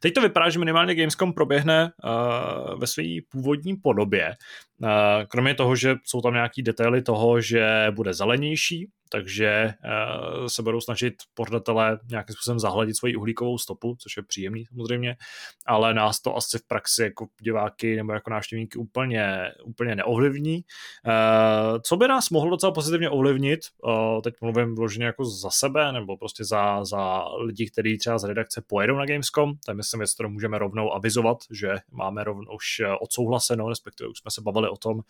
Teď 0.00 0.14
to 0.14 0.20
vypadá, 0.20 0.50
že 0.50 0.58
minimálně 0.58 0.94
Gamescom 0.94 1.32
proběhne 1.32 1.92
uh, 2.04 2.80
ve 2.80 2.86
své 2.86 3.04
původní 3.28 3.76
podobě. 3.76 4.36
Uh, 4.82 4.88
kromě 5.28 5.54
toho, 5.54 5.76
že 5.76 5.96
jsou 6.04 6.20
tam 6.20 6.34
nějaký 6.34 6.62
detaily 6.62 7.02
toho, 7.02 7.40
že 7.40 7.86
bude 7.90 8.14
zelenější, 8.14 8.90
takže 9.08 9.74
uh, 9.84 10.46
se 10.46 10.62
budou 10.62 10.80
snažit 10.80 11.14
pořadatelé 11.34 11.98
nějakým 12.10 12.34
způsobem 12.34 12.58
zahladit 12.58 12.96
svoji 12.96 13.16
uhlíkovou 13.16 13.58
stopu, 13.58 13.96
což 13.98 14.16
je 14.16 14.22
příjemný 14.22 14.66
samozřejmě, 14.66 15.16
ale 15.66 15.94
nás 15.94 16.20
to 16.20 16.36
asi 16.36 16.58
v 16.58 16.66
praxi 16.66 17.02
jako 17.02 17.26
diváky 17.40 17.96
nebo 17.96 18.12
jako 18.12 18.30
návštěvníky 18.30 18.78
úplně, 18.78 19.52
úplně 19.64 19.96
neovlivní. 19.96 20.56
Uh, 20.56 21.78
co 21.82 21.96
by 21.96 22.08
nás 22.08 22.30
mohlo 22.30 22.50
docela 22.50 22.72
pozitivně 22.72 23.10
ovlivnit, 23.10 23.60
uh, 23.82 24.20
teď 24.22 24.34
mluvím 24.40 24.74
vloženě 24.74 25.06
jako 25.06 25.24
za 25.24 25.50
sebe, 25.50 25.92
nebo 25.92 26.16
prostě 26.16 26.44
za, 26.44 26.84
za 26.84 27.24
lidi, 27.38 27.70
kteří 27.70 27.98
třeba 27.98 28.18
z 28.18 28.24
redakce 28.24 28.62
pojedou 28.66 28.96
na 28.96 29.06
Gamescom, 29.06 29.54
to 29.64 29.70
je 29.70 29.74
myslím 29.74 29.98
věc, 29.98 30.14
kterou 30.14 30.28
můžeme 30.28 30.58
rovnou 30.58 30.92
avizovat, 30.92 31.38
že 31.50 31.74
máme 31.92 32.24
rovnou 32.24 32.54
už 32.54 32.82
odsouhlaseno, 33.00 33.68
respektive 33.68 34.10
už 34.10 34.18
jsme 34.18 34.30
se 34.30 34.40
bavili 34.40 34.68
o 34.68 34.76
tom, 34.76 35.00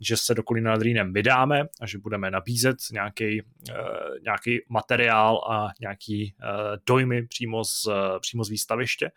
že 0.00 0.16
se 0.16 0.34
do 0.34 0.42
Kolína 0.42 0.70
nad 0.70 0.82
Rýnem 0.82 1.12
vydáme 1.12 1.64
a 1.80 1.86
že 1.86 1.98
budeme 1.98 2.30
nabízet 2.30 2.76
nějaký 2.92 3.41
Eh, 3.70 3.74
nějaký 4.22 4.60
materiál 4.68 5.36
a 5.50 5.68
nějaký 5.80 6.34
eh, 6.42 6.46
dojmy 6.86 7.26
přímo 7.26 7.64
z, 7.64 7.88
přímo 8.20 8.44
z 8.44 8.50
výstaviště, 8.50 9.10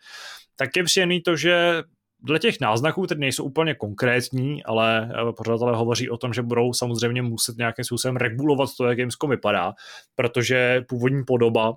tak 0.56 0.76
je 0.76 0.84
příjemný 0.84 1.22
to, 1.22 1.36
že 1.36 1.82
dle 2.22 2.38
těch 2.38 2.60
náznaků, 2.60 3.02
které 3.02 3.18
nejsou 3.18 3.44
úplně 3.44 3.74
konkrétní, 3.74 4.64
ale 4.64 5.10
eh, 5.10 5.32
pořadatelé 5.32 5.76
hovoří 5.76 6.10
o 6.10 6.16
tom, 6.16 6.32
že 6.32 6.42
budou 6.42 6.72
samozřejmě 6.72 7.22
muset 7.22 7.56
nějakým 7.56 7.84
způsobem 7.84 8.16
regulovat 8.16 8.68
to, 8.78 8.84
jak 8.84 8.98
Gamescom 8.98 9.30
vypadá, 9.30 9.72
protože 10.14 10.84
původní 10.88 11.24
podoba 11.24 11.70
uh, 11.70 11.76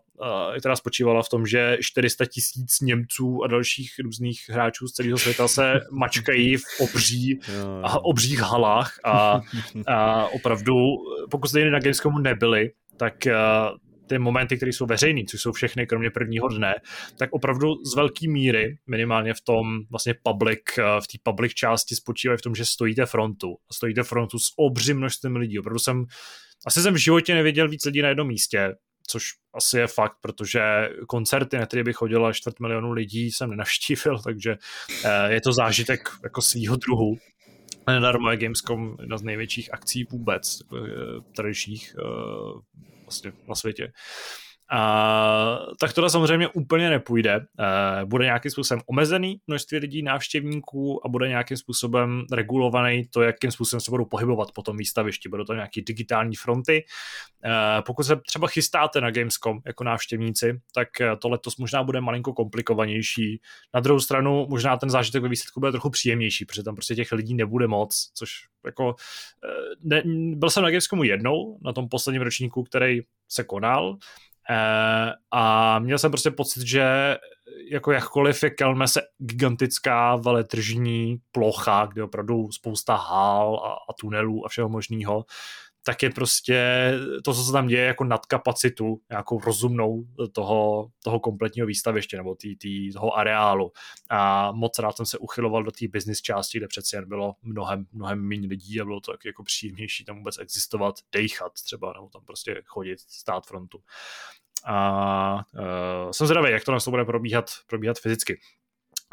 teda 0.64 0.76
spočívala 0.76 1.24
v 1.24 1.30
tom, 1.30 1.46
že 1.46 1.78
400 1.82 2.26
tisíc 2.26 2.82
Němců 2.82 3.44
a 3.44 3.48
dalších 3.48 3.92
různých 4.04 4.40
hráčů 4.50 4.88
z 4.88 4.92
celého 4.92 5.18
světa 5.18 5.48
se 5.48 5.74
mačkají 5.92 6.58
v 6.58 6.64
obří 6.80 7.40
a 7.84 8.00
obřích 8.06 8.40
halách 8.40 8.94
a, 9.04 9.42
a 9.88 10.28
opravdu, 10.28 10.74
pokud 11.32 11.48
jste 11.48 11.70
na 11.70 11.80
Gamescomu 11.80 12.20
nebyli, 12.20 12.72
tak 12.98 13.28
ty 14.10 14.20
momenty, 14.20 14.58
které 14.58 14.74
jsou 14.74 14.86
veřejné, 14.86 15.22
což 15.28 15.42
jsou 15.42 15.52
všechny 15.52 15.88
kromě 15.88 16.10
prvního 16.10 16.48
dne, 16.48 16.76
tak 17.18 17.30
opravdu 17.32 17.76
z 17.86 17.96
velké 17.96 18.28
míry, 18.28 18.78
minimálně 18.88 19.34
v 19.34 19.42
tom 19.42 19.80
vlastně 19.90 20.16
public, 20.24 20.60
eh, 20.78 20.84
v 21.04 21.08
té 21.08 21.18
public 21.24 21.54
části 21.54 21.96
spočívají 21.96 22.38
v 22.38 22.42
tom, 22.42 22.56
že 22.56 22.66
stojíte 22.66 23.06
frontu. 23.06 23.58
A 23.70 23.74
stojíte 23.74 24.04
frontu 24.04 24.40
s 24.40 24.54
obřím 24.58 24.98
množstvím 24.98 25.36
lidí. 25.36 25.60
Opravdu 25.60 25.80
jsem, 25.80 26.06
asi 26.66 26.82
jsem 26.82 26.94
v 26.94 26.98
životě 26.98 27.34
neviděl 27.34 27.70
víc 27.70 27.86
lidí 27.86 28.02
na 28.02 28.10
jednom 28.10 28.28
místě, 28.28 28.76
což 29.08 29.24
asi 29.54 29.78
je 29.78 29.88
fakt, 29.88 30.18
protože 30.22 30.62
koncerty, 31.08 31.58
na 31.58 31.66
které 31.66 31.84
by 31.84 31.94
chodilo 31.94 32.34
čtvrt 32.34 32.60
milionu 32.60 32.92
lidí, 32.92 33.32
jsem 33.32 33.50
nenavštívil, 33.50 34.20
takže 34.24 34.58
eh, 35.06 35.34
je 35.34 35.42
to 35.42 35.54
zážitek 35.54 36.10
jako 36.24 36.42
svýho 36.42 36.76
druhu. 36.76 37.18
Nedarmo 37.94 38.32
je 38.32 38.38
Gamescom 38.38 38.98
jedna 39.00 39.18
z 39.18 39.24
největších 39.24 39.74
akcí 39.74 40.04
vůbec, 40.04 40.62
eh, 40.62 40.78
tradičních 41.36 41.96
vlastně 43.04 43.32
na 43.48 43.56
světě. 43.56 43.92
A, 44.72 45.60
tak 45.80 45.94
tohle 45.94 46.10
samozřejmě 46.10 46.48
úplně 46.48 46.90
nepůjde. 46.90 47.46
Bude 48.06 48.26
nějakým 48.26 48.52
způsobem 48.52 48.82
omezený 48.86 49.42
množství 49.48 49.78
lidí, 49.78 50.04
návštěvníků 50.04 51.06
a 51.06 51.10
bude 51.10 51.28
nějakým 51.28 51.58
způsobem 51.58 52.26
regulovaný 52.32 53.08
to, 53.08 53.22
jakým 53.22 53.52
způsobem 53.52 53.82
se 53.82 53.92
budou 53.92 54.06
pohybovat 54.06 54.52
po 54.52 54.62
tom 54.62 54.78
výstavišti. 54.78 55.30
Budou 55.30 55.44
to 55.44 55.54
nějaký 55.54 55.82
digitální 55.82 56.36
fronty. 56.36 56.86
E, 57.46 57.82
pokud 57.82 58.04
se 58.04 58.16
třeba 58.28 58.48
chystáte 58.48 59.02
na 59.02 59.12
Gamescom 59.12 59.60
jako 59.66 59.84
návštěvníci, 59.84 60.62
tak 60.74 60.88
to 61.20 61.30
letos 61.30 61.58
možná 61.58 61.84
bude 61.84 62.02
malinko 62.02 62.34
komplikovanější. 62.34 63.42
Na 63.74 63.80
druhou 63.80 64.00
stranu 64.00 64.48
možná 64.50 64.78
ten 64.78 64.90
zážitek 64.90 65.24
ve 65.24 65.30
výsledku 65.30 65.60
bude 65.60 65.72
trochu 65.72 65.90
příjemnější, 65.90 66.46
protože 66.46 66.64
tam 66.64 66.76
prostě 66.76 66.96
těch 66.96 67.12
lidí 67.12 67.34
nebude 67.34 67.68
moc, 67.68 68.12
což 68.14 68.32
jako 68.66 68.96
e, 69.46 69.48
ne, 69.84 70.04
byl 70.36 70.50
jsem 70.50 70.64
na 70.64 70.70
Gamescomu 70.70 71.04
jednou, 71.04 71.60
na 71.62 71.74
tom 71.74 71.90
posledním 71.90 72.22
ročníku, 72.22 72.64
který 72.64 73.02
se 73.28 73.44
konal 73.44 73.98
Eh, 73.98 74.29
a 75.32 75.80
měl 75.80 75.98
jsem 75.98 76.12
prostě 76.12 76.32
pocit, 76.32 76.68
že 76.68 77.16
jako 77.72 77.92
jakkoliv 77.92 78.44
je 78.44 78.50
Kelmese 78.50 79.02
gigantická 79.18 80.16
veletržní 80.16 81.18
plocha, 81.32 81.86
kde 81.86 82.04
opravdu 82.04 82.52
spousta 82.52 82.96
hál 82.96 83.56
a, 83.56 83.72
a 83.74 83.94
tunelů 84.00 84.46
a 84.46 84.50
všeho 84.50 84.70
možného, 84.70 85.26
tak 85.84 86.04
je 86.04 86.10
prostě 86.10 86.92
to, 87.24 87.34
co 87.34 87.44
se 87.44 87.52
tam 87.52 87.68
děje, 87.68 87.86
jako 87.86 88.04
nadkapacitu, 88.04 89.02
nějakou 89.10 89.40
rozumnou 89.40 90.06
toho, 90.32 90.90
toho 91.04 91.20
kompletního 91.20 91.68
výstaviště 91.68 92.18
nebo 92.18 92.36
tý, 92.36 92.56
tý, 92.56 92.94
toho 92.94 93.18
areálu. 93.18 93.72
A 94.10 94.52
moc 94.52 94.80
rád 94.80 94.98
jsem 94.98 95.06
se 95.06 95.18
uchyloval 95.18 95.64
do 95.64 95.72
té 95.72 95.88
business 95.88 96.22
části, 96.22 96.58
kde 96.58 96.68
přeci 96.68 96.96
jen 96.96 97.10
bylo 97.10 97.36
mnohem, 97.42 97.86
mnohem 97.92 98.28
méně 98.28 98.48
lidí 98.48 98.82
a 98.82 98.86
bylo 98.86 99.00
to 99.00 99.12
tak 99.12 99.26
jako 99.26 99.44
příjemnější 99.44 100.06
tam 100.06 100.18
vůbec 100.18 100.40
existovat, 100.40 100.96
dejchat 101.12 101.54
třeba, 101.54 101.94
nebo 101.94 102.10
tam 102.10 102.26
prostě 102.26 102.62
chodit, 102.66 103.00
stát 103.00 103.46
frontu. 103.46 103.80
A 104.66 105.36
uh, 105.36 106.12
jsem 106.12 106.28
zvědavý, 106.28 106.52
jak 106.52 106.64
to 106.64 106.72
nás 106.72 106.86
to 106.86 106.92
bude 106.92 107.06
probíhat, 107.06 107.52
probíhat 107.68 108.00
fyzicky. 108.00 108.40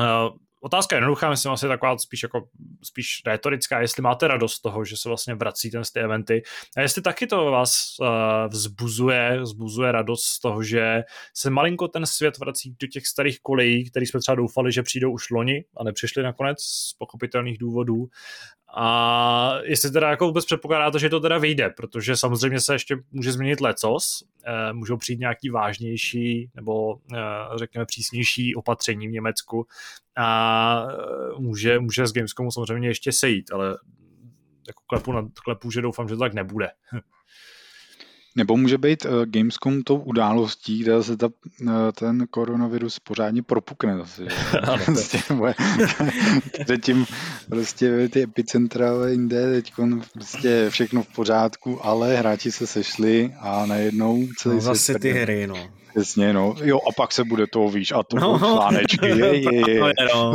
Uh, 0.01 0.37
otázka 0.61 0.97
je 0.97 0.99
jednoduchá, 0.99 1.31
myslím 1.31 1.53
asi 1.53 1.69
taková 1.69 1.99
spíš 1.99 2.23
jako 2.23 2.49
spíš 2.83 3.23
retorická, 3.27 3.81
jestli 3.81 4.03
máte 4.03 4.29
radost 4.29 4.55
z 4.55 4.61
toho, 4.61 4.85
že 4.85 4.97
se 4.97 5.09
vlastně 5.09 5.35
vrací 5.35 5.71
ten 5.71 5.83
ty 5.93 6.01
eventy. 6.01 6.43
A 6.77 6.81
jestli 6.81 7.03
taky 7.03 7.27
to 7.27 7.51
vás 7.51 7.97
uh, 8.01 8.07
vzbuzuje, 8.49 9.41
vzbuzuje 9.41 9.93
radost 9.93 10.25
z 10.25 10.41
toho, 10.41 10.63
že 10.63 11.03
se 11.35 11.51
malinko 11.51 11.89
ten 11.89 12.07
svět 12.07 12.39
vrací 12.39 12.77
do 12.81 12.87
těch 12.87 13.07
starých 13.07 13.41
kolejí, 13.41 13.91
který 13.91 14.07
jsme 14.07 14.21
třeba 14.21 14.35
doufali, 14.35 14.73
že 14.73 14.83
přijdou 14.83 15.13
už 15.13 15.31
loni 15.31 15.65
a 15.77 15.85
nepřišli 15.85 16.23
nakonec 16.23 16.63
z 16.63 16.93
pochopitelných 16.99 17.59
důvodů 17.59 18.09
a 18.75 19.59
jestli 19.63 19.91
teda 19.91 20.11
jako 20.11 20.27
vůbec 20.27 20.45
předpokládáte, 20.45 20.99
že 20.99 21.09
to 21.09 21.21
teda 21.21 21.39
vyjde, 21.39 21.71
protože 21.71 22.17
samozřejmě 22.17 22.61
se 22.61 22.75
ještě 22.75 22.97
může 23.13 23.33
změnit 23.33 23.61
lecos, 23.61 24.23
eh, 24.45 24.73
můžou 24.73 24.97
přijít 24.97 25.21
nějaký 25.21 25.51
vážnější 25.51 26.51
nebo 26.55 26.97
eh, 27.15 27.19
řekněme 27.57 27.87
přísnější 27.87 28.55
opatření 28.55 29.09
v 29.09 29.13
Německu 29.13 29.67
a 30.17 30.87
eh, 30.91 30.95
může, 31.39 31.79
může 31.79 32.07
s 32.07 32.13
Gamescomu 32.13 32.51
samozřejmě 32.51 32.89
ještě 32.89 33.13
sejít, 33.13 33.53
ale 33.53 33.69
jako 34.67 34.83
klepu 34.87 35.13
na 35.13 35.29
klepu, 35.45 35.71
že 35.71 35.83
doufám, 35.83 36.09
že 36.09 36.15
to 36.15 36.21
tak 36.21 36.35
nebude. 36.35 36.69
Nebo 38.37 38.57
může 38.57 38.79
být 38.79 39.05
uh, 39.05 39.11
Gamescom 39.25 39.83
tou 39.83 39.97
událostí, 39.97 40.79
kde 40.79 41.03
se 41.03 41.17
ta, 41.17 41.27
uh, 41.27 41.71
ten 41.99 42.27
koronavirus 42.31 42.99
pořádně 42.99 43.43
propukne 43.43 43.99
zase. 43.99 44.23
prostě, 44.85 45.19
předtím 46.65 47.07
prostě 47.49 48.09
ty 48.09 48.23
epicentra 48.23 49.09
jinde, 49.09 49.53
teď 49.53 49.73
prostě 50.13 50.67
všechno 50.71 51.03
v 51.03 51.15
pořádku, 51.15 51.87
ale 51.87 52.17
hráči 52.17 52.53
se 52.53 52.67
sešli 52.67 53.35
a 53.41 53.67
najednou 53.67 54.27
celý 54.39 54.55
no, 54.55 54.61
zase 54.61 54.99
ty 54.99 55.13
hry, 55.13 55.47
no. 55.47 55.69
Přesně, 55.97 56.33
no. 56.33 56.55
Jo, 56.63 56.81
a 56.89 56.93
pak 56.97 57.13
se 57.13 57.25
bude 57.25 57.47
to, 57.47 57.69
víš, 57.69 57.93
a 57.93 58.03
to 58.03 58.17
no, 58.17 58.39
slánečky, 58.39 59.07
je, 59.07 59.17
je, 59.17 59.71
je. 59.71 59.81
No, 60.15 60.35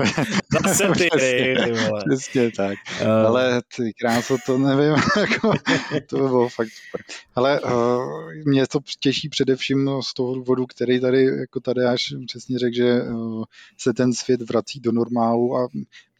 Zase 0.67 0.87
ty 0.97 1.09
hry, 1.13 1.55
ty 1.65 1.71
vole. 1.71 2.03
Přesně 2.09 2.51
tak. 2.51 2.77
Uh. 3.01 3.07
Ale 3.07 3.61
ty 3.77 3.93
kráso, 3.93 4.37
to 4.45 4.57
nevím, 4.57 4.95
jako, 5.17 5.53
to 6.07 6.17
by 6.17 6.27
bylo 6.27 6.49
fakt 6.49 6.67
super. 6.67 7.01
Ale 7.35 7.59
uh, 7.61 8.33
mě 8.45 8.67
to 8.67 8.79
těší 8.99 9.29
především 9.29 9.89
z 10.03 10.13
toho 10.13 10.35
důvodu, 10.35 10.65
který 10.65 10.99
tady, 10.99 11.23
jako 11.23 11.59
tady 11.59 11.85
až 11.85 12.13
přesně 12.27 12.59
řekl, 12.59 12.75
že 12.75 13.01
uh, 13.01 13.43
se 13.77 13.93
ten 13.93 14.13
svět 14.13 14.41
vrací 14.41 14.79
do 14.79 14.91
normálu 14.91 15.57
a 15.57 15.67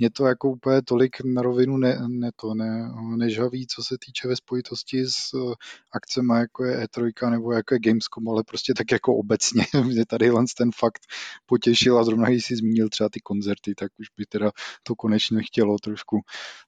mě 0.01 0.09
to 0.09 0.25
jako 0.25 0.49
úplně 0.49 0.81
tolik 0.81 1.17
na 1.25 1.41
rovinu 1.41 1.77
ne, 1.77 1.99
ne 2.07 2.31
to, 2.35 2.53
ne, 2.53 2.91
nežaví, 3.17 3.67
co 3.67 3.83
se 3.83 3.95
týče 4.05 4.27
ve 4.27 4.35
spojitosti 4.35 5.05
s 5.05 5.33
uh, 5.33 5.53
akcemi, 5.91 6.33
jako 6.33 6.65
je 6.65 6.85
E3 6.85 7.29
nebo 7.29 7.51
jako 7.51 7.73
je 7.73 7.79
Gamescom, 7.79 8.29
ale 8.29 8.43
prostě 8.43 8.73
tak 8.73 8.91
jako 8.91 9.15
obecně. 9.15 9.65
Mě 9.83 10.05
tady 10.05 10.31
ten 10.57 10.71
fakt 10.75 11.01
potěšil 11.45 11.99
a 11.99 12.03
zrovna 12.03 12.29
když 12.29 12.45
si 12.45 12.55
zmínil 12.55 12.89
třeba 12.89 13.09
ty 13.09 13.19
koncerty, 13.19 13.75
tak 13.75 13.91
už 13.99 14.07
by 14.17 14.25
teda 14.25 14.51
to 14.83 14.95
konečně 14.95 15.43
chtělo 15.43 15.77
trošku, 15.79 16.19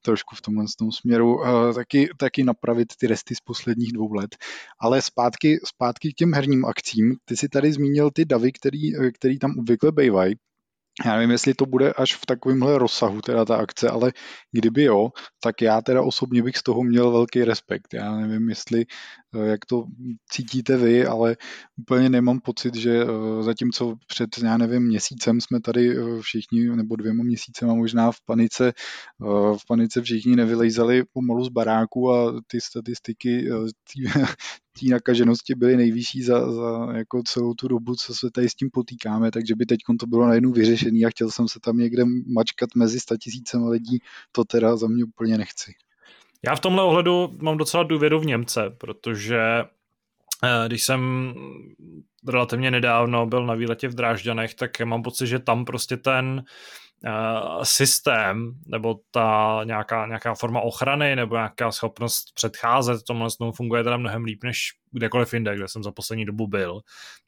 trošku 0.02 0.36
v 0.36 0.42
tomhle 0.42 0.66
tom 0.78 0.92
směru 0.92 1.36
uh, 1.36 1.74
taky, 1.74 2.10
taky 2.18 2.44
napravit 2.44 2.88
ty 3.00 3.08
resty 3.08 3.36
z 3.36 3.42
posledních 3.42 3.94
dvou 3.94 4.14
let. 4.14 4.36
Ale 4.80 5.02
zpátky, 5.02 5.60
zpátky 5.66 6.14
k 6.14 6.16
těm 6.16 6.34
herním 6.34 6.66
akcím. 6.66 7.16
Ty 7.26 7.38
si 7.38 7.50
tady 7.50 7.74
zmínil 7.74 8.12
ty 8.12 8.26
davy, 8.26 8.52
který, 8.52 9.12
který 9.14 9.40
tam 9.40 9.56
obvykle 9.60 9.92
bývají 9.92 10.36
já 11.06 11.16
nevím, 11.16 11.32
jestli 11.32 11.54
to 11.54 11.66
bude 11.66 11.94
až 11.94 12.16
v 12.16 12.26
takovémhle 12.26 12.78
rozsahu, 12.78 13.22
teda 13.22 13.46
ta 13.46 13.56
akce, 13.56 13.90
ale 13.90 14.12
kdyby 14.52 14.84
jo, 14.84 15.10
tak 15.40 15.62
já 15.62 15.82
teda 15.82 16.02
osobně 16.02 16.44
bych 16.44 16.58
z 16.58 16.64
toho 16.64 16.84
měl 16.84 17.12
velký 17.12 17.44
respekt. 17.44 17.94
Já 17.94 18.16
nevím, 18.16 18.50
jestli, 18.50 18.86
eh, 19.36 19.46
jak 19.48 19.66
to 19.66 19.86
cítíte 20.32 20.78
vy, 20.78 21.06
ale 21.06 21.38
úplně 21.78 22.10
nemám 22.10 22.40
pocit, 22.40 22.76
že 22.76 23.04
eh, 23.04 23.44
zatímco 23.44 23.96
před, 24.08 24.30
já 24.44 24.58
nevím, 24.58 24.84
měsícem 24.84 25.42
jsme 25.42 25.62
tady 25.62 25.98
eh, 25.98 26.22
všichni, 26.22 26.76
nebo 26.76 26.96
dvěma 26.96 27.24
měsícema 27.24 27.74
možná 27.74 28.12
v 28.12 28.22
panice, 28.26 28.74
v 29.58 29.68
panice 29.68 30.02
všichni 30.02 30.36
nevylejzali 30.36 31.04
pomalu 31.14 31.46
z 31.46 31.50
baráku 31.50 32.12
a 32.12 32.34
ty 32.48 32.62
statistiky 32.62 33.50
té 34.80 34.86
nakaženosti 34.92 35.56
byly 35.56 35.78
nejvyšší 35.78 36.24
za, 36.24 36.52
za 36.52 36.88
jako 36.96 37.24
celou 37.24 37.54
tu 37.54 37.68
dobu, 37.68 37.96
co 37.96 38.16
se 38.16 38.32
tady 38.32 38.50
s 38.50 38.56
tím 38.56 38.70
potýkáme, 38.74 39.32
takže 39.32 39.56
by 39.56 39.66
teď 39.66 39.80
to 40.00 40.06
bylo 40.08 40.28
najednou 40.28 40.52
vyřešený 40.52 41.06
a 41.06 41.10
chtěl 41.10 41.32
jsem 41.32 41.48
se 41.48 41.60
tam 41.60 41.78
někde 41.78 42.04
mačkat 42.34 42.70
mezi 42.76 43.00
statisícem 43.00 43.68
lidí, 43.68 44.00
to 44.32 44.44
teda 44.44 44.76
za 44.76 44.88
mě 44.88 45.04
úplně 45.04 45.38
nechci. 45.38 45.74
Já 46.46 46.56
v 46.56 46.60
tomhle 46.60 46.84
ohledu 46.84 47.38
mám 47.42 47.58
docela 47.58 47.84
důvěru 47.84 48.20
v 48.20 48.26
Němce, 48.26 48.62
protože 48.78 49.40
eh, 50.44 50.68
když 50.68 50.84
jsem 50.84 51.34
relativně 52.28 52.72
nedávno 52.72 53.26
byl 53.26 53.46
na 53.46 53.54
výletě 53.54 53.88
v 53.88 53.96
Drážďanech, 53.96 54.56
tak 54.56 54.82
mám 54.82 55.04
pocit, 55.04 55.28
že 55.28 55.40
tam 55.40 55.66
prostě 55.66 55.98
ten 55.98 56.44
systém 57.64 58.54
nebo 58.66 59.00
ta 59.12 59.62
nějaká, 59.64 60.08
nějaká 60.08 60.36
forma 60.36 60.62
ochrany 60.62 61.16
nebo 61.16 61.36
nějaká 61.36 61.72
schopnost 61.72 62.26
předcházet 62.34 63.04
tomhle 63.04 63.32
snu 63.32 63.52
funguje 63.52 63.84
teda 63.84 63.98
mnohem 63.98 64.24
líp 64.24 64.44
než 64.44 64.70
kdekoliv 64.92 65.34
jinde, 65.34 65.56
kde 65.56 65.68
jsem 65.68 65.84
za 65.84 65.92
poslední 65.92 66.26
dobu 66.26 66.48
byl. 66.48 66.82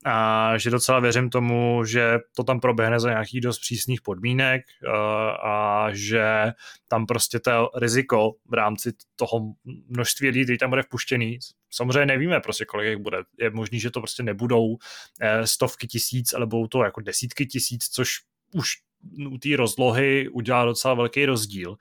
A 0.06 0.58
že 0.58 0.70
docela 0.70 1.00
věřím 1.00 1.30
tomu, 1.30 1.86
že 1.86 2.20
to 2.36 2.44
tam 2.44 2.60
proběhne 2.60 3.00
za 3.00 3.10
nějakých 3.10 3.42
dost 3.42 3.60
přísných 3.60 4.02
podmínek 4.02 4.62
a, 4.62 4.94
eh, 4.94 5.38
a 5.44 5.88
že 5.94 6.52
tam 6.88 7.06
prostě 7.06 7.40
to 7.40 7.70
riziko 7.76 8.32
v 8.46 8.54
rámci 8.54 8.94
toho 9.16 9.54
množství 9.88 10.28
lidí, 10.28 10.44
který 10.44 10.58
tam 10.58 10.70
bude 10.70 10.84
vpuštěný, 10.84 11.40
samozřejmě 11.70 12.06
nevíme 12.06 12.40
prostě, 12.40 12.66
kolik 12.66 12.88
jich 12.88 12.98
bude. 12.98 13.18
Je 13.40 13.50
možný, 13.50 13.80
že 13.80 13.92
to 13.92 14.00
prostě 14.00 14.24
nebudou 14.24 14.78
eh, 15.22 15.48
stovky 15.48 15.88
tisíc, 15.88 16.34
ale 16.34 16.46
budou 16.46 16.68
to 16.68 16.84
jako 16.84 17.02
desítky 17.02 17.46
tisíc, 17.46 17.90
což 17.90 18.10
už 18.54 18.85
u 19.32 19.38
té 19.38 19.50
rozlohy 19.56 20.30
udělá 20.30 20.66
docela 20.66 20.94
velký 20.94 21.26
rozdíl. 21.26 21.76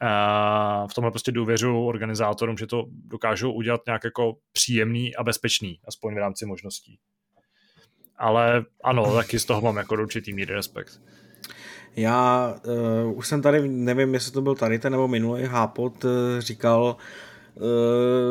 A 0.00 0.86
v 0.90 0.94
tomhle 0.94 1.10
prostě 1.10 1.32
důvěřu 1.32 1.86
organizátorům, 1.86 2.56
že 2.56 2.66
to 2.66 2.84
dokážou 2.90 3.52
udělat 3.52 3.80
nějak 3.86 4.04
jako 4.04 4.36
příjemný 4.52 5.16
a 5.16 5.24
bezpečný, 5.24 5.80
aspoň 5.88 6.14
v 6.14 6.18
rámci 6.18 6.46
možností. 6.46 6.98
Ale 8.16 8.64
ano, 8.84 9.14
taky 9.14 9.38
z 9.38 9.44
toho 9.44 9.60
mám 9.60 9.76
jako 9.76 9.94
určitý 9.94 10.32
míry 10.32 10.54
respekt. 10.54 11.00
Já 11.96 12.54
uh, 13.04 13.18
už 13.18 13.28
jsem 13.28 13.42
tady, 13.42 13.68
nevím, 13.68 14.14
jestli 14.14 14.32
to 14.32 14.42
byl 14.42 14.54
tady 14.54 14.78
ten 14.78 14.92
nebo 14.92 15.08
minulý 15.08 15.44
Hápot, 15.44 16.04
uh, 16.04 16.10
říkal 16.38 16.96
uh, 17.54 17.62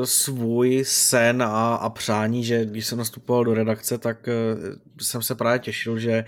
svůj 0.05 0.83
sen 0.85 1.43
a, 1.43 1.75
a 1.75 1.89
přání, 1.89 2.43
že 2.43 2.65
když 2.65 2.87
jsem 2.87 2.97
nastupoval 2.97 3.43
do 3.43 3.53
redakce, 3.53 3.97
tak 3.97 4.27
uh, 4.27 4.75
jsem 5.01 5.21
se 5.21 5.35
právě 5.35 5.59
těšil, 5.59 5.99
že 5.99 6.25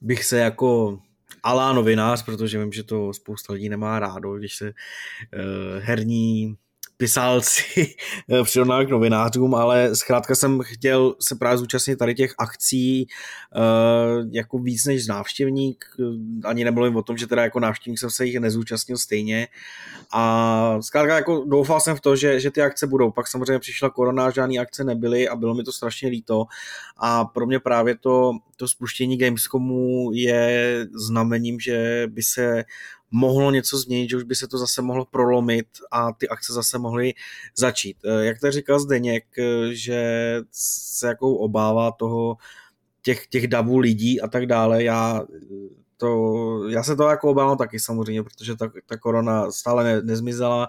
bych 0.00 0.24
se 0.24 0.38
jako 0.38 0.98
alá 1.42 1.72
novinář, 1.72 2.24
protože 2.24 2.58
vím, 2.58 2.72
že 2.72 2.82
to 2.82 3.12
spousta 3.12 3.52
lidí 3.52 3.68
nemá 3.68 3.98
rádo, 3.98 4.34
když 4.34 4.56
se 4.56 4.64
uh, 4.66 4.72
herní 5.78 6.56
pisálci 7.00 7.94
eh, 8.28 8.44
přirovnali 8.44 8.86
k 8.86 8.90
novinářům, 8.90 9.54
ale 9.54 9.96
zkrátka 9.96 10.34
jsem 10.34 10.60
chtěl 10.62 11.14
se 11.20 11.34
právě 11.34 11.58
zúčastnit 11.58 11.96
tady 11.96 12.14
těch 12.14 12.34
akcí 12.38 13.06
uh, 13.56 14.28
jako 14.30 14.58
víc 14.58 14.84
než 14.84 15.06
návštěvník, 15.06 15.84
ani 16.44 16.64
nebylo 16.64 16.86
jim 16.86 16.96
o 16.96 17.02
tom, 17.02 17.16
že 17.16 17.26
teda 17.26 17.42
jako 17.42 17.60
návštěvník 17.60 17.98
jsem 17.98 18.10
se 18.10 18.26
jich 18.26 18.40
nezúčastnil 18.40 18.98
stejně. 18.98 19.48
A 20.12 20.76
zkrátka 20.80 21.14
jako 21.14 21.44
doufal 21.44 21.80
jsem 21.80 21.96
v 21.96 22.00
to, 22.00 22.16
že, 22.16 22.40
že 22.40 22.50
ty 22.50 22.62
akce 22.62 22.86
budou, 22.86 23.10
pak 23.10 23.28
samozřejmě 23.28 23.58
přišla 23.58 23.90
korona, 23.90 24.30
žádné 24.30 24.58
akce 24.58 24.84
nebyly 24.84 25.28
a 25.28 25.36
bylo 25.36 25.54
mi 25.54 25.64
to 25.64 25.72
strašně 25.72 26.08
líto. 26.08 26.44
A 26.96 27.24
pro 27.24 27.46
mě 27.46 27.60
právě 27.60 27.96
to, 27.96 28.32
to 28.56 28.68
spuštění 28.68 29.18
Gamescomu 29.18 30.10
je 30.12 30.86
znamením, 30.94 31.60
že 31.60 32.06
by 32.10 32.22
se 32.22 32.64
mohlo 33.10 33.50
něco 33.50 33.78
změnit, 33.78 34.10
že 34.10 34.16
už 34.16 34.22
by 34.22 34.34
se 34.34 34.48
to 34.48 34.58
zase 34.58 34.82
mohlo 34.82 35.04
prolomit 35.04 35.66
a 35.90 36.12
ty 36.12 36.28
akce 36.28 36.52
zase 36.52 36.78
mohly 36.78 37.12
začít. 37.58 37.96
Eh, 38.04 38.24
jak 38.24 38.40
to 38.40 38.50
říkal 38.50 38.80
Zdeněk, 38.80 39.24
eh, 39.38 39.74
že 39.74 40.02
se 40.52 41.06
jako 41.06 41.36
obává 41.36 41.90
toho 41.92 42.36
těch, 43.02 43.26
těch 43.26 43.46
davů 43.48 43.78
lidí 43.78 44.20
a 44.20 44.28
tak 44.28 44.46
dále, 44.46 44.84
já 44.84 45.22
to, 45.96 46.68
já 46.68 46.82
se 46.82 46.96
to 46.96 47.02
jako 47.08 47.30
obávám 47.30 47.58
taky 47.58 47.80
samozřejmě, 47.80 48.22
protože 48.22 48.56
ta, 48.56 48.72
ta 48.86 48.96
korona 48.96 49.50
stále 49.50 49.84
ne, 49.84 50.02
nezmizela, 50.02 50.68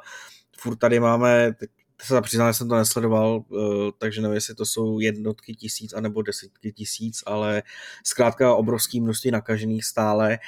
furt 0.57 0.75
tady 0.75 0.99
máme, 0.99 1.55
se 2.01 2.21
přiznám, 2.21 2.49
že 2.49 2.53
jsem 2.53 2.69
to 2.69 2.75
nesledoval, 2.75 3.43
eh, 3.51 3.91
takže 3.97 4.21
nevím, 4.21 4.35
jestli 4.35 4.55
to 4.55 4.65
jsou 4.65 4.99
jednotky 4.99 5.55
tisíc 5.55 5.93
anebo 5.93 6.21
desítky 6.21 6.71
tisíc, 6.71 7.23
ale 7.25 7.63
zkrátka 8.05 8.55
obrovský 8.55 9.01
množství 9.01 9.31
nakažených 9.31 9.85
stále 9.85 10.39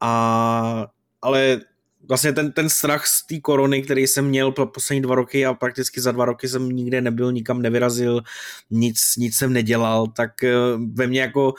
a 0.00 0.86
ale 1.24 1.60
vlastně 2.08 2.32
ten, 2.32 2.52
ten 2.52 2.68
strach 2.68 3.06
z 3.06 3.26
té 3.26 3.40
korony, 3.40 3.82
který 3.82 4.06
jsem 4.06 4.28
měl 4.28 4.52
po 4.52 4.66
poslední 4.66 5.02
dva 5.02 5.14
roky 5.14 5.46
a 5.46 5.54
prakticky 5.54 6.00
za 6.00 6.12
dva 6.12 6.24
roky 6.24 6.48
jsem 6.48 6.68
nikde 6.68 7.00
nebyl, 7.00 7.32
nikam 7.32 7.62
nevyrazil, 7.62 8.22
nic, 8.70 9.16
nic 9.16 9.36
jsem 9.36 9.52
nedělal, 9.52 10.06
tak 10.06 10.44
eh, 10.44 10.54
ve 10.94 11.06
mně 11.06 11.20
jako, 11.20 11.54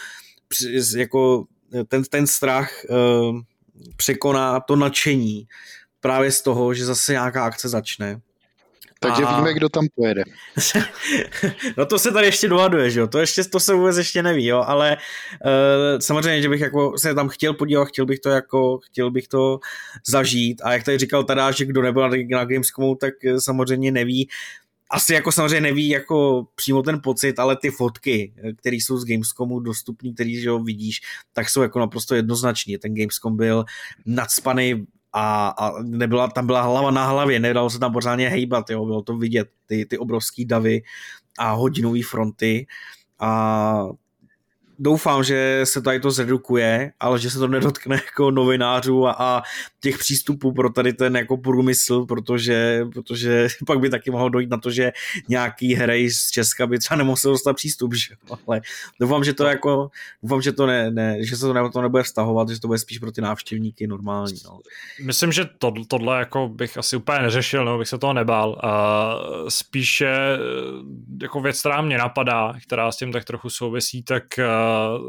jako 0.97 1.45
ten, 1.87 2.03
ten 2.03 2.27
strach 2.27 2.69
uh, 2.89 3.39
překoná 3.95 4.59
to 4.59 4.75
nadšení 4.75 5.47
právě 5.99 6.31
z 6.31 6.41
toho, 6.41 6.73
že 6.73 6.85
zase 6.85 7.11
nějaká 7.11 7.45
akce 7.45 7.69
začne. 7.69 8.21
Takže 9.07 9.23
a... 9.23 9.37
víme, 9.37 9.53
kdo 9.53 9.69
tam 9.69 9.87
pojede. 9.95 10.23
no 11.77 11.85
to 11.85 11.99
se 11.99 12.11
tady 12.11 12.25
ještě 12.25 12.47
dohaduje, 12.47 12.91
že 12.91 12.99
jo, 12.99 13.07
to, 13.07 13.19
ještě, 13.19 13.43
to 13.43 13.59
se 13.59 13.73
vůbec 13.73 13.97
ještě 13.97 14.23
neví, 14.23 14.45
jo, 14.45 14.63
ale 14.67 14.97
uh, 15.45 15.99
samozřejmě, 15.99 16.41
že 16.41 16.49
bych 16.49 16.61
jako 16.61 16.97
se 16.97 17.15
tam 17.15 17.29
chtěl 17.29 17.53
podívat, 17.53 17.85
chtěl 17.85 18.05
bych 18.05 18.19
to 18.19 18.29
jako, 18.29 18.77
chtěl 18.77 19.11
bych 19.11 19.27
to 19.27 19.59
zažít 20.07 20.61
a 20.63 20.73
jak 20.73 20.83
tady 20.83 20.97
říkal 20.97 21.23
teda, 21.23 21.51
že 21.51 21.65
kdo 21.65 21.81
nebyl 21.81 22.09
na 22.31 22.45
Gamescomu, 22.45 22.95
tak 22.95 23.13
samozřejmě 23.39 23.91
neví, 23.91 24.29
asi 24.89 25.13
jako 25.13 25.31
samozřejmě 25.31 25.61
neví 25.61 25.89
jako 25.89 26.47
přímo 26.55 26.81
ten 26.81 27.01
pocit, 27.03 27.39
ale 27.39 27.55
ty 27.55 27.71
fotky, 27.71 28.33
které 28.57 28.75
jsou 28.75 28.97
z 28.97 29.05
Gamescomu 29.05 29.59
dostupné, 29.59 30.13
které 30.13 30.29
že 30.29 30.47
jo, 30.47 30.59
vidíš, 30.59 31.01
tak 31.33 31.49
jsou 31.49 31.61
jako 31.61 31.79
naprosto 31.79 32.15
jednoznační. 32.15 32.77
Ten 32.77 32.95
Gamescom 32.95 33.37
byl 33.37 33.65
nadspaný 34.05 34.85
a, 35.17 35.47
a 35.47 35.81
nebyla, 35.81 36.27
tam 36.27 36.45
byla 36.45 36.61
hlava 36.61 36.91
na 36.91 37.07
hlavě, 37.07 37.39
nedalo 37.39 37.69
se 37.69 37.79
tam 37.79 37.93
pořádně 37.93 38.29
hejbat, 38.29 38.69
jo, 38.69 38.85
bylo 38.85 39.01
to 39.01 39.17
vidět, 39.17 39.47
ty, 39.65 39.85
ty 39.85 39.97
obrovský 39.97 40.45
davy 40.45 40.81
a 41.39 41.51
hodinové 41.51 41.99
fronty 42.03 42.67
a 43.19 43.87
doufám, 44.79 45.23
že 45.23 45.61
se 45.63 45.81
tady 45.81 45.99
to 45.99 46.11
zredukuje, 46.11 46.91
ale 46.99 47.19
že 47.19 47.29
se 47.29 47.39
to 47.39 47.47
nedotkne 47.47 47.95
jako 47.95 48.31
novinářů 48.31 49.07
a, 49.07 49.15
a 49.19 49.41
těch 49.79 49.97
přístupů 49.97 50.51
pro 50.51 50.69
tady 50.69 50.93
ten 50.93 51.17
jako 51.17 51.37
průmysl, 51.37 52.05
protože, 52.05 52.85
protože 52.93 53.47
pak 53.67 53.79
by 53.79 53.89
taky 53.89 54.11
mohlo 54.11 54.29
dojít 54.29 54.49
na 54.49 54.57
to, 54.57 54.71
že 54.71 54.91
nějaký 55.29 55.73
hrej 55.73 56.09
z 56.09 56.29
Česka 56.31 56.67
by 56.67 56.79
třeba 56.79 56.97
nemusel 56.97 57.31
dostat 57.31 57.53
přístup, 57.53 57.93
že? 57.93 58.15
ale 58.47 58.61
doufám, 58.99 59.23
že 59.23 59.33
to 59.33 59.45
jako, 59.45 59.89
doufám, 60.23 60.41
že 60.41 60.51
to, 60.51 60.65
ne, 60.65 60.91
ne, 60.91 61.17
že 61.19 61.35
se 61.35 61.41
to, 61.41 61.53
ne, 61.53 61.69
to 61.69 61.81
nebude 61.81 62.03
vztahovat, 62.03 62.49
že 62.49 62.59
to 62.61 62.67
bude 62.67 62.79
spíš 62.79 62.99
pro 62.99 63.11
ty 63.11 63.21
návštěvníky 63.21 63.87
normální. 63.87 64.39
No. 64.45 64.59
Myslím, 65.03 65.31
že 65.31 65.45
to, 65.57 65.73
tohle 65.87 66.19
jako 66.19 66.49
bych 66.49 66.77
asi 66.77 66.95
úplně 66.95 67.19
neřešil, 67.19 67.65
nebo 67.65 67.77
bych 67.77 67.87
se 67.87 67.97
toho 67.97 68.13
nebál. 68.13 68.59
A 68.63 69.15
spíše 69.49 70.15
jako 71.21 71.41
věc, 71.41 71.59
která 71.59 71.81
mě 71.81 71.97
napadá, 71.97 72.53
která 72.63 72.91
s 72.91 72.97
tím 72.97 73.11
tak 73.11 73.25
trochu 73.25 73.49
souvisí, 73.49 74.03
tak 74.03 74.23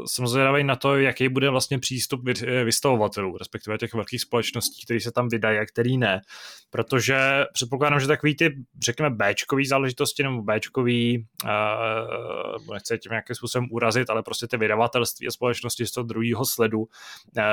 jsem 0.05 0.27
zvědavý 0.27 0.63
na 0.63 0.75
to, 0.75 0.97
jaký 0.97 1.29
bude 1.29 1.49
vlastně 1.49 1.79
přístup 1.79 2.21
vystavovatelů, 2.63 3.37
respektive 3.37 3.77
těch 3.77 3.93
velkých 3.93 4.21
společností, 4.21 4.85
které 4.85 4.99
se 4.99 5.11
tam 5.11 5.27
vydají 5.29 5.59
a 5.59 5.65
který 5.65 5.97
ne. 5.97 6.21
Protože 6.69 7.45
předpokládám, 7.53 7.99
že 7.99 8.07
takový 8.07 8.35
ty, 8.35 8.55
řekněme, 8.83 9.09
Bčkový 9.09 9.65
záležitosti 9.65 10.23
nebo 10.23 10.41
Bčkový, 10.41 11.25
uh, 11.43 12.73
nechci 12.73 12.97
tím 12.97 13.09
nějakým 13.09 13.35
způsobem 13.35 13.67
urazit, 13.71 14.09
ale 14.09 14.23
prostě 14.23 14.47
ty 14.47 14.57
vydavatelství 14.57 15.27
a 15.27 15.31
společnosti 15.31 15.85
z 15.85 15.91
toho 15.91 16.03
druhého 16.03 16.45
sledu, 16.45 16.79
uh, 16.79 16.87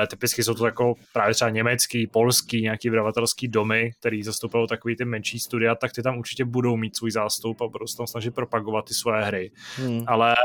typicky 0.09 0.43
jsou 0.43 0.53
to 0.53 0.65
jako 0.65 0.93
právě 1.13 1.33
třeba 1.33 1.49
německý, 1.49 2.07
polský, 2.07 2.61
nějaký 2.61 2.89
vydavatelský 2.89 3.47
domy, 3.47 3.91
který 3.99 4.23
zastupují 4.23 4.67
takový 4.67 4.95
ty 4.95 5.05
menší 5.05 5.39
studia, 5.39 5.75
tak 5.75 5.91
ty 5.91 6.03
tam 6.03 6.17
určitě 6.17 6.45
budou 6.45 6.77
mít 6.77 6.97
svůj 6.97 7.11
zástup 7.11 7.61
a 7.61 7.67
budou 7.67 7.87
se 7.87 7.97
tam 7.97 8.07
snažit 8.07 8.35
propagovat 8.35 8.85
ty 8.85 8.93
své 8.93 9.25
hry. 9.25 9.51
Hmm. 9.75 10.03
Ale 10.07 10.35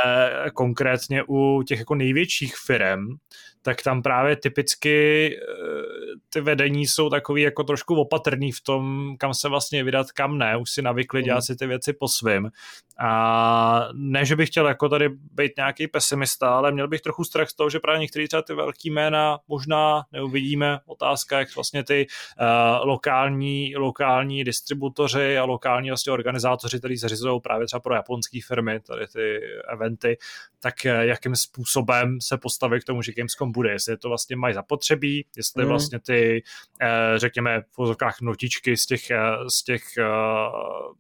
konkrétně 0.55 1.23
u 1.29 1.50
těch 1.67 1.79
jako 1.79 1.95
největších 1.95 2.57
firm, 2.57 3.07
tak 3.63 3.83
tam 3.83 4.03
právě 4.03 4.37
typicky 4.37 5.31
eh, 5.37 6.11
ty 6.31 6.41
vedení 6.41 6.87
jsou 6.87 7.11
takový 7.11 7.43
jako 7.43 7.65
trošku 7.65 7.95
opatrný 7.95 8.53
v 8.53 8.61
tom, 8.61 9.15
kam 9.19 9.35
se 9.35 9.49
vlastně 9.49 9.85
vydat, 9.85 10.13
kam 10.13 10.39
ne, 10.39 10.57
už 10.57 10.71
si 10.71 10.83
navykli 10.83 11.23
dělat 11.23 11.41
si 11.41 11.57
ty 11.57 11.67
věci 11.67 11.93
po 11.93 12.09
svým. 12.09 12.51
A 13.03 13.89
ne, 13.93 14.25
že 14.25 14.37
bych 14.37 14.49
chtěl 14.49 14.69
jako 14.69 14.89
tady 14.89 15.09
být 15.09 15.53
nějaký 15.57 15.89
pesimista, 15.89 16.51
ale 16.51 16.73
měl 16.73 16.89
bych 16.89 17.01
trochu 17.01 17.25
strach 17.25 17.49
z 17.49 17.55
toho, 17.55 17.71
že 17.71 17.79
právě 17.79 18.01
některé 18.01 18.29
třeba 18.29 18.43
ty 18.43 18.55
velký 18.55 18.91
jména 18.91 19.39
možná 19.49 20.03
neuvidíme. 20.13 20.79
Otázka, 20.87 21.39
jak 21.39 21.55
vlastně 21.55 21.85
ty 21.85 22.07
uh, 22.41 22.87
lokální, 22.87 23.77
lokální 23.77 24.45
distributoři 24.45 25.39
a 25.39 25.45
lokální 25.45 25.91
vlastně 25.91 26.13
organizátoři, 26.13 26.79
kteří 26.79 26.97
zařizují 26.97 27.41
právě 27.41 27.67
třeba 27.67 27.81
pro 27.81 27.95
japonské 27.95 28.39
firmy, 28.47 28.81
tady 28.81 29.07
ty 29.07 29.41
eventy, 29.73 30.19
tak 30.63 30.75
uh, 30.85 30.91
jakým 30.93 31.37
způsobem 31.37 32.21
se 32.21 32.39
postaví 32.39 32.81
k 32.81 32.85
tomu, 32.85 33.03
že 33.03 33.13
Gamescom 33.13 33.50
bude, 33.53 33.71
jestli 33.71 33.97
to 33.97 34.09
vlastně 34.09 34.37
mají 34.37 34.55
zapotřebí, 34.55 35.27
jestli 35.37 35.63
mm. 35.63 35.69
vlastně 35.69 36.01
ty, 36.01 36.43
uh, 36.83 36.89
řekněme, 37.19 37.61
v 37.61 37.79
vozokách 37.79 38.21
notičky 38.21 38.77
z 38.77 38.87
těch, 38.87 39.03
uh, 39.11 39.47
z 39.49 39.65
těch 39.65 39.83
uh, 39.99 40.95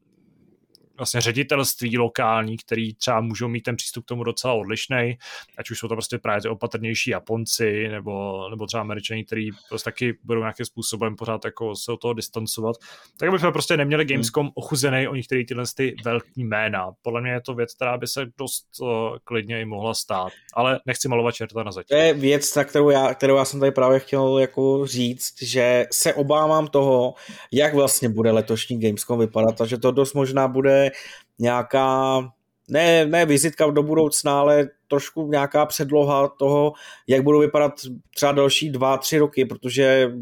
vlastně 1.01 1.21
ředitelství 1.21 1.99
lokální, 1.99 2.57
který 2.57 2.95
třeba 2.95 3.21
můžou 3.21 3.49
mít 3.49 3.61
ten 3.61 3.77
přístup 3.77 4.05
k 4.05 4.09
tomu 4.09 4.25
docela 4.25 4.55
odlišný, 4.55 5.19
ať 5.59 5.71
už 5.71 5.79
jsou 5.79 5.89
to 5.89 5.95
prostě 5.95 6.19
právě 6.19 6.43
ty 6.43 6.49
opatrnější 6.49 7.11
Japonci 7.11 7.89
nebo, 7.89 8.47
nebo 8.51 8.67
třeba 8.67 8.81
Američani, 8.81 9.25
kteří 9.25 9.51
prostě 9.69 9.85
taky 9.85 10.19
budou 10.25 10.41
nějakým 10.41 10.67
způsobem 10.67 11.17
pořád 11.17 11.45
jako 11.45 11.77
se 11.77 11.93
od 11.93 11.97
toho 11.97 12.15
distancovat, 12.15 12.77
tak 13.19 13.29
abychom 13.29 13.53
prostě 13.53 13.77
neměli 13.77 14.05
Gamescom 14.05 14.47
hmm. 14.47 14.53
ochuzený 14.55 15.09
o 15.09 15.15
některé 15.15 15.45
tyhle 15.45 15.65
ty 15.77 15.95
velký 16.05 16.45
jména. 16.45 16.91
Podle 17.03 17.21
mě 17.21 17.31
je 17.31 17.41
to 17.41 17.55
věc, 17.55 17.75
která 17.75 17.99
by 17.99 18.07
se 18.07 18.27
dost 18.39 18.67
uh, 18.81 18.89
klidně 19.25 19.61
i 19.61 19.65
mohla 19.65 19.95
stát, 19.95 20.33
ale 20.55 20.81
nechci 20.87 21.09
malovat 21.09 21.35
čerta 21.35 21.63
na 21.63 21.73
zeď. 21.73 21.87
To 21.87 21.95
je 21.95 22.15
věc, 22.15 22.55
na 22.55 22.65
kterou 22.65 22.91
já, 22.91 23.15
kterou 23.15 23.37
já 23.37 23.45
jsem 23.45 23.61
tady 23.61 23.73
právě 23.73 23.99
chtěl 23.99 24.39
jako 24.39 24.87
říct, 24.87 25.43
že 25.43 25.87
se 25.93 26.15
obávám 26.15 26.69
toho, 26.69 27.15
jak 27.53 27.75
vlastně 27.75 28.09
bude 28.09 28.31
letošní 28.31 28.81
Gamescom 28.81 29.19
vypadat 29.19 29.61
a 29.61 29.67
že 29.67 29.79
to 29.79 29.91
dost 29.91 30.15
možná 30.15 30.49
bude 30.49 30.90
nějaká, 31.39 32.21
ne, 32.69 33.07
ne 33.07 33.27
vizitka 33.27 33.71
do 33.71 33.83
budoucna, 33.83 34.41
ale 34.41 34.69
trošku 34.89 35.31
nějaká 35.31 35.67
předloha 35.67 36.29
toho, 36.29 36.73
jak 37.07 37.23
budou 37.23 37.41
vypadat 37.41 37.73
třeba 38.15 38.33
další 38.33 38.71
dva, 38.71 38.97
tři 38.97 39.19
roky, 39.19 39.45
protože 39.45 40.13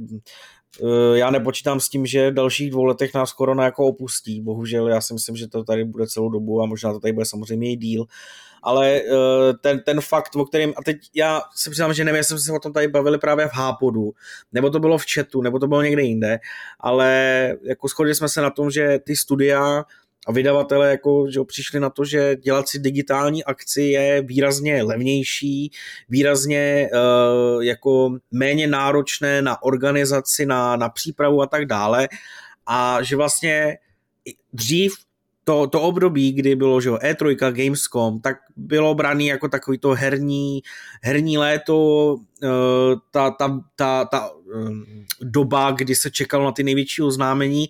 eh, 0.83 1.19
já 1.19 1.31
nepočítám 1.31 1.81
s 1.81 1.89
tím, 1.89 2.07
že 2.07 2.31
v 2.31 2.35
dalších 2.35 2.71
dvou 2.71 2.85
letech 2.85 3.15
nás 3.15 3.33
korona 3.33 3.65
jako 3.65 3.87
opustí. 3.87 4.41
Bohužel 4.41 4.89
já 4.89 5.01
si 5.01 5.15
myslím, 5.15 5.37
že 5.37 5.49
to 5.49 5.65
tady 5.65 5.85
bude 5.85 6.07
celou 6.07 6.29
dobu 6.29 6.63
a 6.63 6.67
možná 6.67 6.93
to 6.93 7.01
tady 7.01 7.13
bude 7.13 7.27
samozřejmě 7.27 7.73
i 7.73 7.77
díl. 7.77 8.05
Ale 8.63 8.97
eh, 8.97 9.55
ten, 9.61 9.81
ten 9.81 10.01
fakt, 10.01 10.37
o 10.37 10.45
kterém, 10.45 10.73
a 10.77 10.83
teď 10.83 10.97
já 11.15 11.41
se 11.55 11.71
přiznám, 11.71 11.95
že 11.95 12.05
nevím, 12.05 12.17
jestli 12.17 12.39
jsme 12.39 12.45
se 12.45 12.53
o 12.53 12.59
tom 12.59 12.73
tady 12.73 12.89
bavili 12.89 13.19
právě 13.19 13.49
v 13.49 13.55
Hápodu, 13.55 14.13
nebo 14.53 14.71
to 14.71 14.81
bylo 14.81 14.99
v 14.99 15.05
chatu, 15.15 15.43
nebo 15.43 15.59
to 15.59 15.67
bylo 15.67 15.83
někde 15.83 16.03
jinde, 16.03 16.39
ale 16.81 17.09
jako 17.63 17.89
shodli 17.89 18.15
jsme 18.15 18.29
se 18.29 18.41
na 18.41 18.51
tom, 18.51 18.71
že 18.71 18.99
ty 18.99 19.17
studia 19.17 19.85
a 20.27 20.33
vydavatele 20.33 20.91
jako, 20.91 21.27
že 21.31 21.41
přišli 21.47 21.81
na 21.81 21.91
to, 21.91 22.05
že 22.05 22.37
dělat 22.37 22.69
si 22.69 22.79
digitální 22.79 23.45
akci 23.45 23.83
je 23.83 24.23
výrazně 24.23 24.83
levnější, 24.83 25.73
výrazně 26.09 26.89
uh, 26.93 27.63
jako 27.63 28.11
méně 28.31 28.67
náročné 28.67 29.43
na 29.43 29.63
organizaci, 29.63 30.47
na, 30.47 30.77
na 30.77 30.89
přípravu 30.89 31.43
a 31.43 31.47
tak 31.47 31.67
dále. 31.67 32.09
A 32.67 33.03
že 33.03 33.17
vlastně 33.17 33.79
dřív 34.53 34.93
to, 35.45 35.67
to 35.67 35.81
období, 35.81 36.33
kdy 36.33 36.57
bylo 36.57 36.81
že 36.81 36.91
E3, 36.91 37.53
Gamescom, 37.53 38.21
tak 38.21 38.37
bylo 38.57 38.95
braný 38.95 39.27
jako 39.27 39.49
takový 39.49 39.79
to 39.79 39.91
herní, 39.91 40.63
herní 41.03 41.39
léto, 41.39 41.77
uh, 42.43 42.51
ta, 43.11 43.31
ta, 43.31 43.61
ta, 43.77 44.05
ta 44.05 44.31
uh, 44.31 44.71
doba, 45.21 45.71
kdy 45.71 45.95
se 45.95 46.11
čekalo 46.11 46.45
na 46.45 46.53
ty 46.53 46.63
největší 46.63 47.03
oznámení 47.03 47.69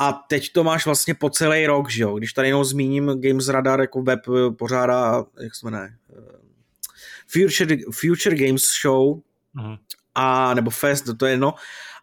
a 0.00 0.12
teď 0.12 0.52
to 0.52 0.64
máš 0.64 0.86
vlastně 0.86 1.14
po 1.14 1.30
celý 1.30 1.66
rok, 1.66 1.90
že 1.90 2.02
jo? 2.02 2.18
Když 2.18 2.32
tady 2.32 2.48
jenom 2.48 2.64
zmíním 2.64 3.20
Games 3.20 3.48
Radar, 3.48 3.80
jako 3.80 4.02
web 4.02 4.20
eh, 4.28 4.50
pořádá, 4.50 5.24
jak 5.40 5.54
se 5.54 5.66
jmenuje, 5.66 5.94
eh, 6.12 6.40
Future, 7.26 7.76
Future 7.92 8.36
Games 8.36 8.62
Show, 8.82 9.18
uh-huh. 9.56 9.78
a, 10.14 10.54
nebo 10.54 10.70
Fest, 10.70 11.04
to 11.18 11.26
je 11.26 11.32
jedno, 11.32 11.54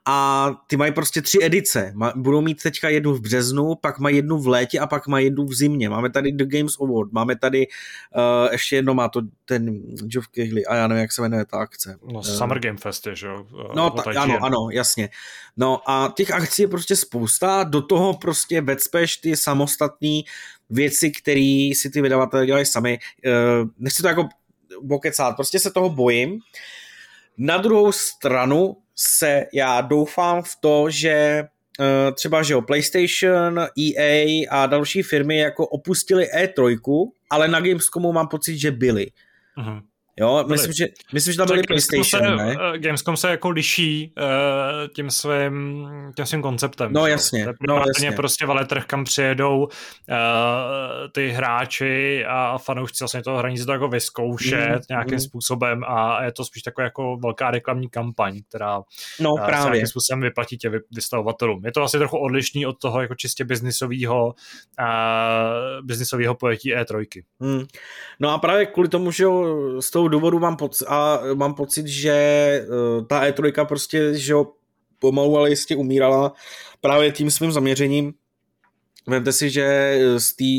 a 0.09 0.49
ty 0.67 0.77
mají 0.77 0.91
prostě 0.91 1.21
tři 1.21 1.38
edice. 1.41 1.93
Budou 2.15 2.41
mít 2.41 2.63
teďka 2.63 2.89
jednu 2.89 3.13
v 3.13 3.21
březnu, 3.21 3.75
pak 3.75 3.99
mají 3.99 4.15
jednu 4.15 4.38
v 4.38 4.47
létě 4.47 4.79
a 4.79 4.88
pak 4.88 5.07
mají 5.07 5.25
jednu 5.25 5.45
v 5.45 5.53
zimě. 5.53 5.89
Máme 5.89 6.09
tady 6.09 6.31
The 6.31 6.45
Games 6.45 6.73
Award, 6.81 7.11
máme 7.11 7.35
tady 7.35 7.67
uh, 7.67 8.51
ještě 8.51 8.75
jedno 8.75 8.93
má 8.93 9.09
to 9.09 9.21
ten 9.45 9.81
Geoff 9.81 10.27
Keighley 10.27 10.65
a 10.65 10.75
já 10.75 10.88
nevím, 10.88 11.01
jak 11.01 11.11
se 11.11 11.21
jmenuje 11.21 11.45
ta 11.45 11.57
akce. 11.57 11.97
No, 12.11 12.19
uh, 12.19 12.21
Summer 12.21 12.59
Game 12.59 12.77
Fest 12.77 13.07
je, 13.07 13.15
že 13.15 13.27
jo? 13.27 13.47
No, 13.75 13.89
ta, 13.89 14.03
ano, 14.21 14.38
ano, 14.41 14.67
jasně. 14.71 15.09
No 15.57 15.89
a 15.89 16.13
těch 16.15 16.31
akcí 16.31 16.61
je 16.61 16.67
prostě 16.67 16.95
spousta, 16.95 17.63
do 17.63 17.81
toho 17.81 18.13
prostě 18.13 18.61
vecpeš 18.61 19.17
ty 19.17 19.38
samostatné 19.38 20.19
věci, 20.69 21.11
které 21.11 21.69
si 21.75 21.89
ty 21.89 22.01
vydavatelé 22.01 22.45
dělají 22.45 22.65
sami. 22.65 22.99
Uh, 23.25 23.69
nechci 23.79 24.01
to 24.01 24.07
jako 24.07 24.29
bokecát, 24.81 25.35
prostě 25.35 25.59
se 25.59 25.71
toho 25.71 25.89
bojím. 25.89 26.39
Na 27.38 27.57
druhou 27.57 27.91
stranu 27.91 28.77
se 28.99 29.45
já 29.53 29.82
doufám 29.82 30.44
v 30.44 30.56
to, 30.60 30.90
že 30.90 31.44
uh, 31.80 31.86
třeba, 32.15 32.44
že 32.44 32.53
jo, 32.53 32.61
PlayStation, 32.61 33.60
EA 33.80 34.45
a 34.49 34.65
další 34.65 35.03
firmy 35.03 35.38
jako 35.38 35.68
opustili 35.68 36.26
E3, 36.26 36.78
ale 37.30 37.48
na 37.48 37.60
Gamescomu 37.60 38.11
mám 38.11 38.28
pocit, 38.28 38.57
že 38.57 38.72
byli. 38.72 39.07
Uh-huh. 39.57 39.82
Jo, 40.19 40.44
byli. 40.48 40.57
myslím, 40.57 40.73
že, 40.73 40.85
myslím, 41.14 41.34
že 41.34 41.38
tam 41.38 41.48
byly 41.48 41.64
PlayStation, 41.64 42.06
se, 42.06 42.45
ne? 42.45 42.56
Eh, 42.73 42.77
Gamescom 42.77 43.18
se 43.18 43.30
jako 43.30 43.49
liší 43.49 44.14
uh, 44.18 44.88
tím, 44.95 45.11
svým, 45.11 45.89
tím 46.15 46.26
svým 46.26 46.41
konceptem. 46.41 46.94
No 46.94 47.07
jasně, 47.07 47.45
to 47.45 47.52
no 47.68 47.84
jasně. 47.88 48.11
prostě 48.11 48.45
veletrh, 48.45 48.85
kam 48.85 49.03
přijedou 49.03 49.64
uh, 49.64 49.69
ty 51.11 51.30
hráči 51.30 52.26
a 52.27 52.57
fanoušci 52.57 53.03
vlastně 53.03 53.23
toho 53.23 53.38
hraní 53.38 53.57
se 53.57 53.65
to 53.65 53.72
jako 53.72 53.88
vyzkoušet 53.88 54.76
mm, 54.76 54.81
nějakým 54.89 55.14
mm. 55.14 55.19
způsobem 55.19 55.84
a 55.88 56.23
je 56.23 56.31
to 56.31 56.45
spíš 56.45 56.64
taková 56.64 56.84
jako 56.84 57.18
velká 57.18 57.52
reklamní 57.52 57.89
kampaň, 57.89 58.41
která 58.49 58.81
no, 59.19 59.34
uh, 59.34 59.45
právě. 59.45 59.72
nějakým 59.72 59.88
způsobem 59.88 60.22
vyplatí 60.22 60.57
tě 60.57 60.72
vystavovatelům. 60.91 61.65
Je 61.65 61.72
to 61.72 61.80
vlastně 61.80 61.99
trochu 61.99 62.18
odlišný 62.18 62.65
od 62.65 62.80
toho 62.80 63.02
jako 63.02 63.15
čistě 63.15 63.45
biznisového 63.45 64.26
uh, 64.27 65.85
biznisového 65.85 66.35
pojetí 66.35 66.76
E3. 66.76 67.22
Mm. 67.39 67.65
No 68.19 68.30
a 68.30 68.38
právě 68.38 68.65
kvůli 68.65 68.89
tomu, 68.89 69.11
že 69.11 69.26
z 69.80 69.91
toho 70.09 70.19
důvodu 70.19 70.39
mám, 70.39 70.55
poc- 70.55 70.85
a 70.88 71.19
mám 71.34 71.53
pocit, 71.53 71.88
že 71.88 72.65
uh, 72.69 73.07
ta 73.07 73.23
E3 73.23 73.65
prostě, 73.65 74.13
že 74.13 74.34
jo, 74.34 74.47
pomalu, 74.99 75.38
ale 75.38 75.49
jistě 75.49 75.75
umírala 75.75 76.34
právě 76.81 77.11
tím 77.11 77.31
svým 77.31 77.51
zaměřením. 77.51 78.13
Vemte 79.09 79.34
si, 79.34 79.49
že 79.49 79.99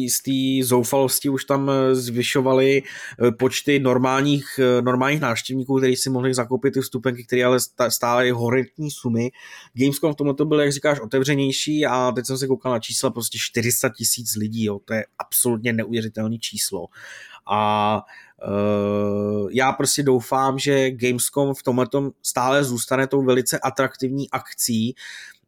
z 0.09 0.23
té 0.23 0.67
zoufalosti 0.67 1.29
už 1.29 1.45
tam 1.45 1.71
zvyšovaly 1.93 2.83
eh, 2.83 3.33
počty 3.33 3.81
normálních, 3.81 4.61
eh, 4.63 4.83
normálních 4.83 5.21
návštěvníků, 5.21 5.79
kteří 5.79 5.97
si 5.97 6.11
mohli 6.11 6.35
zakoupit 6.35 6.75
ty 6.75 6.81
vstupenky, 6.81 7.25
které 7.25 7.45
ale 7.45 7.59
stály 7.89 8.31
horentní 8.31 8.91
sumy. 8.91 9.31
Gamescom 9.75 10.13
v 10.13 10.17
tomhle 10.17 10.35
to 10.35 10.45
byl, 10.45 10.61
jak 10.61 10.73
říkáš, 10.73 11.01
otevřenější 11.01 11.87
a 11.87 12.13
teď 12.13 12.27
jsem 12.27 12.39
se 12.39 12.47
koukal 12.47 12.73
na 12.73 12.79
čísla, 12.79 13.11
prostě 13.11 13.39
400 13.41 13.89
tisíc 13.89 14.37
lidí, 14.37 14.65
jo, 14.65 14.79
to 14.85 14.95
je 14.95 15.05
absolutně 15.19 15.73
neuvěřitelné 15.73 16.39
číslo. 16.39 16.87
A 17.51 18.03
já 19.51 19.73
prostě 19.73 20.03
doufám, 20.03 20.59
že 20.59 20.91
Gamescom 20.91 21.55
v 21.55 21.63
tomhle 21.63 21.87
stále 22.23 22.65
zůstane 22.65 23.07
tou 23.07 23.23
velice 23.23 23.59
atraktivní 23.59 24.31
akcí, 24.31 24.95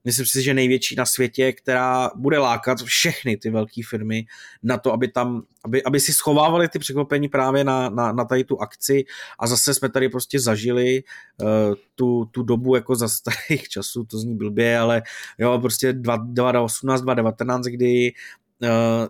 myslím 0.04 0.26
si, 0.26 0.42
že 0.42 0.54
největší 0.54 0.96
na 0.96 1.06
světě, 1.06 1.52
která 1.52 2.10
bude 2.16 2.38
lákat 2.38 2.82
všechny 2.82 3.36
ty 3.36 3.50
velké 3.50 3.82
firmy 3.88 4.26
na 4.62 4.78
to, 4.78 4.92
aby 4.92 5.08
tam, 5.08 5.42
aby, 5.64 5.82
aby 5.82 6.00
si 6.00 6.12
schovávali 6.12 6.68
ty 6.68 6.78
překvapení 6.78 7.28
právě 7.28 7.64
na, 7.64 7.88
na, 7.88 8.12
na 8.12 8.24
tady 8.24 8.44
tu 8.44 8.60
akci. 8.60 9.04
A 9.38 9.46
zase 9.46 9.74
jsme 9.74 9.88
tady 9.88 10.08
prostě 10.08 10.40
zažili 10.40 11.02
uh, 11.40 11.48
tu, 11.94 12.24
tu 12.24 12.42
dobu 12.42 12.74
jako 12.74 12.94
za 12.94 13.08
starých 13.08 13.68
časů, 13.68 14.04
to 14.04 14.18
zní 14.18 14.36
blbě, 14.36 14.78
ale 14.78 15.02
jo, 15.38 15.58
prostě 15.58 15.92
2018, 15.92 17.00
2019, 17.00 17.64
kdy 17.64 18.12
Eh, 18.12 18.49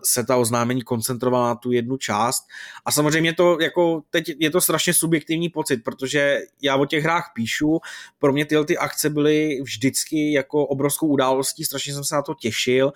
se 0.03 0.23
ta 0.23 0.37
oznámení 0.37 0.81
koncentrovala 0.81 1.47
na 1.47 1.55
tu 1.55 1.71
jednu 1.71 1.97
část. 1.97 2.47
A 2.85 2.91
samozřejmě 2.91 3.33
to 3.33 3.59
jako 3.59 4.03
teď 4.09 4.31
je 4.39 4.49
to 4.49 4.61
strašně 4.61 4.93
subjektivní 4.93 5.49
pocit, 5.49 5.77
protože 5.77 6.39
já 6.61 6.75
o 6.75 6.85
těch 6.85 7.03
hrách 7.03 7.31
píšu, 7.35 7.79
pro 8.19 8.33
mě 8.33 8.45
tyhle 8.45 8.65
ty 8.65 8.77
akce 8.77 9.09
byly 9.09 9.61
vždycky 9.61 10.33
jako 10.33 10.65
obrovskou 10.65 11.07
událostí, 11.07 11.65
strašně 11.65 11.93
jsem 11.93 12.03
se 12.03 12.15
na 12.15 12.21
to 12.21 12.33
těšil 12.33 12.91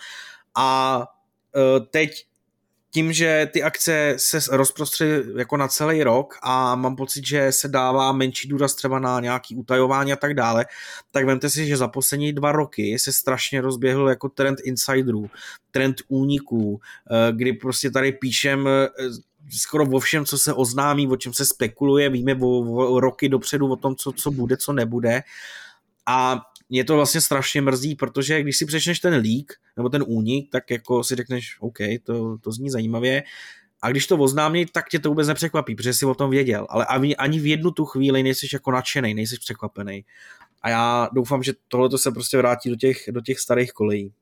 a 0.56 1.02
eh, 1.56 1.80
teď 1.80 2.26
tím, 2.96 3.14
že 3.14 3.50
ty 3.54 3.64
akce 3.64 4.14
se 4.18 4.40
rozprostřely 4.52 5.24
jako 5.38 5.58
na 5.58 5.68
celý 5.68 6.04
rok 6.04 6.40
a 6.44 6.76
mám 6.76 6.96
pocit, 6.96 7.28
že 7.28 7.52
se 7.52 7.68
dává 7.68 8.12
menší 8.12 8.48
důraz 8.48 8.76
třeba 8.76 9.00
na 9.00 9.20
nějaký 9.20 9.56
utajování 9.56 10.14
a 10.14 10.16
tak 10.16 10.34
dále, 10.34 10.66
tak 11.12 11.26
vemte 11.26 11.50
si, 11.50 11.68
že 11.68 11.78
za 11.78 11.88
poslední 11.88 12.34
dva 12.34 12.52
roky 12.52 13.00
se 13.00 13.14
strašně 13.14 13.62
rozběhl 13.62 14.10
jako 14.10 14.30
trend 14.30 14.60
insiderů, 14.64 15.30
trend 15.72 15.96
úniků, 16.08 16.80
eh, 17.12 17.32
kdy 17.32 17.54
prostě 17.54 17.92
tady 17.92 18.12
píšem 18.12 18.68
eh, 18.68 18.88
skoro 19.52 19.84
o 19.84 20.00
všem, 20.00 20.26
co 20.26 20.38
se 20.38 20.54
oznámí, 20.54 21.08
o 21.08 21.18
čem 21.18 21.34
se 21.34 21.46
spekuluje, 21.46 22.10
víme 22.10 22.36
o, 22.42 22.60
o 22.88 23.00
roky 23.00 23.30
dopředu 23.30 23.72
o 23.72 23.76
tom, 23.76 23.96
co, 23.96 24.12
co 24.12 24.32
bude, 24.32 24.58
co 24.58 24.74
nebude. 24.74 25.24
A 26.06 26.42
mě 26.70 26.84
to 26.84 26.96
vlastně 26.96 27.22
strašně 27.22 27.62
mrzí, 27.62 27.96
protože 27.96 28.42
když 28.42 28.58
si 28.58 28.66
přečneš 28.66 29.00
ten 29.00 29.14
lík 29.14 29.54
nebo 29.78 29.90
ten 29.90 30.04
únik, 30.08 30.50
tak 30.52 30.72
jako 30.72 31.04
si 31.04 31.16
řekneš, 31.16 31.58
OK, 31.60 31.78
to, 32.04 32.38
to 32.38 32.52
zní 32.52 32.70
zajímavě, 32.70 33.24
a 33.82 33.92
když 33.92 34.08
to 34.08 34.18
oznámí, 34.18 34.66
tak 34.66 34.90
tě 34.90 35.00
to 35.00 35.10
vůbec 35.10 35.28
nepřekvapí, 35.28 35.76
protože 35.76 35.94
jsi 35.94 36.06
o 36.06 36.16
tom 36.16 36.30
věděl, 36.30 36.68
ale 36.70 36.86
ani 37.18 37.40
v 37.40 37.46
jednu 37.46 37.72
tu 37.72 37.86
chvíli 37.86 38.24
nejsi 38.24 38.48
jako 38.54 38.72
nadšený, 38.72 39.14
nejsi 39.14 39.38
překvapený. 39.40 40.06
A 40.62 40.70
já 40.70 41.10
doufám, 41.14 41.44
že 41.44 41.54
tohle 41.68 41.98
se 41.98 42.12
prostě 42.12 42.38
vrátí 42.38 42.70
do 42.70 42.76
těch, 42.76 42.98
do 43.12 43.22
těch 43.22 43.40
starých 43.40 43.72
kolejí. 43.72 44.14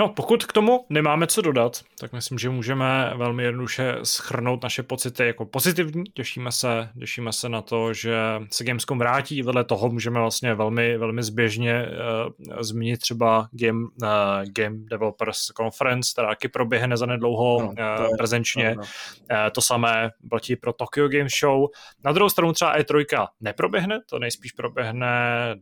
No, 0.00 0.08
pokud 0.08 0.44
k 0.44 0.52
tomu 0.52 0.86
nemáme 0.88 1.26
co 1.26 1.42
dodat, 1.42 1.80
tak 1.98 2.12
myslím, 2.12 2.38
že 2.38 2.50
můžeme 2.50 3.12
velmi 3.16 3.42
jednoduše 3.42 3.96
schrnout 4.02 4.62
naše 4.62 4.82
pocity 4.82 5.26
jako 5.26 5.44
pozitivní. 5.44 6.04
Těšíme 6.04 6.52
se, 6.52 6.88
těšíme 6.98 7.32
se 7.32 7.48
na 7.48 7.62
to, 7.62 7.92
že 7.92 8.16
se 8.50 8.64
Gamescom 8.64 8.98
vrátí. 8.98 9.42
Vedle 9.42 9.64
toho 9.64 9.88
můžeme 9.88 10.20
vlastně 10.20 10.54
velmi, 10.54 10.98
velmi 10.98 11.22
zběžně 11.22 11.86
uh, 11.86 12.60
zmínit 12.60 13.00
třeba 13.00 13.48
Game, 13.52 13.80
uh, 13.80 14.08
Game 14.52 14.76
Developers 14.90 15.38
Conference, 15.56 16.12
která 16.12 16.28
taky 16.28 16.48
proběhne 16.48 16.96
zanedlouho 16.96 17.62
no, 17.62 17.68
uh, 17.68 18.16
prezenčně. 18.16 18.74
No, 18.76 18.76
no. 18.76 18.82
Uh, 18.82 19.50
to 19.52 19.60
samé 19.60 20.10
platí 20.28 20.56
pro 20.56 20.72
Tokyo 20.72 21.08
Game 21.08 21.28
Show. 21.40 21.66
Na 22.04 22.12
druhou 22.12 22.28
stranu 22.30 22.52
třeba 22.52 22.78
E3 22.78 23.28
neproběhne, 23.40 24.00
to 24.10 24.18
nejspíš 24.18 24.52
proběhne 24.52 25.10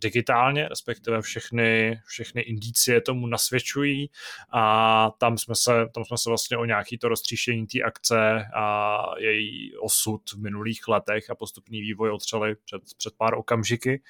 digitálně, 0.02 0.68
respektive 0.68 1.22
všechny, 1.22 2.00
všechny 2.06 2.42
indicie 2.42 3.00
tomu 3.00 3.26
nasvědčují 3.26 4.10
a 4.52 5.10
tam 5.18 5.38
jsme 5.38 5.54
se, 5.54 5.86
tam 5.94 6.04
jsme 6.04 6.18
se 6.18 6.30
vlastně 6.30 6.56
o 6.56 6.64
nějaký 6.64 6.98
to 6.98 7.08
roztříštění 7.08 7.66
té 7.66 7.82
akce 7.82 8.44
a 8.54 8.98
její 9.18 9.76
osud 9.76 10.32
v 10.32 10.38
minulých 10.38 10.88
letech 10.88 11.30
a 11.30 11.34
postupný 11.34 11.80
vývoj 11.80 12.10
otřeli 12.10 12.54
před, 12.64 12.82
před 12.96 13.14
pár 13.16 13.34
okamžiky 13.34 14.02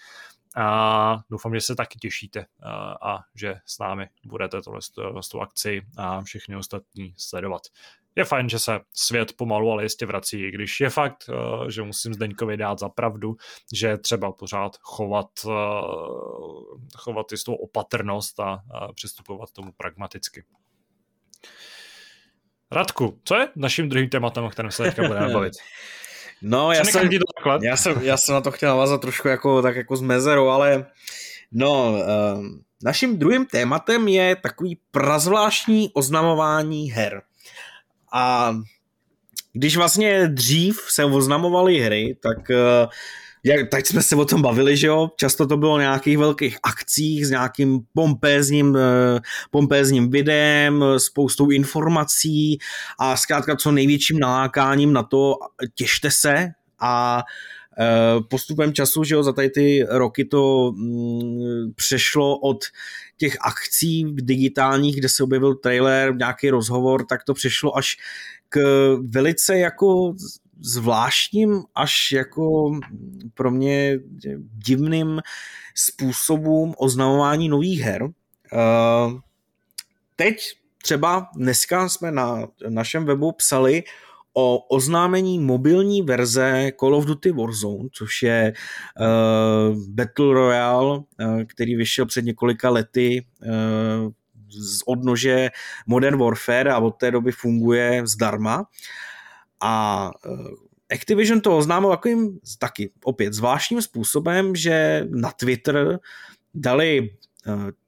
a 0.57 1.19
doufám, 1.31 1.55
že 1.55 1.61
se 1.61 1.75
taky 1.77 1.99
těšíte 1.99 2.47
a, 2.63 3.11
a 3.13 3.25
že 3.35 3.55
s 3.67 3.79
námi 3.79 4.09
budete 4.25 4.63
tohle 4.63 4.81
z 5.21 5.29
tu 5.29 5.41
akci 5.41 5.83
a 5.97 6.23
všechny 6.23 6.57
ostatní 6.57 7.15
sledovat. 7.17 7.63
Je 8.19 8.25
fajn, 8.25 8.49
že 8.49 8.59
se 8.59 8.81
svět 8.97 9.33
pomalu, 9.33 9.71
ale 9.71 9.83
jistě 9.83 10.07
vrací, 10.07 10.51
když 10.51 10.81
je 10.81 10.91
fakt, 10.91 11.31
že 11.69 11.83
musím 11.83 12.15
Zdeňkovi 12.15 12.57
dát 12.57 12.79
za 12.79 12.89
pravdu, 12.89 13.37
že 13.75 13.99
třeba 13.99 14.33
pořád 14.33 14.77
chovat, 14.81 15.27
chovat 16.97 17.33
jistou 17.33 17.55
opatrnost 17.55 18.41
a, 18.41 18.63
přistupovat 18.95 19.53
tomu 19.53 19.73
pragmaticky. 19.77 20.45
Radku, 22.71 23.21
co 23.25 23.35
je 23.35 23.49
naším 23.57 23.89
druhým 23.89 24.09
tématem, 24.09 24.45
o 24.45 24.51
kterém 24.51 24.71
se 24.71 24.83
teďka 24.83 25.07
budeme 25.09 25.33
bavit? 25.33 25.53
No, 26.43 26.73
já 26.73 26.85
jsem, 26.85 27.11
já, 27.63 27.77
jsem, 27.77 28.03
já 28.03 28.17
jsem 28.17 28.35
na 28.35 28.41
to 28.41 28.51
chtěl 28.51 28.69
navázat 28.69 29.01
trošku 29.01 29.29
jako, 29.29 29.63
tak 29.63 29.77
jako 29.77 29.97
z 29.97 30.01
mezerou, 30.01 30.49
ale 30.49 30.87
no, 31.53 31.93
uh, 31.93 32.45
naším 32.83 33.19
druhým 33.19 33.47
tématem 33.47 34.09
je 34.09 34.37
takový 34.37 34.79
prazvláštní 34.91 35.91
oznamování 35.95 36.91
her. 36.91 37.23
A 38.13 38.55
když 39.53 39.77
vlastně 39.77 40.29
dřív 40.29 40.81
se 40.89 41.05
oznamovaly 41.05 41.79
hry, 41.79 42.17
tak 42.23 42.39
uh, 42.51 42.91
jak, 43.45 43.69
tak 43.71 43.87
jsme 43.87 44.03
se 44.03 44.17
o 44.17 44.25
tom 44.25 44.43
bavili, 44.43 44.77
že 44.77 44.87
jo, 44.87 45.11
často 45.17 45.47
to 45.47 45.57
bylo 45.57 45.79
nějakých 45.79 46.19
velkých 46.19 46.59
akcích 46.63 47.27
s 47.27 47.31
nějakým 47.31 47.81
pompézním, 47.95 48.77
eh, 48.77 49.21
pompézním 49.51 50.11
videem, 50.11 50.85
spoustou 50.99 51.51
informací 51.51 52.59
a 52.99 53.17
zkrátka 53.17 53.57
co 53.57 53.73
největším 53.73 54.19
nalákáním 54.19 54.93
na 54.93 55.03
to 55.03 55.35
těšte 55.75 56.11
se 56.11 56.49
a 56.81 57.23
eh, 57.23 57.58
postupem 58.29 58.73
času, 58.73 59.05
že 59.05 59.15
jo, 59.15 59.23
za 59.23 59.33
tady 59.33 59.51
ty 59.51 59.87
roky 59.89 60.25
to 60.25 60.73
mm, 60.77 61.73
přešlo 61.75 62.39
od 62.39 62.65
těch 63.17 63.37
akcí 63.41 64.05
digitálních, 64.15 64.97
kde 64.97 65.09
se 65.09 65.23
objevil 65.23 65.55
trailer, 65.55 66.17
nějaký 66.17 66.51
rozhovor, 66.51 67.07
tak 67.07 67.25
to 67.25 67.35
přešlo 67.35 67.77
až 67.77 67.97
k 68.49 68.61
velice 69.09 69.59
jako 69.59 70.15
zvláštním 70.61 71.63
až 71.75 72.13
jako 72.13 72.73
pro 73.35 73.51
mě 73.51 73.99
divným 74.67 75.21
způsobům 75.75 76.75
oznamování 76.79 77.49
nových 77.49 77.81
her. 77.81 78.09
Eh, 78.53 79.11
teď 80.17 80.37
třeba 80.83 81.29
dneska 81.37 81.89
jsme 81.89 82.13
na 82.13 82.49
našem 82.69 83.05
webu 83.05 83.33
psali 83.33 83.83
o 84.39 84.59
oznámení 84.59 85.39
mobilní 85.39 86.03
verze 86.03 86.71
Call 86.81 86.95
of 86.95 87.05
Duty 87.05 87.33
Warzone, 87.33 87.89
což 87.93 88.23
je 88.23 88.53
uh, 89.01 89.77
Battle 89.89 90.35
Royale, 90.35 90.99
uh, 90.99 91.05
který 91.47 91.77
vyšel 91.77 92.07
před 92.07 92.25
několika 92.25 92.71
lety 92.71 93.27
uh, 93.43 94.13
z 94.49 94.83
odnože 94.87 95.51
Modern 95.87 96.19
Warfare 96.19 96.73
a 96.73 96.79
od 96.79 96.91
té 96.91 97.11
doby 97.11 97.33
funguje 97.33 98.03
zdarma. 98.07 98.65
A 99.63 100.11
Activision 100.95 101.41
to 101.41 101.57
oznámil 101.57 101.91
takovým 101.91 102.39
taky 102.59 102.91
opět 103.05 103.33
zvláštním 103.33 103.83
způsobem, 103.83 104.57
že 104.57 105.07
na 105.11 105.31
Twitter 105.33 105.99
dali 106.55 107.11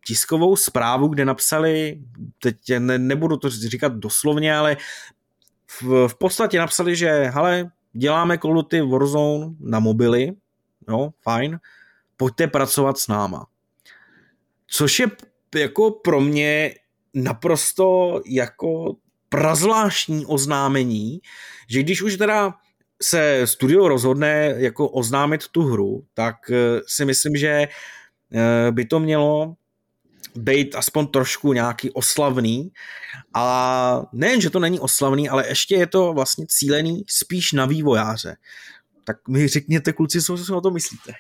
tiskovou 0.07 0.57
zprávu, 0.57 1.09
kde 1.09 1.25
napsali, 1.25 2.01
teď 2.39 2.57
ne, 2.79 2.99
nebudu 2.99 3.37
to 3.37 3.51
říkat 3.51 3.93
doslovně, 3.93 4.57
ale 4.57 4.77
v, 5.71 6.09
v 6.09 6.15
podstatě 6.15 6.59
napsali, 6.59 6.97
že 6.97 7.11
hele, 7.11 7.71
děláme 7.93 8.39
Call 8.39 8.59
of 8.59 8.65
Duty 8.65 8.81
Warzone 8.81 9.55
na 9.61 9.81
mobily, 9.81 10.33
jo, 10.89 11.11
fajn, 11.23 11.59
pojďte 12.17 12.47
pracovat 12.47 12.99
s 12.99 13.09
náma. 13.09 13.47
Což 14.67 14.99
je 14.99 15.07
jako 15.55 15.91
pro 15.91 16.21
mě 16.21 16.75
naprosto 17.15 18.21
jako 18.27 18.97
prazvláštní 19.29 20.27
oznámení, 20.27 21.21
že 21.69 21.83
když 21.83 22.03
už 22.03 22.17
teda 22.17 22.55
se 23.03 23.47
studio 23.47 23.89
rozhodne 23.89 24.55
jako 24.57 24.89
oznámit 24.89 25.49
tu 25.49 25.63
hru, 25.63 26.05
tak 26.15 26.37
eh, 26.51 26.81
si 26.87 27.05
myslím, 27.05 27.37
že 27.37 27.49
eh, 27.49 28.73
by 28.73 28.85
to 28.85 29.01
mělo 29.01 29.55
být 30.37 30.75
aspoň 30.75 31.07
trošku 31.07 31.53
nějaký 31.53 31.91
oslavný. 31.91 32.73
A 33.35 34.03
nejen, 34.13 34.41
že 34.41 34.51
to 34.51 34.59
není 34.59 34.81
oslavný, 34.81 35.29
ale 35.29 35.49
ještě 35.49 35.75
je 35.75 35.87
to 35.87 36.13
vlastně 36.13 36.47
cílený 36.49 37.05
spíš 37.09 37.53
na 37.53 37.67
vývojáře. 37.67 38.37
Tak 39.05 39.29
mi 39.29 39.49
řekněte, 39.49 39.93
kluci, 39.93 40.23
co 40.23 40.39
si 40.39 40.53
o 40.53 40.61
to 40.61 40.71
myslíte? 40.71 41.13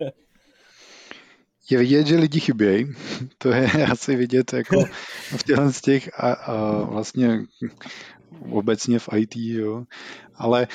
Je 1.70 1.78
vidět, 1.78 2.06
že 2.06 2.16
lidi 2.16 2.40
chybějí. 2.40 2.86
To 3.38 3.48
je 3.48 3.70
asi 3.90 4.16
vidět 4.16 4.52
jako 4.52 4.84
v 5.36 5.42
těchto 5.42 5.72
z 5.72 5.80
těch 5.80 6.10
a, 6.20 6.32
a 6.32 6.84
vlastně 6.84 7.42
obecně 8.50 8.98
v 8.98 9.08
IT, 9.16 9.36
jo. 9.36 9.84
Ale 10.34 10.68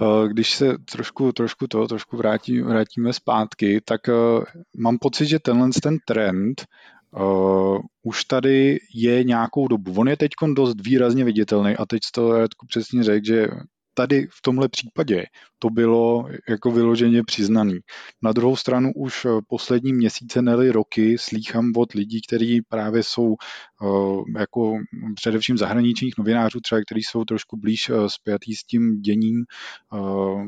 uh, 0.00 0.28
když 0.28 0.54
se 0.54 0.78
trošku, 0.92 1.32
trošku 1.32 1.66
to, 1.66 1.88
trošku 1.88 2.16
vrátí, 2.16 2.60
vrátíme 2.60 3.12
zpátky, 3.12 3.80
tak 3.84 4.00
uh, 4.08 4.44
mám 4.76 4.98
pocit, 4.98 5.26
že 5.26 5.38
tenhle 5.38 5.68
ten 5.82 5.98
trend 6.04 6.66
uh, 7.16 7.78
už 8.02 8.24
tady 8.24 8.78
je 8.94 9.24
nějakou 9.24 9.68
dobu. 9.68 9.94
On 9.96 10.08
je 10.08 10.16
teď 10.16 10.30
dost 10.54 10.80
výrazně 10.80 11.24
viditelný 11.24 11.76
a 11.76 11.86
teď 11.86 12.00
to 12.14 12.38
Radku 12.38 12.66
přesně 12.66 13.04
řekl, 13.04 13.26
že 13.26 13.48
tady 13.94 14.26
v 14.30 14.42
tomhle 14.42 14.68
případě 14.68 15.24
to 15.58 15.70
bylo 15.70 16.28
jako 16.48 16.70
vyloženě 16.70 17.22
přiznaný. 17.22 17.78
Na 18.22 18.32
druhou 18.32 18.56
stranu 18.56 18.92
už 18.96 19.26
poslední 19.48 19.92
měsíce, 19.92 20.42
neli 20.42 20.70
roky, 20.70 21.18
slýchám 21.18 21.72
od 21.76 21.92
lidí, 21.92 22.20
kteří 22.28 22.62
právě 22.62 23.02
jsou 23.02 23.34
eh, 23.34 24.38
jako 24.38 24.78
především 25.14 25.58
zahraničních 25.58 26.14
novinářů, 26.18 26.60
třeba 26.60 26.80
kteří 26.80 27.02
jsou 27.02 27.24
trošku 27.24 27.56
blíž 27.56 27.90
eh, 27.90 27.94
spjatý 28.06 28.54
s 28.54 28.64
tím 28.64 29.00
děním 29.00 29.44
eh, 29.44 29.96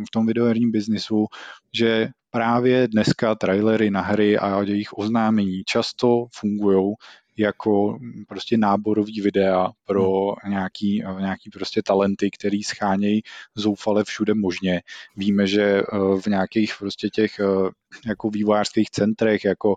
v 0.04 0.10
tom 0.12 0.26
videoherním 0.26 0.70
biznisu, 0.70 1.26
že 1.72 2.08
právě 2.36 2.88
dneska 2.88 3.34
trailery 3.34 3.90
na 3.90 4.00
hry 4.00 4.38
a 4.38 4.62
jejich 4.62 4.98
oznámení 4.98 5.62
často 5.64 6.26
fungují 6.34 6.94
jako 7.38 7.98
prostě 8.28 8.56
náborový 8.56 9.20
videa 9.20 9.68
pro 9.86 10.28
hmm. 10.28 10.52
nějaký, 10.52 11.02
nějaký 11.18 11.50
prostě 11.50 11.82
talenty, 11.82 12.30
který 12.30 12.62
schánějí 12.62 13.22
zoufale 13.54 14.04
všude 14.04 14.34
možně. 14.34 14.82
Víme, 15.16 15.46
že 15.46 15.62
eh, 15.62 15.84
v 16.20 16.26
nějakých 16.26 16.74
prostě 16.78 17.08
těch 17.08 17.40
eh, 17.40 17.70
jako 18.06 18.30
vývojářských 18.30 18.90
centrech, 18.90 19.44
jako 19.44 19.74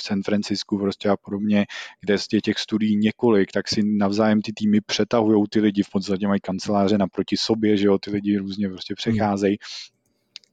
v 0.00 0.02
San 0.02 0.22
Francisku 0.22 0.78
prostě 0.78 1.08
a 1.08 1.16
podobně, 1.16 1.66
kde 2.00 2.16
je 2.32 2.40
těch 2.40 2.58
studií 2.58 2.96
několik, 2.96 3.52
tak 3.52 3.68
si 3.68 3.82
navzájem 3.82 4.42
ty 4.42 4.52
týmy 4.52 4.80
přetahují 4.80 5.44
ty 5.50 5.60
lidi, 5.60 5.82
v 5.82 5.90
podstatě 5.90 6.28
mají 6.28 6.40
kanceláře 6.40 6.98
naproti 6.98 7.36
sobě, 7.36 7.76
že 7.76 7.86
jo, 7.86 7.98
ty 7.98 8.10
lidi 8.10 8.38
různě 8.38 8.68
prostě 8.68 8.94
přecházejí. 8.94 9.56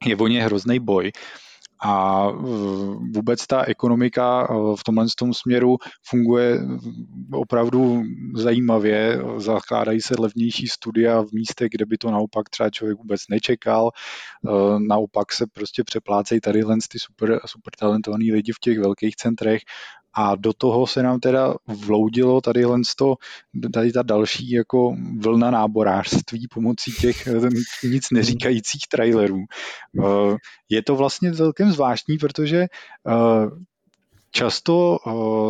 Je 0.05 0.15
o 0.15 0.27
ně 0.27 0.43
hrozný 0.43 0.79
boj 0.79 1.11
a 1.79 2.27
vůbec 3.15 3.47
ta 3.47 3.63
ekonomika 3.63 4.47
e, 4.49 4.53
v 4.75 4.83
tomhle 4.83 5.05
tom 5.17 5.33
směru 5.33 5.77
funguje 6.03 6.59
opravdu 7.33 8.03
zajímavě. 8.35 9.21
Zakládají 9.37 10.01
se 10.01 10.15
levnější 10.19 10.67
studia 10.67 11.21
v 11.21 11.31
místech, 11.31 11.69
kde 11.71 11.85
by 11.85 11.97
to 11.97 12.11
naopak 12.11 12.49
třeba 12.49 12.69
člověk 12.69 12.97
vůbec 12.97 13.21
nečekal. 13.29 13.89
E, 13.89 14.49
naopak 14.79 15.31
se 15.31 15.45
prostě 15.53 15.83
přeplácejí 15.83 16.41
tady 16.41 16.63
ty 16.91 16.99
super, 16.99 17.39
super 17.45 17.73
talentovaný 17.79 18.31
lidi 18.31 18.51
v 18.51 18.59
těch 18.59 18.79
velkých 18.79 19.15
centrech 19.15 19.61
a 20.13 20.35
do 20.35 20.53
toho 20.53 20.87
se 20.87 21.03
nám 21.03 21.19
teda 21.19 21.53
vloudilo 21.67 22.41
tady, 22.41 22.63
to, 22.97 23.15
tady 23.73 23.91
ta 23.91 24.03
další 24.03 24.51
jako 24.51 24.95
vlna 25.19 25.51
náborářství 25.51 26.47
pomocí 26.47 26.91
těch 26.91 27.27
eh, 27.27 27.87
nic 27.87 28.11
neříkajících 28.11 28.81
trailerů. 28.91 29.39
Eh, 30.03 30.35
je 30.69 30.83
to 30.83 30.95
vlastně 30.95 31.33
celkem 31.33 31.71
zvláštní, 31.71 32.17
protože 32.17 32.57
eh, 32.57 32.67
často 34.31 34.97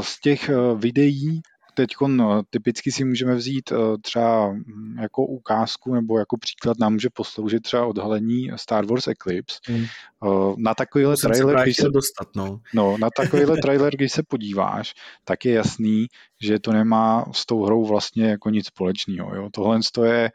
z 0.02 0.22
těch 0.22 0.50
videí 0.76 1.42
teď 1.78 1.90
no, 2.08 2.44
typicky 2.50 2.92
si 2.92 3.06
můžeme 3.06 3.36
vzít 3.36 3.72
eh, 3.72 3.98
třeba 4.02 4.48
hm, 4.48 4.98
jako 5.02 5.26
ukázku 5.26 5.94
nebo 5.94 6.20
jako 6.20 6.38
příklad 6.38 6.80
nám 6.80 6.94
může 6.94 7.10
posloužit 7.14 7.64
třeba 7.64 7.86
odhalení 7.86 8.52
Star 8.56 8.86
Wars 8.86 9.08
Eclipse. 9.08 9.60
Hmm. 9.66 9.84
Eh, 9.84 10.54
na 10.58 10.74
takovýhle 10.76 11.18
trailer, 11.18 11.64
když 11.64 11.76
se, 11.76 11.90
dostat, 11.90 12.28
no. 12.36 12.60
No, 12.74 12.98
na 12.98 13.10
takovýhle 13.18 13.58
trailer, 13.62 13.96
když 13.96 14.12
se 14.12 14.24
podíváš, 14.24 14.94
tak 15.24 15.46
je 15.46 15.54
jasný, 15.54 16.08
že 16.42 16.60
to 16.60 16.72
nemá 16.72 17.26
s 17.32 17.46
tou 17.46 17.66
hrou 17.66 17.86
vlastně 17.86 18.26
jako 18.26 18.50
nic 18.50 18.68
společného. 18.68 19.36
Jo? 19.36 19.50
Tohle 19.54 19.80
je, 20.04 20.32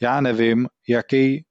já 0.00 0.20
nevím, 0.20 0.68
jaký 0.88 1.44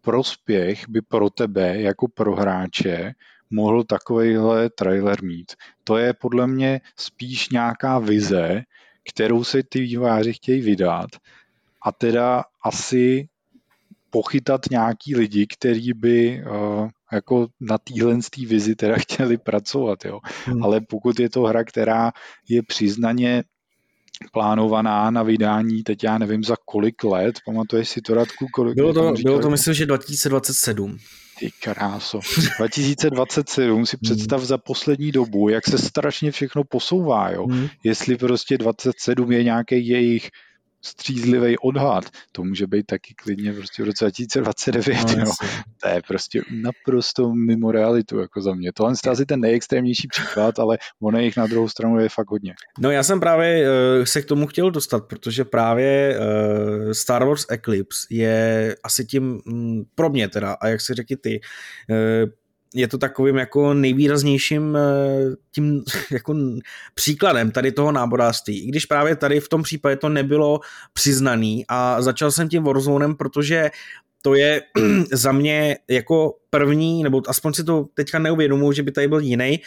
prospěch 0.00 0.88
by 0.88 1.02
pro 1.02 1.30
tebe 1.30 1.80
jako 1.80 2.08
pro 2.08 2.36
hráče 2.36 3.12
mohl 3.50 3.84
takovýhle 3.84 4.70
trailer 4.70 5.22
mít. 5.22 5.52
To 5.84 5.96
je 5.96 6.12
podle 6.12 6.46
mě 6.46 6.80
spíš 6.96 7.48
nějaká 7.48 7.98
vize, 7.98 8.62
kterou 9.08 9.44
se 9.44 9.62
ty 9.62 9.80
výváři 9.80 10.32
chtějí 10.32 10.60
vydat 10.60 11.10
a 11.82 11.92
teda 11.92 12.44
asi 12.64 13.28
pochytat 14.10 14.60
nějaký 14.70 15.16
lidi, 15.16 15.46
kteří 15.46 15.92
by 15.92 16.44
uh, 16.44 16.88
jako 17.12 17.48
na 17.60 17.78
téhle 17.78 18.18
vizi 18.46 18.76
teda 18.76 18.94
chtěli 18.98 19.38
pracovat, 19.38 20.04
jo. 20.04 20.20
Hmm. 20.44 20.62
Ale 20.62 20.80
pokud 20.80 21.20
je 21.20 21.30
to 21.30 21.42
hra, 21.42 21.64
která 21.64 22.12
je 22.48 22.62
přiznaně 22.62 23.44
plánovaná 24.32 25.10
na 25.10 25.22
vydání, 25.22 25.82
teď 25.82 26.04
já 26.04 26.18
nevím 26.18 26.44
za 26.44 26.56
kolik 26.64 27.04
let, 27.04 27.34
pamatuješ 27.46 27.88
si 27.88 28.00
to 28.00 28.14
Radku? 28.14 28.46
Kolik, 28.52 28.74
bylo 28.74 28.92
to, 28.92 29.12
bylo 29.22 29.40
to 29.40 29.50
myslím, 29.50 29.74
že 29.74 29.86
2027. 29.86 30.98
Ty 31.38 31.50
kráso. 31.62 32.20
2027 32.56 33.86
si 33.86 33.96
hmm. 33.96 34.00
představ 34.02 34.42
za 34.42 34.58
poslední 34.58 35.12
dobu, 35.12 35.48
jak 35.48 35.66
se 35.66 35.78
strašně 35.78 36.30
všechno 36.30 36.64
posouvá, 36.64 37.30
jo. 37.30 37.46
Hmm. 37.46 37.68
Jestli 37.84 38.16
prostě 38.16 38.58
27 38.58 39.32
je 39.32 39.44
nějaký 39.44 39.88
jejich 39.88 40.30
střízlivý 40.84 41.58
odhad. 41.58 42.04
To 42.32 42.44
může 42.44 42.66
být 42.66 42.86
taky 42.86 43.14
klidně 43.14 43.52
prostě 43.52 43.82
v 43.82 43.86
roce 43.86 44.04
2029. 44.04 45.16
No, 45.16 45.24
jo. 45.24 45.32
To 45.82 45.88
je 45.88 46.02
prostě 46.08 46.42
naprosto 46.62 47.32
mimo 47.32 47.72
realitu 47.72 48.18
jako 48.18 48.42
za 48.42 48.54
mě. 48.54 48.72
Tohle 48.72 48.94
je 49.04 49.10
asi 49.10 49.26
ten 49.26 49.40
nejextrémnější 49.40 50.08
příklad, 50.08 50.58
ale 50.58 50.78
ono 51.02 51.18
jich 51.18 51.36
na 51.36 51.46
druhou 51.46 51.68
stranu 51.68 52.00
je 52.00 52.08
fakt 52.08 52.30
hodně. 52.30 52.54
No 52.78 52.90
já 52.90 53.02
jsem 53.02 53.20
právě 53.20 53.68
uh, 53.68 54.04
se 54.04 54.22
k 54.22 54.26
tomu 54.26 54.46
chtěl 54.46 54.70
dostat, 54.70 55.04
protože 55.08 55.44
právě 55.44 56.18
uh, 56.18 56.92
Star 56.92 57.24
Wars 57.24 57.46
Eclipse 57.50 58.06
je 58.10 58.76
asi 58.84 59.04
tím, 59.04 59.40
um, 59.46 59.84
pro 59.94 60.10
mě 60.10 60.28
teda, 60.28 60.52
a 60.52 60.68
jak 60.68 60.80
si 60.80 60.94
řekli 60.94 61.16
ty, 61.16 61.40
uh, 61.90 62.30
je 62.74 62.88
to 62.88 62.98
takovým 62.98 63.36
jako 63.36 63.74
nejvýraznějším 63.74 64.76
eh, 64.76 65.36
tím 65.54 65.84
jako 66.10 66.34
příkladem 66.94 67.50
tady 67.50 67.72
toho 67.72 67.92
náborářství. 67.92 68.64
I 68.64 68.66
když 68.66 68.86
právě 68.86 69.16
tady 69.16 69.40
v 69.40 69.48
tom 69.48 69.62
případě 69.62 69.96
to 69.96 70.08
nebylo 70.08 70.60
přiznaný 70.92 71.64
a 71.68 72.02
začal 72.02 72.32
jsem 72.32 72.48
tím 72.48 72.62
Warzonem, 72.62 73.14
protože 73.14 73.70
to 74.22 74.34
je 74.34 74.62
za 75.12 75.32
mě 75.32 75.78
jako 75.88 76.34
první, 76.50 77.02
nebo 77.02 77.22
aspoň 77.26 77.52
si 77.52 77.64
to 77.64 77.86
teďka 77.94 78.18
neuvědomuji, 78.18 78.72
že 78.72 78.82
by 78.82 78.92
tady 78.92 79.08
byl 79.08 79.18
jiný, 79.18 79.60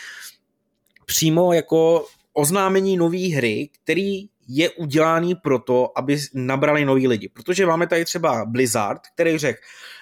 přímo 1.06 1.54
jako 1.54 2.06
oznámení 2.34 2.98
nové 2.98 3.28
hry, 3.36 3.70
který 3.84 4.30
je 4.48 4.70
udělaný 4.70 5.36
proto, 5.36 5.92
aby 5.96 6.18
nabrali 6.34 6.86
noví 6.86 7.08
lidi. 7.08 7.30
Protože 7.30 7.66
máme 7.66 7.88
tady 7.88 8.06
třeba 8.06 8.46
Blizzard, 8.46 9.02
který 9.14 9.38
řekl, 9.38 9.60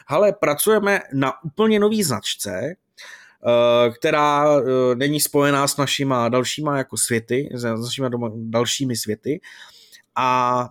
hele, 0.08 0.34
pracujeme 0.34 1.00
na 1.14 1.44
úplně 1.44 1.80
nový 1.80 2.04
značce, 2.04 2.76
která 4.00 4.46
eh, 4.60 4.96
není 4.96 5.20
spojená 5.20 5.68
s 5.68 5.78
našima 5.78 6.30
dalšíma 6.30 6.78
jako 6.78 6.98
světy, 6.98 7.50
s 7.54 7.64
našimi 7.64 8.10
dalšími 8.36 8.96
světy 8.96 9.42
a 10.16 10.70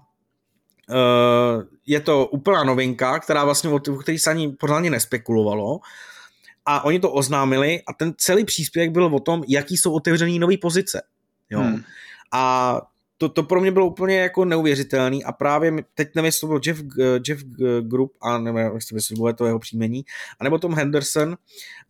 eh, 0.91 1.65
je 1.87 2.01
to 2.01 2.27
úplná 2.27 2.65
novinka, 2.65 3.19
která 3.19 3.45
vlastně 3.45 3.71
o 3.71 3.79
který 3.79 4.19
se 4.19 4.31
ani 4.31 4.49
pořádně 4.49 4.91
nespekulovalo 4.91 5.81
a 6.67 6.85
oni 6.85 7.01
to 7.01 7.13
oznámili 7.13 7.83
a 7.89 7.93
ten 7.93 8.15
celý 8.17 8.45
příspěvek 8.45 8.91
byl 8.91 9.05
o 9.05 9.21
tom, 9.21 9.45
jaký 9.49 9.77
jsou 9.77 9.93
otevřený 9.93 10.39
nové 10.39 10.57
pozice. 10.57 11.03
Jo. 11.51 11.61
Hmm. 11.61 11.83
A 12.33 12.81
to, 13.19 13.29
to 13.29 13.43
pro 13.43 13.61
mě 13.61 13.71
bylo 13.71 13.87
úplně 13.87 14.19
jako 14.19 14.45
neuvěřitelný 14.45 15.25
a 15.25 15.33
právě 15.33 15.73
teď 15.95 16.09
nevím, 16.15 16.27
jestli 16.27 16.41
to 16.41 16.47
byl 16.47 16.61
Jeff, 16.67 16.81
Jeff 17.29 17.45
Group 17.81 18.13
a 18.21 18.39
nevím, 18.39 18.73
jestli 18.95 19.17
bylo 19.17 19.33
to 19.33 19.47
jeho 19.47 19.59
příjmení, 19.59 20.05
anebo 20.41 20.59
Tom 20.59 20.75
Henderson, 20.75 21.37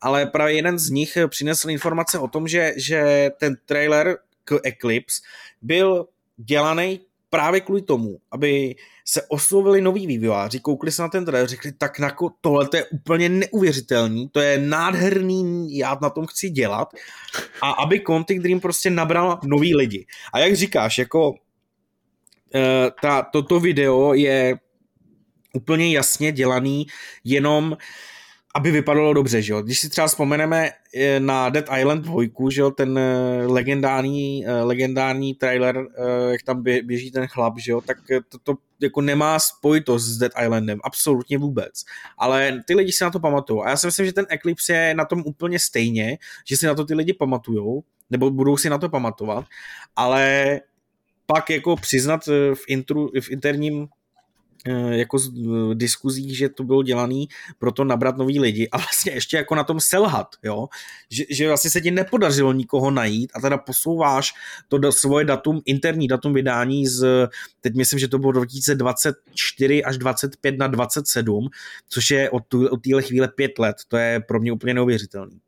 ale 0.01 0.27
právě 0.27 0.55
jeden 0.55 0.79
z 0.79 0.91
nich 0.91 1.19
přinesl 1.29 1.71
informace 1.71 2.19
o 2.19 2.29
tom, 2.29 2.49
že, 2.49 2.73
že 2.77 3.31
ten 3.39 3.57
trailer 3.67 4.19
k 4.45 4.61
Eclipse 4.65 5.21
byl 5.63 6.07
dělaný 6.37 7.01
právě 7.31 7.61
kvůli 7.61 7.83
tomu, 7.83 8.19
aby 8.31 8.75
se 9.09 9.23
oslovili 9.29 9.81
noví 9.81 10.07
vývojáři, 10.07 10.61
koukli 10.61 10.93
se 10.93 11.03
na 11.03 11.09
ten 11.09 11.25
trailer, 11.25 11.49
řekli, 11.49 11.73
tak 11.73 11.99
na 11.99 12.17
tohle 12.41 12.69
to 12.69 12.77
je 12.77 12.85
úplně 12.85 13.29
neuvěřitelný, 13.29 14.29
to 14.29 14.41
je 14.41 14.59
nádherný, 14.59 15.79
já 15.79 15.99
na 16.03 16.11
tom 16.11 16.27
chci 16.27 16.51
dělat 16.51 16.89
a 17.63 17.71
aby 17.71 18.01
Quantic 18.01 18.43
Dream 18.43 18.61
prostě 18.61 18.91
nabral 18.91 19.41
nový 19.45 19.77
lidi. 19.77 20.07
A 20.33 20.39
jak 20.39 20.57
říkáš, 20.57 20.99
jako 20.99 21.35
eh, 22.55 22.91
ta, 23.03 23.23
toto 23.23 23.61
video 23.61 24.15
je 24.15 24.59
úplně 25.53 25.93
jasně 25.93 26.33
dělaný 26.33 26.87
jenom 27.25 27.77
aby 28.55 28.71
vypadalo 28.71 29.13
dobře, 29.13 29.43
že 29.43 29.53
jo. 29.53 29.63
Když 29.63 29.81
si 29.81 29.89
třeba 29.89 30.07
vzpomeneme 30.07 30.71
eh, 30.95 31.21
na 31.21 31.49
Dead 31.49 31.65
Island 31.79 32.05
2, 32.05 32.23
že 32.51 32.61
jo, 32.61 32.71
ten 32.71 32.99
eh, 32.99 33.47
legendární, 33.47 34.45
legendární 34.63 35.35
trailer, 35.35 35.87
jak 36.31 36.43
tam 36.43 36.63
běží 36.63 37.11
ten 37.11 37.27
chlap, 37.27 37.59
že 37.59 37.73
jo, 37.73 37.81
tak 37.81 37.99
to, 38.29 38.39
to 38.39 38.55
jako 38.81 39.01
nemá 39.01 39.39
spojitost 39.39 40.07
s 40.07 40.19
Dead 40.19 40.33
Islandem, 40.43 40.81
absolutně 40.85 41.39
vůbec. 41.39 41.85
Ale 42.19 42.63
ty 42.67 42.75
lidi 42.75 42.93
si 42.93 43.05
na 43.05 43.11
to 43.11 43.21
pamatují. 43.21 43.63
A 43.65 43.71
já 43.71 43.77
si 43.77 43.87
myslím, 43.87 44.07
že 44.07 44.13
ten 44.13 44.27
Eclipse 44.29 44.73
je 44.73 44.95
na 44.95 45.05
tom 45.05 45.23
úplně 45.27 45.59
stejně, 45.59 46.19
že 46.45 46.57
si 46.57 46.67
na 46.67 46.75
to 46.75 46.85
ty 46.85 46.95
lidi 46.95 47.13
pamatujou, 47.13 47.83
nebo 48.11 48.31
budou 48.31 48.57
si 48.57 48.71
na 48.71 48.79
to 48.79 48.89
pamatovat, 48.89 49.45
ale 49.97 50.61
pak 51.27 51.51
jako 51.51 51.77
přiznat 51.77 52.27
v, 52.55 52.65
intru, 52.69 53.11
v 53.21 53.31
interním 53.31 53.89
Eh, 53.89 53.96
jako 54.91 55.19
z 55.19 55.29
eh, 55.29 55.75
diskuzí, 55.75 56.35
že 56.35 56.49
to 56.49 56.65
bylo 56.65 56.83
dělaný 56.83 57.29
proto 57.59 57.85
nabrat 57.85 58.17
nový 58.17 58.41
lidi 58.41 58.69
a 58.73 58.77
vlastně 58.79 59.13
ještě 59.13 59.37
jako 59.37 59.55
na 59.55 59.65
tom 59.65 59.81
selhat, 59.81 60.27
jo? 60.43 60.69
Že, 61.11 61.25
že 61.31 61.49
vlastně 61.49 61.71
se 61.71 61.81
ti 61.81 61.91
nepodařilo 61.91 62.53
nikoho 62.53 62.91
najít 62.91 63.33
a 63.35 63.41
teda 63.41 63.59
posouváš 63.59 64.33
to 64.69 64.93
svoje 64.93 65.25
datum, 65.25 65.61
interní 65.65 66.09
datum 66.09 66.35
vydání 66.35 66.87
z, 66.87 67.29
teď 67.61 67.75
myslím, 67.75 67.99
že 67.99 68.09
to 68.09 68.19
bylo 68.19 68.33
2024 68.33 69.85
až 69.85 69.99
25 69.99 70.59
na 70.59 70.67
27, 70.67 71.49
což 71.89 72.11
je 72.11 72.31
od, 72.31 72.55
od 72.55 72.83
téhle 72.83 73.03
chvíle 73.03 73.29
pět 73.29 73.59
let, 73.59 73.77
to 73.89 73.97
je 73.97 74.21
pro 74.21 74.41
mě 74.41 74.53
úplně 74.53 74.75
neuvěřitelný. 74.75 75.41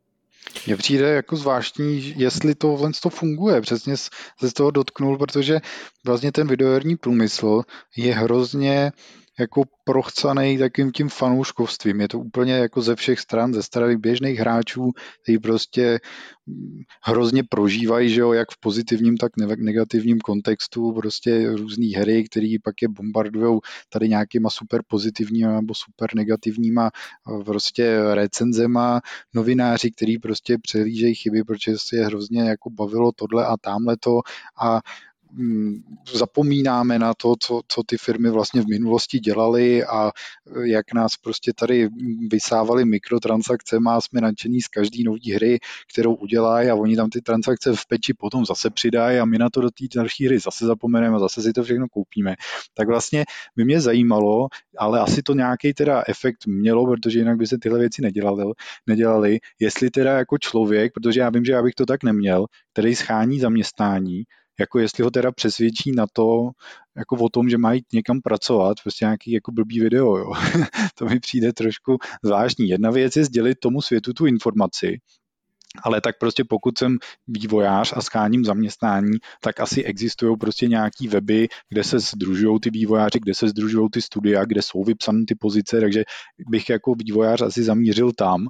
Mně 0.67 0.77
přijde 0.77 1.09
jako 1.09 1.35
zvláštní, 1.35 2.13
jestli 2.17 2.55
tohle 2.55 2.91
to 3.01 3.09
funguje. 3.09 3.61
Přesně 3.61 3.97
se 3.97 4.49
z 4.49 4.53
toho 4.53 4.71
dotknul, 4.71 5.17
protože 5.17 5.59
vlastně 6.05 6.31
ten 6.31 6.47
videoherní 6.47 6.97
průmysl 6.97 7.61
je 7.95 8.13
hrozně 8.15 8.91
jako 9.39 9.63
prochcaný 9.83 10.57
takým 10.57 10.91
tím 10.91 11.09
fanouškovstvím. 11.09 12.01
Je 12.01 12.07
to 12.07 12.19
úplně 12.19 12.53
jako 12.53 12.81
ze 12.81 12.95
všech 12.95 13.19
stran, 13.19 13.53
ze 13.53 13.63
strany 13.63 13.97
běžných 13.97 14.39
hráčů, 14.39 14.91
kteří 15.23 15.39
prostě 15.39 15.99
mm, 16.47 16.81
hrozně 17.03 17.43
prožívají, 17.49 18.09
že 18.09 18.21
jo, 18.21 18.33
jak 18.33 18.51
v 18.51 18.59
pozitivním, 18.59 19.17
tak 19.17 19.31
negativním 19.57 20.19
kontextu 20.19 20.93
prostě 20.93 21.49
různé 21.49 21.85
hry, 21.97 22.23
které 22.23 22.55
pak 22.63 22.75
je 22.81 22.87
bombardují 22.87 23.59
tady 23.89 24.09
nějakýma 24.09 24.49
super 24.49 24.81
pozitivníma 24.87 25.51
nebo 25.53 25.73
super 25.75 26.15
negativníma 26.15 26.89
prostě 27.45 27.99
recenzema, 28.13 29.01
novináři, 29.33 29.91
kteří 29.91 30.17
prostě 30.17 30.57
přehlížejí 30.61 31.15
chyby, 31.15 31.43
protože 31.43 31.77
se 31.77 31.95
je 31.95 32.05
hrozně 32.05 32.41
jako 32.41 32.69
bavilo 32.69 33.11
tohle 33.11 33.45
a 33.45 33.57
tamhle 33.57 33.97
to 33.97 34.19
a 34.61 34.79
zapomínáme 36.13 36.99
na 36.99 37.13
to, 37.13 37.33
co, 37.39 37.61
co 37.67 37.83
ty 37.83 37.97
firmy 37.97 38.29
vlastně 38.29 38.61
v 38.61 38.67
minulosti 38.67 39.19
dělaly 39.19 39.83
a 39.83 40.11
jak 40.63 40.93
nás 40.93 41.11
prostě 41.23 41.51
tady 41.55 41.89
vysávali 42.31 42.85
mikrotransakce, 42.85 43.77
a 43.89 44.01
jsme 44.01 44.21
nadšení 44.21 44.61
z 44.61 44.67
každý 44.67 45.03
nový 45.03 45.31
hry, 45.31 45.59
kterou 45.93 46.15
udělají 46.15 46.69
a 46.69 46.75
oni 46.75 46.95
tam 46.95 47.09
ty 47.09 47.21
transakce 47.21 47.75
v 47.75 47.85
peči 47.87 48.13
potom 48.13 48.45
zase 48.45 48.69
přidají 48.69 49.19
a 49.19 49.25
my 49.25 49.37
na 49.37 49.49
to 49.49 49.61
do 49.61 49.69
té 49.69 49.85
další 49.95 50.25
hry 50.25 50.39
zase 50.39 50.65
zapomeneme 50.65 51.15
a 51.15 51.19
zase 51.19 51.41
si 51.41 51.53
to 51.53 51.63
všechno 51.63 51.87
koupíme. 51.87 52.35
Tak 52.73 52.87
vlastně 52.87 53.25
by 53.55 53.65
mě 53.65 53.81
zajímalo, 53.81 54.47
ale 54.77 54.99
asi 54.99 55.21
to 55.21 55.33
nějaký 55.33 55.73
teda 55.73 56.03
efekt 56.07 56.47
mělo, 56.47 56.85
protože 56.85 57.19
jinak 57.19 57.37
by 57.37 57.47
se 57.47 57.57
tyhle 57.57 57.79
věci 57.79 58.01
nedělali, 58.01 58.43
nedělali, 58.87 59.39
jestli 59.59 59.89
teda 59.89 60.17
jako 60.17 60.37
člověk, 60.37 60.93
protože 60.93 61.19
já 61.19 61.29
vím, 61.29 61.45
že 61.45 61.51
já 61.51 61.63
bych 61.63 61.73
to 61.75 61.85
tak 61.85 62.03
neměl, 62.03 62.45
který 62.73 62.95
schání 62.95 63.39
zaměstnání, 63.39 64.23
jako 64.59 64.79
jestli 64.79 65.03
ho 65.03 65.11
teda 65.11 65.31
přesvědčí 65.31 65.91
na 65.91 66.05
to, 66.13 66.49
jako 66.97 67.15
o 67.15 67.29
tom, 67.29 67.49
že 67.49 67.57
má 67.57 67.73
jít 67.73 67.85
někam 67.93 68.21
pracovat, 68.21 68.77
prostě 68.83 69.05
nějaký 69.05 69.31
jako 69.31 69.51
blbý 69.51 69.79
video, 69.79 70.17
jo. 70.17 70.31
to 70.95 71.05
mi 71.05 71.19
přijde 71.19 71.53
trošku 71.53 71.97
zvláštní. 72.23 72.69
Jedna 72.69 72.91
věc 72.91 73.15
je 73.15 73.23
sdělit 73.25 73.59
tomu 73.59 73.81
světu 73.81 74.13
tu 74.13 74.25
informaci, 74.25 74.99
ale 75.83 76.01
tak 76.01 76.17
prostě 76.19 76.43
pokud 76.43 76.77
jsem 76.77 76.97
vývojář 77.27 77.93
a 77.95 78.01
scháním 78.01 78.45
zaměstnání, 78.45 79.11
tak 79.41 79.59
asi 79.59 79.83
existují 79.83 80.37
prostě 80.37 80.67
nějaký 80.67 81.07
weby, 81.07 81.47
kde 81.69 81.83
se 81.83 81.99
združují 81.99 82.59
ty 82.59 82.69
vývojáři, 82.69 83.19
kde 83.19 83.33
se 83.33 83.49
združují 83.49 83.89
ty 83.91 84.01
studia, 84.01 84.45
kde 84.45 84.61
jsou 84.61 84.83
vypsané 84.83 85.23
ty 85.27 85.35
pozice, 85.35 85.79
takže 85.79 86.03
bych 86.49 86.69
jako 86.69 86.93
vývojář 87.05 87.41
asi 87.41 87.63
zamířil 87.63 88.11
tam 88.11 88.47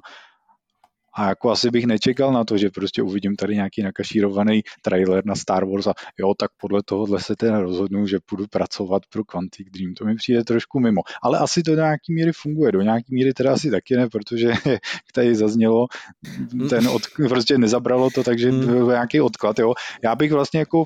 a 1.14 1.28
jako 1.28 1.50
asi 1.50 1.70
bych 1.70 1.86
nečekal 1.86 2.32
na 2.32 2.44
to, 2.44 2.58
že 2.58 2.70
prostě 2.70 3.02
uvidím 3.02 3.36
tady 3.36 3.54
nějaký 3.54 3.82
nakašírovaný 3.82 4.62
trailer 4.82 5.26
na 5.26 5.34
Star 5.34 5.64
Wars 5.64 5.86
a 5.86 5.92
jo, 6.18 6.34
tak 6.34 6.50
podle 6.60 6.82
tohohle 6.84 7.20
se 7.20 7.36
teda 7.36 7.60
rozhodnu, 7.60 8.06
že 8.06 8.18
půjdu 8.26 8.46
pracovat 8.46 9.02
pro 9.12 9.24
Quantic 9.24 9.68
Dream. 9.70 9.94
To 9.94 10.04
mi 10.04 10.14
přijde 10.14 10.44
trošku 10.44 10.80
mimo. 10.80 11.00
Ale 11.22 11.38
asi 11.38 11.62
to 11.62 11.70
do 11.70 11.76
nějaký 11.76 12.14
míry 12.14 12.32
funguje. 12.32 12.72
Do 12.72 12.82
nějaký 12.82 13.14
míry 13.14 13.34
teda 13.34 13.52
asi 13.52 13.70
taky 13.70 13.96
ne, 13.96 14.08
protože 14.08 14.48
jak 14.66 15.12
tady 15.14 15.34
zaznělo, 15.34 15.86
ten 16.68 16.88
od, 16.88 17.02
prostě 17.28 17.58
nezabralo 17.58 18.10
to, 18.10 18.24
takže 18.24 18.50
hmm. 18.50 18.66
byl 18.66 18.86
nějaký 18.86 19.20
odklad. 19.20 19.58
Jo. 19.58 19.74
Já 20.04 20.14
bych 20.14 20.32
vlastně 20.32 20.60
jako 20.60 20.84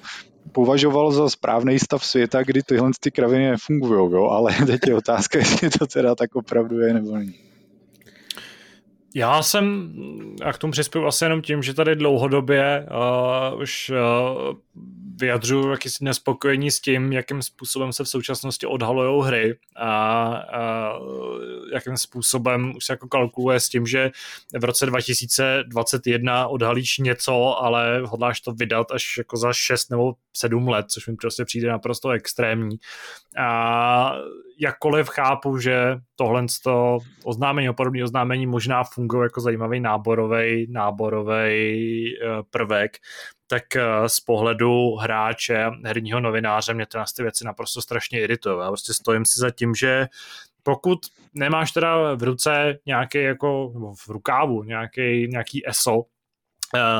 považoval 0.52 1.12
za 1.12 1.28
správný 1.28 1.78
stav 1.78 2.04
světa, 2.04 2.42
kdy 2.42 2.62
tyhle 2.62 2.90
ty 3.00 3.10
kraviny 3.10 3.50
nefungují, 3.50 4.12
jo, 4.12 4.24
ale 4.24 4.52
teď 4.66 4.80
je 4.86 4.94
otázka, 4.94 5.38
jestli 5.38 5.70
to 5.70 5.86
teda 5.86 6.14
tak 6.14 6.36
opravdu 6.36 6.80
je 6.80 6.94
nebo 6.94 7.16
není. 7.16 7.53
Já 9.16 9.42
jsem, 9.42 9.92
a 10.44 10.52
k 10.52 10.58
tomu 10.58 10.70
přispěju 10.70 11.06
asi 11.06 11.24
jenom 11.24 11.42
tím, 11.42 11.62
že 11.62 11.74
tady 11.74 11.96
dlouhodobě 11.96 12.86
uh, 13.52 13.60
už 13.60 13.90
uh, 13.90 14.54
vyjadřuju 15.16 15.70
jakýsi 15.70 16.04
nespokojení 16.04 16.70
s 16.70 16.80
tím, 16.80 17.12
jakým 17.12 17.42
způsobem 17.42 17.92
se 17.92 18.04
v 18.04 18.08
současnosti 18.08 18.66
odhalují 18.66 19.26
hry 19.26 19.58
a, 19.76 20.26
a 20.36 20.92
jakým 21.72 21.96
způsobem 21.96 22.72
už 22.76 22.84
se 22.84 22.92
jako 22.92 23.08
kalkuluje 23.08 23.60
s 23.60 23.68
tím, 23.68 23.86
že 23.86 24.10
v 24.58 24.64
roce 24.64 24.86
2021 24.86 26.48
odhalíš 26.48 26.98
něco, 26.98 27.62
ale 27.62 28.00
hodláš 28.04 28.40
to 28.40 28.52
vydat 28.52 28.92
až 28.92 29.18
jako 29.18 29.36
za 29.36 29.52
6 29.52 29.90
nebo 29.90 30.14
7 30.32 30.68
let, 30.68 30.86
což 30.88 31.06
mi 31.06 31.16
prostě 31.16 31.44
přijde 31.44 31.68
naprosto 31.68 32.10
extrémní. 32.10 32.76
A 33.38 34.14
jakkoliv 34.60 35.08
chápu, 35.08 35.58
že 35.58 35.96
tohle 36.16 36.46
oznámení, 37.24 37.74
podobné 37.74 38.04
oznámení 38.04 38.46
možná 38.46 38.84
fungují 38.84 39.22
jako 39.22 39.40
zajímavý 39.40 39.80
náborový 39.80 40.66
náborový 40.70 42.14
eh, 42.16 42.42
prvek, 42.50 42.96
tak 43.46 43.76
eh, 43.76 44.08
z 44.08 44.20
pohledu 44.20 44.94
hráče, 44.94 45.70
herního 45.84 46.20
novináře 46.20 46.74
mě 46.74 46.86
ty 47.16 47.22
věci 47.22 47.44
naprosto 47.44 47.82
strašně 47.82 48.20
iritují. 48.20 48.56
Já 48.60 48.68
prostě 48.68 48.94
stojím 48.94 49.24
si 49.24 49.40
za 49.40 49.50
tím, 49.50 49.74
že 49.74 50.06
pokud 50.62 50.98
nemáš 51.34 51.72
teda 51.72 52.14
v 52.14 52.22
ruce 52.22 52.78
nějaký 52.86 53.22
jako, 53.22 53.72
v 54.06 54.08
rukávu 54.08 54.62
nějaký, 54.62 55.28
nějaký 55.28 55.68
ESO, 55.68 56.02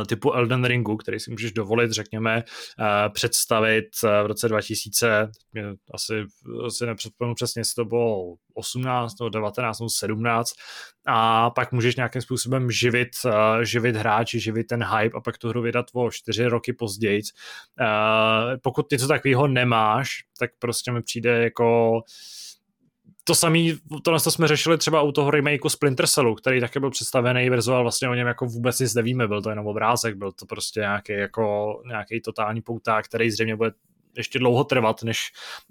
typu 0.08 0.32
Elden 0.32 0.64
Ringu, 0.64 0.96
který 0.96 1.20
si 1.20 1.30
můžeš 1.30 1.52
dovolit, 1.52 1.90
řekněme, 1.90 2.44
eh, 2.80 3.10
představit 3.10 3.88
eh, 4.04 4.22
v 4.22 4.26
roce 4.26 4.48
2000, 4.48 5.30
asi, 5.94 6.24
asi 6.66 6.86
nepředpomenu 6.86 7.34
přesně, 7.34 7.60
jestli 7.60 7.74
to 7.74 7.84
bylo 7.84 8.34
18 8.54 9.20
nebo 9.20 9.28
19 9.28 9.80
nebo 9.80 9.90
17 9.90 10.52
a 11.06 11.50
pak 11.50 11.72
můžeš 11.72 11.96
nějakým 11.96 12.22
způsobem 12.22 12.70
živit, 12.70 13.08
živit 13.62 13.96
hráči, 13.96 14.40
živit 14.40 14.64
ten 14.64 14.84
hype 14.84 15.18
a 15.18 15.20
pak 15.20 15.38
tu 15.38 15.48
hru 15.48 15.62
vydat 15.62 15.86
o 15.94 16.10
čtyři 16.10 16.46
roky 16.46 16.72
později. 16.72 17.22
Pokud 18.62 18.90
něco 18.90 19.08
takového 19.08 19.46
nemáš, 19.46 20.08
tak 20.38 20.50
prostě 20.58 20.92
mi 20.92 21.02
přijde 21.02 21.42
jako 21.42 22.00
to 23.24 23.34
samý, 23.34 23.78
tohle 24.02 24.20
to 24.20 24.30
jsme 24.30 24.48
řešili 24.48 24.78
třeba 24.78 25.02
u 25.02 25.12
toho 25.12 25.30
remakeu 25.30 25.68
Splinter 25.68 26.06
Cellu, 26.06 26.34
který 26.34 26.60
také 26.60 26.80
byl 26.80 26.90
představený, 26.90 27.50
verzoval 27.50 27.82
vlastně 27.82 28.08
o 28.08 28.14
něm 28.14 28.26
jako 28.26 28.46
vůbec 28.46 28.80
nic 28.80 28.94
nevíme, 28.94 29.28
byl 29.28 29.42
to 29.42 29.50
jenom 29.50 29.66
obrázek, 29.66 30.16
byl 30.16 30.32
to 30.32 30.46
prostě 30.46 30.80
nějaký 30.80 31.12
jako 31.12 31.74
nějaký 31.88 32.20
totální 32.20 32.62
pouták, 32.62 33.04
který 33.04 33.30
zřejmě 33.30 33.56
bude 33.56 33.70
ještě 34.16 34.38
dlouho 34.38 34.64
trvat, 34.64 35.02
než 35.02 35.18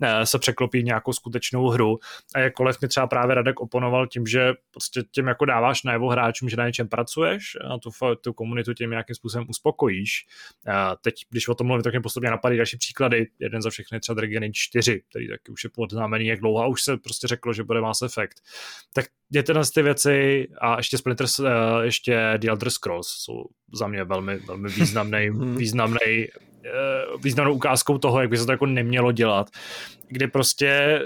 eh, 0.01 0.25
se 0.25 0.39
překlopí 0.39 0.83
nějakou 0.83 1.13
skutečnou 1.13 1.67
hru. 1.67 1.99
A 2.35 2.39
jakkoliv 2.39 2.81
mi 2.81 2.87
třeba 2.87 3.07
právě 3.07 3.35
Radek 3.35 3.59
oponoval 3.59 4.07
tím, 4.07 4.27
že 4.27 4.53
prostě 4.71 5.03
tím 5.11 5.27
jako 5.27 5.45
dáváš 5.45 5.83
najevo 5.83 6.09
hráčům, 6.09 6.49
že 6.49 6.57
na 6.57 6.65
něčem 6.65 6.87
pracuješ 6.87 7.57
a 7.69 7.77
tu, 7.77 7.89
tu 8.21 8.33
komunitu 8.33 8.73
tím 8.73 8.89
nějakým 8.89 9.15
způsobem 9.15 9.45
uspokojíš. 9.49 10.25
A 10.67 10.95
teď, 10.95 11.15
když 11.29 11.47
o 11.47 11.55
tom 11.55 11.67
mluvím, 11.67 11.83
tak 11.83 11.93
mě 11.93 12.01
postupně 12.01 12.29
napadají 12.29 12.57
další 12.57 12.77
příklady. 12.77 13.27
Jeden 13.39 13.61
za 13.61 13.69
všechny 13.69 13.99
třeba 13.99 14.15
Dragon 14.15 14.53
4, 14.53 15.01
který 15.09 15.29
taky 15.29 15.51
už 15.51 15.63
je 15.63 15.69
podnámený 15.69 16.25
jak 16.25 16.39
dlouho 16.39 16.63
a 16.63 16.67
už 16.67 16.81
se 16.81 16.97
prostě 16.97 17.27
řeklo, 17.27 17.53
že 17.53 17.63
bude 17.63 17.81
Mass 17.81 18.01
Effect. 18.01 18.41
Tak 18.93 19.05
je 19.31 19.43
tyhle 19.43 19.63
ty 19.73 19.81
věci 19.81 20.47
a 20.61 20.77
ještě 20.77 20.97
Splinter, 20.97 21.27
ještě 21.81 22.33
The 22.37 22.47
Elder 22.49 22.69
Scrolls 22.69 23.07
jsou 23.07 23.45
za 23.73 23.87
mě 23.87 24.03
velmi, 24.03 24.37
velmi 24.37 24.69
významný, 24.69 25.29
významný 25.57 26.27
významnou 27.23 27.53
ukázkou 27.53 27.98
toho, 27.98 28.22
jak 28.22 28.30
by 28.30 28.38
se 28.38 28.45
to 28.45 28.52
jako 28.52 28.65
nemělo 28.65 29.11
dělat, 29.11 29.49
kde 30.07 30.27
prostě 30.27 31.02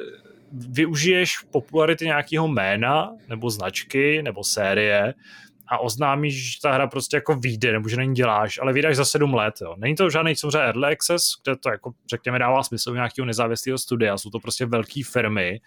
využiješ 0.51 1.37
popularity 1.51 2.05
nějakého 2.05 2.47
jména, 2.47 3.11
nebo 3.29 3.49
značky, 3.49 4.23
nebo 4.23 4.43
série 4.43 5.13
a 5.67 5.77
oznámíš, 5.77 6.53
že 6.53 6.61
ta 6.61 6.73
hra 6.73 6.87
prostě 6.87 7.17
jako 7.17 7.35
vyjde, 7.35 7.71
nebo 7.71 7.89
že 7.89 7.97
na 7.97 8.03
ní 8.03 8.15
děláš, 8.15 8.59
ale 8.61 8.73
vydáš 8.73 8.95
za 8.95 9.05
sedm 9.05 9.33
let. 9.33 9.55
Jo. 9.61 9.75
Není 9.77 9.95
to 9.95 10.09
žádný 10.09 10.35
samozřejmě 10.35 10.57
early 10.57 10.93
access, 10.93 11.23
kde 11.43 11.55
to 11.55 11.69
jako, 11.69 11.91
řekněme, 12.09 12.39
dává 12.39 12.63
smysl 12.63 12.93
nějakého 12.93 13.25
nezávislého 13.25 13.77
studia, 13.77 14.17
jsou 14.17 14.29
to 14.29 14.39
prostě 14.39 14.65
velké 14.65 15.01
firmy, 15.11 15.59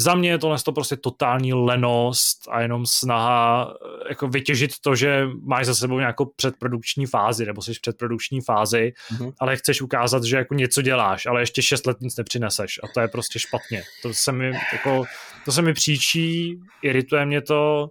za 0.00 0.14
mě 0.14 0.30
je 0.30 0.38
tohle 0.38 0.58
to 0.64 0.72
prostě 0.72 0.96
totální 0.96 1.52
lenost 1.52 2.48
a 2.50 2.60
jenom 2.60 2.86
snaha 2.86 3.74
eh, 3.74 4.08
jako 4.08 4.28
vytěžit 4.28 4.70
to, 4.80 4.94
že 4.94 5.26
máš 5.42 5.66
za 5.66 5.74
sebou 5.74 5.98
nějakou 5.98 6.24
předprodukční 6.36 7.06
fázi, 7.06 7.46
nebo 7.46 7.62
jsi 7.62 7.74
v 7.74 7.80
předprodukční 7.80 8.40
fázi, 8.40 8.92
mm-hmm. 9.12 9.32
ale 9.40 9.56
chceš 9.56 9.82
ukázat, 9.82 10.24
že 10.24 10.36
jako 10.36 10.54
něco 10.54 10.82
děláš, 10.82 11.26
ale 11.26 11.42
ještě 11.42 11.62
šest 11.62 11.86
let 11.86 12.00
nic 12.00 12.16
nepřineseš 12.16 12.80
a 12.82 12.88
to 12.94 13.00
je 13.00 13.08
prostě 13.08 13.38
špatně. 13.38 13.82
To 14.02 14.14
se 14.14 14.32
mi, 14.32 14.52
jako, 14.72 15.04
to 15.44 15.52
se 15.52 15.62
mi 15.62 15.74
příčí, 15.74 16.60
irituje 16.82 17.26
mě 17.26 17.40
to, 17.40 17.90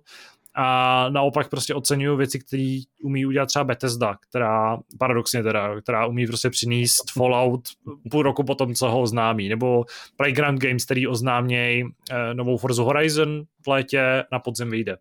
a 0.62 1.10
naopak 1.10 1.50
prostě 1.50 1.74
oceňuju 1.76 2.18
věci, 2.18 2.40
které 2.40 2.80
umí 3.04 3.26
udělat 3.26 3.46
třeba 3.46 3.64
Bethesda, 3.64 4.16
která 4.30 4.78
paradoxně 4.98 5.44
teda, 5.44 5.82
která 5.82 6.06
umí 6.06 6.28
prostě 6.28 6.50
přinést 6.50 7.12
Fallout 7.12 7.62
půl 8.12 8.24
roku 8.24 8.44
potom, 8.44 8.74
co 8.74 8.90
ho 8.90 9.02
oznámí, 9.02 9.50
nebo 9.50 9.86
Playground 10.18 10.62
Games, 10.62 10.86
který 10.86 11.08
oznámějí 11.08 11.84
eh, 12.12 12.34
novou 12.34 12.58
Forza 12.58 12.84
Horizon 12.84 13.44
v 13.66 13.68
létě, 13.68 14.24
na 14.32 14.40
podzim 14.40 14.70
vyjde 14.70 14.98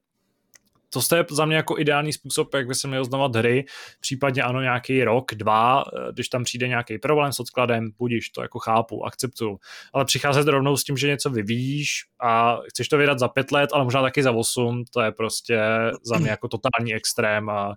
to 0.92 1.16
je 1.16 1.24
za 1.30 1.44
mě 1.44 1.56
jako 1.56 1.78
ideální 1.78 2.12
způsob, 2.12 2.54
jak 2.54 2.66
by 2.66 2.74
se 2.74 2.88
měl 2.88 3.02
oznamovat 3.02 3.36
hry, 3.36 3.64
případně 4.00 4.42
ano 4.42 4.60
nějaký 4.60 5.04
rok, 5.04 5.34
dva, 5.34 5.82
eh, 5.82 6.12
když 6.12 6.28
tam 6.28 6.44
přijde 6.44 6.68
nějaký 6.68 6.98
problém 6.98 7.32
s 7.32 7.40
odkladem, 7.40 7.90
budíš, 7.98 8.30
to 8.30 8.42
jako 8.42 8.58
chápu, 8.58 9.06
akceptuju. 9.06 9.58
Ale 9.92 10.04
přicházet 10.04 10.48
rovnou 10.48 10.76
s 10.76 10.84
tím, 10.84 10.96
že 10.96 11.08
něco 11.08 11.30
vyvíjíš 11.30 12.04
a 12.20 12.58
chceš 12.68 12.88
to 12.88 12.98
vydat 12.98 13.18
za 13.18 13.28
pět 13.28 13.52
let, 13.52 13.70
ale 13.72 13.84
možná 13.84 14.02
taky 14.02 14.22
za 14.22 14.32
osm, 14.32 14.84
to 14.90 15.00
je 15.00 15.12
prostě 15.12 15.60
za 16.02 16.18
mě 16.18 16.30
jako 16.30 16.48
totální 16.48 16.94
extrém 16.94 17.50
a 17.50 17.76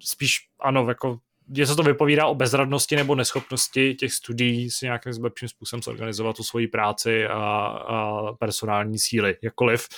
spíš 0.00 0.36
ano, 0.60 0.88
jako 0.88 1.18
se 1.64 1.76
to 1.76 1.82
vypovídá 1.82 2.26
o 2.26 2.34
bezradnosti 2.34 2.96
nebo 2.96 3.14
neschopnosti 3.14 3.94
těch 3.94 4.12
studií 4.12 4.70
si 4.70 4.86
nějakým 4.86 5.12
lepším 5.20 5.48
způsobem 5.48 5.82
zorganizovat 5.82 6.36
tu 6.36 6.42
svoji 6.42 6.68
práci 6.68 7.26
a, 7.26 7.36
a 7.66 8.32
personální 8.32 8.98
síly. 8.98 9.36
Jakkoliv 9.42 9.88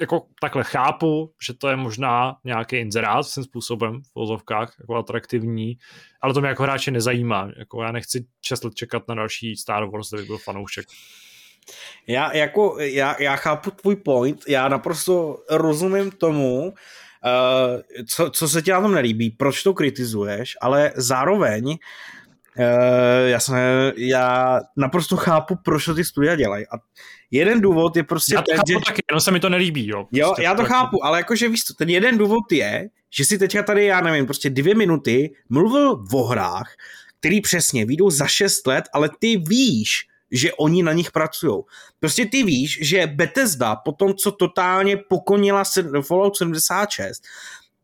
jako 0.00 0.26
takhle 0.40 0.64
chápu, 0.64 1.32
že 1.46 1.54
to 1.54 1.68
je 1.68 1.76
možná 1.76 2.36
nějaký 2.44 2.76
inzerát 2.76 3.26
svým 3.26 3.44
způsobem 3.44 4.02
v 4.02 4.14
vozovkách, 4.14 4.76
jako 4.80 4.94
atraktivní, 4.94 5.78
ale 6.20 6.34
to 6.34 6.40
mě 6.40 6.48
jako 6.48 6.62
hráče 6.62 6.90
nezajímá. 6.90 7.50
Jako 7.58 7.82
já 7.82 7.92
nechci 7.92 8.26
6 8.42 8.64
let 8.64 8.74
čekat 8.74 9.02
na 9.08 9.14
další 9.14 9.56
Star 9.56 9.84
Wars, 9.84 10.10
kdyby 10.10 10.26
byl 10.26 10.38
fanoušek. 10.38 10.86
Já, 12.06 12.36
jako, 12.36 12.76
já, 12.78 13.22
já 13.22 13.36
chápu 13.36 13.70
tvůj 13.70 13.96
point, 13.96 14.40
já 14.48 14.68
naprosto 14.68 15.36
rozumím 15.50 16.10
tomu, 16.10 16.62
uh, 16.62 16.72
co, 18.08 18.30
co 18.30 18.48
se 18.48 18.62
ti 18.62 18.70
na 18.70 18.80
tom 18.80 18.94
nelíbí, 18.94 19.30
proč 19.30 19.62
to 19.62 19.74
kritizuješ, 19.74 20.56
ale 20.60 20.92
zároveň 20.96 21.68
uh, 21.68 21.76
Uh, 22.58 23.28
já, 23.28 23.40
jsem, 23.40 23.56
já 23.96 24.60
naprosto 24.76 25.16
chápu, 25.16 25.56
proč 25.64 25.84
to 25.84 25.94
ty 25.94 26.04
studia 26.04 26.36
dělají. 26.36 26.66
A 26.66 26.78
jeden 27.30 27.60
důvod 27.60 27.96
je 27.96 28.02
prostě... 28.02 28.34
Já 28.34 28.42
to 28.42 28.50
ten, 28.50 28.56
chápu 28.56 28.72
že... 28.72 28.78
taky, 28.86 29.02
jenom 29.10 29.20
se 29.20 29.30
mi 29.30 29.40
to 29.40 29.48
nelíbí, 29.48 29.86
jo. 29.88 30.06
Jo, 30.12 30.26
prostě 30.26 30.42
já 30.42 30.54
to 30.54 30.62
taky. 30.62 30.68
chápu, 30.68 31.04
ale 31.04 31.18
jakože 31.18 31.48
víš 31.48 31.62
ten 31.78 31.88
jeden 31.88 32.18
důvod 32.18 32.52
je, 32.52 32.88
že 33.10 33.24
si 33.24 33.38
teďka 33.38 33.62
tady, 33.62 33.84
já 33.84 34.00
nevím, 34.00 34.26
prostě 34.26 34.50
dvě 34.50 34.74
minuty 34.74 35.34
mluvil 35.48 36.04
o 36.12 36.22
hrách, 36.22 36.74
který 37.20 37.40
přesně 37.40 37.86
vyjdou 37.86 38.10
za 38.10 38.26
šest 38.26 38.66
let, 38.66 38.84
ale 38.92 39.10
ty 39.18 39.36
víš, 39.36 40.06
že 40.30 40.52
oni 40.52 40.82
na 40.82 40.92
nich 40.92 41.10
pracují. 41.10 41.62
Prostě 42.00 42.26
ty 42.26 42.42
víš, 42.42 42.78
že 42.82 43.06
Bethesda 43.06 43.76
po 43.76 43.92
tom, 43.92 44.14
co 44.14 44.32
totálně 44.32 44.96
pokonila 44.96 45.62
Fallout 46.02 46.36
76, 46.36 47.22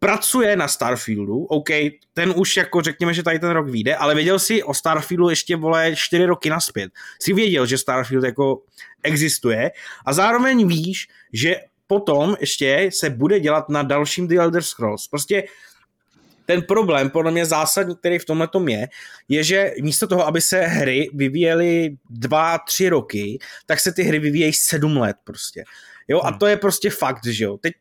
pracuje 0.07 0.57
na 0.57 0.69
Starfieldu, 0.69 1.45
OK, 1.45 1.69
ten 2.15 2.33
už 2.37 2.57
jako 2.57 2.81
řekněme, 2.81 3.15
že 3.15 3.23
tady 3.23 3.39
ten 3.39 3.51
rok 3.51 3.69
vyjde, 3.69 3.97
ale 3.97 4.15
věděl 4.15 4.39
si 4.39 4.62
o 4.62 4.74
Starfieldu 4.74 5.28
ještě, 5.28 5.57
vole, 5.57 5.97
čtyři 5.97 6.24
roky 6.24 6.51
naspět. 6.51 6.93
Jsi 7.23 7.33
věděl, 7.33 7.66
že 7.66 7.78
Starfield 7.78 8.24
jako 8.24 8.62
existuje 9.03 9.70
a 10.07 10.12
zároveň 10.12 10.69
víš, 10.69 11.09
že 11.33 11.57
potom 11.87 12.37
ještě 12.41 12.89
se 12.93 13.11
bude 13.11 13.41
dělat 13.41 13.69
na 13.69 13.83
dalším 13.83 14.28
The 14.28 14.35
Elder 14.35 14.62
Scrolls. 14.62 15.09
Prostě 15.09 15.45
ten 16.47 16.62
problém, 16.62 17.11
podle 17.11 17.31
mě 17.31 17.47
zásadní, 17.47 17.97
který 17.97 18.19
v 18.19 18.24
tomhle 18.24 18.49
tom 18.49 18.69
je, 18.69 18.89
je, 19.28 19.45
že 19.45 19.73
místo 19.83 20.07
toho, 20.07 20.27
aby 20.27 20.41
se 20.41 20.61
hry 20.61 21.11
vyvíjely 21.15 21.97
dva, 22.11 22.59
tři 22.59 22.89
roky, 22.89 23.39
tak 23.66 23.81
se 23.81 23.93
ty 23.93 24.03
hry 24.03 24.19
vyvíjejí 24.19 24.53
sedm 24.53 24.97
let 24.97 25.16
prostě. 25.24 25.65
Jo, 26.09 26.20
a 26.20 26.28
hmm. 26.28 26.39
to 26.39 26.47
je 26.47 26.57
prostě 26.57 26.91
fakt, 26.91 27.27
že 27.27 27.45
jo. 27.45 27.59
Teď 27.59 27.74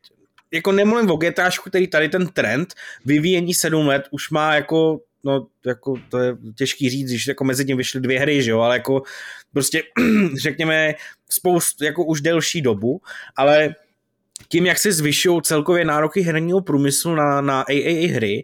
jako 0.52 0.72
nemluvím 0.72 1.10
o 1.10 1.16
GTAčku, 1.16 1.70
který 1.70 1.86
tady 1.86 2.08
ten 2.08 2.28
trend 2.28 2.74
vyvíjení 3.04 3.54
sedm 3.54 3.86
let 3.86 4.08
už 4.10 4.30
má 4.30 4.54
jako 4.54 5.00
no, 5.24 5.46
jako 5.66 5.94
to 6.08 6.18
je 6.18 6.36
těžký 6.58 6.90
říct, 6.90 7.08
když 7.08 7.26
jako 7.26 7.44
mezi 7.44 7.64
tím 7.64 7.76
vyšly 7.76 8.00
dvě 8.00 8.20
hry, 8.20 8.42
že 8.42 8.50
jo, 8.50 8.60
ale 8.60 8.76
jako 8.76 9.02
prostě 9.52 9.82
řekněme 10.42 10.94
spoust, 11.30 11.82
jako 11.82 12.04
už 12.04 12.20
delší 12.20 12.62
dobu, 12.62 13.00
ale 13.36 13.74
tím, 14.48 14.66
jak 14.66 14.78
se 14.78 14.92
zvyšují 14.92 15.42
celkově 15.42 15.84
nároky 15.84 16.20
herního 16.20 16.60
průmyslu 16.60 17.14
na, 17.14 17.40
na 17.40 17.60
AAA 17.60 18.14
hry, 18.14 18.42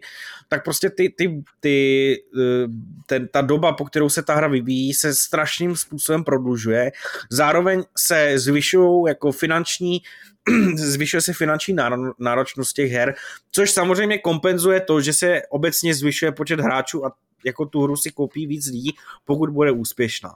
tak 0.53 0.63
prostě 0.63 0.89
ty, 0.89 1.09
ty, 1.09 1.43
ty, 1.59 2.15
eh, 2.39 2.67
ten, 3.05 3.27
ta 3.27 3.41
doba, 3.41 3.73
po 3.73 3.85
kterou 3.85 4.09
se 4.09 4.23
ta 4.23 4.35
hra 4.35 4.47
vyvíjí, 4.47 4.93
se 4.93 5.15
strašným 5.15 5.75
způsobem 5.75 6.23
prodlužuje. 6.23 6.91
Zároveň 7.29 7.83
se 7.97 8.39
zvyšují 8.39 9.03
jako 9.07 9.31
finanční 9.31 10.01
zvyšuje 10.75 11.21
se 11.21 11.33
finanční 11.33 11.75
náročnost 12.19 12.73
těch 12.73 12.91
her, 12.91 13.15
což 13.51 13.71
samozřejmě 13.71 14.17
kompenzuje 14.17 14.81
to, 14.81 15.01
že 15.01 15.13
se 15.13 15.41
obecně 15.49 15.95
zvyšuje 15.95 16.31
počet 16.31 16.59
hráčů 16.59 17.05
a 17.05 17.11
jako 17.45 17.65
tu 17.65 17.81
hru 17.81 17.95
si 17.95 18.11
koupí 18.11 18.47
víc 18.47 18.67
lidí, 18.67 18.91
pokud 19.25 19.49
bude 19.49 19.71
úspěšná. 19.71 20.29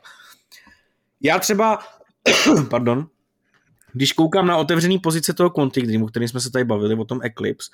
Já 1.21 1.39
třeba, 1.39 1.79
pardon, 2.69 3.07
když 3.93 4.13
koukám 4.13 4.47
na 4.47 4.57
otevřený 4.57 4.99
pozice 4.99 5.33
toho 5.33 5.49
Quantic 5.49 5.85
Dream, 5.85 6.03
o 6.03 6.07
kterém 6.07 6.27
jsme 6.27 6.39
se 6.39 6.51
tady 6.51 6.65
bavili, 6.65 6.95
o 6.95 7.05
tom 7.05 7.19
Eclipse, 7.23 7.69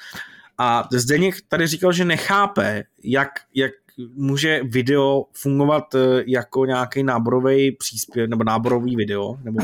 a 0.58 0.88
Zdeněk 0.92 1.36
tady 1.48 1.68
říkal, 1.68 1.92
že 1.92 2.06
nechápe, 2.06 2.84
jak, 3.04 3.30
jak 3.56 3.72
může 4.16 4.62
video 4.64 5.26
fungovat 5.34 5.96
eh, 5.96 6.24
jako 6.28 6.66
nějaký 6.66 7.04
náborový 7.04 7.72
příspěv, 7.72 8.30
nebo 8.30 8.44
náborový 8.44 8.96
video, 8.96 9.38
nebo 9.44 9.60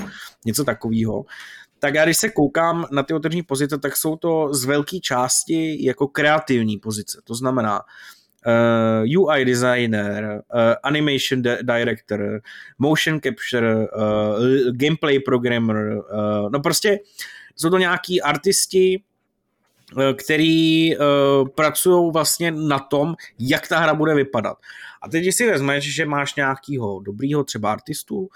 něco 0.45 0.64
takového 0.64 1.26
tak 1.80 1.94
já 1.94 2.06
když 2.06 2.18
se 2.18 2.30
koukám 2.30 2.86
na 2.91 3.03
ty 3.03 3.14
otevřené 3.14 3.44
pozice, 3.44 3.78
tak 3.78 3.98
jsou 3.98 4.16
to 4.16 4.53
z 4.53 4.66
velké 4.66 4.99
části 4.99 5.86
jako 5.86 6.07
kreativní 6.07 6.78
pozice. 6.78 7.22
To 7.24 7.36
znamená 7.36 7.80
uh, 7.80 7.84
eh, 9.06 9.18
UI 9.18 9.45
designer, 9.45 10.41
uh, 10.53 10.60
animation 10.84 11.41
de- 11.41 11.60
director, 11.64 12.41
motion 12.78 13.20
capture, 13.22 13.76
uh, 13.76 13.86
gameplay 14.72 15.20
programmer, 15.20 15.98
uh, 15.98 16.49
no 16.52 16.60
prostě 16.60 16.99
jsou 17.56 17.70
to 17.70 17.78
nějaký 17.78 18.22
artisti, 18.22 19.03
který 20.14 20.95
uh, 20.98 21.03
pracují 21.48 22.11
vlastně 22.14 22.52
na 22.52 22.80
tom, 22.80 23.16
jak 23.40 23.68
ta 23.68 23.80
hra 23.80 23.94
bude 23.94 24.16
vypadat. 24.16 24.57
A 25.02 25.10
teď, 25.10 25.22
když 25.22 25.36
si 25.36 25.52
vezmeš, 25.52 25.95
že 25.95 26.06
máš 26.06 26.36
nějakýho 26.36 26.99
dobrýho 26.99 27.44
třeba 27.44 27.72
artistu, 27.72 28.30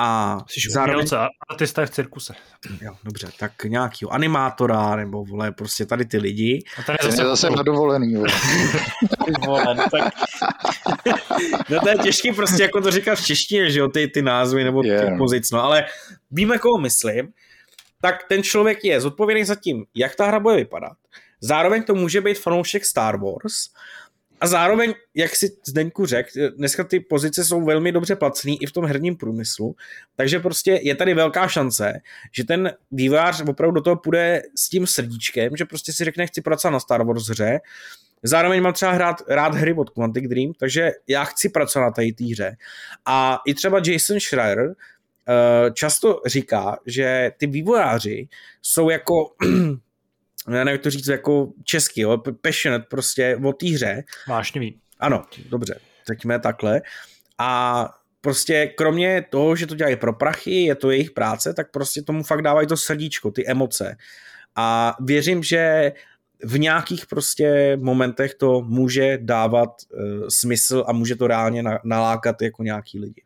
a 0.00 0.38
Jsi 0.48 0.70
zároveň... 0.70 1.06
artista 1.48 1.80
je 1.80 1.86
v 1.86 1.90
cirkuse. 1.90 2.34
Jo, 2.80 2.92
dobře, 3.04 3.28
tak 3.38 3.64
nějakýho 3.64 4.12
animátora, 4.12 4.96
nebo 4.96 5.24
vole, 5.24 5.52
prostě 5.52 5.86
tady 5.86 6.04
ty 6.04 6.18
lidi. 6.18 6.64
A 6.78 6.82
tady 6.82 6.98
zase, 7.02 7.16
zase 7.16 7.50
na 7.50 7.62
dovolený. 7.62 8.14
vole, 9.46 9.74
no, 9.74 9.84
tak... 9.90 10.12
no 11.70 11.80
to 11.80 11.88
je 11.88 11.96
těžký 12.02 12.32
prostě 12.32 12.62
jako 12.62 12.80
to 12.80 12.90
říkat 12.90 13.14
v 13.14 13.26
češtině, 13.26 13.70
že 13.70 13.78
jo, 13.78 13.88
ty, 13.88 14.08
ty 14.08 14.22
názvy 14.22 14.64
nebo 14.64 14.82
yeah. 14.84 15.04
ty 15.04 15.18
pozic, 15.18 15.50
no, 15.50 15.62
ale 15.62 15.84
víme, 16.30 16.58
koho 16.58 16.78
myslím, 16.78 17.28
tak 18.00 18.24
ten 18.28 18.42
člověk 18.42 18.84
je 18.84 19.00
zodpovědný 19.00 19.44
za 19.44 19.54
tím, 19.54 19.84
jak 19.94 20.16
ta 20.16 20.26
hra 20.26 20.40
bude 20.40 20.56
vypadat. 20.56 20.96
Zároveň 21.40 21.82
to 21.82 21.94
může 21.94 22.20
být 22.20 22.38
fanoušek 22.38 22.84
Star 22.84 23.20
Wars, 23.20 23.54
a 24.40 24.46
zároveň, 24.46 24.94
jak 25.14 25.36
si 25.36 25.56
Zdeňku 25.68 26.06
řekl, 26.06 26.28
dneska 26.56 26.84
ty 26.84 27.00
pozice 27.00 27.44
jsou 27.44 27.64
velmi 27.64 27.92
dobře 27.92 28.16
placený 28.16 28.62
i 28.62 28.66
v 28.66 28.72
tom 28.72 28.84
herním 28.84 29.16
průmyslu, 29.16 29.76
takže 30.16 30.40
prostě 30.40 30.80
je 30.82 30.94
tady 30.94 31.14
velká 31.14 31.48
šance, 31.48 32.00
že 32.32 32.44
ten 32.44 32.72
vývář 32.90 33.42
opravdu 33.48 33.74
do 33.74 33.80
toho 33.80 33.96
půjde 33.96 34.42
s 34.56 34.68
tím 34.68 34.86
srdíčkem, 34.86 35.56
že 35.56 35.64
prostě 35.64 35.92
si 35.92 36.04
řekne, 36.04 36.26
chci 36.26 36.40
pracovat 36.40 36.72
na 36.72 36.80
Star 36.80 37.04
Wars 37.04 37.28
hře, 37.28 37.60
Zároveň 38.22 38.62
mám 38.62 38.72
třeba 38.72 38.92
hrát, 38.92 39.16
rád 39.28 39.54
hry 39.54 39.74
od 39.74 39.90
Quantic 39.90 40.28
Dream, 40.28 40.52
takže 40.58 40.90
já 41.08 41.24
chci 41.24 41.48
pracovat 41.48 41.84
na 41.84 41.90
té 41.90 42.24
hře. 42.24 42.56
A 43.06 43.38
i 43.46 43.54
třeba 43.54 43.80
Jason 43.86 44.20
Schreier 44.20 44.74
často 45.74 46.20
říká, 46.26 46.78
že 46.86 47.32
ty 47.36 47.46
vývojáři 47.46 48.28
jsou 48.62 48.90
jako 48.90 49.34
já 50.48 50.64
nevím, 50.64 50.72
jak 50.72 50.80
to 50.80 50.90
říct 50.90 51.08
jako 51.08 51.52
česky, 51.64 52.00
jo, 52.00 52.22
passionate 52.42 52.86
prostě 52.90 53.38
o 53.44 53.52
té 53.52 53.66
hře. 53.66 54.04
Vášnivý. 54.28 54.80
Ano, 55.00 55.24
dobře, 55.48 55.80
řekněme 56.06 56.40
takhle. 56.40 56.82
A 57.38 57.84
prostě 58.20 58.66
kromě 58.66 59.24
toho, 59.30 59.56
že 59.56 59.66
to 59.66 59.74
dělají 59.74 59.96
pro 59.96 60.12
prachy, 60.12 60.62
je 60.62 60.74
to 60.74 60.90
jejich 60.90 61.10
práce, 61.10 61.54
tak 61.54 61.70
prostě 61.70 62.02
tomu 62.02 62.22
fakt 62.22 62.42
dávají 62.42 62.66
to 62.66 62.76
srdíčko, 62.76 63.30
ty 63.30 63.46
emoce. 63.46 63.96
A 64.56 64.96
věřím, 65.00 65.42
že 65.42 65.92
v 66.44 66.58
nějakých 66.58 67.06
prostě 67.06 67.76
momentech 67.76 68.34
to 68.34 68.60
může 68.60 69.18
dávat 69.20 69.68
uh, 69.68 70.28
smysl 70.28 70.84
a 70.86 70.92
může 70.92 71.16
to 71.16 71.26
reálně 71.26 71.62
na, 71.62 71.78
nalákat 71.84 72.42
jako 72.42 72.62
nějaký 72.62 72.98
lidi. 72.98 73.22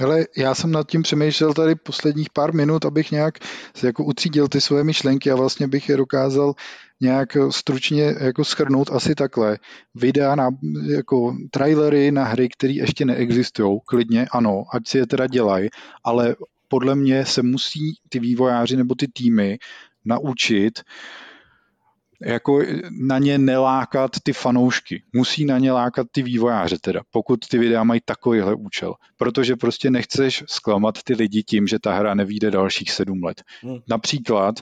Hele, 0.00 0.26
já 0.36 0.54
jsem 0.54 0.72
nad 0.72 0.86
tím 0.90 1.02
přemýšlel 1.02 1.54
tady 1.54 1.74
posledních 1.74 2.30
pár 2.30 2.54
minut, 2.54 2.84
abych 2.84 3.10
nějak 3.10 3.34
jako 3.82 4.04
utřídil 4.04 4.48
ty 4.48 4.60
svoje 4.60 4.84
myšlenky 4.84 5.30
a 5.30 5.36
vlastně 5.36 5.68
bych 5.68 5.88
je 5.88 5.96
dokázal 5.96 6.54
nějak 7.00 7.36
stručně 7.50 8.14
jako 8.20 8.44
schrnout 8.44 8.90
asi 8.90 9.14
takhle. 9.14 9.58
Videa 9.94 10.34
na 10.34 10.48
jako 10.94 11.36
trailery 11.50 12.10
na 12.10 12.24
hry, 12.24 12.48
které 12.48 12.72
ještě 12.72 13.04
neexistují, 13.04 13.78
klidně 13.86 14.26
ano, 14.32 14.64
ať 14.74 14.88
si 14.88 14.98
je 14.98 15.06
teda 15.06 15.26
dělají, 15.26 15.68
ale 16.04 16.36
podle 16.68 16.94
mě 16.94 17.26
se 17.26 17.42
musí 17.42 17.94
ty 18.08 18.18
vývojáři 18.18 18.76
nebo 18.76 18.94
ty 18.94 19.08
týmy 19.08 19.58
naučit 20.04 20.80
jako 22.22 22.62
na 22.90 23.18
ně 23.18 23.38
nelákat 23.38 24.10
ty 24.22 24.32
fanoušky. 24.32 25.02
Musí 25.12 25.44
na 25.44 25.58
ně 25.58 25.72
lákat 25.72 26.06
ty 26.12 26.22
vývojáře 26.22 26.78
teda, 26.80 27.00
pokud 27.10 27.48
ty 27.48 27.58
videa 27.58 27.84
mají 27.84 28.00
takovýhle 28.04 28.54
účel. 28.54 28.94
Protože 29.16 29.56
prostě 29.56 29.90
nechceš 29.90 30.44
zklamat 30.48 31.02
ty 31.02 31.14
lidi 31.14 31.42
tím, 31.42 31.66
že 31.66 31.78
ta 31.78 31.94
hra 31.94 32.14
nevíde 32.14 32.50
dalších 32.50 32.90
sedm 32.90 33.24
let. 33.24 33.42
Hmm. 33.62 33.78
Například 33.88 34.54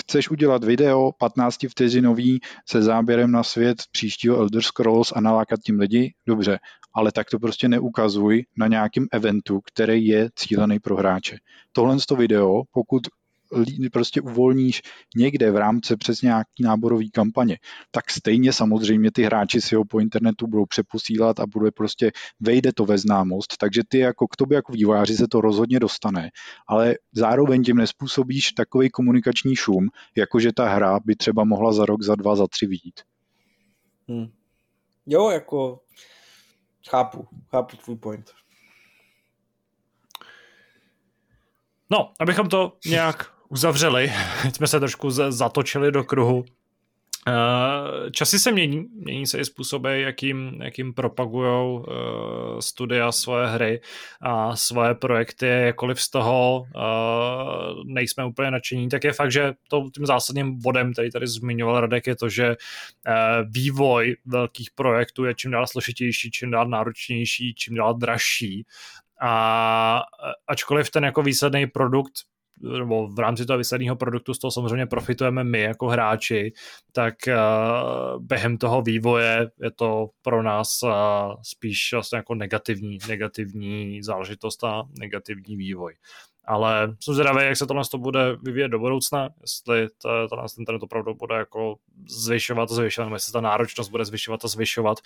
chceš 0.00 0.30
udělat 0.30 0.64
video 0.64 1.12
15 1.18 1.58
vteřinový 1.70 2.40
se 2.68 2.82
záběrem 2.82 3.30
na 3.30 3.42
svět 3.42 3.78
příštího 3.92 4.36
Elder 4.36 4.62
Scrolls 4.62 5.12
a 5.16 5.20
nalákat 5.20 5.60
tím 5.60 5.78
lidi, 5.78 6.14
dobře, 6.26 6.58
ale 6.94 7.12
tak 7.12 7.30
to 7.30 7.38
prostě 7.38 7.68
neukazuj 7.68 8.44
na 8.56 8.66
nějakém 8.66 9.06
eventu, 9.12 9.60
který 9.60 10.06
je 10.06 10.30
cílený 10.36 10.78
pro 10.78 10.96
hráče. 10.96 11.36
Tohle 11.72 11.96
to 12.08 12.16
video, 12.16 12.62
pokud 12.72 13.02
prostě 13.92 14.20
uvolníš 14.20 14.82
někde 15.16 15.50
v 15.50 15.56
rámci 15.56 15.96
přes 15.96 16.22
nějaký 16.22 16.62
náborový 16.62 17.10
kampaně, 17.10 17.58
tak 17.90 18.10
stejně 18.10 18.52
samozřejmě 18.52 19.10
ty 19.12 19.22
hráči 19.22 19.60
si 19.60 19.74
ho 19.74 19.84
po 19.84 20.00
internetu 20.00 20.46
budou 20.46 20.66
přeposílat 20.66 21.40
a 21.40 21.46
bude 21.46 21.70
prostě, 21.70 22.10
vejde 22.40 22.72
to 22.72 22.84
ve 22.84 22.98
známost, 22.98 23.56
takže 23.56 23.82
ty 23.88 23.98
jako 23.98 24.28
k 24.28 24.36
tobě 24.36 24.56
jako 24.56 24.72
vývojáři 24.72 25.16
se 25.16 25.28
to 25.28 25.40
rozhodně 25.40 25.80
dostane, 25.80 26.30
ale 26.66 26.94
zároveň 27.12 27.62
tím 27.64 27.76
nespůsobíš 27.76 28.52
takový 28.52 28.90
komunikační 28.90 29.56
šum, 29.56 29.88
jakože 30.16 30.52
ta 30.52 30.68
hra 30.68 31.00
by 31.04 31.16
třeba 31.16 31.44
mohla 31.44 31.72
za 31.72 31.86
rok, 31.86 32.02
za 32.02 32.14
dva, 32.14 32.36
za 32.36 32.46
tři 32.46 32.66
výjít. 32.66 33.00
Hmm. 34.08 34.26
Jo, 35.06 35.30
jako 35.30 35.80
chápu, 36.90 37.28
chápu 37.50 37.76
tvůj 37.76 37.96
point. 37.96 38.30
No, 41.90 42.12
abychom 42.20 42.48
to 42.48 42.78
nějak 42.86 43.32
uzavřeli, 43.52 44.12
jsme 44.54 44.66
se 44.66 44.80
trošku 44.80 45.10
zatočili 45.10 45.92
do 45.92 46.04
kruhu. 46.04 46.44
Eh, 47.28 48.10
časy 48.10 48.38
se 48.38 48.52
mění, 48.52 48.86
mění 48.94 49.26
se 49.26 49.38
i 49.38 49.44
způsoby, 49.44 50.02
jakým, 50.02 50.62
jakým 50.62 50.94
propagují 50.94 51.78
uh, 51.78 51.84
studia 52.60 53.12
svoje 53.12 53.46
hry 53.46 53.80
a 54.20 54.56
svoje 54.56 54.94
projekty, 54.94 55.46
jakkoliv 55.46 56.00
z 56.00 56.10
toho 56.10 56.60
uh, 56.60 57.84
nejsme 57.84 58.24
úplně 58.24 58.50
nadšení, 58.50 58.88
tak 58.88 59.04
je 59.04 59.12
fakt, 59.12 59.32
že 59.32 59.52
to 59.68 59.90
tím 59.94 60.06
zásadním 60.06 60.62
bodem, 60.62 60.92
který 60.92 61.10
tady 61.10 61.26
zmiňoval 61.26 61.80
Radek, 61.80 62.06
je 62.06 62.16
to, 62.16 62.28
že 62.28 62.56
vývoj 63.44 64.16
velkých 64.26 64.70
projektů 64.70 65.24
je 65.24 65.34
čím 65.34 65.50
dál 65.50 65.66
složitější, 65.66 66.30
čím 66.30 66.50
dál 66.50 66.68
náročnější, 66.68 67.54
čím 67.54 67.74
dál 67.74 67.94
dražší. 67.94 68.66
A 69.20 70.02
ačkoliv 70.46 70.90
ten 70.90 71.04
jako 71.04 71.22
výsledný 71.22 71.66
produkt 71.66 72.12
nebo 72.60 73.08
v 73.08 73.18
rámci 73.18 73.46
toho 73.46 73.58
výsledného 73.58 73.96
produktu 73.96 74.34
z 74.34 74.38
toho 74.38 74.50
samozřejmě 74.50 74.86
profitujeme 74.86 75.44
my 75.44 75.60
jako 75.60 75.88
hráči, 75.88 76.52
tak 76.92 77.14
uh, 77.28 78.24
během 78.24 78.58
toho 78.58 78.82
vývoje 78.82 79.50
je 79.62 79.70
to 79.70 80.08
pro 80.22 80.42
nás 80.42 80.82
uh, 80.82 80.90
spíš 81.42 81.92
vlastně 81.92 82.16
jako 82.16 82.34
negativní, 82.34 82.98
negativní 83.08 84.02
záležitost 84.02 84.64
a 84.64 84.82
negativní 84.98 85.56
vývoj. 85.56 85.94
Ale 86.44 86.96
jsem 87.00 87.14
zvědavý, 87.14 87.44
jak 87.44 87.56
se 87.56 87.66
tohle 87.66 87.82
to 87.90 87.98
bude 87.98 88.36
vyvíjet 88.42 88.68
do 88.68 88.78
budoucna, 88.78 89.28
jestli 89.40 89.88
to, 90.02 90.28
to 90.28 90.36
nás 90.36 90.58
internet 90.58 90.82
opravdu 90.82 91.14
bude 91.14 91.34
jako 91.34 91.76
zvyšovat 92.08 92.70
a 92.70 92.74
zvyšovat, 92.74 93.06
nebo 93.06 93.16
jestli 93.16 93.32
ta 93.32 93.40
náročnost 93.40 93.90
bude 93.90 94.04
zvyšovat 94.04 94.44
a 94.44 94.48
zvyšovat 94.48 94.98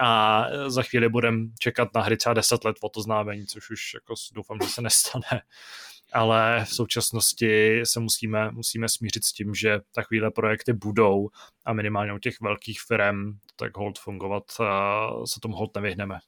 a 0.00 0.44
za 0.66 0.82
chvíli 0.82 1.08
budeme 1.08 1.46
čekat 1.58 1.88
na 1.94 2.00
hry 2.00 2.16
třeba 2.16 2.34
10 2.34 2.64
let 2.64 2.76
o 2.80 2.88
to 2.88 3.02
známení, 3.02 3.46
což 3.46 3.70
už 3.70 3.94
jako 3.94 4.14
doufám, 4.34 4.58
že 4.62 4.68
se 4.68 4.82
nestane 4.82 5.42
ale 6.12 6.64
v 6.64 6.74
současnosti 6.74 7.80
se 7.84 8.00
musíme, 8.00 8.50
musíme 8.50 8.88
smířit 8.88 9.24
s 9.24 9.32
tím, 9.32 9.54
že 9.54 9.80
takovéhle 9.94 10.30
projekty 10.30 10.72
budou 10.72 11.28
a 11.64 11.72
minimálně 11.72 12.12
u 12.12 12.18
těch 12.18 12.40
velkých 12.40 12.80
firm 12.80 13.38
tak 13.56 13.76
hold 13.76 13.98
fungovat 13.98 14.44
se 15.24 15.40
tomu 15.40 15.56
hold 15.56 15.74
nevyhneme. 15.74 16.18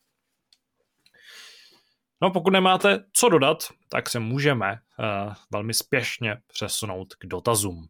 No 2.23 2.31
pokud 2.31 2.51
nemáte 2.51 3.05
co 3.13 3.29
dodat, 3.29 3.59
tak 3.89 4.11
se 4.11 4.21
můžeme 4.21 4.73
uh, 4.73 5.35
velmi 5.51 5.75
spěšně 5.75 6.37
přesunout 6.47 7.15
k 7.15 7.27
dotazům. 7.27 7.89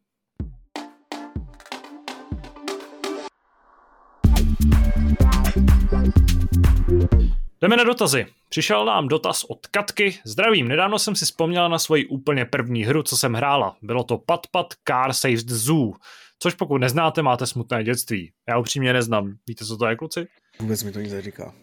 Jdeme 7.60 7.76
na 7.76 7.84
dotazy. 7.84 8.26
Přišel 8.54 8.84
nám 8.84 9.08
dotaz 9.08 9.44
od 9.44 9.66
Katky. 9.66 10.18
Zdravím, 10.24 10.68
nedávno 10.68 10.98
jsem 10.98 11.16
si 11.16 11.24
vzpomněla 11.24 11.68
na 11.68 11.78
svoji 11.78 12.06
úplně 12.06 12.44
první 12.44 12.84
hru, 12.84 13.02
co 13.02 13.16
jsem 13.16 13.34
hrála. 13.34 13.76
Bylo 13.82 14.04
to 14.04 14.18
Pat 14.18 14.46
Pat 14.46 14.66
Car 14.88 15.12
Saves 15.12 15.44
the 15.44 15.54
Zoo. 15.54 15.92
Což 16.38 16.54
pokud 16.54 16.78
neznáte, 16.78 17.22
máte 17.22 17.46
smutné 17.46 17.84
dětství. 17.84 18.32
Já 18.48 18.58
upřímně 18.58 18.92
neznám. 18.92 19.34
Víte, 19.46 19.64
co 19.64 19.76
to 19.76 19.86
je, 19.86 19.96
kluci? 19.96 20.26
Vůbec 20.58 20.84
mi 20.84 20.92
to 20.92 21.00
nic 21.00 21.12
neříká. 21.12 21.54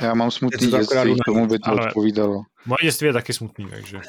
Já 0.00 0.14
mám 0.14 0.30
smutný 0.30 0.70
dětství, 0.70 1.14
k 1.14 1.24
tomu 1.24 1.46
by 1.46 1.58
to 1.58 1.70
Ale 1.70 1.86
odpovídalo. 1.86 2.42
Moje 2.66 2.78
dětství 2.82 3.06
je 3.06 3.12
taky 3.12 3.32
smutný, 3.32 3.66
takže... 3.70 4.00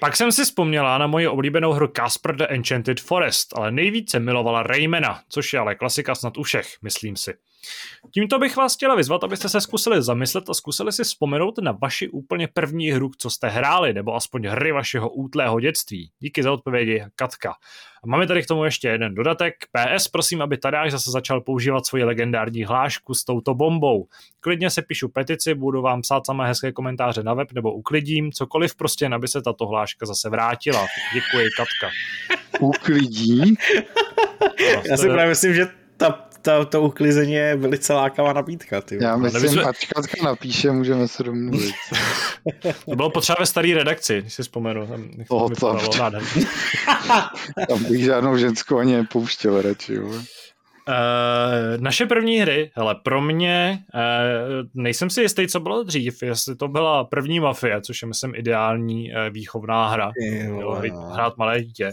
Pak 0.00 0.16
jsem 0.16 0.32
si 0.32 0.44
vzpomněla 0.44 0.98
na 0.98 1.06
moji 1.06 1.28
oblíbenou 1.28 1.72
hru 1.72 1.88
Casper 1.96 2.36
the 2.36 2.46
Enchanted 2.48 3.00
Forest, 3.00 3.56
ale 3.56 3.72
nejvíce 3.72 4.20
milovala 4.20 4.62
Raymana, 4.62 5.20
což 5.28 5.52
je 5.52 5.58
ale 5.58 5.74
klasika 5.74 6.14
snad 6.14 6.38
u 6.38 6.42
všech, 6.42 6.76
myslím 6.82 7.16
si. 7.16 7.34
Tímto 8.14 8.38
bych 8.38 8.56
vás 8.56 8.74
chtěla 8.74 8.94
vyzvat, 8.94 9.24
abyste 9.24 9.48
se 9.48 9.60
zkusili 9.60 10.02
zamyslet 10.02 10.50
a 10.50 10.54
zkusili 10.54 10.92
si 10.92 11.04
vzpomenout 11.04 11.58
na 11.58 11.72
vaši 11.72 12.08
úplně 12.08 12.48
první 12.48 12.90
hru, 12.90 13.10
co 13.18 13.30
jste 13.30 13.48
hráli, 13.48 13.92
nebo 13.92 14.14
aspoň 14.14 14.46
hry 14.46 14.72
vašeho 14.72 15.10
útlého 15.10 15.60
dětství. 15.60 16.10
Díky 16.18 16.42
za 16.42 16.52
odpovědi, 16.52 17.04
Katka. 17.16 17.54
A 18.04 18.06
máme 18.06 18.26
tady 18.26 18.42
k 18.42 18.46
tomu 18.46 18.64
ještě 18.64 18.88
jeden 18.88 19.14
dodatek. 19.14 19.54
PS, 19.72 20.08
prosím, 20.08 20.42
aby 20.42 20.58
Tadáš 20.58 20.92
zase 20.92 21.10
začal 21.10 21.40
používat 21.40 21.86
svoji 21.86 22.04
legendární 22.04 22.64
hlášku 22.64 23.14
s 23.14 23.24
touto 23.24 23.54
bombou. 23.54 24.06
Klidně 24.40 24.70
se 24.70 24.82
píšu 24.82 25.08
petici, 25.08 25.54
budu 25.54 25.82
vám 25.82 26.00
psát 26.00 26.26
samé 26.26 26.46
hezké 26.46 26.72
komentáře 26.72 27.22
na 27.22 27.34
web 27.34 27.52
nebo 27.52 27.72
uklidím, 27.72 28.32
cokoliv 28.32 28.76
prostě, 28.76 29.06
aby 29.06 29.28
se 29.28 29.42
tato 29.42 29.66
hláška 29.66 30.06
zase 30.06 30.30
vrátila. 30.30 30.86
Děkuji, 31.14 31.48
Katka. 31.56 31.90
Uklidí? 32.60 33.54
Já 34.90 34.96
si 34.96 35.06
právě 35.06 35.28
myslím, 35.28 35.54
že 35.54 35.66
ta 35.96 36.27
to, 36.42 36.64
to 36.64 36.82
uklizení 36.82 37.32
je 37.32 37.56
velice 37.56 37.92
lákavá 37.92 38.32
nabídka. 38.32 38.80
Ty. 38.80 38.98
Já 39.02 39.16
myslím, 39.16 39.52
že 39.52 39.62
ať 39.62 39.86
Katka 39.94 40.24
napíše, 40.24 40.70
můžeme 40.70 41.08
se 41.08 41.22
domluvit. 41.22 41.74
to 42.84 42.96
bylo 42.96 43.10
potřeba 43.10 43.36
ve 43.40 43.46
staré 43.46 43.74
redakci, 43.74 44.20
když 44.20 44.34
si 44.34 44.42
vzpomenu. 44.42 44.86
Tam, 44.86 45.10
oh, 45.28 45.52
to, 45.60 45.78
tam 47.68 47.84
bych 47.88 48.04
žádnou 48.04 48.36
ženskou 48.36 48.78
ani 48.78 48.96
nepouštěl 48.96 49.62
radši. 49.62 49.98
Uh, 49.98 50.14
naše 51.76 52.06
první 52.06 52.38
hry, 52.40 52.70
hele, 52.74 52.94
pro 53.02 53.20
mě, 53.20 53.78
uh, 53.94 54.00
nejsem 54.74 55.10
si 55.10 55.20
jistý, 55.20 55.48
co 55.48 55.60
bylo 55.60 55.82
dřív, 55.82 56.22
jestli 56.22 56.56
to 56.56 56.68
byla 56.68 57.04
první 57.04 57.40
Mafie, 57.40 57.80
což 57.80 58.02
je, 58.02 58.08
myslím, 58.08 58.34
ideální 58.34 59.12
uh, 59.12 59.18
výchovná 59.30 59.88
hra, 59.88 60.12
hrát 61.12 61.36
malé 61.36 61.62
dítě. 61.62 61.92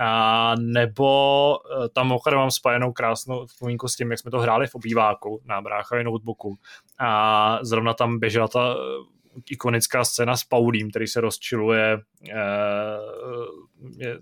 A 0.00 0.54
nebo 0.58 1.56
eh, 1.56 1.88
tam 1.88 2.06
mimochodem 2.06 2.38
mám 2.38 2.50
spojenou 2.50 2.92
krásnou 2.92 3.46
vzpomínku 3.46 3.88
s 3.88 3.96
tím, 3.96 4.10
jak 4.10 4.20
jsme 4.20 4.30
to 4.30 4.38
hráli 4.38 4.66
v 4.66 4.74
obýváku 4.74 5.40
na 5.44 5.60
bráchově 5.60 6.04
notebooku. 6.04 6.58
A 6.98 7.58
zrovna 7.62 7.94
tam 7.94 8.18
běžela 8.18 8.48
ta 8.48 8.74
eh, 8.74 9.20
ikonická 9.50 10.04
scéna 10.04 10.36
s 10.36 10.44
Paulím, 10.44 10.90
který 10.90 11.06
se 11.06 11.20
rozčiluje 11.20 11.92
e, 11.92 12.42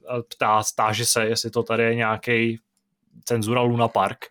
a 0.09 0.23
ptá, 0.29 0.63
stáže 0.63 1.07
se, 1.07 1.27
jestli 1.27 1.51
to 1.51 1.63
tady 1.63 1.83
je 1.83 1.95
nějaký 1.95 2.61
cenzura 3.25 3.61
Luna 3.61 3.89
Park. 3.89 4.27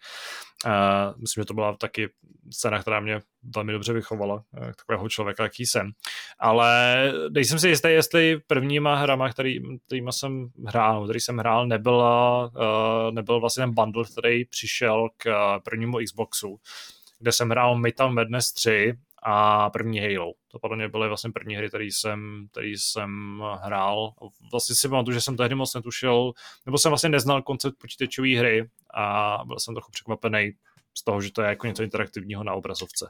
Uh, 0.66 1.22
myslím, 1.22 1.42
že 1.42 1.46
to 1.46 1.54
byla 1.54 1.76
taky 1.76 2.10
scéna, 2.52 2.80
která 2.82 3.00
mě 3.00 3.20
velmi 3.56 3.74
dobře 3.74 3.94
vychovala, 3.94 4.44
eh, 4.58 4.74
takového 4.78 5.10
člověka, 5.10 5.44
jaký 5.44 5.66
jsem. 5.66 5.92
Ale 6.40 6.98
nejsem 7.30 7.60
si 7.60 7.70
jistý, 7.70 7.88
jestli 7.88 8.40
prvníma 8.48 8.96
hrama, 8.96 9.30
který, 9.30 9.60
kterýma 9.86 10.12
jsem 10.12 10.50
hrál, 10.68 11.04
který 11.04 11.20
jsem 11.20 11.38
hrál, 11.38 11.68
nebyla, 11.68 12.46
uh, 12.46 13.12
nebyl 13.12 13.40
vlastně 13.40 13.62
ten 13.62 13.74
bundle, 13.74 14.04
který 14.12 14.46
přišel 14.46 15.10
k 15.18 15.60
prvnímu 15.64 15.98
Xboxu, 16.06 16.60
kde 17.20 17.32
jsem 17.32 17.50
hrál 17.50 17.78
Metal 17.78 18.14
Madness 18.14 18.54
3 18.54 18.94
a 19.30 19.70
první 19.70 20.00
Halo. 20.00 20.34
To 20.48 20.60
podle 20.60 20.78
mě 20.78 20.90
byly 20.90 21.08
vlastně 21.08 21.32
první 21.32 21.56
hry, 21.56 21.70
který 21.70 21.92
jsem, 21.92 22.48
který 22.52 22.78
jsem 22.78 23.42
hrál. 23.62 24.14
Vlastně 24.52 24.76
si 24.76 24.90
pamatuju, 24.90 25.14
že 25.14 25.22
jsem 25.22 25.38
tehdy 25.38 25.56
moc 25.56 25.74
netušil, 25.74 26.32
nebo 26.66 26.78
jsem 26.78 26.90
vlastně 26.90 27.10
neznal 27.10 27.42
koncept 27.42 27.76
počítačové 27.78 28.38
hry 28.38 28.70
a 28.94 29.38
byl 29.46 29.60
jsem 29.60 29.74
trochu 29.76 29.92
překvapený 29.92 30.52
z 30.98 31.04
toho, 31.04 31.22
že 31.22 31.32
to 31.32 31.42
je 31.42 31.48
jako 31.48 31.68
něco 31.68 31.84
interaktivního 31.84 32.44
na 32.44 32.54
obrazovce. 32.54 33.10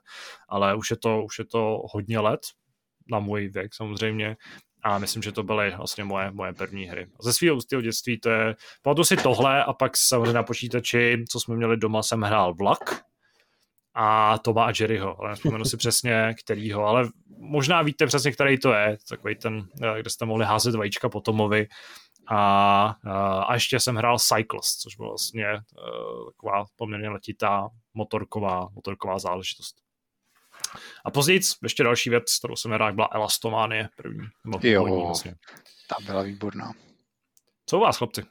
Ale 0.50 0.76
už 0.76 0.92
je 0.92 0.98
to, 0.98 1.24
už 1.24 1.40
je 1.40 1.46
to 1.46 1.82
hodně 1.94 2.20
let, 2.20 2.42
na 3.12 3.20
můj 3.20 3.48
věk 3.48 3.74
samozřejmě, 3.74 4.38
a 4.84 5.00
myslím, 5.00 5.24
že 5.24 5.32
to 5.32 5.44
byly 5.44 5.74
vlastně 5.78 6.04
moje, 6.04 6.32
moje 6.32 6.54
první 6.54 6.86
hry. 6.86 7.08
Ze 7.22 7.34
svého 7.34 7.56
ústěho 7.56 7.82
dětství 7.82 8.20
to 8.20 8.30
je, 8.30 8.56
pamatuju 8.82 9.06
si 9.06 9.18
tohle 9.18 9.64
a 9.64 9.74
pak 9.74 9.98
samozřejmě 9.98 10.34
na 10.34 10.44
počítači, 10.44 11.24
co 11.30 11.40
jsme 11.40 11.56
měli 11.56 11.78
doma, 11.78 12.04
jsem 12.04 12.22
hrál 12.22 12.54
vlak, 12.54 13.08
a 14.00 14.38
Toma 14.38 14.66
a 14.66 14.74
Jerryho, 14.80 15.20
ale 15.20 15.30
nespomenu 15.30 15.66
si 15.66 15.78
přesně 15.78 16.36
kterýho, 16.44 16.86
ale 16.86 17.10
možná 17.38 17.82
víte 17.82 18.06
přesně, 18.06 18.32
který 18.32 18.60
to 18.60 18.74
je, 18.74 18.98
takový 19.10 19.36
ten, 19.36 19.68
eh, 19.84 20.02
kde 20.02 20.10
jste 20.10 20.26
mohli 20.26 20.46
házet 20.46 20.76
vajíčka 20.76 21.10
po 21.10 21.22
Tomovi 21.22 21.68
a, 22.28 22.96
a 23.48 23.54
ještě 23.54 23.80
jsem 23.80 23.96
hrál 23.96 24.20
Cycles, 24.20 24.66
což 24.66 24.96
byla 24.96 25.10
vlastně 25.10 25.46
uh, 25.54 26.30
taková 26.32 26.66
poměrně 26.76 27.10
letitá 27.10 27.70
motorková, 27.94 28.68
motorková 28.76 29.20
záležitost. 29.20 29.76
A 31.06 31.12
později 31.12 31.40
ještě 31.64 31.84
další 31.84 32.10
věc, 32.10 32.38
kterou 32.40 32.56
jsem 32.56 32.72
hrál, 32.72 32.94
byla 32.94 33.10
Elastomanie 33.12 33.90
první. 33.98 34.28
Jo, 34.62 35.06
vlastně. 35.06 35.36
ta 35.90 35.96
byla 36.06 36.22
výborná. 36.22 36.74
Co 37.66 37.78
u 37.78 37.82
vás, 37.82 37.98
chlapci? 37.98 38.24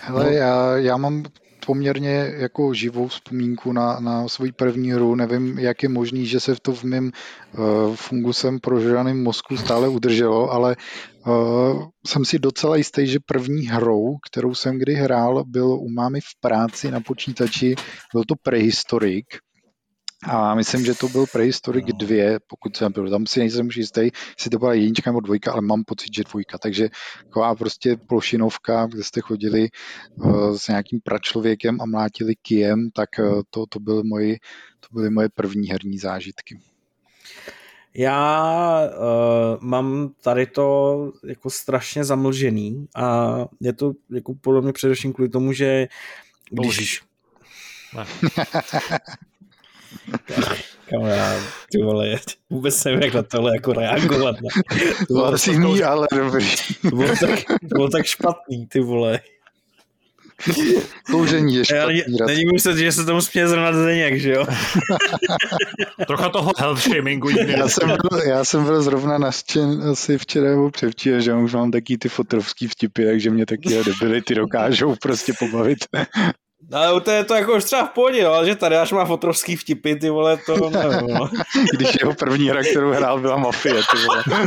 Hele, 0.00 0.24
no. 0.24 0.30
já, 0.30 0.76
já 0.76 0.96
mám 0.96 1.24
poměrně 1.66 2.32
jako 2.36 2.74
živou 2.74 3.08
vzpomínku 3.08 3.72
na, 3.72 4.00
na 4.00 4.28
svoji 4.28 4.52
první 4.52 4.90
hru. 4.90 5.14
Nevím, 5.14 5.58
jak 5.58 5.82
je 5.82 5.88
možný, 5.88 6.26
že 6.26 6.40
se 6.40 6.56
to 6.62 6.72
v 6.72 6.84
mém 6.84 7.10
uh, 7.58 7.94
fungusem 7.94 8.60
prožraném 8.60 9.22
mozku 9.22 9.56
stále 9.56 9.88
udrželo, 9.88 10.50
ale 10.50 10.76
uh, 11.26 11.86
jsem 12.06 12.24
si 12.24 12.38
docela 12.38 12.76
jistý, 12.76 13.06
že 13.06 13.18
první 13.26 13.66
hrou, 13.66 14.16
kterou 14.30 14.54
jsem 14.54 14.78
kdy 14.78 14.94
hrál, 14.94 15.44
byl 15.46 15.66
u 15.66 15.88
mámy 15.88 16.20
v 16.20 16.40
práci 16.40 16.90
na 16.90 17.00
počítači, 17.00 17.74
byl 18.12 18.22
to 18.28 18.34
Prehistoric 18.42 19.26
a 20.26 20.54
myslím, 20.54 20.84
že 20.84 20.94
to 20.94 21.08
byl 21.08 21.26
Prehistoric 21.32 21.86
2, 21.94 22.38
pokud 22.46 22.76
jsem 22.76 22.92
byl. 22.92 23.10
Tam 23.10 23.26
si 23.26 23.40
nejsem 23.40 23.66
už 23.66 23.76
jistý, 23.76 24.00
jestli 24.00 24.50
to 24.50 24.58
byla 24.58 24.74
jednička 24.74 25.10
nebo 25.10 25.20
dvojka, 25.20 25.52
ale 25.52 25.62
mám 25.62 25.84
pocit, 25.84 26.14
že 26.14 26.24
dvojka. 26.24 26.58
Takže 26.58 26.88
taková 27.24 27.54
prostě 27.54 27.96
plošinovka, 28.08 28.86
kde 28.86 29.04
jste 29.04 29.20
chodili 29.20 29.68
uh, 30.16 30.56
s 30.56 30.68
nějakým 30.68 31.00
pračlověkem 31.00 31.80
a 31.80 31.86
mlátili 31.86 32.34
kijem, 32.42 32.90
tak 32.90 33.08
uh, 33.18 33.42
to, 33.50 33.66
to, 33.66 33.80
byly 33.80 34.02
moje, 34.04 34.36
to 34.80 34.88
byly 34.92 35.10
moje 35.10 35.28
první 35.28 35.68
herní 35.68 35.98
zážitky. 35.98 36.58
Já 37.94 38.80
uh, 38.84 39.60
mám 39.60 40.10
tady 40.22 40.46
to 40.46 41.12
jako 41.26 41.50
strašně 41.50 42.04
zamlžený 42.04 42.86
a 42.96 43.36
je 43.60 43.72
to 43.72 43.92
jako 44.10 44.34
podle 44.34 44.62
mě 44.62 44.72
především 44.72 45.12
kvůli 45.12 45.28
tomu, 45.28 45.52
že 45.52 45.86
když... 46.50 47.02
Kamarád, 50.90 51.42
ty 51.72 51.82
vole, 51.82 52.16
vůbec 52.50 52.84
nevím, 52.84 53.02
jak 53.02 53.14
na 53.14 53.22
tohle 53.22 53.52
jako 53.56 53.72
reagovat. 53.72 54.36
Ne? 54.40 54.78
To 55.08 55.14
bylo 55.14 55.26
asi 55.26 55.50
jiný, 55.50 55.82
ale 55.82 56.06
dobrý. 56.16 56.46
To 56.90 56.96
bylo, 56.96 57.08
tak, 57.08 57.44
to 57.44 57.74
bylo 57.74 57.88
tak 57.88 58.06
špatný, 58.06 58.66
ty 58.66 58.80
vole. 58.80 59.20
Kouření 61.10 61.54
je 61.54 61.64
špatný. 61.64 62.02
Já, 62.20 62.26
není 62.26 62.44
myslet, 62.52 62.76
že 62.76 62.92
se 62.92 63.04
tomu 63.04 63.20
směje 63.20 63.48
zrovna 63.48 63.72
Zdeněk, 63.72 64.20
že 64.20 64.32
jo? 64.32 64.46
Trocha 66.06 66.28
toho 66.28 66.52
health 66.58 66.82
shamingu. 66.82 67.28
Já 67.30 67.68
jsem, 67.68 67.88
byl, 67.88 68.20
já 68.26 68.44
jsem 68.44 68.64
byl 68.64 68.82
zrovna 68.82 69.18
naštěn 69.18 69.82
asi 69.92 70.18
včera 70.18 70.50
nebo 70.50 70.70
převčera, 70.70 71.20
že 71.20 71.34
už 71.34 71.54
mám 71.54 71.70
taky 71.70 71.98
ty 71.98 72.08
fotrovský 72.08 72.68
vtipy, 72.68 73.04
takže 73.06 73.30
mě 73.30 73.46
taky 73.46 73.84
debility 73.84 74.34
dokážou 74.34 74.96
prostě 75.02 75.32
pobavit. 75.38 75.78
No, 76.70 76.78
ale 76.78 77.00
to 77.00 77.10
je 77.10 77.24
to 77.24 77.34
jako 77.34 77.56
už 77.56 77.64
třeba 77.64 77.86
v 77.86 77.90
pohodě, 77.90 78.26
ale 78.26 78.46
že 78.46 78.54
tady 78.54 78.76
až 78.76 78.92
má 78.92 79.04
fotrovský 79.04 79.56
vtipy, 79.56 79.96
ty 79.96 80.10
vole, 80.10 80.36
to 80.46 80.70
nevím, 80.70 81.14
no. 81.14 81.30
Když 81.76 81.96
jeho 82.00 82.14
první 82.14 82.48
hra, 82.48 82.62
kterou 82.62 82.90
hrál, 82.92 83.20
byla 83.20 83.36
Mafie, 83.36 83.74
ty 83.74 84.06
vole. 84.06 84.24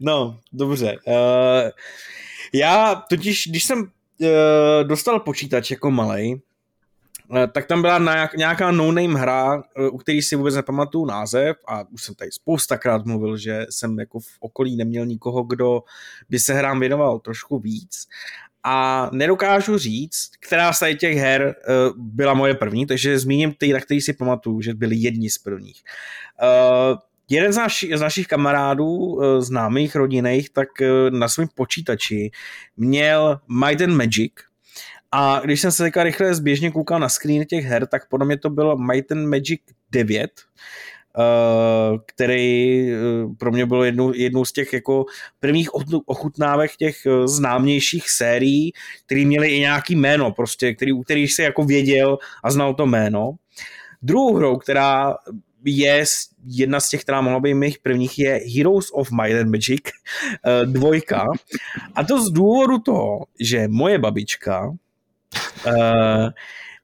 No, 0.00 0.38
dobře. 0.52 0.96
Uh, 1.06 1.70
já 2.54 2.94
totiž, 2.94 3.46
když 3.46 3.64
jsem 3.64 3.78
uh, 3.80 3.88
dostal 4.82 5.20
počítač 5.20 5.70
jako 5.70 5.90
malej, 5.90 6.40
uh, 7.28 7.38
tak 7.52 7.66
tam 7.66 7.82
byla 7.82 8.00
nějaká 8.36 8.70
no-name 8.70 9.18
hra, 9.18 9.56
uh, 9.56 9.62
u 9.92 9.98
který 9.98 10.22
si 10.22 10.36
vůbec 10.36 10.54
nepamatuju 10.54 11.06
název 11.06 11.56
a 11.68 11.84
už 11.90 12.02
jsem 12.02 12.14
tady 12.14 12.32
spoustakrát 12.32 13.04
mluvil, 13.04 13.36
že 13.36 13.66
jsem 13.70 13.98
jako 13.98 14.20
v 14.20 14.36
okolí 14.40 14.76
neměl 14.76 15.06
nikoho, 15.06 15.42
kdo 15.42 15.82
by 16.28 16.38
se 16.38 16.54
hrám 16.54 16.80
věnoval 16.80 17.18
trošku 17.18 17.58
víc 17.58 18.08
a 18.70 19.10
nedokážu 19.12 19.78
říct, 19.78 20.30
která 20.40 20.72
z 20.72 20.82
těch 21.00 21.16
her 21.16 21.54
uh, 21.68 21.96
byla 21.96 22.34
moje 22.34 22.54
první, 22.54 22.86
takže 22.86 23.18
zmíním 23.18 23.54
ty, 23.58 23.72
na 23.72 23.80
který 23.80 24.00
si 24.00 24.12
pamatuju, 24.12 24.60
že 24.60 24.74
byly 24.74 24.96
jedni 24.96 25.30
z 25.30 25.38
prvních. 25.38 25.82
Uh, 26.42 26.98
jeden 27.30 27.52
z, 27.52 27.56
naši, 27.56 27.96
z 27.96 28.00
našich 28.00 28.26
kamarádů, 28.26 28.86
uh, 28.86 29.40
známých, 29.40 29.96
rodinných, 29.96 30.50
tak 30.50 30.68
na 31.10 31.28
svém 31.28 31.48
počítači 31.54 32.30
měl 32.76 33.40
Might 33.48 33.80
and 33.80 33.96
Magic, 33.96 34.32
a 35.12 35.40
když 35.44 35.60
jsem 35.60 35.72
se 35.72 35.82
teďka 35.82 36.02
rychle 36.02 36.34
zběžně 36.34 36.70
koukal 36.70 37.00
na 37.00 37.08
screen 37.08 37.44
těch 37.46 37.64
her, 37.64 37.86
tak 37.86 38.08
podle 38.08 38.26
mě 38.26 38.38
to 38.38 38.50
bylo 38.50 38.76
Might 38.76 39.12
and 39.12 39.28
Magic 39.28 39.60
9, 39.90 40.30
Eh, 40.30 40.97
který 42.06 42.90
eh, 42.92 42.96
pro 43.38 43.52
mě 43.52 43.66
byl 43.66 43.82
jednou, 43.82 44.12
jednou 44.14 44.44
z 44.44 44.52
těch 44.52 44.72
jako 44.72 45.04
prvních 45.40 45.68
ochutnávek 46.06 46.76
těch 46.76 47.06
eh, 47.06 47.28
známějších 47.28 48.10
sérií, 48.10 48.72
který 49.06 49.26
měli 49.26 49.48
i 49.48 49.60
nějaký 49.60 49.96
jméno, 49.96 50.32
prostě, 50.32 50.74
který, 50.74 50.92
u 50.92 51.02
kterých 51.02 51.34
se 51.34 51.42
jako 51.42 51.64
věděl 51.64 52.18
a 52.44 52.50
znal 52.50 52.74
to 52.74 52.86
jméno. 52.86 53.32
Druhou 54.02 54.34
hrou, 54.34 54.56
která 54.56 55.16
je 55.64 56.04
jedna 56.44 56.80
z 56.80 56.88
těch, 56.88 57.00
která 57.02 57.20
mohla 57.20 57.40
být 57.40 57.54
mých 57.54 57.78
prvních, 57.78 58.18
je 58.18 58.40
Heroes 58.56 58.86
of 58.92 59.10
Might 59.10 59.40
and 59.40 59.50
Magic 59.50 59.82
dvojka. 60.64 61.24
A 61.94 62.04
to 62.04 62.22
z 62.22 62.30
důvodu 62.30 62.78
toho, 62.78 63.24
že 63.40 63.68
moje 63.68 63.98
babička 63.98 64.72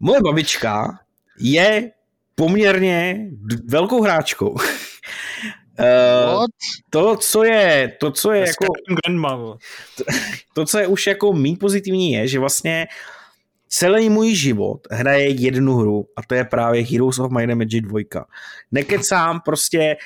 moje 0.01 0.21
babička 0.21 0.99
je 1.39 1.91
poměrně 2.35 3.29
velkou 3.69 4.03
hráčkou. 4.03 4.51
uh, 5.79 6.45
to, 6.91 7.17
co 7.17 7.45
je, 7.45 7.97
to, 8.01 8.11
co 8.11 8.33
je 8.33 8.41
jako, 8.41 8.67
to, 9.97 10.05
to, 10.55 10.65
co 10.65 10.79
je 10.79 10.87
už 10.87 11.07
jako 11.07 11.33
méně 11.33 11.57
pozitivní 11.57 12.13
je, 12.13 12.29
že 12.29 12.39
vlastně 12.39 12.87
celý 13.69 14.11
můj 14.11 14.35
život 14.35 14.81
hraje 14.91 15.29
jednu 15.29 15.77
hru 15.77 16.07
a 16.17 16.23
to 16.23 16.35
je 16.35 16.45
právě 16.45 16.85
Heroes 16.85 17.19
of 17.19 17.33
Might 17.33 17.51
and 17.51 17.59
Magic 17.59 17.85
2. 17.85 18.01
Nekecám, 18.73 19.41
prostě 19.41 19.97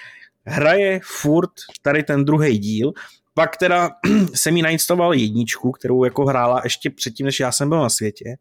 hraje 0.46 1.00
furt 1.04 1.50
tady 1.82 2.02
ten 2.02 2.24
druhý 2.24 2.58
díl, 2.58 2.92
pak 3.34 3.56
teda 3.56 3.90
jsem 4.34 4.56
jí 4.56 4.62
nainstaloval 4.62 5.14
jedničku, 5.14 5.72
kterou 5.72 6.04
jako 6.04 6.24
hrála 6.24 6.60
ještě 6.64 6.90
předtím, 6.90 7.26
než 7.26 7.40
já 7.40 7.52
jsem 7.52 7.68
byl 7.68 7.80
na 7.80 7.90
světě 7.90 8.36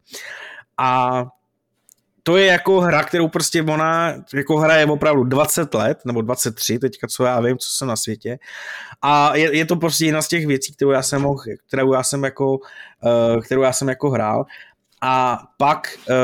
a 0.78 1.24
to 2.28 2.36
je 2.36 2.46
jako 2.46 2.80
hra, 2.80 3.04
kterou 3.04 3.28
prostě 3.28 3.62
ona 3.62 4.14
jako 4.34 4.56
hraje 4.56 4.86
opravdu 4.86 5.24
20 5.24 5.74
let, 5.74 5.98
nebo 6.04 6.22
23, 6.22 6.78
teďka 6.78 7.06
co 7.06 7.24
já 7.24 7.40
vím, 7.40 7.58
co 7.58 7.68
jsem 7.70 7.88
na 7.88 7.96
světě. 7.96 8.38
A 9.02 9.36
je, 9.36 9.56
je 9.56 9.64
to 9.64 9.76
prostě 9.76 10.06
jedna 10.06 10.22
z 10.22 10.28
těch 10.28 10.46
věcí, 10.46 10.72
kterou 10.72 10.90
já 10.90 11.02
jsem 11.02 11.22
mohl, 11.22 11.42
kterou 11.66 11.92
já 11.92 12.02
jsem 12.02 12.24
jako, 12.24 12.52
uh, 12.52 13.40
kterou 13.40 13.62
já 13.62 13.72
jsem 13.72 13.88
jako 13.88 14.10
hrál. 14.10 14.44
A 15.02 15.38
pak 15.58 15.98
uh, 16.10 16.14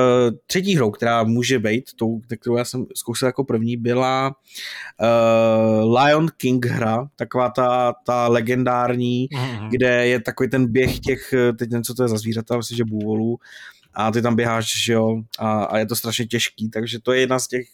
třetí 0.46 0.76
hrou, 0.76 0.90
která 0.90 1.24
může 1.24 1.58
být, 1.58 1.84
tou, 1.96 2.20
kterou 2.40 2.56
já 2.56 2.64
jsem 2.64 2.86
zkoušel 2.96 3.26
jako 3.26 3.44
první, 3.44 3.76
byla 3.76 4.34
uh, 5.00 5.96
Lion 5.96 6.26
King 6.36 6.66
hra, 6.66 7.06
taková 7.16 7.50
ta, 7.50 7.94
ta 8.06 8.28
legendární, 8.28 9.28
mm-hmm. 9.28 9.68
kde 9.70 10.06
je 10.06 10.20
takový 10.20 10.50
ten 10.50 10.72
běh 10.72 11.00
těch, 11.00 11.34
teď 11.58 11.70
nevím, 11.70 11.84
co 11.84 11.94
to 11.94 12.02
je 12.02 12.08
za 12.08 12.18
zvířata, 12.18 12.56
myslím, 12.56 12.76
že 12.76 12.84
bůvolů, 12.84 13.38
a 13.94 14.10
ty 14.10 14.22
tam 14.22 14.36
běháš, 14.36 14.84
že 14.84 14.92
jo, 14.92 15.22
a, 15.38 15.64
a 15.64 15.78
je 15.78 15.86
to 15.86 15.96
strašně 15.96 16.26
těžký, 16.26 16.70
takže 16.70 17.00
to 17.00 17.12
je 17.12 17.20
jedna 17.20 17.38
z 17.38 17.48
těch, 17.48 17.66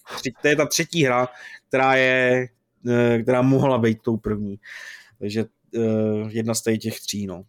to 0.43 0.49
je 0.49 0.57
ta 0.57 0.67
třetí 0.67 1.05
hra, 1.05 1.29
která 1.69 1.95
je, 1.95 2.49
eh, 2.89 3.23
která 3.23 3.43
mohla 3.43 3.79
být 3.79 4.03
tou 4.03 4.17
první, 4.17 4.59
takže 5.19 5.45
uh, 5.75 6.29
jedna 6.29 6.55
z 6.55 6.63
těch 6.63 7.01
tří, 7.01 7.27
no. 7.27 7.45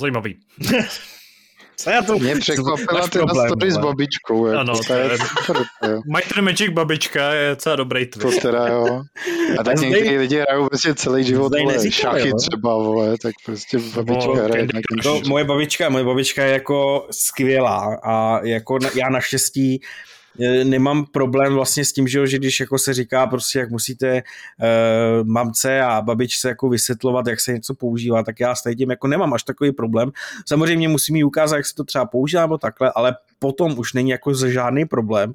Zajímavý. 0.00 0.40
Co 1.76 1.90
já 1.90 2.02
to... 2.02 2.18
Mě 2.18 2.36
překvapila 2.36 3.08
ty 3.08 3.18
story 3.46 3.70
s 3.70 3.78
babičkou. 3.78 4.46
Jako, 4.46 4.60
ano, 4.60 4.74
to 4.86 4.92
je 4.92 5.18
super. 5.18 5.64
Might 6.14 6.34
the 6.34 6.40
Magic 6.40 6.70
babička 6.70 7.32
je 7.32 7.50
docela 7.50 7.76
dobrý 7.76 8.06
twist. 8.06 8.36
To 8.36 8.48
teda 8.48 8.66
jo. 8.68 9.02
A 9.58 9.64
tak 9.64 9.80
někteří 9.80 10.16
lidi 10.16 10.40
hrajou 10.40 10.68
prostě 10.68 10.94
celý 10.94 11.24
život 11.24 11.52
vole, 11.60 11.90
šachy 11.90 12.28
jo? 12.28 12.36
třeba, 12.36 12.76
vole, 12.76 13.16
tak 13.22 13.34
prostě 13.44 13.78
babička 13.78 14.26
no, 14.26 14.34
hraje. 14.34 14.68
To, 15.02 15.20
moje 15.26 15.44
babička, 15.44 15.88
moje 15.88 16.04
babička 16.04 16.44
je 16.44 16.52
jako 16.52 17.06
skvělá 17.10 17.98
a 18.02 18.40
jako 18.44 18.78
já 18.94 19.08
naštěstí 19.08 19.80
nemám 20.64 21.04
problém 21.04 21.54
vlastně 21.54 21.84
s 21.84 21.92
tím, 21.92 22.08
že, 22.08 22.26
že 22.26 22.38
když 22.38 22.60
jako 22.60 22.78
se 22.78 22.94
říká 22.94 23.26
prostě, 23.26 23.58
jak 23.58 23.70
musíte 23.70 24.14
uh, 24.14 25.26
mamce 25.26 25.80
a 25.80 26.00
babičce 26.00 26.48
jako 26.48 26.68
vysvětlovat, 26.68 27.26
jak 27.26 27.40
se 27.40 27.52
něco 27.52 27.74
používá, 27.74 28.22
tak 28.22 28.40
já 28.40 28.54
s 28.54 28.62
tím 28.76 28.90
jako 28.90 29.06
nemám 29.08 29.34
až 29.34 29.42
takový 29.42 29.72
problém. 29.72 30.10
Samozřejmě 30.46 30.88
musím 30.88 31.16
jí 31.16 31.24
ukázat, 31.24 31.56
jak 31.56 31.66
se 31.66 31.74
to 31.74 31.84
třeba 31.84 32.06
používá 32.06 32.42
nebo 32.42 32.58
takhle, 32.58 32.92
ale 32.94 33.16
potom 33.38 33.78
už 33.78 33.92
není 33.92 34.10
jako 34.10 34.34
žádný 34.34 34.84
problém. 34.84 35.34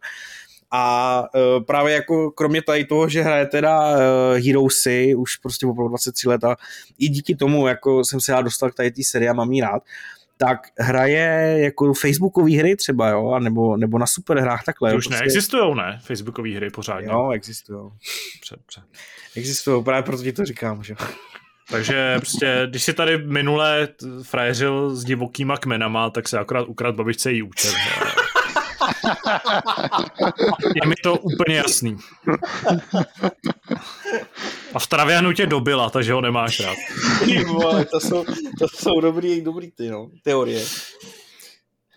A 0.73 1.23
uh, 1.36 1.64
právě 1.64 1.94
jako 1.94 2.32
kromě 2.32 2.61
tady 2.61 2.86
toho, 2.86 3.10
že 3.10 3.22
hraje 3.22 3.45
teda 3.45 3.91
uh, 3.91 3.98
Heroesy 4.45 5.15
už 5.15 5.36
prostě 5.36 5.65
opravdu 5.65 5.90
23 5.90 6.30
let 6.30 6.44
a 6.44 6.56
i 6.99 7.10
díky 7.10 7.36
tomu 7.36 7.68
jako 7.68 8.06
jsem 8.06 8.22
se 8.22 8.32
já 8.32 8.41
dostal 8.41 8.72
k 8.72 8.76
tady 8.76 8.91
té 8.91 9.03
sérii 9.03 9.30
a 9.30 9.34
mám 9.34 9.52
jí 9.52 9.61
rád, 9.61 9.84
tak 10.47 10.59
hraje 10.80 11.55
jako 11.59 11.93
facebookové 11.93 12.57
hry 12.57 12.76
třeba, 12.76 13.09
jo, 13.09 13.39
nebo, 13.39 13.77
nebo 13.77 13.97
na 13.97 14.05
superhrách 14.05 14.63
takhle. 14.63 14.91
Ty 14.91 14.97
už 14.97 15.07
prostě... 15.07 15.23
neexistují, 15.23 15.76
ne? 15.76 15.99
Facebookové 16.03 16.49
hry 16.49 16.69
pořádně. 16.69 17.09
Jo, 17.11 17.31
existují. 17.31 17.91
Existují, 19.35 19.84
právě 19.84 20.03
proto 20.03 20.23
ti 20.23 20.34
to 20.34 20.45
říkám, 20.45 20.84
že 20.84 20.95
takže 21.72 22.15
prostě, 22.18 22.68
když 22.69 22.84
si 22.84 22.93
tady 22.93 23.18
minule 23.18 23.88
frajeřil 24.23 24.95
s 24.95 25.03
divokýma 25.03 25.57
kmenama, 25.57 26.09
tak 26.09 26.27
se 26.27 26.39
akorát 26.39 26.68
ukrad 26.68 26.95
babičce 26.95 27.31
její 27.31 27.43
účet. 27.43 27.73
Je 30.76 30.88
mi 30.88 30.95
to 31.03 31.18
úplně 31.18 31.56
jasný. 31.56 31.98
A 34.73 34.80
v 34.80 34.88
Travianu 34.88 35.34
tě 35.34 35.45
dobila, 35.45 35.90
takže 35.90 36.14
ho 36.14 36.22
nemáš 36.22 36.60
rád. 36.60 36.78
Vole, 37.48 37.86
to 37.86 37.99
jsou, 37.99 38.26
to 38.60 38.68
jsou 38.76 39.02
dobrý, 39.02 39.41
dobrý 39.41 39.72
ty, 39.72 39.90
no, 39.90 40.10
teorie. 40.23 40.65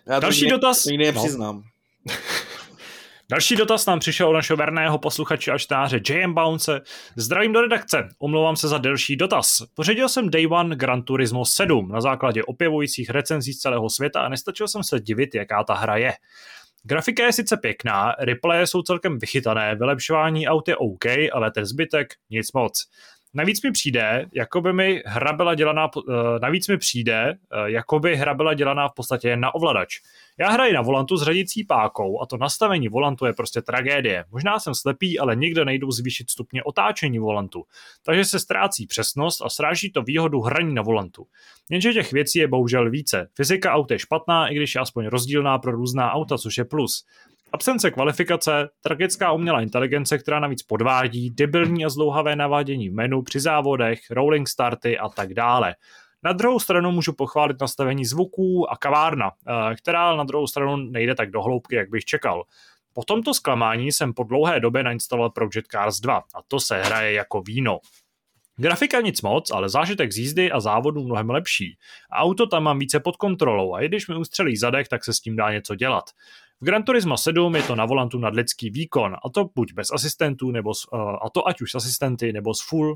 Já 0.07 0.19
Další 0.19 0.49
to 0.49 0.55
dotaz. 0.55 0.85
Nikdy 0.85 1.05
nepřiznám. 1.05 1.55
No. 1.55 2.13
Další 3.29 3.55
dotaz 3.55 3.85
nám 3.85 3.99
přišel 3.99 4.29
od 4.29 4.33
našeho 4.33 4.57
verného 4.57 4.97
posluchače 4.97 5.51
a 5.51 5.57
čtáře 5.57 6.01
JM 6.09 6.33
Bounce. 6.33 6.81
Zdravím 7.15 7.53
do 7.53 7.61
redakce, 7.61 8.09
omlouvám 8.19 8.55
se 8.55 8.67
za 8.67 8.77
delší 8.77 9.15
dotaz. 9.15 9.63
Pořadil 9.73 10.09
jsem 10.09 10.29
Day 10.29 10.47
One 10.47 10.75
Gran 10.75 11.03
Turismo 11.03 11.45
7 11.45 11.91
na 11.91 12.01
základě 12.01 12.43
opěvujících 12.43 13.09
recenzí 13.09 13.53
z 13.53 13.57
celého 13.57 13.89
světa 13.89 14.21
a 14.21 14.29
nestačil 14.29 14.67
jsem 14.67 14.83
se 14.83 14.99
divit, 14.99 15.35
jaká 15.35 15.63
ta 15.63 15.73
hra 15.73 15.97
je. 15.97 16.13
Grafika 16.87 17.25
je 17.25 17.33
sice 17.33 17.57
pěkná, 17.57 18.15
replaye 18.19 18.67
jsou 18.67 18.81
celkem 18.81 19.19
vychytané, 19.19 19.75
vylepšování 19.75 20.47
aut 20.47 20.67
je 20.67 20.77
OK, 20.77 21.05
ale 21.33 21.51
ten 21.51 21.65
zbytek 21.65 22.13
nic 22.29 22.51
moc. 22.53 22.89
Navíc 23.35 23.63
mi 23.63 23.71
přijde, 23.71 24.25
jako 24.33 24.61
by 24.61 24.73
mi 24.73 25.03
hra 25.05 25.33
byla 25.33 25.55
dělaná, 25.55 25.89
uh, 25.95 26.03
navíc 26.41 26.67
mi 26.67 26.77
přijde, 26.77 27.33
uh, 27.33 27.65
jako 27.65 27.99
by 27.99 28.15
hra 28.15 28.33
byla 28.33 28.53
dělaná 28.53 28.87
v 28.87 28.93
podstatě 28.93 29.29
jen 29.29 29.39
na 29.39 29.55
ovladač. 29.55 29.99
Já 30.39 30.49
hraji 30.49 30.73
na 30.73 30.81
volantu 30.81 31.17
s 31.17 31.23
řadící 31.23 31.63
pákou 31.63 32.21
a 32.21 32.25
to 32.25 32.37
nastavení 32.37 32.89
volantu 32.89 33.25
je 33.25 33.33
prostě 33.33 33.61
tragédie. 33.61 34.25
Možná 34.31 34.59
jsem 34.59 34.75
slepý, 34.75 35.19
ale 35.19 35.35
nikde 35.35 35.65
nejdou 35.65 35.91
zvýšit 35.91 36.29
stupně 36.29 36.63
otáčení 36.63 37.19
volantu. 37.19 37.63
Takže 38.05 38.25
se 38.25 38.39
ztrácí 38.39 38.87
přesnost 38.87 39.41
a 39.41 39.49
sráží 39.49 39.91
to 39.91 40.01
výhodu 40.01 40.41
hraní 40.41 40.73
na 40.73 40.81
volantu. 40.81 41.27
Jenže 41.71 41.93
těch 41.93 42.11
věcí 42.11 42.39
je 42.39 42.47
bohužel 42.47 42.89
více. 42.89 43.27
Fyzika 43.35 43.73
aut 43.73 43.91
je 43.91 43.99
špatná, 43.99 44.47
i 44.47 44.55
když 44.55 44.75
je 44.75 44.81
aspoň 44.81 45.07
rozdílná 45.07 45.57
pro 45.57 45.71
různá 45.71 46.11
auta, 46.11 46.37
což 46.37 46.57
je 46.57 46.65
plus. 46.65 47.05
Absence 47.55 47.91
kvalifikace, 47.91 48.69
tragická 48.81 49.31
umělá 49.31 49.61
inteligence, 49.61 50.17
která 50.17 50.39
navíc 50.39 50.63
podvádí, 50.63 51.29
debilní 51.29 51.85
a 51.85 51.89
zlouhavé 51.89 52.35
navádění 52.35 52.89
v 52.89 52.93
menu 52.93 53.21
při 53.21 53.39
závodech, 53.39 53.99
rolling 54.11 54.49
starty 54.49 54.97
a 54.97 55.09
tak 55.09 55.33
dále. 55.33 55.75
Na 56.23 56.33
druhou 56.33 56.59
stranu 56.59 56.91
můžu 56.91 57.13
pochválit 57.13 57.61
nastavení 57.61 58.05
zvuků 58.05 58.71
a 58.71 58.77
kavárna, 58.77 59.31
eh, 59.47 59.75
která 59.75 60.15
na 60.15 60.23
druhou 60.23 60.47
stranu 60.47 60.77
nejde 60.77 61.15
tak 61.15 61.31
do 61.31 61.41
hloubky, 61.41 61.75
jak 61.75 61.89
bych 61.89 62.05
čekal. 62.05 62.43
Po 62.93 63.03
tomto 63.03 63.33
zklamání 63.33 63.91
jsem 63.91 64.13
po 64.13 64.23
dlouhé 64.23 64.59
době 64.59 64.83
nainstaloval 64.83 65.29
Project 65.29 65.67
Cars 65.71 65.99
2 65.99 66.17
a 66.17 66.39
to 66.47 66.59
se 66.59 66.81
hraje 66.81 67.13
jako 67.13 67.41
víno. 67.41 67.79
Grafika 68.57 69.01
nic 69.01 69.21
moc, 69.21 69.51
ale 69.51 69.69
zážitek 69.69 70.11
z 70.11 70.17
jízdy 70.17 70.51
a 70.51 70.59
závodu 70.59 71.03
mnohem 71.03 71.29
lepší. 71.29 71.77
Auto 72.11 72.47
tam 72.47 72.63
mám 72.63 72.79
více 72.79 72.99
pod 72.99 73.15
kontrolou 73.15 73.73
a 73.73 73.81
i 73.81 73.87
když 73.87 74.07
mi 74.07 74.15
ustřelí 74.15 74.57
zadek, 74.57 74.87
tak 74.87 75.05
se 75.05 75.13
s 75.13 75.19
tím 75.19 75.35
dá 75.35 75.51
něco 75.51 75.75
dělat. 75.75 76.03
V 76.61 76.65
Gran 76.65 76.83
Turismo 76.83 77.17
7 77.17 77.55
je 77.55 77.63
to 77.63 77.75
na 77.75 77.85
volantu 77.85 78.19
nadlidský 78.19 78.69
výkon, 78.69 79.15
a 79.25 79.29
to 79.29 79.49
buď 79.55 79.73
bez 79.73 79.91
asistentů, 79.91 80.51
nebo 80.51 80.73
s, 80.73 80.87
uh, 80.93 80.99
a 80.99 81.29
to 81.33 81.47
ať 81.47 81.61
už 81.61 81.71
s 81.71 81.75
asistenty, 81.75 82.33
nebo 82.33 82.53
s 82.53 82.61
full 82.61 82.95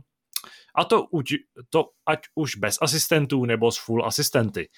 a 0.75 0.85
to, 0.85 1.07
to 1.69 1.85
ať 2.07 2.19
už 2.35 2.55
bez 2.55 2.77
asistentů 2.81 3.45
nebo 3.45 3.71
s 3.71 3.77
full 3.77 4.05
asistenty. 4.05 4.69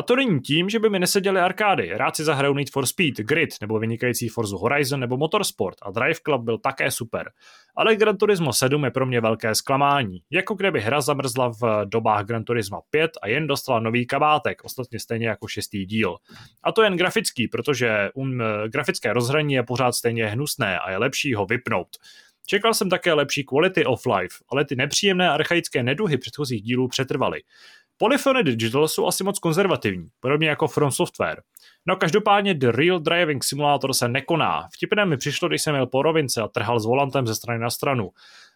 A 0.00 0.02
to 0.02 0.16
není 0.16 0.40
tím, 0.40 0.70
že 0.70 0.78
by 0.78 0.90
mi 0.90 0.98
neseděly 0.98 1.40
arkády. 1.40 1.90
Rád 1.94 2.16
si 2.16 2.24
zahraju 2.24 2.54
Need 2.54 2.70
for 2.70 2.86
Speed, 2.86 3.16
Grid 3.16 3.50
nebo 3.60 3.78
vynikající 3.78 4.28
Forza 4.28 4.56
Horizon 4.56 5.00
nebo 5.00 5.16
Motorsport 5.16 5.76
a 5.82 5.90
Drive 5.90 6.20
Club 6.24 6.42
byl 6.42 6.58
také 6.58 6.90
super. 6.90 7.30
Ale 7.76 7.96
Gran 7.96 8.16
Turismo 8.16 8.52
7 8.52 8.84
je 8.84 8.90
pro 8.90 9.06
mě 9.06 9.20
velké 9.20 9.54
zklamání. 9.54 10.22
Jako 10.30 10.54
kdyby 10.54 10.80
hra 10.80 11.00
zamrzla 11.00 11.48
v 11.48 11.84
dobách 11.84 12.24
Gran 12.24 12.44
Turismo 12.44 12.80
5 12.90 13.10
a 13.22 13.28
jen 13.28 13.46
dostala 13.46 13.80
nový 13.80 14.06
kabátek, 14.06 14.64
ostatně 14.64 14.98
stejně 14.98 15.28
jako 15.28 15.48
šestý 15.48 15.86
díl. 15.86 16.16
A 16.62 16.72
to 16.72 16.82
jen 16.82 16.96
grafický, 16.96 17.48
protože 17.48 18.10
um, 18.14 18.42
grafické 18.68 19.12
rozhraní 19.12 19.54
je 19.54 19.62
pořád 19.62 19.92
stejně 19.92 20.26
hnusné 20.26 20.78
a 20.78 20.90
je 20.90 20.96
lepší 20.96 21.34
ho 21.34 21.46
vypnout. 21.46 21.88
Čekal 22.46 22.74
jsem 22.74 22.90
také 22.90 23.12
lepší 23.12 23.44
quality 23.44 23.84
of 23.84 24.06
life, 24.06 24.36
ale 24.48 24.64
ty 24.64 24.76
nepříjemné 24.76 25.30
archaické 25.30 25.82
neduhy 25.82 26.18
předchozích 26.18 26.62
dílů 26.62 26.88
přetrvaly. 26.88 27.42
Polyphony 28.02 28.42
Digital 28.42 28.88
jsou 28.88 29.06
asi 29.06 29.24
moc 29.24 29.38
konzervativní, 29.38 30.08
podobně 30.20 30.48
jako 30.48 30.68
From 30.68 30.90
Software. 30.90 31.42
No 31.86 31.96
každopádně 31.96 32.54
The 32.54 32.70
Real 32.70 32.98
Driving 32.98 33.44
Simulator 33.44 33.94
se 33.94 34.08
nekoná. 34.08 34.68
Vtipné 34.74 35.06
mi 35.06 35.16
přišlo, 35.16 35.48
když 35.48 35.62
jsem 35.62 35.74
jel 35.74 35.86
po 35.86 36.02
rovince 36.02 36.42
a 36.42 36.48
trhal 36.48 36.80
s 36.80 36.86
volantem 36.86 37.26
ze 37.26 37.34
strany 37.34 37.60
na 37.60 37.70
stranu. 37.70 38.10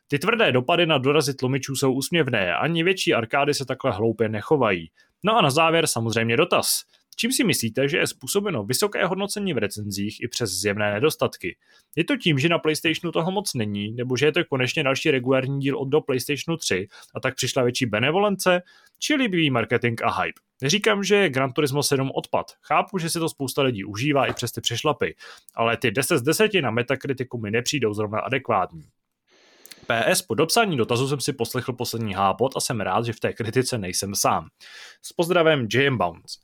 Ty 0.08 0.18
tvrdé 0.18 0.52
dopady 0.52 0.86
na 0.86 0.98
dorazy 0.98 1.34
tlumičů 1.34 1.76
jsou 1.76 1.92
úsměvné, 1.92 2.56
ani 2.56 2.84
větší 2.84 3.14
arkády 3.14 3.54
se 3.54 3.64
takhle 3.64 3.92
hloupě 3.92 4.28
nechovají. 4.28 4.90
No 5.24 5.36
a 5.36 5.42
na 5.42 5.50
závěr 5.50 5.86
samozřejmě 5.86 6.36
dotaz. 6.36 6.82
Čím 7.16 7.32
si 7.32 7.44
myslíte, 7.44 7.88
že 7.88 7.98
je 7.98 8.06
způsobeno 8.06 8.64
vysoké 8.64 9.06
hodnocení 9.06 9.54
v 9.54 9.58
recenzích 9.58 10.22
i 10.22 10.28
přes 10.28 10.50
zjevné 10.50 10.92
nedostatky? 10.92 11.56
Je 11.96 12.04
to 12.04 12.16
tím, 12.16 12.38
že 12.38 12.48
na 12.48 12.58
PlayStationu 12.58 13.12
toho 13.12 13.30
moc 13.30 13.54
není, 13.54 13.92
nebo 13.92 14.16
že 14.16 14.26
je 14.26 14.32
to 14.32 14.44
konečně 14.44 14.82
další 14.82 15.10
regulární 15.10 15.60
díl 15.60 15.78
od 15.78 15.88
do 15.88 16.00
PlayStationu 16.00 16.56
3 16.56 16.88
a 17.14 17.20
tak 17.20 17.34
přišla 17.34 17.62
větší 17.62 17.86
benevolence, 17.86 18.62
či 18.98 19.14
líbivý 19.14 19.50
marketing 19.50 20.02
a 20.02 20.22
hype? 20.22 20.40
Neříkám, 20.62 21.04
že 21.04 21.16
je 21.16 21.28
Gran 21.28 21.52
Turismo 21.52 21.82
7 21.82 22.10
odpad. 22.14 22.46
Chápu, 22.62 22.98
že 22.98 23.10
si 23.10 23.18
to 23.18 23.28
spousta 23.28 23.62
lidí 23.62 23.84
užívá 23.84 24.26
i 24.26 24.32
přes 24.32 24.52
ty 24.52 24.60
přešlapy, 24.60 25.14
ale 25.54 25.76
ty 25.76 25.90
10 25.90 26.18
z 26.18 26.22
10 26.22 26.54
na 26.54 26.70
metakritiku 26.70 27.38
mi 27.38 27.50
nepřijdou 27.50 27.94
zrovna 27.94 28.20
adekvátní. 28.20 28.82
PS, 29.84 30.22
po 30.22 30.34
dopsání 30.34 30.76
dotazu 30.76 31.08
jsem 31.08 31.20
si 31.20 31.32
poslechl 31.32 31.72
poslední 31.72 32.14
hápot 32.14 32.56
a 32.56 32.60
jsem 32.60 32.80
rád, 32.80 33.04
že 33.04 33.12
v 33.12 33.20
té 33.20 33.32
kritice 33.32 33.78
nejsem 33.78 34.14
sám. 34.14 34.48
S 35.02 35.12
pozdravem 35.12 35.68
JM 35.72 35.98
Bounce. 35.98 36.38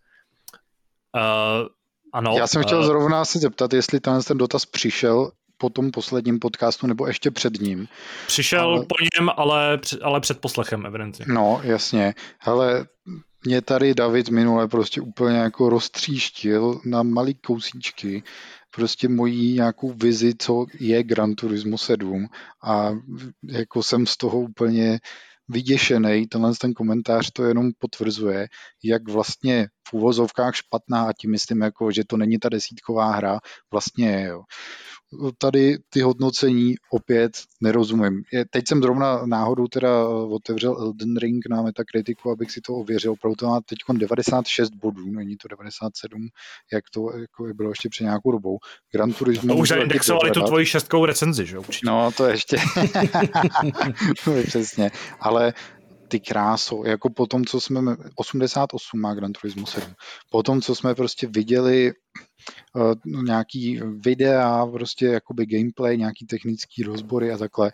Uh, 1.17 1.69
ano. 2.13 2.35
Já 2.39 2.47
jsem 2.47 2.63
chtěl 2.63 2.79
uh, 2.79 2.87
zrovna 2.87 3.25
se 3.25 3.39
zeptat, 3.39 3.73
jestli 3.73 4.01
ten, 4.01 4.23
ten 4.23 4.39
dotaz 4.39 4.67
přišel 4.67 5.31
po 5.59 5.71
tom 5.71 5.91
posledním 5.91 6.39
podcastu 6.39 6.87
nebo 6.87 7.07
ještě 7.07 7.31
před 7.31 7.61
ním. 7.61 7.89
Přišel 8.27 8.61
ale... 8.61 8.87
po 8.87 8.95
něm, 9.19 9.31
ale, 9.37 9.79
ale 10.03 10.21
před 10.21 10.41
poslechem 10.41 10.87
evidentně. 10.87 11.25
No, 11.29 11.61
jasně. 11.63 12.15
Hele, 12.39 12.87
mě 13.45 13.63
tady 13.63 13.95
David 13.95 14.29
minule 14.29 14.69
prostě 14.69 15.01
úplně 15.01 15.39
jako 15.39 15.71
roztříštil 15.71 16.81
na 16.85 17.03
malý 17.03 17.35
kousíčky 17.35 18.23
prostě 18.75 19.09
mojí 19.09 19.55
nějakou 19.55 19.93
vizi, 19.93 20.35
co 20.39 20.67
je 20.81 21.03
Gran 21.03 21.35
Turismo 21.35 21.79
7 21.79 22.27
a 22.65 22.91
jako 23.49 23.83
jsem 23.83 24.07
z 24.07 24.17
toho 24.17 24.41
úplně 24.41 24.99
vyděšený, 25.51 26.27
tenhle 26.27 26.53
ten 26.61 26.73
komentář 26.73 27.31
to 27.31 27.45
jenom 27.45 27.71
potvrzuje, 27.79 28.49
jak 28.85 29.09
vlastně 29.09 29.69
v 29.89 29.93
úvozovkách 29.93 30.55
špatná 30.55 31.03
a 31.03 31.13
tím 31.13 31.31
myslím, 31.31 31.63
jako, 31.63 31.93
že 31.93 32.03
to 32.07 32.17
není 32.17 32.39
ta 32.39 32.49
desítková 32.49 33.11
hra, 33.11 33.39
vlastně 33.73 34.31
tady 35.39 35.79
ty 35.91 36.01
hodnocení 36.01 36.75
opět 36.91 37.33
nerozumím. 37.61 38.23
Teď 38.51 38.69
jsem 38.69 38.83
zrovna 38.83 39.27
náhodou 39.27 39.67
teda 39.67 40.09
otevřel 40.09 40.77
Elden 40.81 41.17
Ring 41.17 41.45
na 41.51 41.63
Metakritiku, 41.63 42.31
abych 42.31 42.51
si 42.51 42.61
to 42.61 42.75
ověřil. 42.75 43.13
Opravdu 43.13 43.37
to 43.37 43.47
má 43.47 43.61
teď 43.61 43.79
96 43.99 44.71
bodů, 44.75 45.13
není 45.13 45.37
to 45.37 45.49
97, 45.49 46.29
jak 46.73 46.85
to 46.95 47.11
jako 47.19 47.55
bylo 47.55 47.69
ještě 47.71 47.89
před 47.89 48.05
nějakou 48.05 48.33
dobou. 48.33 48.59
Gran 48.93 49.13
Turismo... 49.13 49.55
To 49.55 49.61
už 49.61 49.71
indexovali 49.71 50.31
tu 50.31 50.43
tvoji 50.43 50.67
šestkou 50.67 51.05
recenzi, 51.05 51.47
že 51.47 51.59
určitě. 51.59 51.87
No, 51.87 52.11
to 52.17 52.27
ještě. 52.27 52.57
Přesně. 54.47 54.91
Ale 55.21 55.53
ty 56.11 56.21
kráso, 56.21 56.83
jako 56.87 57.11
po 57.11 57.27
tom, 57.27 57.45
co 57.45 57.61
jsme, 57.61 57.97
88 58.15 59.01
má 59.01 59.15
Gran 59.15 59.33
Turismo 59.33 59.67
7, 59.67 59.95
po 60.31 60.43
tom, 60.43 60.61
co 60.61 60.75
jsme 60.75 60.95
prostě 60.95 61.27
viděli 61.27 61.93
uh, 62.75 63.23
nějaký 63.25 63.81
videa, 64.05 64.67
prostě 64.67 65.07
jakoby 65.07 65.47
gameplay, 65.47 65.99
nějaký 65.99 66.27
technický 66.27 66.83
rozbory 66.83 67.33
a 67.33 67.39
takhle, 67.39 67.73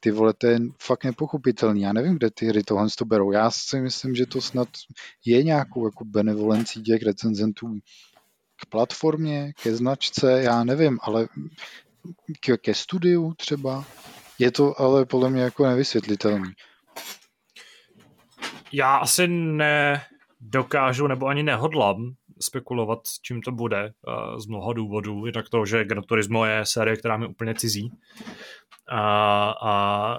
ty 0.00 0.10
vole, 0.10 0.34
to 0.38 0.46
je 0.46 0.58
fakt 0.82 1.04
nepochopitelný. 1.04 1.82
Já 1.82 1.92
nevím, 1.92 2.16
kde 2.16 2.30
ty 2.30 2.46
hry 2.46 2.62
tohle 2.62 2.86
to 2.98 3.04
berou. 3.04 3.32
Já 3.32 3.50
si 3.50 3.80
myslím, 3.80 4.14
že 4.14 4.26
to 4.26 4.40
snad 4.40 4.68
je 5.24 5.42
nějakou 5.42 5.86
jako 5.86 6.04
benevolencí 6.04 6.82
těch 6.82 7.02
recenzentů 7.02 7.78
k 8.62 8.66
platformě, 8.66 9.52
ke 9.62 9.76
značce, 9.76 10.42
já 10.42 10.64
nevím, 10.64 10.98
ale 11.02 11.28
ke, 12.40 12.56
ke 12.56 12.74
studiu 12.74 13.34
třeba. 13.36 13.84
Je 14.38 14.50
to 14.50 14.80
ale 14.80 15.06
podle 15.06 15.30
mě 15.30 15.42
jako 15.42 15.66
nevysvětlitelný. 15.66 16.52
Já 18.72 18.96
asi 18.96 19.28
nedokážu 19.28 21.06
nebo 21.06 21.26
ani 21.26 21.42
nehodlám 21.42 22.14
spekulovat, 22.40 22.98
čím 23.22 23.42
to 23.42 23.52
bude 23.52 23.92
z 24.38 24.46
mnoha 24.46 24.72
důvodů. 24.72 25.26
Jednak 25.26 25.48
to, 25.48 25.66
že 25.66 25.84
Gran 25.84 26.02
Turismo 26.02 26.44
je 26.44 26.66
série, 26.66 26.96
která 26.96 27.16
mi 27.16 27.26
úplně 27.26 27.54
cizí. 27.54 27.92
A, 28.90 29.54
a 29.62 30.18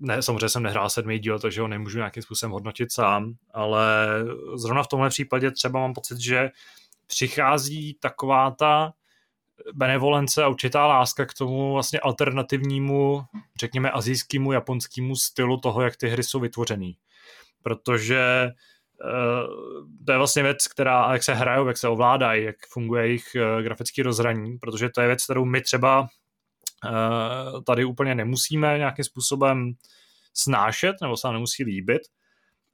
ne, 0.00 0.22
samozřejmě 0.22 0.48
jsem 0.48 0.62
nehrál 0.62 0.90
sedmý 0.90 1.18
díl, 1.18 1.38
takže 1.38 1.60
ho 1.60 1.68
nemůžu 1.68 1.98
nějakým 1.98 2.22
způsobem 2.22 2.52
hodnotit 2.52 2.92
sám, 2.92 3.32
ale 3.54 4.08
zrovna 4.54 4.82
v 4.82 4.88
tomhle 4.88 5.08
případě 5.08 5.50
třeba 5.50 5.80
mám 5.80 5.94
pocit, 5.94 6.18
že 6.18 6.50
přichází 7.06 7.94
taková 8.00 8.50
ta 8.50 8.92
benevolence 9.74 10.44
a 10.44 10.48
určitá 10.48 10.86
láska 10.86 11.26
k 11.26 11.34
tomu 11.34 11.72
vlastně 11.72 12.00
alternativnímu, 12.00 13.22
řekněme 13.60 13.90
azijskému, 13.90 14.52
japonskému 14.52 15.16
stylu 15.16 15.56
toho, 15.56 15.82
jak 15.82 15.96
ty 15.96 16.08
hry 16.08 16.22
jsou 16.22 16.40
vytvořený. 16.40 16.96
Protože 17.62 18.50
uh, 19.04 19.88
to 20.06 20.12
je 20.12 20.18
vlastně 20.18 20.42
věc, 20.42 20.66
která, 20.66 21.12
jak 21.12 21.22
se 21.22 21.34
hrajou, 21.34 21.66
jak 21.66 21.78
se 21.78 21.88
ovládají, 21.88 22.44
jak 22.44 22.56
funguje 22.72 23.06
jejich 23.06 23.26
uh, 23.36 23.62
grafický 23.62 24.02
rozhraní, 24.02 24.58
protože 24.58 24.88
to 24.88 25.00
je 25.00 25.06
věc, 25.06 25.24
kterou 25.24 25.44
my 25.44 25.60
třeba 25.60 26.00
uh, 26.00 27.62
tady 27.64 27.84
úplně 27.84 28.14
nemusíme 28.14 28.78
nějakým 28.78 29.04
způsobem 29.04 29.72
snášet, 30.34 30.96
nebo 31.02 31.16
se 31.16 31.26
nám 31.26 31.34
nemusí 31.34 31.64
líbit, 31.64 32.02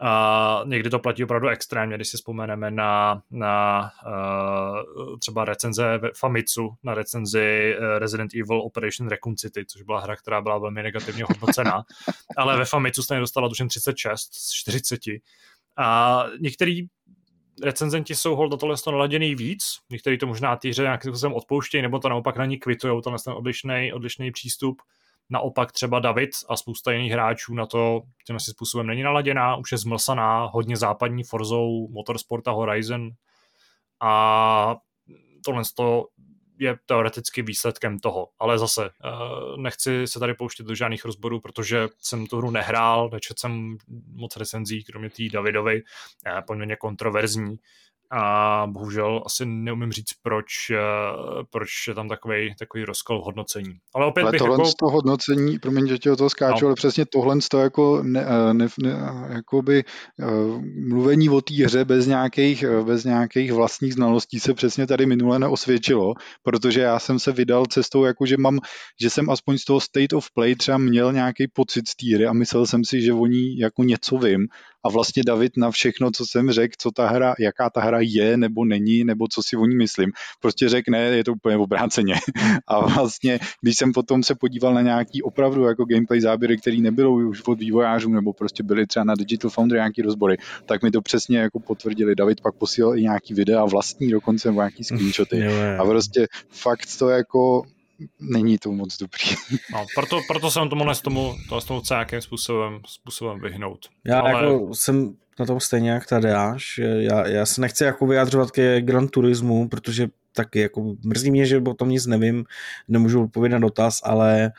a 0.06 0.62
někdy 0.66 0.90
to 0.90 0.98
platí 0.98 1.24
opravdu 1.24 1.48
extrémně, 1.48 1.96
když 1.96 2.08
si 2.08 2.16
vzpomeneme 2.16 2.70
na, 2.70 3.22
na 3.30 3.90
uh, 4.06 5.18
třeba 5.18 5.44
recenze 5.44 6.00
Famitsu, 6.16 6.74
na 6.82 6.94
recenzi 6.94 7.76
uh, 7.78 7.98
Resident 7.98 8.34
Evil 8.34 8.60
Operation 8.60 9.08
Raccoon 9.08 9.36
City, 9.36 9.64
což 9.66 9.82
byla 9.82 10.00
hra, 10.00 10.16
která 10.16 10.40
byla 10.40 10.58
velmi 10.58 10.82
negativně 10.82 11.24
hodnocena, 11.24 11.84
ale 12.36 12.56
ve 12.56 12.64
Famitsu 12.64 13.02
jste 13.02 13.18
dostala 13.18 13.48
tuším 13.48 13.68
36 13.68 14.34
z 14.34 14.52
40. 14.52 15.00
A 15.76 16.24
některý 16.40 16.86
recenzenti 17.62 18.14
jsou 18.14 18.36
hold 18.36 18.50
na 18.50 18.56
tohle 18.56 18.76
naladěný 18.86 19.34
víc, 19.34 19.64
některý 19.90 20.18
to 20.18 20.26
možná 20.26 20.56
týře 20.56 20.82
nějakým 20.82 21.12
způsobem 21.12 21.34
odpouštějí, 21.34 21.82
nebo 21.82 21.98
to 21.98 22.08
naopak 22.08 22.36
na 22.36 22.44
ní 22.44 22.58
kvitují, 22.58 23.02
tenhle 23.02 23.18
ten 23.24 23.32
odlišný, 23.32 23.92
odlišný 23.92 24.30
přístup. 24.30 24.82
Naopak 25.30 25.72
třeba 25.72 26.00
David 26.00 26.30
a 26.48 26.56
spousta 26.56 26.92
jiných 26.92 27.12
hráčů 27.12 27.54
na 27.54 27.66
to 27.66 28.02
tím 28.26 28.36
asi 28.36 28.50
způsobem 28.50 28.86
není 28.86 29.02
naladěná, 29.02 29.56
už 29.56 29.72
je 29.72 29.78
zmlsaná 29.78 30.44
hodně 30.44 30.76
západní 30.76 31.24
Forzou, 31.24 31.88
Motorsport 31.88 32.48
a 32.48 32.50
Horizon 32.50 33.10
a 34.00 34.76
tohle 35.44 35.62
to 35.76 36.06
je 36.58 36.76
teoreticky 36.86 37.42
výsledkem 37.42 37.98
toho. 37.98 38.28
Ale 38.38 38.58
zase 38.58 38.86
eh, 38.86 39.10
nechci 39.56 40.06
se 40.06 40.18
tady 40.18 40.34
pouštět 40.34 40.66
do 40.66 40.74
žádných 40.74 41.04
rozborů, 41.04 41.40
protože 41.40 41.88
jsem 41.98 42.26
tu 42.26 42.36
hru 42.36 42.50
nehrál, 42.50 43.10
nečetl 43.12 43.40
jsem 43.40 43.76
moc 44.12 44.36
recenzí, 44.36 44.84
kromě 44.84 45.10
té 45.10 45.22
Davidovy, 45.32 45.82
eh, 46.26 46.42
poměrně 46.46 46.76
kontroverzní 46.76 47.56
a 48.16 48.66
bohužel 48.70 49.22
asi 49.26 49.46
neumím 49.46 49.92
říct, 49.92 50.12
proč, 50.22 50.46
eh, 50.70 50.78
proč 51.50 51.68
je 51.88 51.94
tam 51.94 52.08
takový, 52.08 52.54
takový 52.58 52.84
rozkol 52.84 53.20
v 53.20 53.24
hodnocení. 53.24 53.74
Ale 53.94 54.06
opět 54.06 54.22
ale 54.22 54.32
bych 54.32 54.38
tohle 54.38 54.54
jako... 54.54 54.64
z 54.64 54.74
toho 54.74 54.92
hodnocení, 54.92 55.58
promiň, 55.58 55.86
že 55.86 55.98
ti 55.98 56.10
o 56.10 56.16
toho 56.16 56.30
skáču, 56.30 56.64
no. 56.64 56.68
ale 56.68 56.74
přesně 56.74 57.06
tohle 57.06 57.40
z 57.40 57.48
toho 57.48 57.62
jako, 57.62 58.02
ne, 58.02 58.26
eh, 58.26 58.54
ne, 58.54 58.68
ne, 58.82 58.96
jakoby, 59.28 59.84
uh, 60.18 60.62
mluvení 60.88 61.28
o 61.28 61.40
té 61.40 61.64
hře 61.64 61.84
bez 61.84 62.06
nějakých, 62.06 62.64
bez 62.84 63.04
nějakých 63.04 63.52
vlastních 63.52 63.94
znalostí 63.94 64.40
se 64.40 64.54
přesně 64.54 64.86
tady 64.86 65.06
minule 65.06 65.38
neosvědčilo, 65.38 66.14
protože 66.42 66.80
já 66.80 66.98
jsem 66.98 67.18
se 67.18 67.32
vydal 67.32 67.66
cestou, 67.66 68.04
jako 68.04 68.26
že 68.26 68.36
mám, 68.36 68.58
že 69.00 69.10
jsem 69.10 69.30
aspoň 69.30 69.58
z 69.58 69.64
toho 69.64 69.80
state 69.80 70.12
of 70.12 70.26
play 70.34 70.54
třeba 70.54 70.78
měl 70.78 71.12
nějaký 71.12 71.48
pocit 71.52 71.88
z 71.88 71.96
té 71.96 72.14
hry 72.14 72.26
a 72.26 72.32
myslel 72.32 72.66
jsem 72.66 72.84
si, 72.84 73.00
že 73.00 73.12
o 73.12 73.26
ní 73.26 73.58
jako 73.58 73.82
něco 73.82 74.18
vím 74.18 74.48
a 74.84 74.88
vlastně 74.88 75.22
David 75.26 75.56
na 75.56 75.70
všechno, 75.70 76.10
co 76.10 76.26
jsem 76.26 76.50
řekl, 76.50 76.74
co 76.78 76.90
ta 76.90 77.08
hra, 77.08 77.34
jaká 77.38 77.70
ta 77.70 77.80
hra 77.80 78.00
je 78.04 78.36
nebo 78.36 78.64
není, 78.64 79.04
nebo 79.04 79.26
co 79.28 79.42
si 79.42 79.56
o 79.56 79.66
ní 79.66 79.76
myslím, 79.76 80.12
prostě 80.40 80.68
řekne, 80.68 80.98
je 80.98 81.24
to 81.24 81.32
úplně 81.32 81.56
obráceně. 81.56 82.14
A 82.66 82.86
vlastně, 82.86 83.38
když 83.60 83.76
jsem 83.76 83.92
potom 83.92 84.22
se 84.22 84.34
podíval 84.34 84.74
na 84.74 84.80
nějaký 84.80 85.22
opravdu 85.22 85.64
jako 85.64 85.84
gameplay 85.84 86.20
záběry, 86.20 86.58
který 86.58 86.80
nebylo 86.80 87.12
už 87.12 87.42
od 87.46 87.58
vývojářů, 87.58 88.10
nebo 88.10 88.32
prostě 88.32 88.62
byly 88.62 88.86
třeba 88.86 89.04
na 89.04 89.14
Digital 89.14 89.50
Foundry 89.50 89.78
nějaký 89.78 90.02
rozbory, 90.02 90.36
tak 90.66 90.82
mi 90.82 90.90
to 90.90 91.02
přesně 91.02 91.38
jako 91.38 91.60
potvrdili. 91.60 92.14
David 92.14 92.40
pak 92.40 92.54
posílal 92.54 92.98
i 92.98 93.02
nějaký 93.02 93.34
videa 93.34 93.64
vlastní 93.64 94.10
dokonce, 94.10 94.52
nějaký 94.52 94.84
screenshoty. 94.84 95.46
A 95.78 95.84
prostě 95.84 96.26
fakt 96.50 96.98
to 96.98 97.08
jako 97.08 97.62
není 98.20 98.58
to 98.58 98.72
moc 98.72 98.98
dobrý. 98.98 99.36
No, 99.72 99.84
proto, 99.94 100.20
proto 100.28 100.50
jsem 100.50 100.68
tomu 100.68 100.84
nes 100.84 101.00
tomu, 101.00 101.34
to 101.48 101.60
tomu 101.60 101.82
nějakým 101.90 102.20
způsobem, 102.20 102.80
způsobem 102.86 103.40
vyhnout. 103.40 103.78
Já 104.04 104.20
Ale... 104.20 104.30
jako 104.30 104.74
jsem 104.74 105.16
na 105.38 105.46
tom 105.46 105.60
stejně 105.60 105.90
jak 105.90 106.06
tady 106.06 106.30
až. 106.30 106.80
Já, 106.98 107.28
já 107.28 107.46
se 107.46 107.60
nechci 107.60 107.84
jako 107.84 108.06
vyjadřovat 108.06 108.50
ke 108.50 108.80
Gran 108.80 109.08
Turismu, 109.08 109.68
protože 109.68 110.08
taky 110.32 110.60
jako 110.60 110.94
mrzí 111.04 111.30
mě, 111.30 111.46
že 111.46 111.58
o 111.58 111.74
tom 111.74 111.88
nic 111.88 112.06
nevím, 112.06 112.44
nemůžu 112.88 113.24
odpovědět 113.24 113.54
na 113.54 113.60
dotaz, 113.60 114.00
ale 114.04 114.52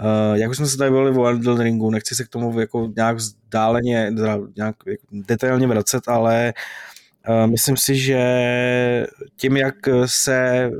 Uh, 0.00 0.36
jak 0.36 0.50
už 0.50 0.56
jsme 0.56 0.66
se 0.66 0.76
tady 0.76 0.90
bavili 0.90 1.18
o 1.18 1.26
Elden 1.26 1.60
Ringu, 1.60 1.90
nechci 1.90 2.14
se 2.14 2.24
k 2.24 2.28
tomu 2.28 2.60
jako 2.60 2.92
nějak 2.96 3.16
vzdáleně, 3.16 4.10
nějak 4.56 4.76
jako 4.86 5.06
detailně 5.12 5.66
vracet, 5.66 6.08
ale 6.08 6.52
Eh, 7.28 7.46
myslím 7.46 7.76
si, 7.76 7.96
že 7.96 8.20
tím, 9.36 9.56
jak 9.56 9.74
se 10.06 10.36
eh, 10.36 10.70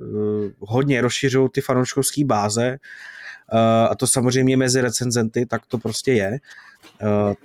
hodně 0.58 1.00
rozšiřují 1.00 1.48
ty 1.52 1.60
fanouškovské 1.60 2.24
báze, 2.24 2.66
eh, 2.66 3.88
a 3.88 3.94
to 3.94 4.06
samozřejmě 4.06 4.56
mezi 4.56 4.80
recenzenty, 4.80 5.46
tak 5.46 5.66
to 5.66 5.78
prostě 5.78 6.12
je, 6.12 6.38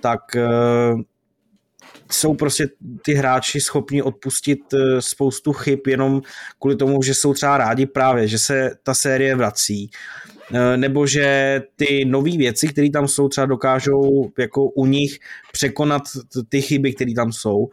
tak 0.00 0.20
jsou 2.12 2.34
prostě 2.34 2.68
ty 3.04 3.14
hráči 3.14 3.60
schopni 3.60 4.02
odpustit 4.02 4.60
spoustu 5.00 5.52
chyb 5.52 5.78
jenom 5.86 6.22
kvůli 6.58 6.76
tomu, 6.76 7.02
že 7.02 7.14
jsou 7.14 7.34
třeba 7.34 7.58
rádi 7.58 7.86
právě, 7.86 8.28
že 8.28 8.38
se 8.38 8.70
ta 8.82 8.94
série 8.94 9.36
vrací, 9.36 9.90
nebo 10.76 11.06
že 11.06 11.62
ty 11.76 12.04
nové 12.04 12.36
věci, 12.36 12.68
které 12.68 12.90
tam 12.90 13.08
jsou, 13.08 13.28
třeba 13.28 13.46
dokážou 13.46 14.30
jako 14.38 14.64
u 14.64 14.86
nich 14.86 15.18
překonat 15.52 16.02
ty 16.48 16.62
chyby, 16.62 16.92
které 16.92 17.14
tam 17.16 17.32
jsou. 17.32 17.68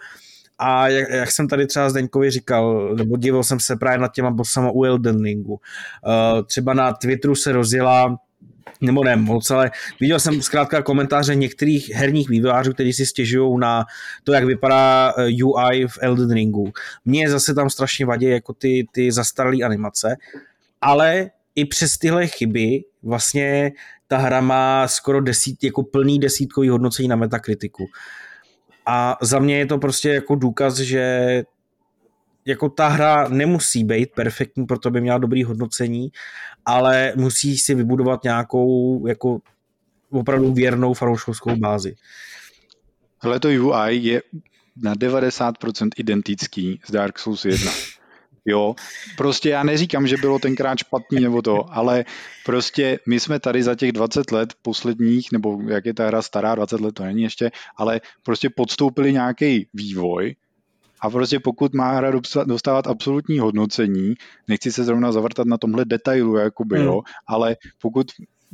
A 0.57 0.87
jak, 0.87 1.09
jak 1.09 1.31
jsem 1.31 1.47
tady 1.47 1.67
třeba 1.67 1.89
Zdeňkovi 1.89 2.31
říkal, 2.31 2.95
nebo 2.95 3.17
divil 3.17 3.43
jsem 3.43 3.59
se 3.59 3.75
právě 3.75 3.99
nad 3.99 4.13
těma 4.13 4.31
bossama 4.31 4.71
u 4.71 4.83
Elden 4.83 5.23
Ringu. 5.23 5.53
Uh, 5.53 5.59
třeba 6.45 6.73
na 6.73 6.93
Twitteru 6.93 7.35
se 7.35 7.51
rozjela 7.51 8.17
nebo 8.81 9.03
ne 9.03 9.15
moc, 9.15 9.51
ale 9.51 9.71
viděl 9.99 10.19
jsem 10.19 10.41
zkrátka 10.41 10.81
komentáře 10.81 11.35
některých 11.35 11.89
herních 11.89 12.29
vývojářů, 12.29 12.73
kteří 12.73 12.93
si 12.93 13.05
stěžují 13.05 13.59
na 13.59 13.85
to, 14.23 14.33
jak 14.33 14.45
vypadá 14.45 15.13
eh, 15.17 15.43
UI 15.43 15.87
v 15.87 15.97
Elden 16.01 16.31
Ringu. 16.31 16.71
Mně 17.05 17.29
zase 17.29 17.53
tam 17.53 17.69
strašně 17.69 18.05
vadí 18.05 18.25
jako 18.25 18.53
ty, 18.53 18.87
ty 18.91 19.11
zastaralé 19.11 19.57
animace, 19.65 20.15
ale 20.81 21.29
i 21.55 21.65
přes 21.65 21.97
tyhle 21.97 22.27
chyby 22.27 22.83
vlastně 23.03 23.71
ta 24.07 24.17
hra 24.17 24.41
má 24.41 24.87
skoro 24.87 25.21
desít, 25.21 25.63
jako 25.63 25.83
plný 25.83 26.19
desítkový 26.19 26.69
hodnocení 26.69 27.07
na 27.07 27.15
metakritiku. 27.15 27.85
A 28.85 29.17
za 29.21 29.39
mě 29.39 29.57
je 29.57 29.65
to 29.65 29.77
prostě 29.77 30.09
jako 30.09 30.35
důkaz, 30.35 30.75
že 30.75 31.43
jako 32.45 32.69
ta 32.69 32.87
hra 32.87 33.27
nemusí 33.27 33.83
být 33.83 34.11
perfektní, 34.15 34.65
proto 34.65 34.91
by 34.91 35.01
měla 35.01 35.17
dobrý 35.17 35.43
hodnocení, 35.43 36.11
ale 36.65 37.13
musí 37.15 37.57
si 37.57 37.75
vybudovat 37.75 38.23
nějakou 38.23 39.07
jako 39.07 39.39
opravdu 40.11 40.53
věrnou 40.53 40.93
fanouškovskou 40.93 41.55
bázi. 41.55 41.95
Ale 43.21 43.39
to 43.39 43.47
UI 43.47 43.95
je 43.95 44.21
na 44.83 44.95
90% 44.95 45.89
identický 45.97 46.81
z 46.87 46.91
Dark 46.91 47.19
Souls 47.19 47.45
1. 47.45 47.71
Jo, 48.47 48.75
prostě 49.17 49.49
já 49.49 49.63
neříkám, 49.63 50.07
že 50.07 50.17
bylo 50.17 50.39
tenkrát 50.39 50.77
špatný 50.77 51.19
nebo 51.19 51.41
to, 51.41 51.73
ale 51.73 52.05
prostě 52.45 52.99
my 53.07 53.19
jsme 53.19 53.39
tady 53.39 53.63
za 53.63 53.75
těch 53.75 53.91
20 53.91 54.31
let 54.31 54.53
posledních, 54.61 55.31
nebo 55.31 55.61
jak 55.67 55.85
je 55.85 55.93
ta 55.93 56.07
hra 56.07 56.21
stará, 56.21 56.55
20 56.55 56.81
let 56.81 56.95
to 56.95 57.03
není 57.03 57.23
ještě, 57.23 57.51
ale 57.77 58.01
prostě 58.23 58.49
podstoupili 58.49 59.13
nějaký 59.13 59.67
vývoj 59.73 60.35
a 61.05 61.09
prostě 61.09 61.39
pokud 61.39 61.73
má 61.73 61.91
hra 61.91 62.11
dostávat 62.45 62.87
absolutní 62.87 63.39
hodnocení, 63.39 64.13
nechci 64.47 64.71
se 64.71 64.83
zrovna 64.83 65.11
zavrtat 65.11 65.47
na 65.47 65.57
tomhle 65.57 65.85
detailu, 65.85 66.35
jakoby, 66.35 66.77
hmm. 66.77 66.85
jo, 66.85 67.01
ale 67.27 67.55
pokud 67.81 68.07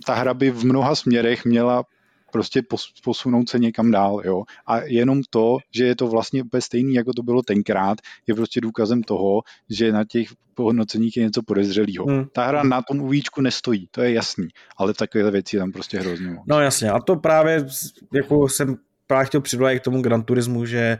ta 0.06 0.14
hra 0.14 0.34
by 0.34 0.52
v 0.52 0.65
mnoha 0.65 0.95
směrech 0.95 1.45
měla 1.45 1.84
prostě 2.32 2.61
posunout 3.03 3.49
se 3.49 3.60
někam 3.60 3.91
dál. 3.91 4.22
Jo? 4.26 4.44
A 4.68 4.82
jenom 4.82 5.22
to, 5.30 5.57
že 5.76 5.86
je 5.86 5.95
to 5.95 6.07
vlastně 6.07 6.44
úplně 6.44 6.61
stejný, 6.61 6.94
jako 6.94 7.14
to 7.14 7.23
bylo 7.23 7.41
tenkrát, 7.41 7.98
je 8.28 8.36
prostě 8.36 8.61
důkazem 8.61 9.03
toho, 9.03 9.41
že 9.69 9.91
na 9.91 10.06
těch 10.06 10.28
hodnoceních 10.57 11.18
je 11.18 11.23
něco 11.23 11.41
podezřelého. 11.44 12.06
Hmm. 12.06 12.26
Ta 12.34 12.45
hra 12.48 12.64
na 12.64 12.82
tom 12.82 13.02
uvíčku 13.02 13.41
nestojí, 13.41 13.88
to 13.91 14.02
je 14.02 14.14
jasný, 14.14 14.48
ale 14.78 14.94
takové 14.94 15.32
věci 15.32 15.56
je 15.56 15.60
tam 15.60 15.72
prostě 15.72 15.99
hrozně 15.99 16.28
moc. 16.28 16.44
No 16.48 16.61
jasně, 16.61 16.91
a 16.91 16.99
to 16.99 17.15
právě 17.15 17.65
jako 18.14 18.49
jsem 18.49 18.78
právě 19.07 19.26
chtěl 19.26 19.41
přidolat 19.41 19.80
k 19.80 19.84
tomu 19.84 20.02
Gran 20.02 20.23
Turismu, 20.23 20.65
že 20.65 20.98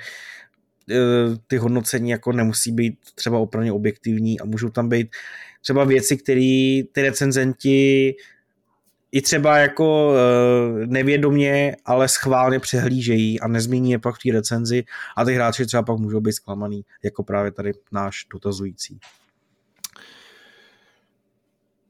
ty 1.48 1.58
hodnocení 1.58 2.10
jako 2.10 2.32
nemusí 2.32 2.72
být 2.72 3.00
třeba 3.16 3.40
opravdu 3.40 3.76
objektivní 3.76 4.40
a 4.40 4.46
můžou 4.46 4.70
tam 4.70 4.90
být 4.90 5.08
třeba 5.62 5.84
věci, 5.84 6.18
které 6.18 6.82
ty 6.92 7.02
recenzenti 7.02 8.16
i 9.12 9.22
třeba 9.22 9.58
jako 9.58 10.14
e, 10.16 10.88
nevědomě, 10.88 11.76
ale 11.86 12.08
schválně 12.08 12.60
přehlížejí 12.60 13.40
a 13.40 13.48
nezmíní 13.48 13.92
je 13.92 14.00
pak 14.00 14.16
v 14.16 14.20
té 14.24 14.32
recenzi 14.32 14.84
a 15.18 15.26
ty 15.26 15.34
hráči 15.34 15.66
třeba 15.66 15.84
pak 15.84 15.98
můžou 15.98 16.20
být 16.20 16.34
zklamaný, 16.34 16.86
jako 17.04 17.24
právě 17.24 17.52
tady 17.52 17.72
náš 17.92 18.26
dotazující. 18.34 19.00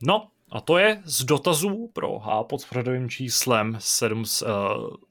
No, 0.03 0.27
a 0.51 0.61
to 0.61 0.77
je 0.77 1.01
z 1.05 1.23
dotazů 1.23 1.89
pro 1.93 2.19
H 2.19 2.43
pod 2.43 2.65
pořadovým 2.65 3.09
číslem 3.09 3.77
7, 3.79 4.19
uh, 4.19 4.47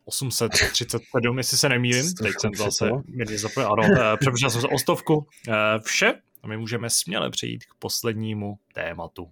837, 0.05 1.39
jestli 1.39 1.57
se 1.57 1.69
nemýlím. 1.69 2.15
Teď 2.15 2.33
jsem 2.41 2.51
zase 2.55 2.91
mírně 3.07 3.39
zapojil. 3.39 3.73
Ano, 3.73 4.17
přepočítal 4.17 4.51
jsem 4.51 4.61
se 4.61 4.67
o 4.67 4.79
stovku. 4.79 5.15
Uh, 5.17 5.25
vše 5.83 6.15
a 6.43 6.47
my 6.47 6.57
můžeme 6.57 6.91
směle 6.91 7.31
přejít 7.31 7.65
k 7.65 7.75
poslednímu 7.79 8.59
tématu. 8.75 9.31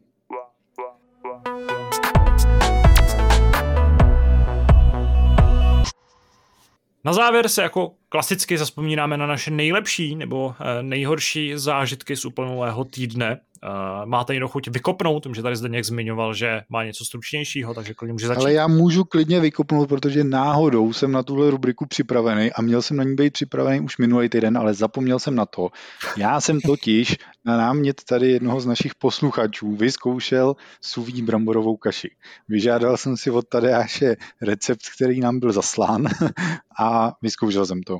Na 7.04 7.12
závěr 7.12 7.48
se 7.48 7.62
jako 7.62 7.94
klasicky 8.08 8.58
zaspomínáme 8.58 9.16
na 9.16 9.26
naše 9.26 9.50
nejlepší 9.50 10.16
nebo 10.16 10.54
eh, 10.60 10.82
nejhorší 10.82 11.52
zážitky 11.54 12.16
z 12.16 12.24
uplynulého 12.24 12.84
týdne. 12.84 13.40
Uh, 13.64 14.06
máte 14.06 14.32
někdo 14.32 14.48
chuť 14.48 14.68
vykopnout, 14.68 15.26
že 15.34 15.42
tady 15.42 15.56
zde 15.56 15.68
nějak 15.68 15.84
zmiňoval, 15.84 16.34
že 16.34 16.62
má 16.68 16.84
něco 16.84 17.04
stručnějšího, 17.04 17.74
takže 17.74 17.94
klidně 17.94 18.12
může 18.12 18.26
začít. 18.26 18.40
Ale 18.40 18.52
já 18.52 18.66
můžu 18.66 19.04
klidně 19.04 19.40
vykopnout, 19.40 19.88
protože 19.88 20.24
náhodou 20.24 20.92
jsem 20.92 21.12
na 21.12 21.22
tuhle 21.22 21.50
rubriku 21.50 21.86
připravený 21.86 22.52
a 22.52 22.62
měl 22.62 22.82
jsem 22.82 22.96
na 22.96 23.04
ní 23.04 23.14
být 23.14 23.32
připravený 23.32 23.80
už 23.80 23.98
minulý 23.98 24.28
týden, 24.28 24.58
ale 24.58 24.74
zapomněl 24.74 25.18
jsem 25.18 25.34
na 25.34 25.46
to. 25.46 25.68
Já 26.16 26.40
jsem 26.40 26.60
totiž 26.60 27.16
na 27.44 27.56
námět 27.56 28.04
tady 28.04 28.30
jednoho 28.30 28.60
z 28.60 28.66
našich 28.66 28.94
posluchačů 28.94 29.76
vyzkoušel 29.76 30.56
suví 30.80 31.22
bramborovou 31.22 31.76
kaši. 31.76 32.10
Vyžádal 32.48 32.96
jsem 32.96 33.16
si 33.16 33.30
od 33.30 33.48
Tadeáše 33.48 34.16
recept, 34.42 34.82
který 34.96 35.20
nám 35.20 35.38
byl 35.40 35.52
zaslán 35.52 36.06
a 36.80 37.12
vyzkoušel 37.22 37.66
jsem 37.66 37.82
to. 37.82 37.98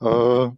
Uh, 0.00 0.52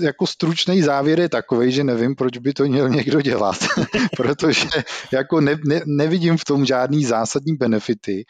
jako 0.00 0.26
stručný 0.26 0.82
závěr 0.82 1.20
je 1.20 1.28
takový, 1.28 1.72
že 1.72 1.84
nevím, 1.84 2.14
proč 2.14 2.38
by 2.38 2.52
to 2.52 2.64
měl 2.64 2.88
někdo 2.88 3.20
dělat, 3.20 3.56
protože 4.16 4.68
jako 5.12 5.40
ne, 5.40 5.56
ne, 5.64 5.80
nevidím 5.86 6.36
v 6.36 6.44
tom 6.44 6.64
žádný 6.64 7.04
zásadní 7.04 7.56
benefity, 7.56 8.24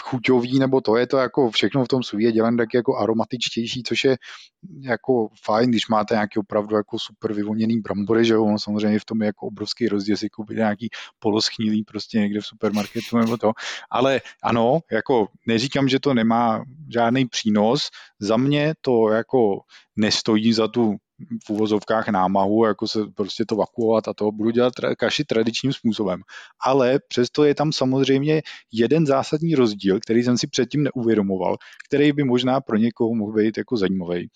chuťový, 0.00 0.58
nebo 0.58 0.80
to 0.80 0.96
je 0.96 1.06
to 1.06 1.16
jako 1.16 1.50
všechno 1.50 1.84
v 1.84 1.88
tom 1.88 2.02
suví 2.02 2.24
je 2.24 2.32
dělané 2.32 2.56
tak 2.56 2.74
jako 2.74 2.96
aromatičtější, 2.96 3.82
což 3.82 4.04
je 4.04 4.16
jako 4.80 5.28
fajn, 5.44 5.70
když 5.70 5.88
máte 5.88 6.14
nějaký 6.14 6.38
opravdu 6.38 6.76
jako 6.76 6.98
super 6.98 7.32
vyvoněný 7.32 7.80
brambory, 7.80 8.24
že 8.24 8.34
jo, 8.34 8.44
ono 8.44 8.58
samozřejmě 8.58 8.98
v 8.98 9.04
tom 9.04 9.22
je 9.22 9.26
jako 9.26 9.46
obrovský 9.46 9.88
rozdíl 9.88 10.16
si 10.16 10.28
koupit 10.28 10.56
nějaký 10.56 10.88
poloschnilý 11.18 11.84
prostě 11.84 12.18
někde 12.18 12.40
v 12.40 12.46
supermarketu 12.46 13.18
nebo 13.18 13.36
to, 13.36 13.52
ale 13.90 14.20
ano, 14.42 14.80
jako 14.92 15.26
neříkám, 15.46 15.88
že 15.88 16.00
to 16.00 16.14
nemá 16.14 16.64
žádný 16.92 17.26
přínos, 17.26 17.90
za 18.20 18.36
mě 18.36 18.74
to 18.80 19.08
jako 19.08 19.60
nestojí 19.96 20.52
za 20.52 20.68
tu 20.68 20.96
v 21.46 21.50
uvozovkách 21.50 22.08
námahu, 22.08 22.64
jako 22.64 22.88
se 22.88 22.98
prostě 23.14 23.44
to 23.44 23.56
vakuovat 23.56 24.08
a 24.08 24.14
to 24.14 24.32
budu 24.32 24.50
dělat 24.50 24.72
tra- 24.74 24.94
kaši 24.98 25.24
tradičním 25.24 25.72
způsobem. 25.72 26.20
Ale 26.66 26.98
přesto 27.08 27.44
je 27.44 27.54
tam 27.54 27.72
samozřejmě 27.72 28.42
jeden 28.72 29.06
zásadní 29.06 29.54
rozdíl, 29.54 30.00
který 30.00 30.22
jsem 30.22 30.38
si 30.38 30.46
předtím 30.46 30.82
neuvědomoval, 30.82 31.56
který 31.88 32.12
by 32.12 32.24
možná 32.24 32.60
pro 32.60 32.76
někoho 32.76 33.14
mohl 33.14 33.32
být 33.32 33.58
jako 33.58 33.76
zajímavý. 33.76 34.28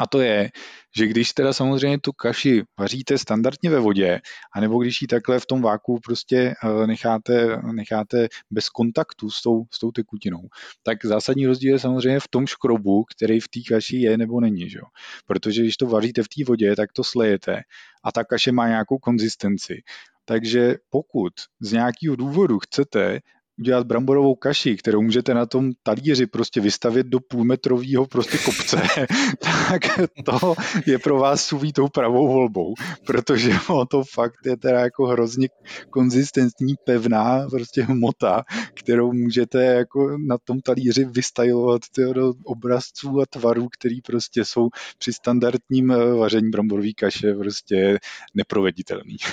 A 0.00 0.06
to 0.06 0.20
je, 0.20 0.50
že 0.96 1.06
když 1.06 1.32
teda 1.32 1.52
samozřejmě 1.52 1.98
tu 1.98 2.12
kaši 2.12 2.62
vaříte 2.78 3.18
standardně 3.18 3.70
ve 3.70 3.78
vodě, 3.78 4.20
anebo 4.56 4.82
když 4.82 5.02
ji 5.02 5.08
takhle 5.08 5.40
v 5.40 5.46
tom 5.46 5.62
váku 5.62 6.00
prostě 6.04 6.54
eh, 6.64 6.86
necháte, 6.86 7.62
necháte 7.72 8.28
bez 8.50 8.68
kontaktu 8.68 9.30
s 9.30 9.42
tou, 9.42 9.64
s 9.70 9.78
tou 9.78 9.90
tekutinou, 9.90 10.40
tak 10.82 11.06
zásadní 11.06 11.46
rozdíl 11.46 11.72
je 11.72 11.78
samozřejmě 11.78 12.20
v 12.20 12.28
tom 12.28 12.46
škrobu, 12.46 13.04
který 13.04 13.40
v 13.40 13.48
té 13.48 13.60
kaši 13.68 13.96
je 13.96 14.18
nebo 14.18 14.40
není. 14.40 14.70
Že? 14.70 14.78
Protože 15.26 15.62
když 15.62 15.76
to 15.76 15.86
vaříte 15.86 16.22
v 16.22 16.28
té 16.28 16.44
vodě, 16.46 16.76
tak 16.76 16.92
to 16.92 17.04
slejete 17.04 17.62
a 18.04 18.12
ta 18.12 18.24
kaše 18.24 18.52
má 18.52 18.68
nějakou 18.68 18.98
konzistenci. 18.98 19.82
Takže 20.24 20.74
pokud 20.90 21.32
z 21.60 21.72
nějakého 21.72 22.16
důvodu 22.16 22.58
chcete 22.58 23.20
udělat 23.58 23.86
bramborovou 23.86 24.34
kaši, 24.34 24.76
kterou 24.76 25.02
můžete 25.02 25.34
na 25.34 25.46
tom 25.46 25.72
talíři 25.82 26.26
prostě 26.26 26.60
vystavit 26.60 27.06
do 27.06 27.20
půlmetrového 27.20 28.06
prostě 28.06 28.38
kopce, 28.38 28.82
tak 29.38 29.82
to 30.24 30.54
je 30.86 30.98
pro 30.98 31.18
vás 31.18 31.44
suví 31.44 31.72
tou 31.72 31.88
pravou 31.88 32.28
volbou, 32.28 32.74
protože 33.06 33.52
to 33.88 34.04
fakt 34.04 34.46
je 34.46 34.56
teda 34.56 34.80
jako 34.80 35.06
hrozně 35.06 35.48
konzistentní, 35.90 36.74
pevná 36.84 37.46
prostě 37.50 37.82
hmota, 37.82 38.44
kterou 38.74 39.12
můžete 39.12 39.64
jako 39.64 40.18
na 40.18 40.38
tom 40.38 40.60
talíři 40.60 41.04
vystajlovat 41.04 41.82
do 42.12 42.34
obrazců 42.44 43.20
a 43.20 43.26
tvarů, 43.26 43.68
který 43.68 44.00
prostě 44.00 44.44
jsou 44.44 44.68
při 44.98 45.12
standardním 45.12 45.90
eh, 45.90 46.14
vaření 46.14 46.50
bramborové 46.50 46.92
kaše 46.96 47.34
prostě 47.34 47.98
neproveditelný. 48.34 49.16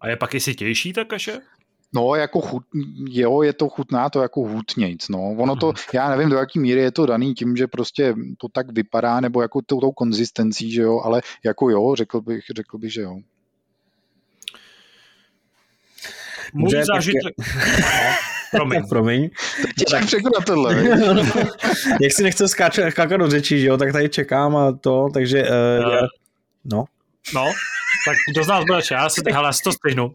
A 0.00 0.08
je 0.08 0.16
pak 0.16 0.34
i 0.34 0.54
těžší 0.54 0.92
ta 0.92 1.04
kaše? 1.04 1.40
No, 1.94 2.14
jako 2.14 2.40
chut, 2.40 2.62
jo, 3.08 3.42
je 3.42 3.52
to 3.52 3.68
chutná 3.68 4.10
to 4.10 4.22
jako 4.22 4.40
hutnějc, 4.40 5.08
no. 5.08 5.34
Ono 5.38 5.56
to, 5.56 5.66
mhm. 5.66 5.76
já 5.94 6.10
nevím, 6.10 6.28
do 6.28 6.36
jaký 6.36 6.60
míry 6.60 6.80
je 6.80 6.90
to 6.90 7.06
daný 7.06 7.34
tím, 7.34 7.56
že 7.56 7.66
prostě 7.66 8.14
to 8.38 8.48
tak 8.48 8.72
vypadá, 8.72 9.20
nebo 9.20 9.42
jako 9.42 9.60
tou, 9.66 9.80
tou 9.80 9.92
konzistencí, 9.92 10.72
že 10.72 10.82
jo, 10.82 11.00
ale 11.04 11.22
jako 11.44 11.70
jo, 11.70 11.94
řekl 11.94 12.20
bych, 12.20 12.44
řekl 12.56 12.78
bych, 12.78 12.92
že 12.92 13.02
jo. 13.02 13.16
Můj 16.54 16.70
zážitek... 16.84 17.34
Promiň. 18.50 18.82
promiň. 18.88 19.30
Tak 19.90 20.04
řekl 20.04 20.30
na 20.34 20.44
tohle. 20.46 20.84
Jak 22.00 22.12
si 22.12 22.22
nechce 22.22 22.48
skákat 22.48 23.10
do 23.10 23.30
řečí, 23.30 23.60
že 23.60 23.66
jo, 23.66 23.76
tak 23.76 23.92
tady 23.92 24.08
čekám 24.08 24.56
a 24.56 24.72
to, 24.72 25.08
takže 25.14 25.42
uh, 25.42 25.86
uh, 25.86 25.92
já... 25.92 26.00
no. 26.64 26.84
No, 27.34 27.46
tak 28.06 28.16
to 28.34 28.44
z 28.44 28.48
nás 28.48 28.64
bude 28.64 28.80
já 28.90 29.08
si, 29.08 29.22
hele, 29.32 29.48
já 29.48 29.52
si 29.52 29.62
to 29.62 29.72
stihnu. 29.72 30.06
Uh, 30.06 30.14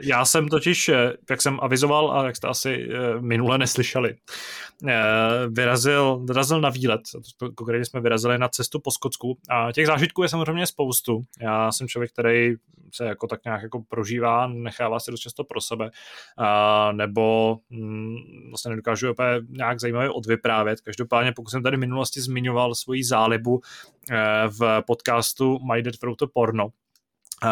já 0.00 0.24
jsem 0.24 0.48
totiž, 0.48 0.88
eh, 0.88 1.12
jak 1.30 1.42
jsem 1.42 1.58
avizoval 1.62 2.12
a 2.12 2.26
jak 2.26 2.36
jste 2.36 2.48
asi 2.48 2.88
uh, 2.88 3.22
minule 3.22 3.58
neslyšeli, 3.58 4.14
vyrazil, 5.48 6.24
vyrazil 6.28 6.60
na 6.60 6.70
výlet, 6.70 7.00
konkrétně 7.54 7.84
jsme 7.84 8.00
vyrazili 8.00 8.38
na 8.38 8.48
cestu 8.48 8.80
po 8.80 8.90
Skotsku 8.90 9.38
a 9.50 9.72
těch 9.72 9.86
zážitků 9.86 10.22
je 10.22 10.28
samozřejmě 10.28 10.66
spoustu. 10.66 11.22
Já 11.40 11.72
jsem 11.72 11.88
člověk, 11.88 12.12
který 12.12 12.54
se 12.94 13.04
jako 13.04 13.26
tak 13.26 13.44
nějak 13.44 13.62
jako 13.62 13.82
prožívá, 13.88 14.46
nechává 14.46 15.00
si 15.00 15.10
dost 15.10 15.20
často 15.20 15.44
pro 15.44 15.60
sebe, 15.60 15.90
uh, 16.38 16.96
nebo 16.96 17.56
mm, 17.70 18.16
vlastně 18.48 18.70
nedokážu 18.70 19.10
úplně 19.10 19.28
nějak 19.48 19.80
zajímavě 19.80 20.10
odvyprávět. 20.10 20.80
Každopádně, 20.80 21.32
pokud 21.32 21.50
jsem 21.50 21.62
tady 21.62 21.76
v 21.76 21.80
minulosti 21.80 22.20
zmiňoval 22.20 22.74
svoji 22.74 23.04
zálibu 23.04 23.54
uh, 23.54 23.60
v 24.48 24.82
podcastu 24.86 25.58
My 25.72 25.82
Dead 25.82 25.94
to 26.18 26.26
Porno, 26.26 26.68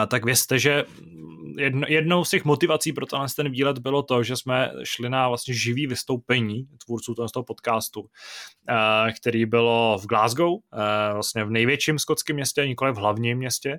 tak 0.09 0.25
vězte, 0.25 0.59
že 0.59 0.85
jedno, 1.57 1.87
jednou 1.89 2.25
z 2.25 2.31
těch 2.31 2.45
motivací 2.45 2.93
pro 2.93 3.07
tenhle 3.07 3.29
ten 3.37 3.51
výlet 3.51 3.79
bylo 3.79 4.03
to, 4.03 4.23
že 4.23 4.37
jsme 4.37 4.71
šli 4.83 5.11
na 5.11 5.29
vlastně 5.29 5.55
živý 5.55 5.87
vystoupení 5.87 6.67
tvůrců 6.85 7.15
toho 7.15 7.45
podcastu, 7.45 8.07
který 9.21 9.47
bylo 9.47 9.99
v 10.03 10.07
Glasgow, 10.07 10.53
vlastně 11.13 11.45
v 11.45 11.51
největším 11.51 11.99
skotském 11.99 12.37
městě, 12.37 12.67
nikoli 12.67 12.93
v 12.93 12.97
hlavním 12.97 13.39
městě 13.39 13.79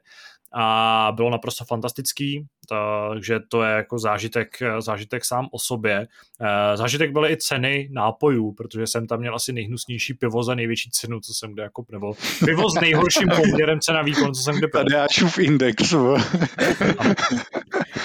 a 0.54 1.12
bylo 1.16 1.30
naprosto 1.30 1.66
fantastický, 1.66 2.46
takže 2.70 3.40
to 3.50 3.64
je 3.64 3.72
jako 3.72 4.00
zážitek, 4.00 4.48
zážitek 4.80 5.26
sám 5.26 5.48
o 5.52 5.60
sobě. 5.60 6.08
Eh, 6.42 6.78
zážitek 6.78 7.12
byly 7.12 7.32
i 7.32 7.38
ceny 7.38 7.90
nápojů, 7.92 8.52
protože 8.52 8.88
jsem 8.88 9.08
tam 9.08 9.20
měl 9.20 9.36
asi 9.36 9.54
nejhnusnější 9.54 10.14
pivo 10.14 10.44
za 10.44 10.56
největší 10.56 10.90
cenu, 10.90 11.20
co 11.20 11.34
jsem 11.34 11.54
kde 11.54 11.64
jako, 11.64 11.86
nebo 11.92 12.14
pivo 12.46 12.70
s 12.70 12.82
nejhorším 12.82 13.28
poměrem 13.36 13.80
cena 13.80 14.02
výkon, 14.02 14.34
co 14.34 14.42
jsem 14.42 14.56
kde 14.56 14.68
Tady 14.68 14.96
v 15.30 15.40
index. 15.40 15.94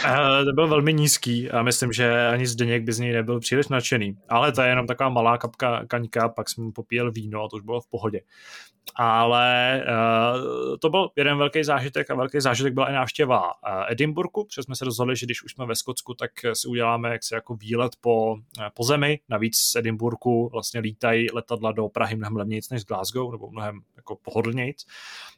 Eh, 0.04 0.44
to 0.44 0.52
byl 0.52 0.68
velmi 0.68 0.92
nízký 0.92 1.50
a 1.50 1.62
myslím, 1.62 1.92
že 1.92 2.26
ani 2.26 2.46
Zdeněk 2.46 2.82
by 2.82 2.92
z 2.92 2.98
něj 2.98 3.12
nebyl 3.12 3.40
příliš 3.40 3.68
nadšený. 3.68 4.16
Ale 4.28 4.52
to 4.52 4.62
je 4.62 4.68
jenom 4.68 4.86
taková 4.86 5.08
malá 5.08 5.38
kapka 5.38 5.86
kaňka, 5.86 6.28
pak 6.28 6.48
jsem 6.48 6.72
popíjel 6.72 7.12
víno 7.12 7.44
a 7.44 7.48
to 7.48 7.56
už 7.56 7.62
bylo 7.62 7.80
v 7.80 7.86
pohodě. 7.90 8.20
Ale 8.94 9.82
uh, 9.89 10.77
to 10.81 10.90
byl 10.90 11.10
jeden 11.16 11.39
velký 11.39 11.65
zážitek 11.65 12.10
a 12.10 12.15
velký 12.15 12.40
zážitek 12.40 12.74
byla 12.74 12.90
i 12.90 12.93
návštěva 12.93 13.44
uh, 13.44 13.51
Edinburghu, 13.89 14.44
protože 14.44 14.62
jsme 14.62 14.77
se 14.77 14.85
rozhodli, 14.85 15.16
že 15.16 15.27
když 15.27 15.44
už 15.44 15.52
jsme 15.52 15.66
ve 15.66 15.77
Skotsku, 15.77 16.15
tak 16.15 16.31
si 16.52 16.69
uděláme 16.69 17.12
jaksi 17.12 17.35
jako 17.35 17.55
výlet 17.55 17.93
po, 18.01 18.32
uh, 18.32 18.65
po 18.74 18.85
zemi. 18.85 19.20
Navíc 19.28 19.56
z 19.56 19.77
Edinburghu 19.77 20.48
vlastně 20.52 20.81
lítají 20.81 21.27
letadla 21.32 21.73
do 21.73 21.89
Prahy 21.89 22.16
mnohem 22.16 22.36
levnějc 22.36 22.70
než 22.70 22.82
z 22.82 22.85
Glasgow, 22.85 23.32
nebo 23.32 23.51
mnohem 23.51 23.81
jako 23.97 24.16
pohodlnějc. 24.16 24.85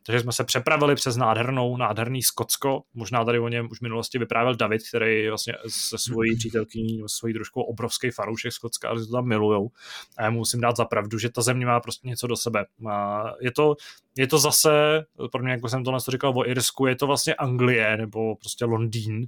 Takže 0.07 0.21
jsme 0.21 0.33
se 0.33 0.45
přepravili 0.45 0.95
přes 0.95 1.17
nádhernou, 1.17 1.77
nádherný 1.77 2.23
Skotsko. 2.23 2.83
Možná 2.95 3.25
tady 3.25 3.39
o 3.39 3.49
něm 3.49 3.69
už 3.71 3.79
v 3.79 3.83
minulosti 3.83 4.19
vyprávěl 4.19 4.55
David, 4.55 4.89
který 4.89 5.29
vlastně 5.29 5.55
se 5.69 5.99
svojí 5.99 6.37
přítelkyní, 6.37 7.03
svojí 7.07 7.35
družkou 7.35 7.63
obrovský 7.63 8.11
fanoušek 8.11 8.53
Skotska, 8.53 8.89
ale 8.89 9.07
to 9.07 9.13
tam 9.13 9.29
milujou. 9.29 9.71
A 10.19 10.23
já 10.23 10.31
mu 10.31 10.39
musím 10.39 10.61
dát 10.61 10.77
za 10.77 10.85
pravdu, 10.85 11.19
že 11.19 11.31
ta 11.31 11.43
země 11.43 11.67
má 11.67 11.81
prostě 11.81 12.09
něco 12.09 12.27
do 12.27 12.37
sebe. 12.37 12.65
Má, 12.79 13.33
je 13.41 13.51
to, 13.53 13.77
je 14.17 14.27
to 14.27 14.39
zase, 14.39 15.05
pro 15.33 15.43
mě, 15.43 15.53
jako 15.53 15.69
jsem 15.69 15.85
to 15.85 15.99
říkal 16.09 16.33
o 16.37 16.49
Irsku, 16.49 16.87
je 16.87 16.97
to 16.97 17.07
vlastně 17.07 17.35
Anglie 17.35 17.97
nebo 17.97 18.37
prostě 18.37 18.65
Londýn, 18.65 19.27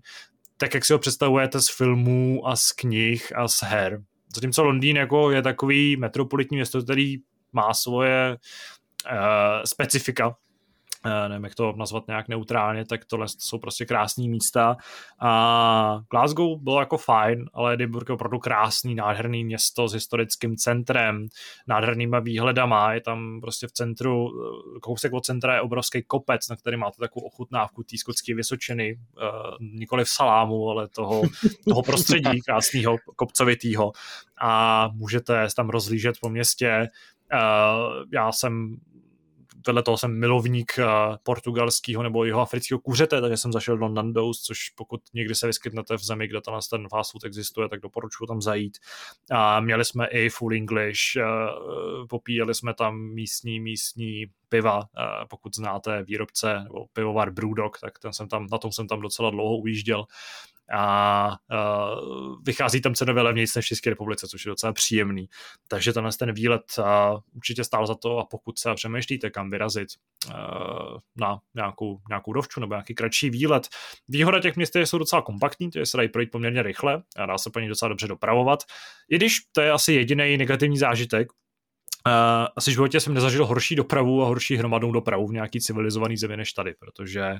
tak 0.56 0.74
jak 0.74 0.84
si 0.84 0.92
ho 0.92 0.98
představujete 0.98 1.60
z 1.60 1.68
filmů 1.68 2.48
a 2.48 2.56
z 2.56 2.72
knih 2.72 3.36
a 3.36 3.48
z 3.48 3.62
her. 3.62 4.02
Zatímco 4.34 4.62
Londýn 4.62 4.96
jako 4.96 5.30
je 5.30 5.42
takový 5.42 5.96
metropolitní 5.96 6.56
město, 6.56 6.82
který 6.82 7.16
má 7.52 7.74
svoje 7.74 8.36
uh, 9.12 9.18
specifika, 9.64 10.36
nevím, 11.28 11.44
jak 11.44 11.54
to 11.54 11.74
nazvat 11.76 12.06
nějak 12.08 12.28
neutrálně, 12.28 12.84
tak 12.84 13.04
tohle 13.04 13.26
jsou 13.28 13.58
prostě 13.58 13.86
krásné 13.86 14.28
místa. 14.28 14.76
A 15.20 16.00
Glasgow 16.10 16.60
bylo 16.60 16.80
jako 16.80 16.98
fajn, 16.98 17.44
ale 17.54 17.74
Edinburgh 17.74 18.08
je 18.08 18.14
opravdu 18.14 18.38
krásný, 18.38 18.94
nádherný 18.94 19.44
město 19.44 19.88
s 19.88 19.92
historickým 19.92 20.56
centrem, 20.56 21.26
nádhernýma 21.66 22.20
výhledama, 22.20 22.92
je 22.92 23.00
tam 23.00 23.40
prostě 23.40 23.66
v 23.66 23.72
centru, 23.72 24.28
eh, 24.28 24.80
kousek 24.80 25.12
od 25.12 25.24
centra 25.24 25.54
je 25.54 25.60
obrovský 25.60 26.02
kopec, 26.02 26.48
na 26.48 26.56
který 26.56 26.76
máte 26.76 26.96
takovou 27.00 27.26
ochutnávku 27.26 27.82
té 27.82 27.98
skotské 27.98 28.34
vysočiny, 28.34 28.98
uh, 29.16 29.22
nikoli 29.60 30.04
v 30.04 30.08
salámu, 30.08 30.70
ale 30.70 30.88
toho, 30.88 31.22
toho 31.68 31.82
prostředí 31.82 32.40
krásného, 32.40 32.96
kopcovitýho. 33.16 33.92
A 34.40 34.88
můžete 34.94 35.46
tam 35.56 35.68
rozlížet 35.68 36.14
po 36.20 36.28
městě, 36.28 36.88
já 38.12 38.32
jsem 38.32 38.76
vedle 39.66 39.82
toho 39.82 39.98
jsem 39.98 40.20
milovník 40.20 40.72
uh, 40.78 40.84
portugalského 41.22 42.02
nebo 42.02 42.24
jeho 42.24 42.40
afrického 42.40 42.80
kuřete, 42.80 43.20
takže 43.20 43.36
jsem 43.36 43.52
zašel 43.52 43.78
do 43.78 43.88
Nando's, 43.88 44.42
což 44.42 44.58
pokud 44.70 45.00
někdy 45.14 45.34
se 45.34 45.46
vyskytnete 45.46 45.96
v 45.96 46.04
zemi, 46.04 46.28
kde 46.28 46.40
ten, 46.40 46.54
ten 46.70 46.88
fast 46.88 47.12
food 47.12 47.24
existuje, 47.24 47.68
tak 47.68 47.80
doporučuji 47.80 48.26
tam 48.26 48.40
zajít. 48.42 48.78
A 49.30 49.60
měli 49.60 49.84
jsme 49.84 50.06
i 50.06 50.28
full 50.28 50.52
English, 50.52 51.00
uh, 51.16 52.06
popíjeli 52.06 52.54
jsme 52.54 52.74
tam 52.74 53.00
místní, 53.00 53.60
místní 53.60 54.26
piva, 54.48 54.78
uh, 54.78 54.84
pokud 55.30 55.56
znáte 55.56 56.02
výrobce 56.02 56.60
nebo 56.64 56.86
pivovar 56.92 57.30
Brewdog, 57.30 57.78
tak 57.80 57.98
ten 57.98 58.12
jsem 58.12 58.28
tam, 58.28 58.46
na 58.52 58.58
tom 58.58 58.72
jsem 58.72 58.88
tam 58.88 59.00
docela 59.00 59.30
dlouho 59.30 59.56
ujížděl 59.56 60.04
a 60.72 61.28
uh, 61.28 62.36
vychází 62.42 62.80
tam 62.80 62.94
cenově 62.94 63.22
levnější 63.22 63.52
než 63.56 63.64
v 63.64 63.68
České 63.68 63.90
republice, 63.90 64.28
což 64.28 64.46
je 64.46 64.50
docela 64.50 64.72
příjemný. 64.72 65.28
Takže 65.68 65.92
tenhle 65.92 66.12
ten 66.18 66.32
výlet 66.32 66.62
uh, 66.78 66.84
určitě 67.36 67.64
stál 67.64 67.86
za 67.86 67.94
to 67.94 68.18
a 68.18 68.24
pokud 68.24 68.58
se 68.58 68.74
přemýšlíte, 68.74 69.30
kam 69.30 69.50
vyrazit 69.50 69.88
uh, 70.28 70.34
na 71.16 71.38
nějakou, 71.54 71.98
nějakou 72.08 72.32
dovču 72.32 72.60
nebo 72.60 72.74
nějaký 72.74 72.94
kratší 72.94 73.30
výlet. 73.30 73.68
Výhoda 74.08 74.40
těch 74.40 74.56
měst 74.56 74.76
jsou 74.76 74.98
docela 74.98 75.22
kompaktní, 75.22 75.70
to 75.70 75.78
je 75.78 75.86
se 75.86 75.96
dají 75.96 76.08
projít 76.08 76.30
poměrně 76.30 76.62
rychle 76.62 77.02
a 77.16 77.26
dá 77.26 77.38
se 77.38 77.50
po 77.50 77.60
ní 77.60 77.68
docela 77.68 77.88
dobře 77.88 78.08
dopravovat. 78.08 78.62
I 79.10 79.16
když 79.16 79.36
to 79.52 79.60
je 79.60 79.70
asi 79.70 79.92
jediný 79.92 80.36
negativní 80.36 80.78
zážitek, 80.78 81.28
Uh, 82.06 82.46
asi 82.56 82.70
v 82.70 82.72
životě 82.72 83.00
jsem 83.00 83.14
nezažil 83.14 83.46
horší 83.46 83.74
dopravu 83.74 84.22
a 84.22 84.26
horší 84.26 84.56
hromadnou 84.56 84.92
dopravu 84.92 85.26
v 85.26 85.32
nějaký 85.32 85.60
civilizovaný 85.60 86.16
zemi 86.16 86.36
než 86.36 86.52
tady, 86.52 86.74
protože 86.78 87.30
uh, 87.30 87.38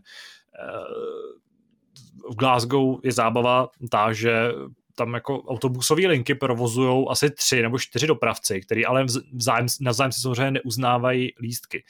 v 2.30 2.34
Glasgow 2.36 3.00
je 3.02 3.12
zábava 3.12 3.68
ta, 3.90 4.12
že 4.12 4.52
tam 4.94 5.14
jako 5.14 5.42
autobusové 5.42 6.06
linky 6.06 6.34
provozují 6.34 7.06
asi 7.10 7.30
tři 7.30 7.62
nebo 7.62 7.78
čtyři 7.78 8.06
dopravci, 8.06 8.60
který 8.60 8.86
ale 8.86 9.06
vzájem, 9.32 9.66
navzájem 9.80 10.12
si 10.12 10.20
samozřejmě 10.20 10.50
neuznávají 10.50 11.32
lístky. 11.40 11.84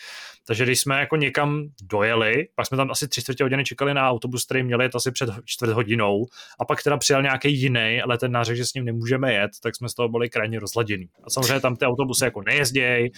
Takže 0.46 0.64
když 0.64 0.80
jsme 0.80 1.00
jako 1.00 1.16
někam 1.16 1.62
dojeli, 1.82 2.48
pak 2.54 2.66
jsme 2.66 2.76
tam 2.76 2.90
asi 2.90 3.08
tři 3.08 3.22
čtvrtě 3.22 3.44
hodiny 3.44 3.64
čekali 3.64 3.94
na 3.94 4.10
autobus, 4.10 4.44
který 4.44 4.62
měl 4.62 4.82
jet 4.82 4.94
asi 4.94 5.10
před 5.10 5.30
čtvrt 5.44 5.72
hodinou 5.72 6.26
a 6.60 6.64
pak 6.64 6.82
teda 6.82 6.96
přijel 6.96 7.22
nějaký 7.22 7.60
jiný, 7.60 8.00
ale 8.04 8.18
ten 8.18 8.32
nářek, 8.32 8.56
že 8.56 8.64
s 8.64 8.74
ním 8.74 8.84
nemůžeme 8.84 9.32
jet, 9.32 9.50
tak 9.62 9.76
jsme 9.76 9.88
z 9.88 9.94
toho 9.94 10.08
byli 10.08 10.30
krajně 10.30 10.60
rozladění. 10.60 11.08
A 11.24 11.30
samozřejmě 11.30 11.60
tam 11.60 11.76
ty 11.76 11.84
autobusy 11.84 12.24
jako 12.24 12.42
nejezdějí, 12.46 13.10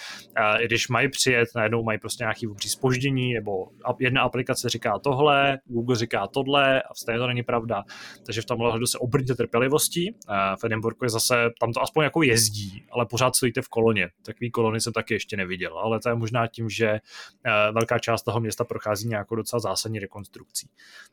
i 0.58 0.64
když 0.64 0.88
mají 0.88 1.08
přijet, 1.08 1.48
najednou 1.56 1.82
mají 1.82 1.98
prostě 1.98 2.24
nějaký 2.24 2.46
obří 2.46 2.68
spoždění, 2.68 3.34
nebo 3.34 3.52
jedna 4.00 4.22
aplikace 4.22 4.68
říká 4.68 4.98
tohle, 4.98 5.58
Google 5.66 5.96
říká 5.96 6.26
tohle 6.26 6.82
a 6.82 6.94
stejně 6.94 7.18
to 7.18 7.26
není 7.26 7.42
pravda. 7.42 7.82
Takže 8.26 8.42
v 8.42 8.44
tomhle 8.44 8.70
hledu 8.70 8.86
se 8.86 8.98
obrňte 8.98 9.34
trpělivostí. 9.78 10.16
V 10.60 10.64
Edinburghu 10.64 11.04
je 11.04 11.08
zase, 11.10 11.34
tam 11.60 11.72
to 11.72 11.82
aspoň 11.82 12.04
jako 12.04 12.22
jezdí, 12.22 12.84
ale 12.90 13.06
pořád 13.06 13.36
stojíte 13.36 13.62
v 13.62 13.68
koloně. 13.68 14.08
Takový 14.22 14.50
kolony 14.50 14.80
jsem 14.80 14.92
taky 14.92 15.14
ještě 15.14 15.36
neviděl, 15.36 15.78
ale 15.78 16.00
to 16.00 16.08
je 16.08 16.14
možná 16.14 16.46
tím, 16.46 16.70
že 16.70 17.00
Eh, 17.46 17.72
velká 17.72 17.98
část 17.98 18.22
toho 18.22 18.40
města 18.40 18.64
prochází 18.64 19.08
nějakou 19.08 19.34
docela 19.34 19.60
zásadní 19.60 19.98
rekonstrukcí. 19.98 20.70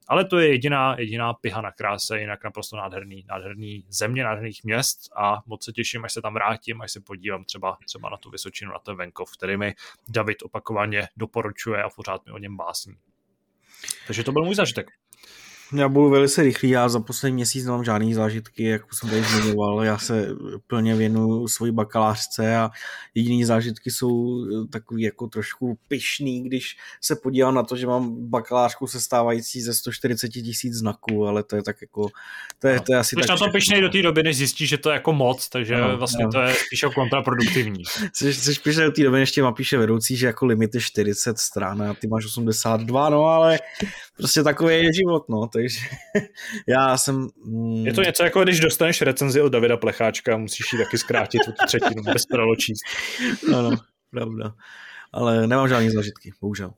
Ale 0.07 0.25
to 0.25 0.39
je 0.39 0.47
jediná, 0.47 0.95
jediná 0.99 1.33
piha 1.33 1.61
na 1.61 1.71
kráse, 1.71 2.19
jinak 2.19 2.43
naprosto 2.43 2.77
nádherný, 2.77 3.25
nádherný 3.29 3.85
země, 3.89 4.23
nádherných 4.23 4.63
měst 4.63 4.99
a 5.15 5.43
moc 5.45 5.65
se 5.65 5.71
těším, 5.71 6.05
až 6.05 6.13
se 6.13 6.21
tam 6.21 6.33
vrátím, 6.33 6.81
až 6.81 6.91
se 6.91 6.99
podívám 6.99 7.43
třeba, 7.43 7.77
třeba 7.85 8.09
na 8.09 8.17
tu 8.17 8.29
Vysočinu, 8.29 8.71
na 8.71 8.79
ten 8.79 8.95
venkov, 8.95 9.31
který 9.37 9.57
mi 9.57 9.73
David 10.09 10.43
opakovaně 10.43 11.07
doporučuje 11.17 11.83
a 11.83 11.89
pořád 11.89 12.25
mi 12.25 12.31
o 12.31 12.37
něm 12.37 12.57
básní. 12.57 12.95
Takže 14.07 14.23
to 14.23 14.31
byl 14.31 14.43
můj 14.43 14.55
zážitek. 14.55 14.91
Já 15.73 15.89
budu 15.89 16.09
velice 16.09 16.43
rychlý, 16.43 16.69
já 16.69 16.89
za 16.89 16.99
poslední 16.99 17.35
měsíc 17.35 17.65
nemám 17.65 17.83
žádný 17.83 18.13
zážitky, 18.13 18.63
jak 18.63 18.81
už 18.91 18.97
jsem 18.97 19.09
tady 19.09 19.23
zmiňoval, 19.23 19.83
já 19.83 19.97
se 19.97 20.27
plně 20.67 20.95
věnuju 20.95 21.47
svoji 21.47 21.71
bakalářce 21.71 22.57
a 22.57 22.69
jediný 23.15 23.45
zážitky 23.45 23.91
jsou 23.91 24.45
takový 24.67 25.03
jako 25.03 25.27
trošku 25.27 25.77
pyšný, 25.87 26.43
když 26.43 26.77
se 27.01 27.15
podívám 27.15 27.55
na 27.55 27.63
to, 27.63 27.75
že 27.75 27.87
mám 27.87 28.29
bakalářku 28.29 28.87
sestávající 28.87 29.61
ze 29.61 29.73
140 29.73 30.29
tisíc 30.29 30.73
znaků, 30.73 31.27
ale 31.27 31.43
to 31.43 31.55
je 31.55 31.63
tak 31.63 31.81
jako, 31.81 32.07
to 32.59 32.67
je, 32.67 32.79
to 32.79 32.93
je 32.93 32.99
asi 32.99 33.09
Jsi 33.09 33.15
tak... 33.15 33.29
na 33.29 33.37
tom 33.37 33.51
pyšnej 33.51 33.81
do 33.81 33.89
té 33.89 34.01
doby, 34.01 34.23
než 34.23 34.37
zjistíš, 34.37 34.69
že 34.69 34.77
to 34.77 34.89
je 34.89 34.93
jako 34.93 35.13
moc, 35.13 35.49
takže 35.49 35.77
no, 35.77 35.97
vlastně 35.97 36.25
no. 36.25 36.31
to 36.31 36.39
je 36.39 36.53
spíš 36.53 36.83
jako 36.83 36.93
kontraproduktivní. 36.93 37.83
Jsi, 38.13 38.33
jsi 38.33 38.59
pyšnej 38.59 38.85
do 38.85 38.91
té 38.91 39.03
doby, 39.03 39.19
než 39.19 39.31
tě 39.31 39.43
píše 39.55 39.77
vedoucí, 39.77 40.17
že 40.17 40.27
jako 40.27 40.45
limit 40.45 40.75
je 40.75 40.81
40 40.81 41.37
stran 41.37 41.81
a 41.81 41.93
ty 41.93 42.07
máš 42.07 42.25
82, 42.25 43.09
no 43.09 43.23
ale 43.23 43.59
prostě 44.17 44.43
takový 44.43 44.75
je 44.75 44.93
život, 44.93 45.29
no, 45.29 45.47
takže 45.61 45.79
já 46.67 46.97
jsem... 46.97 47.27
Mm... 47.45 47.85
Je 47.85 47.93
to 47.93 48.01
něco 48.01 48.23
jako, 48.23 48.43
když 48.43 48.59
dostaneš 48.59 49.01
recenzi 49.01 49.41
od 49.41 49.49
Davida 49.49 49.77
Plecháčka, 49.77 50.37
musíš 50.37 50.73
ji 50.73 50.79
taky 50.79 50.97
zkrátit 50.97 51.41
o 51.47 51.51
tu 51.51 51.65
třetinu, 51.67 52.03
bez 52.03 52.25
proločíst. 52.25 52.83
Ano, 53.57 53.77
pravda. 54.09 54.53
Ale 55.13 55.47
nemám 55.47 55.67
žádný 55.67 55.89
zažitky, 55.89 56.33
bohužel. 56.41 56.73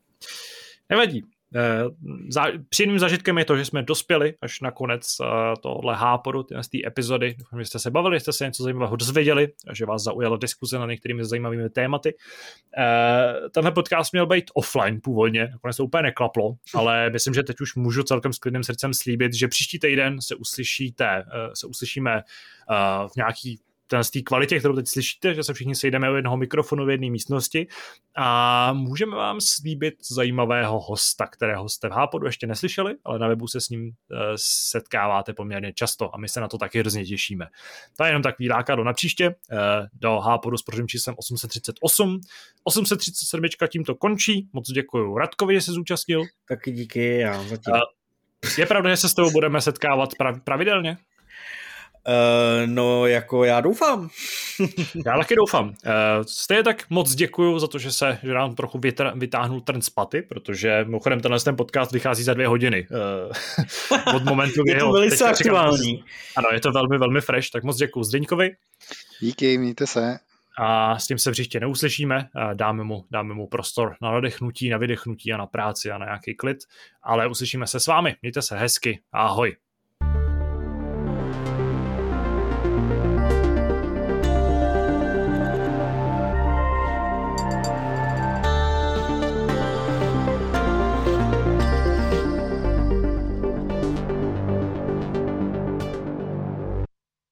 Nevadí. 0.90 1.24
Eh, 1.56 1.84
zá, 2.30 2.46
příjemným 2.70 3.00
zažitkem 3.00 3.38
je 3.38 3.46
to, 3.46 3.58
že 3.58 3.66
jsme 3.66 3.84
dospěli 3.84 4.34
až 4.42 4.62
na 4.62 4.72
konec 4.72 5.18
uh, 5.20 5.28
tohle 5.62 5.96
háporu, 5.96 6.46
z 6.62 6.68
té 6.68 6.78
epizody. 6.88 7.36
Doufám, 7.40 7.60
že 7.60 7.66
jste 7.66 7.80
se 7.80 7.92
bavili, 7.92 8.20
jste 8.20 8.34
se 8.34 8.46
něco 8.46 8.64
zajímavého 8.64 8.96
dozvěděli, 8.96 9.48
že 9.74 9.86
vás 9.86 10.04
zaujala 10.04 10.38
diskuze 10.38 10.80
na 10.80 10.86
některými 10.86 11.26
zajímavými 11.26 11.70
tématy. 11.70 12.16
Uh, 12.78 13.50
tenhle 13.50 13.72
podcast 13.72 14.14
měl 14.14 14.26
být 14.26 14.52
offline 14.54 15.02
původně, 15.04 15.48
nakonec 15.52 15.78
to 15.78 15.86
úplně 15.86 16.04
neklaplo, 16.04 16.56
ale 16.74 17.10
myslím, 17.10 17.34
že 17.34 17.44
teď 17.44 17.62
už 17.62 17.76
můžu 17.76 18.04
celkem 18.04 18.34
s 18.34 18.40
klidným 18.40 18.64
srdcem 18.64 18.94
slíbit, 18.94 19.34
že 19.34 19.48
příští 19.48 19.80
týden 19.80 20.22
se 20.22 20.36
uslyšíte, 20.36 21.26
se 21.54 21.68
uslyšíme 21.68 22.22
v 23.08 23.16
nějaký 23.16 23.60
z 24.02 24.12
té 24.12 24.22
kvalitě, 24.22 24.60
kterou 24.60 24.76
teď 24.76 24.88
slyšíte, 24.88 25.34
že 25.34 25.44
se 25.44 25.54
všichni 25.54 25.76
sejdeme 25.76 26.12
u 26.12 26.16
jednoho 26.16 26.38
mikrofonu 26.38 26.86
v 26.86 26.90
jedné 26.90 27.10
místnosti 27.10 27.68
a 28.16 28.74
můžeme 28.74 29.16
vám 29.16 29.42
slíbit 29.42 29.94
zajímavého 30.12 30.80
hosta, 30.80 31.28
kterého 31.28 31.70
jste 31.70 31.90
v 31.90 31.92
Hápodu 31.92 32.26
ještě 32.26 32.48
neslyšeli, 32.48 32.96
ale 33.06 33.20
na 33.20 33.28
webu 33.28 33.48
se 33.48 33.62
s 33.62 33.70
ním 33.70 33.86
uh, 33.86 34.18
setkáváte 34.36 35.34
poměrně 35.34 35.74
často 35.74 36.16
a 36.16 36.18
my 36.18 36.30
se 36.30 36.42
na 36.42 36.48
to 36.48 36.58
taky 36.58 36.80
hrozně 36.80 37.06
těšíme. 37.06 37.46
To 37.98 38.04
je 38.04 38.10
jenom 38.10 38.22
takový 38.22 38.50
lákadlo 38.50 38.84
na 38.84 38.94
příště 38.94 39.30
uh, 39.30 39.58
do 39.94 40.20
Hápodu 40.20 40.58
s 40.58 40.62
pořadím 40.62 40.88
číslem 40.88 41.16
838. 41.18 42.22
837 42.64 43.44
tímto 43.70 43.96
končí. 43.96 44.50
Moc 44.54 44.72
děkuji 44.72 45.18
Radkovi, 45.18 45.54
že 45.54 45.62
se 45.62 45.72
zúčastnil. 45.72 46.22
Taky 46.48 46.72
díky, 46.72 47.18
já 47.18 47.44
zatím. 47.44 47.74
Uh, 47.74 47.80
je 48.58 48.66
pravda, 48.66 48.90
že 48.90 48.98
se 48.98 49.10
s 49.10 49.14
tebou 49.14 49.32
budeme 49.32 49.62
setkávat 49.62 50.10
pravidelně? 50.44 50.98
Uh, 52.08 52.68
no, 52.68 53.08
jako 53.08 53.44
já 53.44 53.62
doufám. 53.62 54.10
já 55.06 55.18
taky 55.18 55.36
doufám. 55.36 55.68
Uh, 55.68 55.74
stejně 56.28 56.64
tak 56.64 56.90
moc 56.90 57.16
děkuju 57.16 57.60
za 57.60 57.68
to, 57.68 57.80
že 57.80 57.92
se 57.92 58.18
že 58.24 58.34
nám 58.34 58.56
trochu 58.56 58.80
vytr- 58.80 59.20
vytáhnul 59.20 59.62
trn 59.62 59.82
z 59.82 59.90
paty, 59.90 60.22
protože 60.22 60.84
mimochodem 60.84 61.20
tenhle 61.20 61.40
ten 61.40 61.56
podcast 61.56 61.92
vychází 61.92 62.24
za 62.24 62.34
dvě 62.34 62.48
hodiny. 62.48 62.88
Uh, 62.92 64.16
od 64.16 64.24
momentu, 64.24 64.62
kdy 64.64 64.72
je 64.72 64.80
to 64.80 64.92
velice 64.92 65.26
aktuální. 65.26 66.04
Ano, 66.36 66.48
je 66.54 66.60
to 66.60 66.72
velmi, 66.72 66.98
velmi 66.98 67.22
fresh, 67.22 67.50
tak 67.50 67.64
moc 67.64 67.78
děkuju 67.78 68.04
Zdeňkovi. 68.04 68.52
Díky, 69.20 69.58
mějte 69.58 69.88
se. 69.88 70.20
a 70.58 71.00
s 71.00 71.08
tím 71.08 71.18
se 71.18 71.32
příště 71.32 71.60
neuslyšíme, 71.60 72.30
dáme 72.54 72.84
mu, 72.84 73.06
dáme 73.12 73.34
mu 73.34 73.48
prostor 73.48 73.96
na 74.02 74.12
nadechnutí, 74.12 74.70
na 74.70 74.78
vydechnutí 74.78 75.34
a 75.34 75.38
na 75.38 75.46
práci 75.48 75.92
a 75.92 75.98
na 75.98 76.06
nějaký 76.06 76.36
klid, 76.36 76.58
ale 77.04 77.28
uslyšíme 77.28 77.68
se 77.68 77.80
s 77.80 77.88
vámi. 77.88 78.16
Mějte 78.22 78.42
se 78.42 78.58
hezky, 78.58 79.02
ahoj. 79.12 79.56